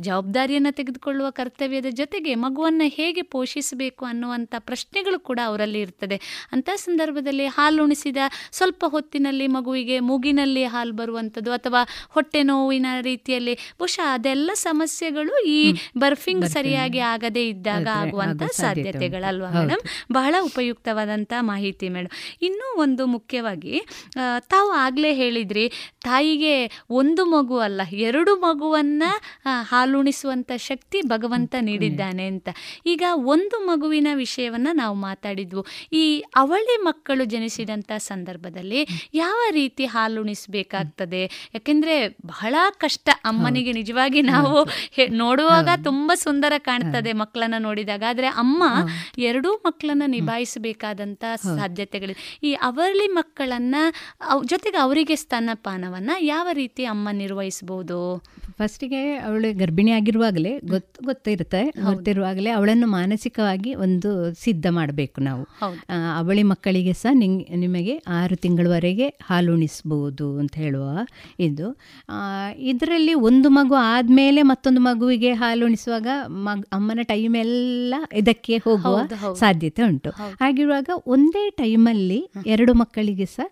ಜವಾಬ್ದಾರಿಯನ್ನು 0.00 0.72
ತೆಗೆದುಕೊಳ್ಳುವ 0.72 1.30
ಕರ್ತವ್ಯದ 1.30 1.86
ಜೊತೆಗೆ 1.90 2.34
ಮಗುವನ್ನು 2.34 2.90
ಹೇಗೆ 2.90 3.22
ಪೋಷಿಸಬೇಕು 3.22 4.04
ಅನ್ನುವಂಥ 4.04 4.54
ಪ್ರಶ್ನೆಗಳು 4.58 5.18
ಕೂಡ 5.18 5.40
ಅವರಲ್ಲಿ 5.46 5.80
ಇರ್ತದೆ 5.80 6.20
ಅಂತ 6.52 6.68
ಸಂದರ್ಭದಲ್ಲಿ 6.74 7.46
ಹಾಲುಣಿಸಿದ 7.46 8.16
ಸ್ವಲ್ಪ 8.52 8.84
ಹೊತ್ತಿನಲ್ಲಿ 8.88 9.46
ಮಗುವಿಗೆ 9.46 10.00
ಮೂಗಿನಲ್ಲಿ 10.00 10.64
ಹಾಲು 10.64 10.92
ಬರುವಂಥದ್ದು 10.92 11.52
ಅಥವಾ 11.52 11.82
ಹೊಟ್ಟೆ 12.08 12.42
ನೋವಿನ 12.42 12.86
ರೀತಿಯಲ್ಲಿ 13.00 13.54
ಬಹುಶಃ 13.54 14.06
ಅದೆಲ್ಲ 14.12 14.50
ಸಮಸ್ಯೆಗಳು 14.54 15.46
ಈ 15.46 15.58
ಬರ್ಫಿಂಗ್ 15.98 16.46
ಸರಿಯಾಗಿ 16.46 16.98
ಆಗದೇ 16.98 17.48
ಇದ್ದಾಗ 17.48 17.88
ಆಗುವಂಥ. 17.88 18.42
ಸಾಧ್ಯತೆಗಳಲ್ವಾ. 18.52 19.50
ಮೇಡಮ್ 19.50 19.82
ಬಹಳ 20.12 20.34
ಉಪಯುಕ್ತವಾದಂಥ 20.40 21.32
ಮಾಹಿತಿ 21.40 21.88
ಮೇಡಮ್ 21.88 22.12
ಇನ್ನೂ 22.42 22.82
ಒಂದು 22.82 23.06
ಮುಖ್ಯವಾಗಿ 23.06 23.74
ತಾವು 24.48 24.70
ಆಗಲೇ 24.70 25.14
ಹೇಳಿದ್ರಿ 25.14 25.72
ತಾಯಿಗೆ 26.02 26.54
ಒಂದು 26.90 27.24
ಮಗು 27.24 27.58
ಅಲ್ಲ 27.58 27.71
ಅಲ್ಲ 27.72 27.82
ಎರಡು 28.06 28.32
ಮಗುವನ್ನ 28.36 29.04
ಹಾಲುಣಿಸುವಂತ 29.62 30.52
ಶಕ್ತಿ 30.56 30.98
ಭಗವಂತ 31.02 31.54
ನೀಡಿದ್ದಾನೆ 31.60 32.24
ಅಂತ. 32.26 32.48
ಈಗ 32.86 33.04
ಒಂದು 33.34 33.56
ಮಗುವಿನ 33.66 34.08
ವಿಷಯವನ್ನ 34.14 34.68
ನಾವು 34.72 34.96
ಮಾತಾಡಿದ್ವು. 34.96 35.62
ಈ 35.92 36.04
ಅವಳಿ 36.36 36.76
ಮಕ್ಕಳು 36.84 37.24
ಜನಿಸಿದಂತ 37.24 37.92
ಸಂದರ್ಭದಲ್ಲಿ 37.98 38.80
ಯಾವ 39.14 39.38
ರೀತಿ 39.50 39.84
ಹಾಲುಣಿಸಬೇಕಾಗ್ತದೆ? 39.86 41.22
ಯಾಕೆಂದ್ರೆ 41.54 41.94
ಬಹಳ 42.08 42.54
ಕಷ್ಟ. 42.78 43.08
ಅಮ್ಮನಿಗೆ 43.24 43.72
ನಿಜವಾಗಿ 43.72 44.22
ನಾವು 44.22 44.58
ನೋಡುವಾಗ 45.16 45.68
ತುಂಬಾ 45.84 46.14
ಸುಂದರ 46.14 46.52
ಕಾಣ್ತದೆ 46.58 47.12
ಮಕ್ಕಳನ್ನ 47.12 47.54
ನೋಡಿದಾಗ. 47.58 48.02
ಆದ್ರೆ 48.08 48.26
ಅಮ್ಮ 48.26 48.62
ಎರಡೂ 49.22 49.52
ಮಕ್ಕಳನ್ನ 49.66 50.02
ನಿಭಾಯಿಸಬೇಕಾದಂತ 50.06 51.24
ಸಾಧ್ಯತೆಗಳಿವೆ. 51.42 52.38
ಈ 52.42 52.52
ಅವಳಿ 52.68 53.06
ಮಕ್ಕಳನ್ನ 53.06 53.76
ಜೊತೆಗೆ 54.44 54.78
ಅವರಿಗೆ 54.78 55.16
ಸ್ತನಪಾನವನ್ನ 55.16 56.10
ಯಾವ 56.20 56.48
ರೀತಿ 56.52 56.84
ಅಮ್ಮ 56.84 57.08
ನಿರ್ವಹಿಸಬಹುದು 57.62 57.98
ಫಸ್ಟಿಗೆ 58.58 59.00
ಅವಳು 59.18 59.48
ಗರ್ಭಿಣಿ 59.58 59.90
ಆಗಿರುವಾಗಲೇ 59.90 60.52
ಗೊತ್ತು 60.70 60.98
ಗೊತ್ತಿರುತ್ತೆ 61.06 61.62
ಗೊತ್ತಿರುವಾಗಲೇ 61.84 62.50
ಅವಳನ್ನು 62.50 62.86
ಮಾನಸಿಕವಾಗಿ 62.86 63.70
ಒಂದು 63.74 64.10
ಸಿದ್ಧ 64.34 64.66
ಮಾಡಬೇಕು 64.70 65.18
ನಾವು. 65.20 65.44
ಅವಳಿ 66.18 66.42
ಮಕ್ಕಳಿಗೆ 66.42 66.92
ಸಹ 66.92 67.12
ನಿಂಗ್ 67.14 67.42
ನಿಮಗೆ 67.56 67.94
ಆರು 68.18 68.36
ತಿಂಗಳವರೆಗೆ 68.36 69.06
ಹಾಲುಣಿಸ್ಬೋದು 69.22 70.28
ಅಂತ 70.38 70.54
ಹೇಳುವ 70.56 70.86
ಇದು. 71.40 71.68
ಇದರಲ್ಲಿ 72.72 73.14
ಒಂದು 73.28 73.48
ಮಗು 73.48 73.74
ಆದಮೇಲೆ 73.74 74.42
ಮತ್ತೊಂದು 74.42 74.80
ಮಗುವಿಗೆ 74.80 75.32
ಹಾಲುಣಿಸುವಾಗ 75.32 76.08
ಮಗ್ 76.26 76.66
ಅಮ್ಮನ 76.72 77.04
ಟೈಮ್ 77.04 77.36
ಎಲ್ಲ 77.36 77.94
ಇದಕ್ಕೆ 78.14 78.56
ಹೋಗುವ. 78.58 78.96
ಸಾಧ್ಯತೆ 79.38 79.82
ಉಂಟು. 79.82 80.10
ಹಾಗಿರುವಾಗ 80.40 80.90
ಒಂದೇ 81.06 81.44
ಟೈಮಲ್ಲಿ 81.62 82.20
ಎರಡು 82.46 82.74
ಮಕ್ಕಳಿಗೆ 82.74 83.26
ಸಹ 83.26 83.48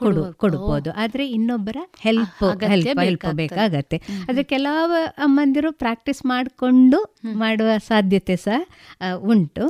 ಕೊಡು 0.00 0.22
ಕೊಡ್ಬೋದು. 0.42 0.90
ಆದ್ರೆ 1.02 1.24
ಇನ್ನೊಬ್ಬರ 1.30 1.76
ಹೆಲ್ಪ್ 2.00 2.42
ಹೆಲ್ಪ್ 2.64 2.98
ಹೆಲ್ಪ್. 3.00 3.26
ಬೇಕಾಗತ್ತೆ. 3.34 3.96
ಆದ್ರೆ 4.28 4.44
ಕೆಲವು 4.52 4.96
ಅಮ್ಮಂದಿರು 5.18 5.70
ಪ್ರಾಕ್ಟೀಸ್ 5.72 6.22
ಮಾಡಿಕೊಂಡು 6.26 6.98
ಮಾಡುವ 7.38 7.70
ಸಾಧ್ಯತೆ 7.88 8.36
ಸಹ 8.36 8.60
ಉಂಟು. 9.32 9.64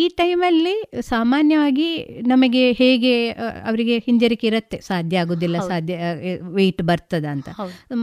ಈ 0.00 0.02
ಟೈಮಲ್ಲಿ 0.20 0.74
ಸಾಮಾನ್ಯವಾಗಿ 1.00 1.88
ನಮಗೆ 2.26 2.64
ಹೇಗೆ 2.72 3.14
ಅವರಿಗೆ 3.68 3.98
ಹಿಂಜರಿಕೆ 3.98 4.46
ಇರುತ್ತೆ? 4.46 4.78
ಸಾಧ್ಯ 4.80 5.18
ಆಗುದಿಲ್ಲ 5.18 5.58
ಸಾಧ್ಯ 5.66 5.96
ವೆಯ್ಟ್ 6.54 6.82
ಬರ್ತದ 6.82 7.24
ಅಂತ. 7.24 7.48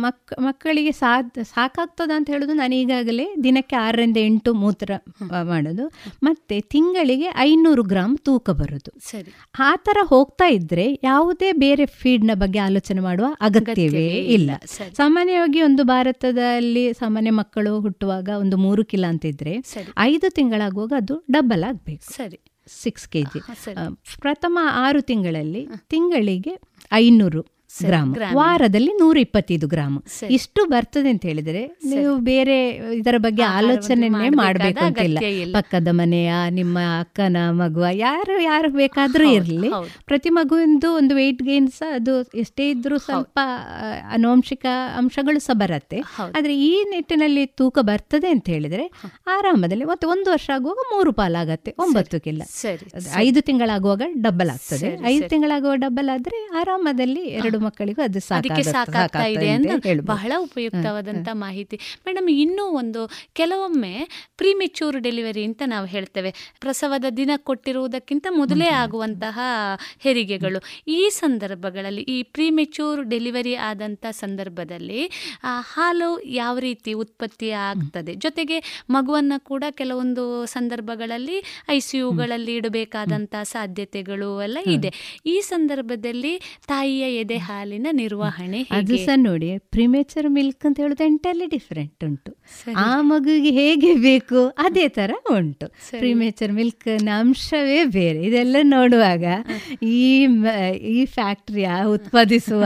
ಮಕ್ 0.04 0.34
ಮಕ್ಕಳಿಗೆ 0.42 0.92
ಸಾಧ್ 0.92 1.32
ಸಾಕಾಗ್ತದ 1.46 2.12
ಅಂತ 2.16 2.30
ಹೇಳೋದು 2.30 2.54
ನಾನು 2.54 2.76
ಈಗಾಗಲೇ 2.76 3.28
ದಿನಕ್ಕೆ 3.44 3.76
ಆರರಿಂದ 3.76 4.18
ಎಂಟು 4.22 4.54
ಮೂತ್ರ 4.54 4.92
ಮಾಡೋದು. 5.44 5.86
ಮತ್ತೆ 6.24 6.56
ತಿಂಗಳಿಗೆ 6.74 7.30
ಐನೂರು 7.38 7.84
ಗ್ರಾಮ್ 7.84 8.18
ತೂಕ 8.18 8.50
ಬರೋದು. 8.50 8.92
ಸರಿ. 9.10 9.32
ಆ 9.60 9.72
ಥರ 9.86 9.98
ಹೋಗ್ತಾ 10.04 10.48
ಇದ್ರೆ 10.50 10.88
ಯಾವುದೇ 11.04 11.50
ಬೇರೆ 11.58 11.86
ಫೀಡ್ನ 11.86 12.32
ಬಗ್ಗೆ 12.34 12.60
ಆಲೋಚನೆ 12.60 13.02
ಮಾಡುವ 13.02 13.26
ಅಗತ್ಯವೇ 13.42 14.08
ಇಲ್ಲ. 14.08 14.52
ಸಾಮಾನ್ಯವಾಗಿ 14.94 15.62
ಒಂದು 15.62 15.84
ಭಾರತದಲ್ಲಿ 15.84 16.94
ಸಾಮಾನ್ಯ 16.94 17.32
ಮಕ್ಕಳು 17.32 17.80
ಹುಟ್ಟುವಾಗ 17.80 18.30
ಒಂದು 18.40 18.58
ಮೂರು 18.58 18.86
ಕಿಲೋ 18.86 19.10
ಅಂತ 19.10 19.26
ಇದ್ರೆ 19.26 19.62
ಸರಿ. 19.62 19.94
ಐದು 20.00 20.30
ತಿಂಗಳಾಗುವಾಗ 20.30 20.94
ಅದು 20.98 21.24
ಡಬಲ್ 21.32 21.64
ಆಗಬೇಕು. 21.64 22.14
ಸರಿ. 22.14 22.40
ಸಿಕ್ಸ್ 22.68 23.08
ಕೆ 23.10 23.22
ಜಿ 23.22 23.40
ಪ್ರಥಮ 24.22 24.60
ಆರು 24.72 25.02
ತಿಂಗಳಲ್ಲಿ 25.02 25.68
ತಿಂಗಳಿಗೆ 25.90 26.60
ಐನೂರು. 26.94 27.55
ಗ್ರಾಮ್. 27.84 28.12
ವಾರದಲ್ಲಿ 28.34 28.92
ನೂರ 28.94 29.18
ಇಪ್ಪತ್ತೈದು 29.18 29.68
ಗ್ರಾಮ್ 29.68 29.98
ಇಷ್ಟು 30.30 30.66
ಬರ್ತದೆ 30.66 31.10
ಅಂತ 31.10 31.26
ಹೇಳಿದ್ರೆ 31.26 31.62
ನೀವು 31.86 32.16
ಬೇರೆ 32.24 32.58
ಇದರ 32.96 33.16
ಬಗ್ಗೆ 33.18 33.44
ಆಲೋಚನೆ 33.52 34.10
ಮಾಡಬೇಕು 34.36 34.86
ಅಂತಿಲ್ಲ 34.86 35.20
ಪಕ್ಕದ 35.54 35.88
ಮನೆಯ 35.92 36.32
ನಿಮ್ಮ 36.50 36.78
ಅಕ್ಕನ 37.00 37.38
ಮಗುವ 37.52 37.86
ಯಾರು 37.98 38.42
ಯಾರು 38.42 38.70
ಬೇಕಾದ್ರೂ 38.74 39.24
ಇರಲಿ. 39.32 39.70
ಪ್ರತಿ 40.06 40.30
ಮಗುವಿಂದು 40.30 40.94
ಒಂದು 40.94 41.16
ವೆಯ್ಟ್ 41.16 41.44
ಗೇನ್ 41.44 41.72
ಸಹ 41.72 41.96
ಅದು 41.96 42.14
ಎಷ್ಟೇ 42.36 42.70
ಇದ್ರೂ 42.70 42.98
ಸ್ವಲ್ಪ 42.98 43.38
ಅನುವಂಶಿಕ 44.12 44.66
ಅಂಶಗಳು 44.98 45.40
ಸಹ 45.40 45.54
ಬರುತ್ತೆ. 45.54 46.00
ಆದ್ರೆ 46.36 46.60
ಈ 46.60 46.84
ನಿಟ್ಟಿನಲ್ಲಿ 46.90 47.46
ತೂಕ 47.46 47.80
ಬರ್ತದೆ 47.82 48.28
ಅಂತ 48.28 48.50
ಹೇಳಿದ್ರೆ 48.50 48.86
ಆರಾಮದಲ್ಲಿ 49.28 49.86
ಮತ್ತೆ 49.86 50.08
ಒಂದು 50.08 50.32
ವರ್ಷ 50.32 50.50
ಆಗುವಾಗ 50.54 50.78
ಮೂರು 50.94 51.12
ಪಾಲಾಗತ್ತೆ 51.12 51.74
ಒಂಬತ್ತು 51.80 52.22
ಕಿಲ್ಲ 52.22 52.42
ಐದು 53.16 53.42
ತಿಂಗಳಾಗುವಾಗ 53.42 54.02
ಡಬಲ್ 54.22 54.50
ಆಗ್ತದೆ. 54.50 54.90
ಐದು. 55.06 55.30
ತಿಂಗಳಾಗುವ 55.30 55.76
ಡಬಲ್ 55.76 56.10
ಆದ್ರೆ 56.10 56.50
ಆರಾಮದಲ್ಲಿ 56.60 57.24
ಎರಡು 57.38 57.60
ಮಕ್ಕಳಿಗೂ 57.68 58.02
ಅದು 58.08 58.20
ಸಾಕಾಗ್ತಾ 58.28 59.26
ಇದೆ 59.36 59.50
ಅಂತ 59.58 59.72
ಬಹಳ 60.14 60.32
ಉಪಯುಕ್ತವಾದಂತ 60.46 61.30
ಮಾಹಿತಿ. 61.46 61.78
ಮೇಡಮ್ 62.08 62.30
ಇನ್ನೂ 62.44 62.66
ಒಂದು 62.82 63.02
ಕೆಲವೊಮ್ಮೆ 63.40 63.94
ಪ್ರೀಮೆಚೂರ್ 64.42 64.98
ಡೆಲಿವರಿ 65.08 65.44
ಅಂತ 65.50 65.62
ನಾವು 65.74 65.88
ಹೇಳ್ತೇವೆ. 65.94 66.32
ಪ್ರಸವದ 66.64 67.08
ದಿನ 67.20 67.32
ಕೊಟ್ಟಿರುವುದಕ್ಕಿಂತ 67.50 68.28
ಮೊದಲೇ 68.40 68.68
ಆಗುವಂತಹ 68.84 69.38
ಹೆರಿಗೆಗಳು. 70.06 70.60
ಈ 70.98 71.00
ಸಂದರ್ಭಗಳಲ್ಲಿ 71.22 72.04
ಈ 72.16 72.18
ಪ್ರೀಮೆಚೂರ್ 72.36 73.02
ಡೆಲಿವರಿ 73.14 73.56
ಆದಂಥ 73.70 74.06
ಸಂದರ್ಭದಲ್ಲಿ 74.24 75.02
ಹಾಲು 75.74 76.10
ಯಾವ 76.42 76.56
ರೀತಿ 76.68 76.92
ಉತ್ಪತ್ತಿ 77.04 77.50
ಆಗ್ತದೆ? 77.68 78.14
ಜೊತೆಗೆ 78.26 78.58
ಮಗುವನ್ನ 78.90 79.34
ಕೂಡ 79.52 79.64
ಕೆಲವೊಂದು 79.82 80.24
ಸಂದರ್ಭಗಳಲ್ಲಿ 80.54 81.38
ಐ 81.76 81.78
ಸಿ 81.88 81.98
ಯುಗಳಲ್ಲಿ 81.98 82.54
ಇಡಬೇಕಾದಂಥ 82.60 83.36
ಸಾಧ್ಯತೆಗಳು 83.54 84.30
ಎಲ್ಲ 84.42 84.60
ಇದೆ. 84.76 84.92
ಈ 85.26 85.36
ಸಂದರ್ಭದಲ್ಲಿ 85.52 86.34
ತಾಯಿಯ 86.68 87.06
ಎದೆ 87.22 87.38
ಹಾಲಿನ 87.46 87.88
ನಿರ್ವಹಣೆ 88.02 88.60
ಅದು 88.78 88.96
ಸಹ 89.06 89.16
ನೋಡಿ 89.28 89.50
ಪ್ರಿಮೇಚರ್ 89.74 90.28
ಮಿಲ್ಕ್ 90.38 90.64
ಅಂತ 90.68 90.78
ಹೇಳುದು 90.84 91.04
ಎಂಟಲ್ಲಿ 91.04 91.48
ಡಿಫ್ರೆಂಟ್ 91.54 92.04
ಉಂಟು. 92.08 92.32
ಆ 92.86 92.90
ಮಗುವಿಗೆ 93.10 93.52
ಹೇಗೆ 93.60 93.92
ಬೇಕು 94.06 94.40
ಅದೇ 94.66 94.86
ತರ 94.98 95.12
ಉಂಟು. 95.36 95.68
ಪ್ರಿಮೇಚರ್ 96.00 96.52
ಮಿಲ್ಕ್ 96.52 96.88
ಅಂಶವೇ 97.18 97.80
ಬೇರೆ. 97.98 98.20
ಇದೆಲ್ಲ 98.30 98.56
ನೋಡುವಾಗ 98.76 99.26
ಈ 99.96 100.02
ಈ 100.96 101.00
ಫ್ಯಾಕ್ಟ್ರಿಯ 101.18 101.70
ಉತ್ಪಾದಿಸುವ 101.96 102.64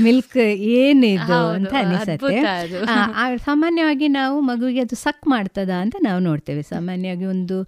ಮಿಲ್ಕ್ 0.00 0.38
ಏನಿದು 0.78 1.40
ಅಂತ 1.56 1.74
ಅನಿಸತ್ತೆ. 1.84 2.36
ಸಾಮಾನ್ಯವಾಗಿ 3.46 4.08
ನಾವು 4.18 4.36
ಮಗುವಿಗೆ 4.50 4.80
ಅದು 4.80 4.96
ಸಕ್ 4.96 5.26
ಮಾಡ್ತದ 5.26 5.72
ಅಂತ 5.84 5.96
ನಾವು 6.02 6.20
ನೋಡ್ತೇವೆ. 6.28 6.62
ಸಾಮಾನ್ಯವಾಗಿ 6.74 7.26
ಒಂದು 7.36 7.58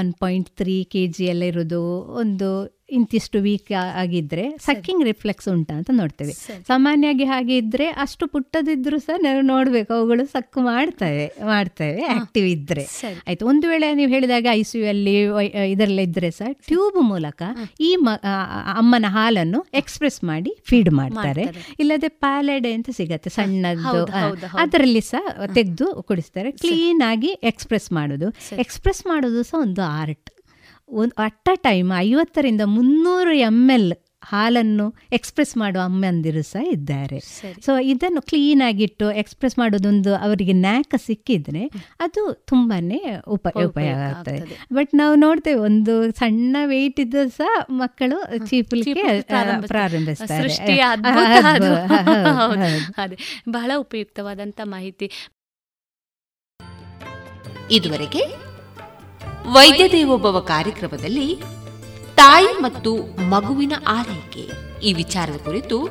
one 0.00 0.12
point 0.22 0.50
three 0.60 0.76
K 0.92 1.02
G 1.06 1.24
ಎಲ್ಲ 1.24 1.44
ಇರೋದು 1.52 1.82
ಒಂದು 2.22 2.48
ಇಂತಿಷ್ಟು 2.98 3.38
ವೀಕ್ 3.46 3.70
ಆಗಿದ್ರೆ 4.02 4.44
ಸಕ್ಕಿಂಗ್ 4.66 5.02
ರಿಫ್ಲೆಕ್ಸ್ 5.10 5.48
ಉಂಟಾ 5.54 5.74
ಅಂತ 5.80 5.90
ನೋಡ್ತೇವೆ. 6.00 6.34
ಸಾಮಾನ್ಯವಾಗಿ 6.70 7.26
ಹಾಗೆ 7.32 7.54
ಇದ್ರೆ 7.62 7.86
ಅಷ್ಟು 8.04 8.26
ಪುಟ್ಟದಿದ್ರು 8.34 8.98
ಸಹ 9.06 9.16
ನಾವು 9.26 9.42
ನೋಡ್ಬೇಕು 9.52 9.92
ಅವುಗಳು 9.98 10.26
ಸಕ್ಕು 10.34 10.60
ಮಾಡ್ತವೆ 10.70 11.26
ಮಾಡ್ತವೆ 11.52 12.04
ಆಕ್ಟಿವ್ 12.16 12.48
ಇದ್ರೆ. 12.56 12.86
ಆಯ್ತು 13.28 13.46
ಒಂದು 13.52 13.68
ವೇಳೆ 13.72 13.88
ನೀವು 14.00 14.10
ಹೇಳಿದಾಗ 14.16 14.46
ಐ 14.60 14.62
ಸಿ 14.70 14.76
ಯು 14.80 14.88
ಅಲ್ಲಿ 14.94 15.14
ಇದರಲ್ಲ 15.74 15.92
ಇದರೆಲ್ಲ 15.92 16.00
ಇದ್ರೆ 16.08 16.28
ಸಹ 16.38 16.48
ಟ್ಯೂಬ್ 16.70 16.98
ಮೂಲಕ 17.12 17.42
ಈ 17.88 17.90
ಮ 18.04 18.10
ಅಮ್ಮನ 18.80 19.06
ಹಾಲನ್ನು 19.16 19.60
ಎಕ್ಸ್ಪ್ರೆಸ್ 19.80 20.18
ಮಾಡಿ 20.30 20.52
ಫೀಡ್ 20.70 20.90
ಮಾಡ್ತಾರೆ. 21.00 21.44
ಇಲ್ಲದೆ 21.82 22.08
ಪ್ಯಾಲೆಡೆ 22.24 22.72
ಅಂತ 22.78 22.90
ಸಿಗತ್ತೆ 22.98 23.30
ಸಣ್ಣದ್ದು. 23.38 24.02
ಅದರಲ್ಲಿ 24.64 25.02
ಸಹ 25.12 25.22
ತೆಗೆದು 25.58 25.88
ಕುಡಿಸ್ತಾರೆ. 26.10 26.50
ಕ್ಲೀನ್ 26.64 27.02
ಆಗಿ 27.12 27.32
ಎಕ್ಸ್ಪ್ರೆಸ್ 27.52 27.88
ಮಾಡೋದು. 27.98 28.28
ಎಕ್ಸ್ಪ್ರೆಸ್ 28.64 29.02
ಮಾಡೋದು 29.12 29.42
ಸಹ 29.50 29.60
ಒಂದು 29.66 29.82
ಆರ್ಟ್ 30.00 30.30
ಒಂದು 30.92 31.22
ಅಟ್ಟ 31.22 31.48
ಅ 31.52 31.54
ಟೈಮ್ 31.54 31.98
ಐವತ್ತರಿಂದ 31.98 32.60
ಮುನ್ನೂರು 32.64 33.32
ಎಂ 33.32 33.70
ಎಲ್ 33.70 33.92
ಹಾಲನ್ನು 34.24 34.94
ಎಕ್ಸ್ಪ್ರೆಸ್ 35.12 35.56
ಮಾಡುವ 35.56 35.82
ಅಮ್ಮಂದಿರು 35.82 36.42
ಸಹ 36.42 36.66
ಇದ್ದಾರೆ. 36.72 37.20
ಸೊ 37.64 37.78
ಇದನ್ನು 37.78 38.22
ಕ್ಲೀನ್ 38.22 38.62
ಆಗಿಟ್ಟು 38.62 39.10
ಎಕ್ಸ್ಪ್ರೆಸ್ 39.10 39.58
ಮಾಡೋದೊಂದು 39.58 40.14
ಅವರಿಗೆ 40.14 40.52
ನ್ಯಾಕ 40.52 40.94
ಸಿಕ್ಕಿದ್ರೆ 41.06 41.70
ಅದು 42.00 42.34
ತುಂಬಾನೇ 42.34 43.16
ಉಪ 43.28 43.48
ಉಪಯೋಗ 43.66 43.98
ಆಗ್ತದೆ. 43.98 44.58
ಬಟ್ 44.72 44.94
ನಾವು 44.94 45.14
ನೋಡ್ತೇವೆ 45.14 45.60
ಒಂದು 45.60 46.12
ಸಣ್ಣ 46.12 46.56
ವೆಯ್ಟ್ 46.64 47.00
ಇದ್ದು 47.00 47.30
ಸಹ 47.30 47.64
ಮಕ್ಕಳು 47.70 48.46
ಚೀಪಲಿಕ್ಕೆ 48.46 48.94
ಚೀಪುಲಿಕೆ 48.94 49.66
ಪ್ರಾರಂಭಿಸ್ತಾರೆ. 49.66 50.80
ಅದು. 52.94 53.16
ಬಹಳ 53.50 53.70
ಉಪಯುಕ್ತವಾದಂತ 53.76 54.60
ಮಾಹಿತಿ. 54.64 55.10
ಇದುವರೆಗೆ 57.70 58.41
ವೈದ್ಯ 59.46 59.88
ದೇವೋಭವ 59.88 60.40
ಕಾರ್ಯಕ್ರಮದಲ್ಲಿ 60.40 61.42
ತಾಯಿ 62.14 62.46
ಮತ್ತು 62.46 62.96
ಮಗುವಿನ 63.30 63.72
ಆರೈಕೆ. 63.86 64.50
ಈ 64.80 64.92
ವಿಚಾರದ 64.92 65.44
ಕುರಿತು 65.44 65.88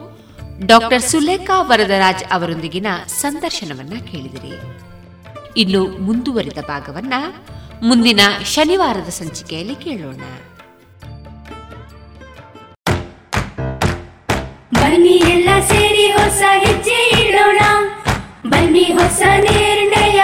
ಡಾಕ್ಟರ್ 0.66 1.02
ಸುಲೇಖಾ 1.02 1.62
ವರದರಾಜ್ 1.62 2.24
ಅವರೊಂದಿಗಿನ 2.32 2.88
ಸಂದರ್ಶನವನ್ನ 3.08 4.00
ಕೇಳಿದಿರಿ. 4.00 4.82
ಇನ್ನು 5.58 5.88
ಮುಂದುವರಿದ 5.88 6.58
ಭಾಗವನ್ನ 6.68 7.14
ಮುಂದಿನ 7.84 8.20
ಶನಿವಾರದ 8.46 9.10
ಸಂಚಿಕೆಯಲ್ಲಿ 9.10 9.76
ಕೇಳೋಣ. 9.76 10.22
ಬನ್ನಿ 14.74 15.10
ಎಲ್ಲ 15.10 15.50
ಸೇರಿ 15.68 16.12
ಹೊಸ 16.12 16.42
ಹೆಜ್ಜೆ 16.66 17.28
ಇಡೋಣ. 17.28 17.60
ಬನ್ನಿ 18.50 18.84
ಹೊಸ 18.84 19.22
ನಿರ್ಣಯ 19.38 20.24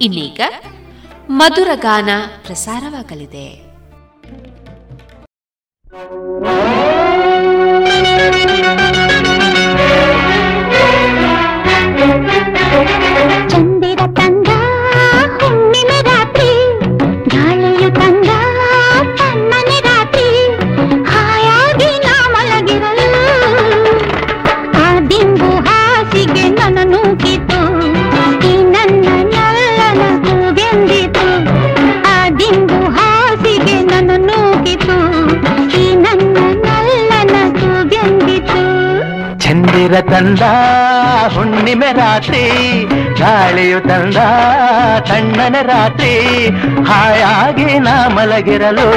ಇನ್ನೀಗ 0.00 0.40
ಮಧುರ 1.30 1.68
ಗಾನ 1.74 2.10
ಪ್ರಸಾರವಾಗಲಿದೆ. 2.46 3.46
ಚಂದಿರ 39.94 40.10
ತಂದ 40.12 40.44
ಹುಣ್ಣಿಮೆ 41.34 41.88
ರಾತ್ರಿ, 41.92 42.40
ಗಾಳಿಯು 43.18 43.80
ತಂದ 43.80 44.18
ತಣ್ಣನೆ 45.08 45.60
ರಾತ್ರಿ, 45.68 46.14
ಹಾಯಾಗಿ 46.88 47.66
ನಾ 47.78 47.94
ಮಲಗಿರಲು. 48.16 48.88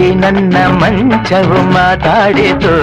ಈ 0.00 0.08
ನನ್ನ 0.22 0.56
ಮಂಚವು 0.80 1.60
ಮಾತಾಡಿತು, 1.74 2.74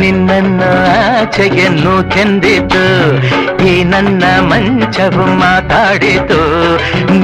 ನಿನ್ನನ್ನು 0.00 0.70
ಆಚೆಗೆ 0.92 1.66
ಕೆಂದಿತು. 2.14 2.84
ಈ 3.66 3.72
ನನ್ನ 3.84 4.24
ಮಂಚವು 4.50 5.26
ಮಾತಾಡಿತು, 5.40 6.42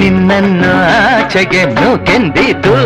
ನಿನ್ನನ್ನು 0.00 0.72
ಆಚೆಗೆ 0.96 1.64
ಕೆಂದಿತು. 2.06 2.76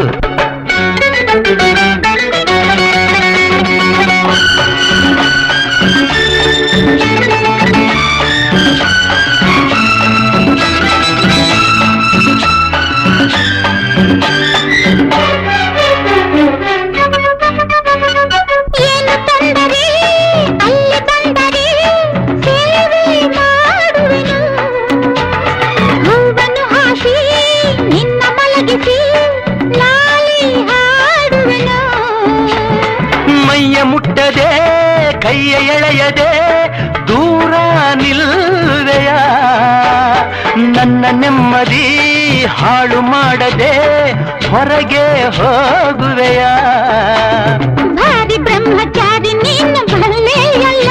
ಹೊರಗೆ 44.82 45.36
ಹೋಗುವೆಯ? 45.36 46.44
ಭಾರಿ 47.94 48.36
ಬ್ರಹ್ಮಚಾರಿ 48.38 49.32
ನಿನ್ನ 49.32 49.76
ಬಲ್ಲೆಯಲ್ಲ. 49.92 50.90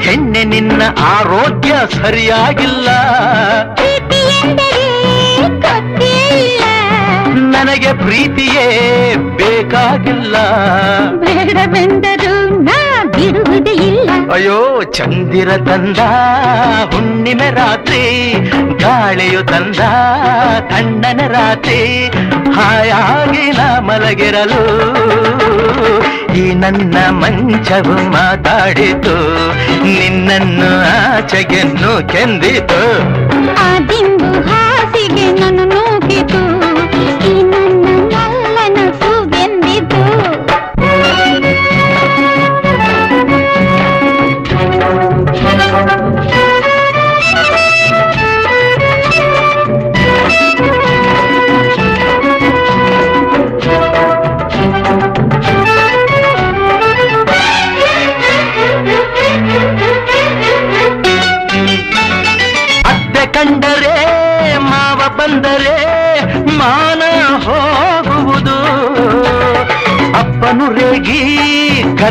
ಹೆಣ್ಣೆ 0.00 0.44
ನಿನ್ನ 0.44 0.82
ಆರೋಗ್ಯ 0.98 1.74
ಸರಿಯಾಗಿಲ್ಲ. 1.92 2.88
ನನಗೆ 7.52 7.92
ಪ್ರೀತಿಯೇ 7.92 8.66
ಬೇಕಾಗಿಲ್ಲ. 9.36 10.36
ಬೇಡವೆಂದರು 11.16 12.34
ನಾ 12.64 12.78
ಬಿಡುವುದೇ 13.22 13.74
ಇಲ್ಲ 13.88 14.10
ಅಯ್ಯೋ 14.32 14.82
ಚಂದಿರ 14.82 15.50
ತಂದ 15.68 15.98
ಹುಣ್ಣಿಮೆ 16.92 17.50
ರಾತ್ರಿ 17.50 18.02
ಗಾಳಿಯು 18.82 19.42
ತಂದ 19.42 19.82
ತಣ್ಣನ 20.70 21.20
ರಾತ್ರಿ 21.26 21.80
ಹಾಯಾಗಿ 22.56 23.46
ನಾ 23.58 23.68
ಮಲಗಿರಲು. 23.80 24.62
ಈ 26.34 26.44
ನನ್ನ 26.54 26.96
ಮಂಚವು 27.10 27.96
ಮಾತಾಡಿತು 28.10 29.16
ನಿನ್ನನ್ನು 29.84 30.70
ಆಚೆಗೆನ್ನು 30.92 32.08
ಕೆಂದಿತು. 32.08 32.80
ಆ 33.64 33.70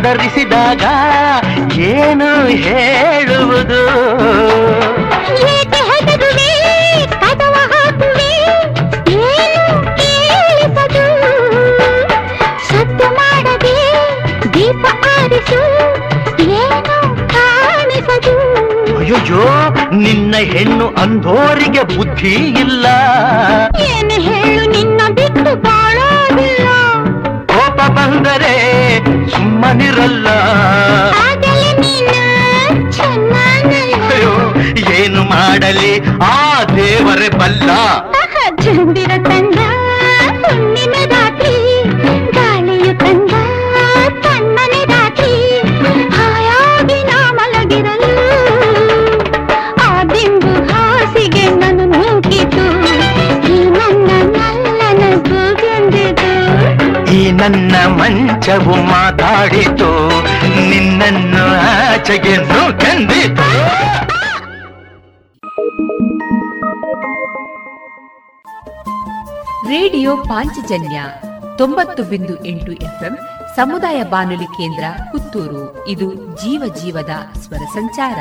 ಆರಿಸು? 0.06 0.44
ಏನು 1.70 2.30
ಹೇಳುವುದು 2.56 3.82
ಅಯ್ಯೋ 18.98 19.44
ನಿನ್ನ 19.98 20.36
ಹೆಣ್ಣು 20.38 20.88
ಅಂಧೋರಿಗೆ 20.88 21.84
ಬುದ್ಧಿ 21.84 22.34
ಇಲ್ಲ. 22.60 22.86
ಏನು 23.82 24.22
ಹೇಳು 24.22 24.72
ನಿನ್ನ 24.72 25.02
ಬಿಟ್ಟು 25.14 25.56
ಬಾಳೋದಿಲ್ಲ. 25.56 26.71
ಬಂದರೆ 28.02 28.54
ಸುಮ್ಮನಿರಲ್ಲ. 29.34 30.28
ಏನು 35.02 35.22
ಮಾಡಲಿ? 35.24 35.92
ಆ 36.24 36.64
ದೇವರೇ 36.76 37.30
ಬಲ್ಲ. 37.40 37.70
ಚಂದಿರ 38.64 39.12
ನನ್ನ 57.42 57.76
ಮಂಚವು 57.88 58.76
ಮಾತಾಡಿತು, 58.84 59.90
ನಿನ್ನನ್ನು 60.70 61.46
ಆಚೆಗೆ 61.92 62.36
ಕಂದಿತು 62.80 63.48
ರೇಡಿಯೋ 69.68 70.18
ಪಾಂಚಜನ್ಯ 70.18 71.04
ತೊಂಬತ್ತು 71.58 72.04
ಬಿಂದು 72.04 72.46
ಎಂಟು 72.46 72.72
ಎಫ್ಎಂ 72.72 73.18
ಸಮುದಾಯ 73.56 74.04
ಬಾನುಲಿ 74.04 74.46
ಕೇಂದ್ರ 74.46 74.84
ಪುತ್ತೂರು. 75.12 75.88
ಇದು 75.88 76.14
ಜೀವ 76.14 76.74
ಜೀವದ 76.84 77.10
ಸ್ವರ 77.40 77.64
ಸಂಚಾರ. 77.74 78.20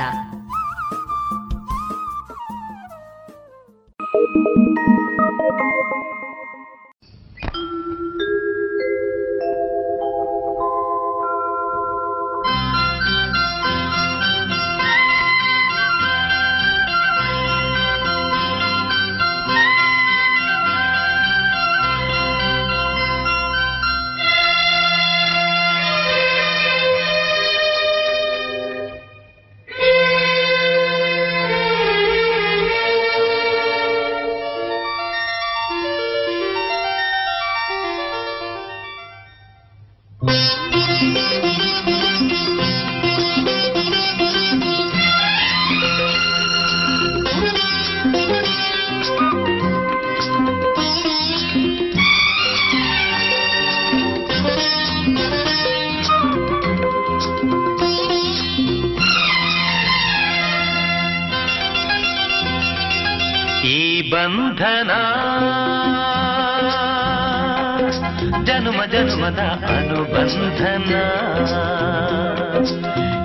మన 69.31 69.41
అనుబంధన. 69.79 70.93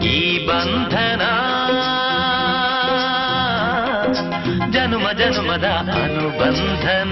ఈ 0.06 0.48
బంధన 0.48 1.24
జనుమ 4.70 5.12
జనుమದ 5.12 5.68
అనుబంధన. 6.04 7.05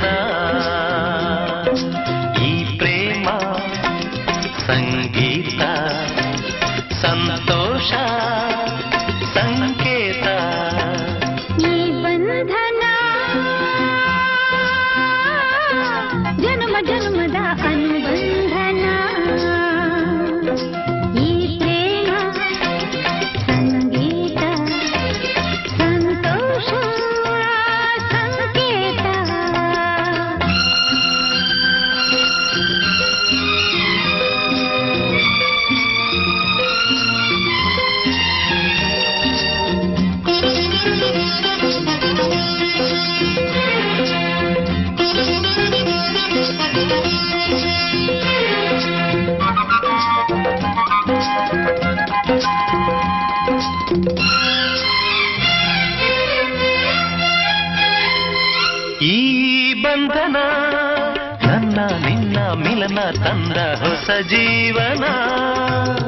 జీవనా? 64.21 66.02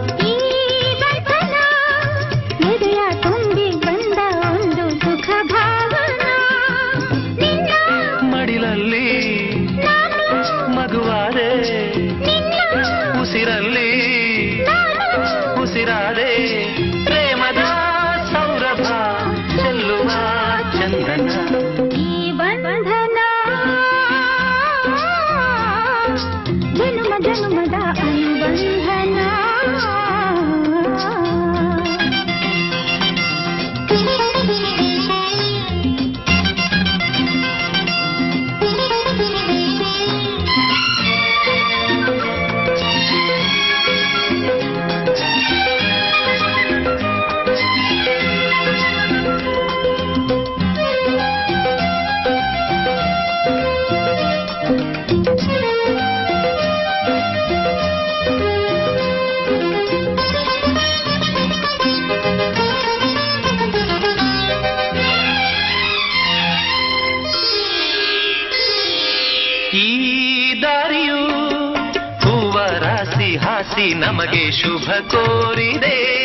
ನಮಗೆ 74.00 74.52
ಶುಭ 74.52 74.92
ಕೋರಿದೆ. 75.08 76.25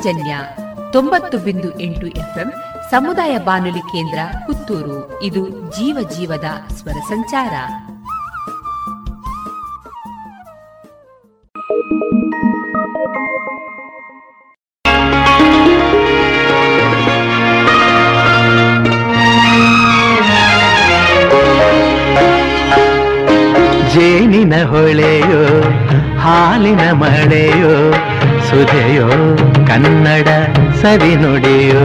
ಪಾಂಚಜನ್ಯ 0.00 0.36
ತೊಂಬತ್ತು 0.92 1.38
ಬಿಂದು 1.38 1.80
ಎಂಟು 1.80 2.06
ಎಫ್ಎಂ 2.06 2.52
ಸಮುದಾಯ 2.90 3.38
ಬಾನುಲಿ 3.38 3.78
ಕೇಂದ್ರ 3.78 4.18
ಪುತ್ತೂರು. 4.46 5.22
ಇದು 5.22 5.48
ಜೀವ 5.48 6.08
ಜೀವದ 6.16 6.44
ಸ್ವರ 6.72 6.98
ಸಂಚಾರ. 7.08 7.54
ಜೇನಿನ 23.88 24.54
ಹೊಳೆಯೋ, 24.68 25.42
ಹಾಲಿನ 26.18 26.90
ಮಳೆಯೋ 26.92 27.92
ಸುಧೆಯೋ, 28.50 29.08
ಕನ್ನಡ 29.66 30.28
ಸವಿ 30.82 31.14
ನುಡಿಯೋ, 31.16 31.82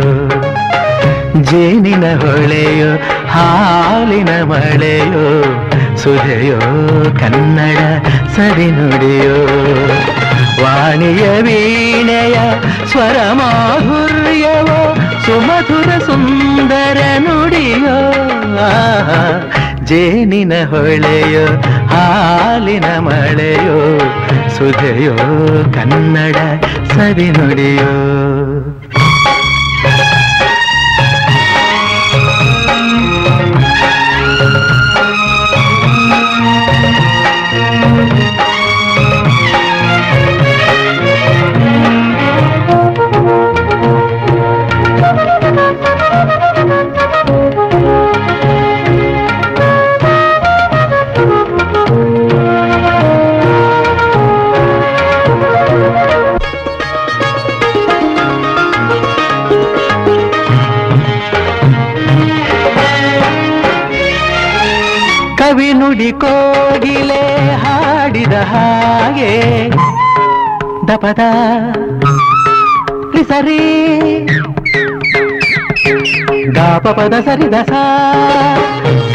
ಜೇನಿನ 1.44 2.06
ಹೊಳೆಯೋ, 2.20 2.92
ಹಾಲಿನ 3.28 4.44
ಮಳೆಯೋ, 4.44 5.26
ಸುಧೆಯೋ, 5.98 6.60
ಕನ್ನಡ 7.20 7.78
ಸವಿ 8.36 8.68
ನುಡಿಯೋ. 8.72 9.38
ವಾಣಿಯ 10.64 11.26
ವೀಣೆಯ 11.42 12.38
ಸ್ವರ 12.92 13.18
ಮಾಧುರ್ಯವೋ, 13.34 14.80
ಸುಮಧುರ 15.26 15.90
ಸುಂದರ 16.06 16.98
ನುಡಿಯೋ 17.18 17.98
ಜೇನಿನ 19.86 20.54
ಹೊಳೆಯೋ, 20.70 21.46
ಹಾಲಿನ 21.88 22.86
ಮಳೆಯೋ 22.86 23.80
ಸುಧೆಯೋ 24.58 25.16
ಕನ್ನಡ 25.76 26.38
ಸರಿ 26.96 27.30
ನುಡಿಯೋ. 27.30 27.92
ಕೋಗಿಲೆ 66.86 67.22
ಹಾಡಿದ 67.62 68.34
ಹಾಗೆ. 68.50 69.30
ದಪದ 70.88 71.22
ಸರಿ 73.30 73.62
ಗಾಪಪದ 76.58 77.16
ಸರಿದ 77.26 77.58
ಸಾ 77.70 77.82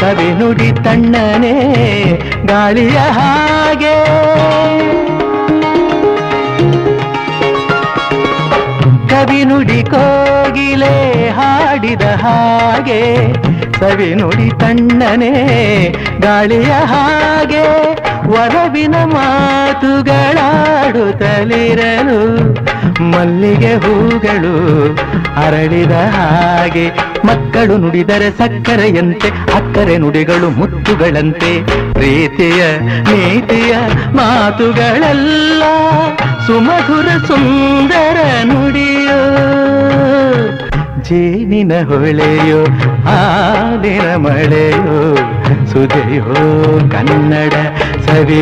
ಕವಿ 0.01 0.27
ನುಡಿ 0.39 0.69
ತಣ್ಣನೆ 0.83 1.53
ಗಾಳಿಯ 2.45 2.97
ಹಾಗೆ. 3.17 3.95
ಕವಿ 9.09 9.41
ನುಡಿ 9.43 9.79
ಕೋಗಿಲೆ 10.51 10.95
ಹಾಡಿದ 11.37 12.05
ಹಾಗೆ, 12.21 12.97
ಸವಿ 13.77 14.07
ನುಡಿ 14.19 14.47
ತಣ್ಣನೆ 14.61 15.29
ಗಾಳಿಯ 16.23 16.71
ಹಾಗೆ, 16.91 17.63
ವರವಿನ 18.31 18.95
ಮಾತುಗಳಾಡುತ್ತಲಿರಲು 19.13 20.17
ಮಲ್ಲಿಗೆ 23.13 23.73
ಹೂಗಳು 23.75 24.53
ಅರಳಿದ 25.45 25.93
ಹಾಗೆ, 26.15 26.85
ಮಕ್ಕಳು 27.25 27.77
ನುಡಿದರೆ 27.77 28.29
ಸಕ್ಕರೆಯಂತೆ 28.41 29.29
ಅಕ್ಕರೆ 29.59 29.95
ನುಡಿಗಳು 29.97 30.49
ಮುತ್ತುಗಳಂತೆ, 30.59 31.51
ಪ್ರೀತಿಯ 31.93 32.61
ನೀತಿಯ 33.09 33.73
ಮಾತುಗಳೆಲ್ಲ 34.19 35.63
ಸುಮಧುರ 36.47 37.07
ಸುಂದರ 37.27 38.17
ನುಡಿಯೋ 38.51 39.19
ಜೇನಿನ 41.11 41.73
ಹೊಳೆಯೋ 41.81 42.59
ಹಾಲಿನ 43.07 44.05
ಮಳೆಯೋ 44.15 44.97
ಸುದೆಯೋ 45.71 46.25
ಕನ್ನಡ 46.93 47.55
ಸವಿ 48.05 48.39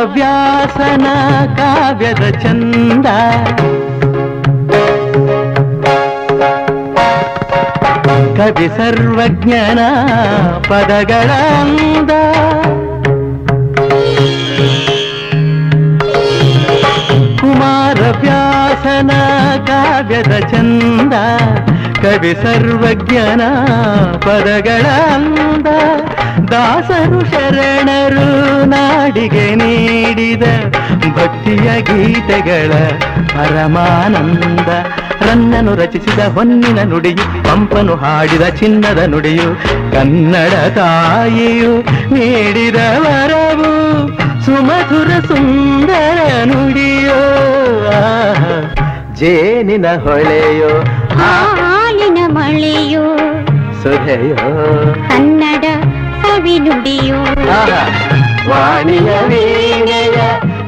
ಕುಮಾರವ್ಯಾಸನ 0.00 1.06
ಕಾವ್ಯದ 1.56 2.30
ಚಂದ. 2.30 3.06
ಕವಿ 8.36 8.68
ಸರ್ವಜ್ಞನ 8.68 9.78
ಪದಗಳಂದ. 10.68 12.10
ಕುಮಾರ 17.40 18.16
ವ್ಯಾಸನ 18.20 19.10
ಕಾವ್ಯದ 19.66 20.38
ಚಂದ. 20.38 21.12
ಕವಿ 22.02 22.34
ಸರ್ವಜ್ಞನ 22.42 23.42
ಪದಗಳ 24.18 24.86
ಅಂದ 25.14 25.66
ದಾಸರು 26.52 27.20
ಶರಣರು 27.30 28.26
ನಾಡಿಗೆ 28.64 29.54
ನೀಡಿದ 29.54 30.42
ಭಕ್ತಿಯ 31.16 31.68
ಗೀತೆಗಳ 31.80 32.72
ಪರಮಾನಂದ. 33.34 34.68
ರನ್ನನು 35.28 35.74
ರಚಿಸಿದ 35.74 36.20
ಹೊನ್ನಿನ 36.34 36.80
ನುಡಿಯು 36.82 37.24
ಪಂಪನು 37.44 37.94
ಹಾಡಿದ 37.94 38.44
ಚಿನ್ನದ 38.60 39.00
ನುಡಿಯು 39.06 39.48
ಕನ್ನಡ 39.92 40.54
ತಾಯಿಯು 40.78 41.72
ನೀಡಿದ 42.14 42.76
ವರವು 43.04 43.70
ಸುಮಧುರ 44.44 45.10
ಸುಂದರ 45.28 46.18
ನುಡಿಯೋ. 46.44 47.18
ಜೇನಿನ 49.20 49.86
ಹೊಳೆಯೋ 49.86 50.72
ಹಾಲಿನ 51.18 52.18
ಮಳೆಯೋ 52.28 53.06
ಸುಧೆಯೋ 53.82 54.46
ಸವಿ 56.40 56.58
ನುಡಿಯೋ 56.58 57.18
ವಾಣಿಯ 58.50 59.10
ವೀಣೆಯ 59.28 60.18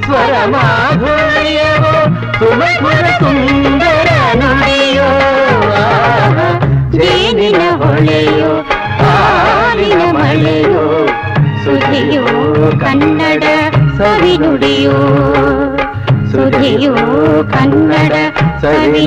ಸ್ವರ 0.04 0.32
ಮಾಧುರ್ಯವೋ 0.44 1.92
ಸುಮಧುರ 2.38 3.04
ಸುಂದರ 3.20 4.08
ನುಡಿಯೋ. 4.34 5.08
ಜೇನಿನ 6.90 7.62
ಹೊಳೆಯೋ 7.74 8.50
ಹಾಲಿನ 9.00 10.02
ಮಳೆಯೋ 10.12 10.84
ಸುಧಿಯೋ 11.64 12.26
ಕನ್ನಡ 12.80 13.44
ಸವಿ 13.98 14.34
ಸುಧಿಯೋ 16.32 16.96
ಕನ್ನಡ 17.52 18.12
ಸವಿ 18.60 19.06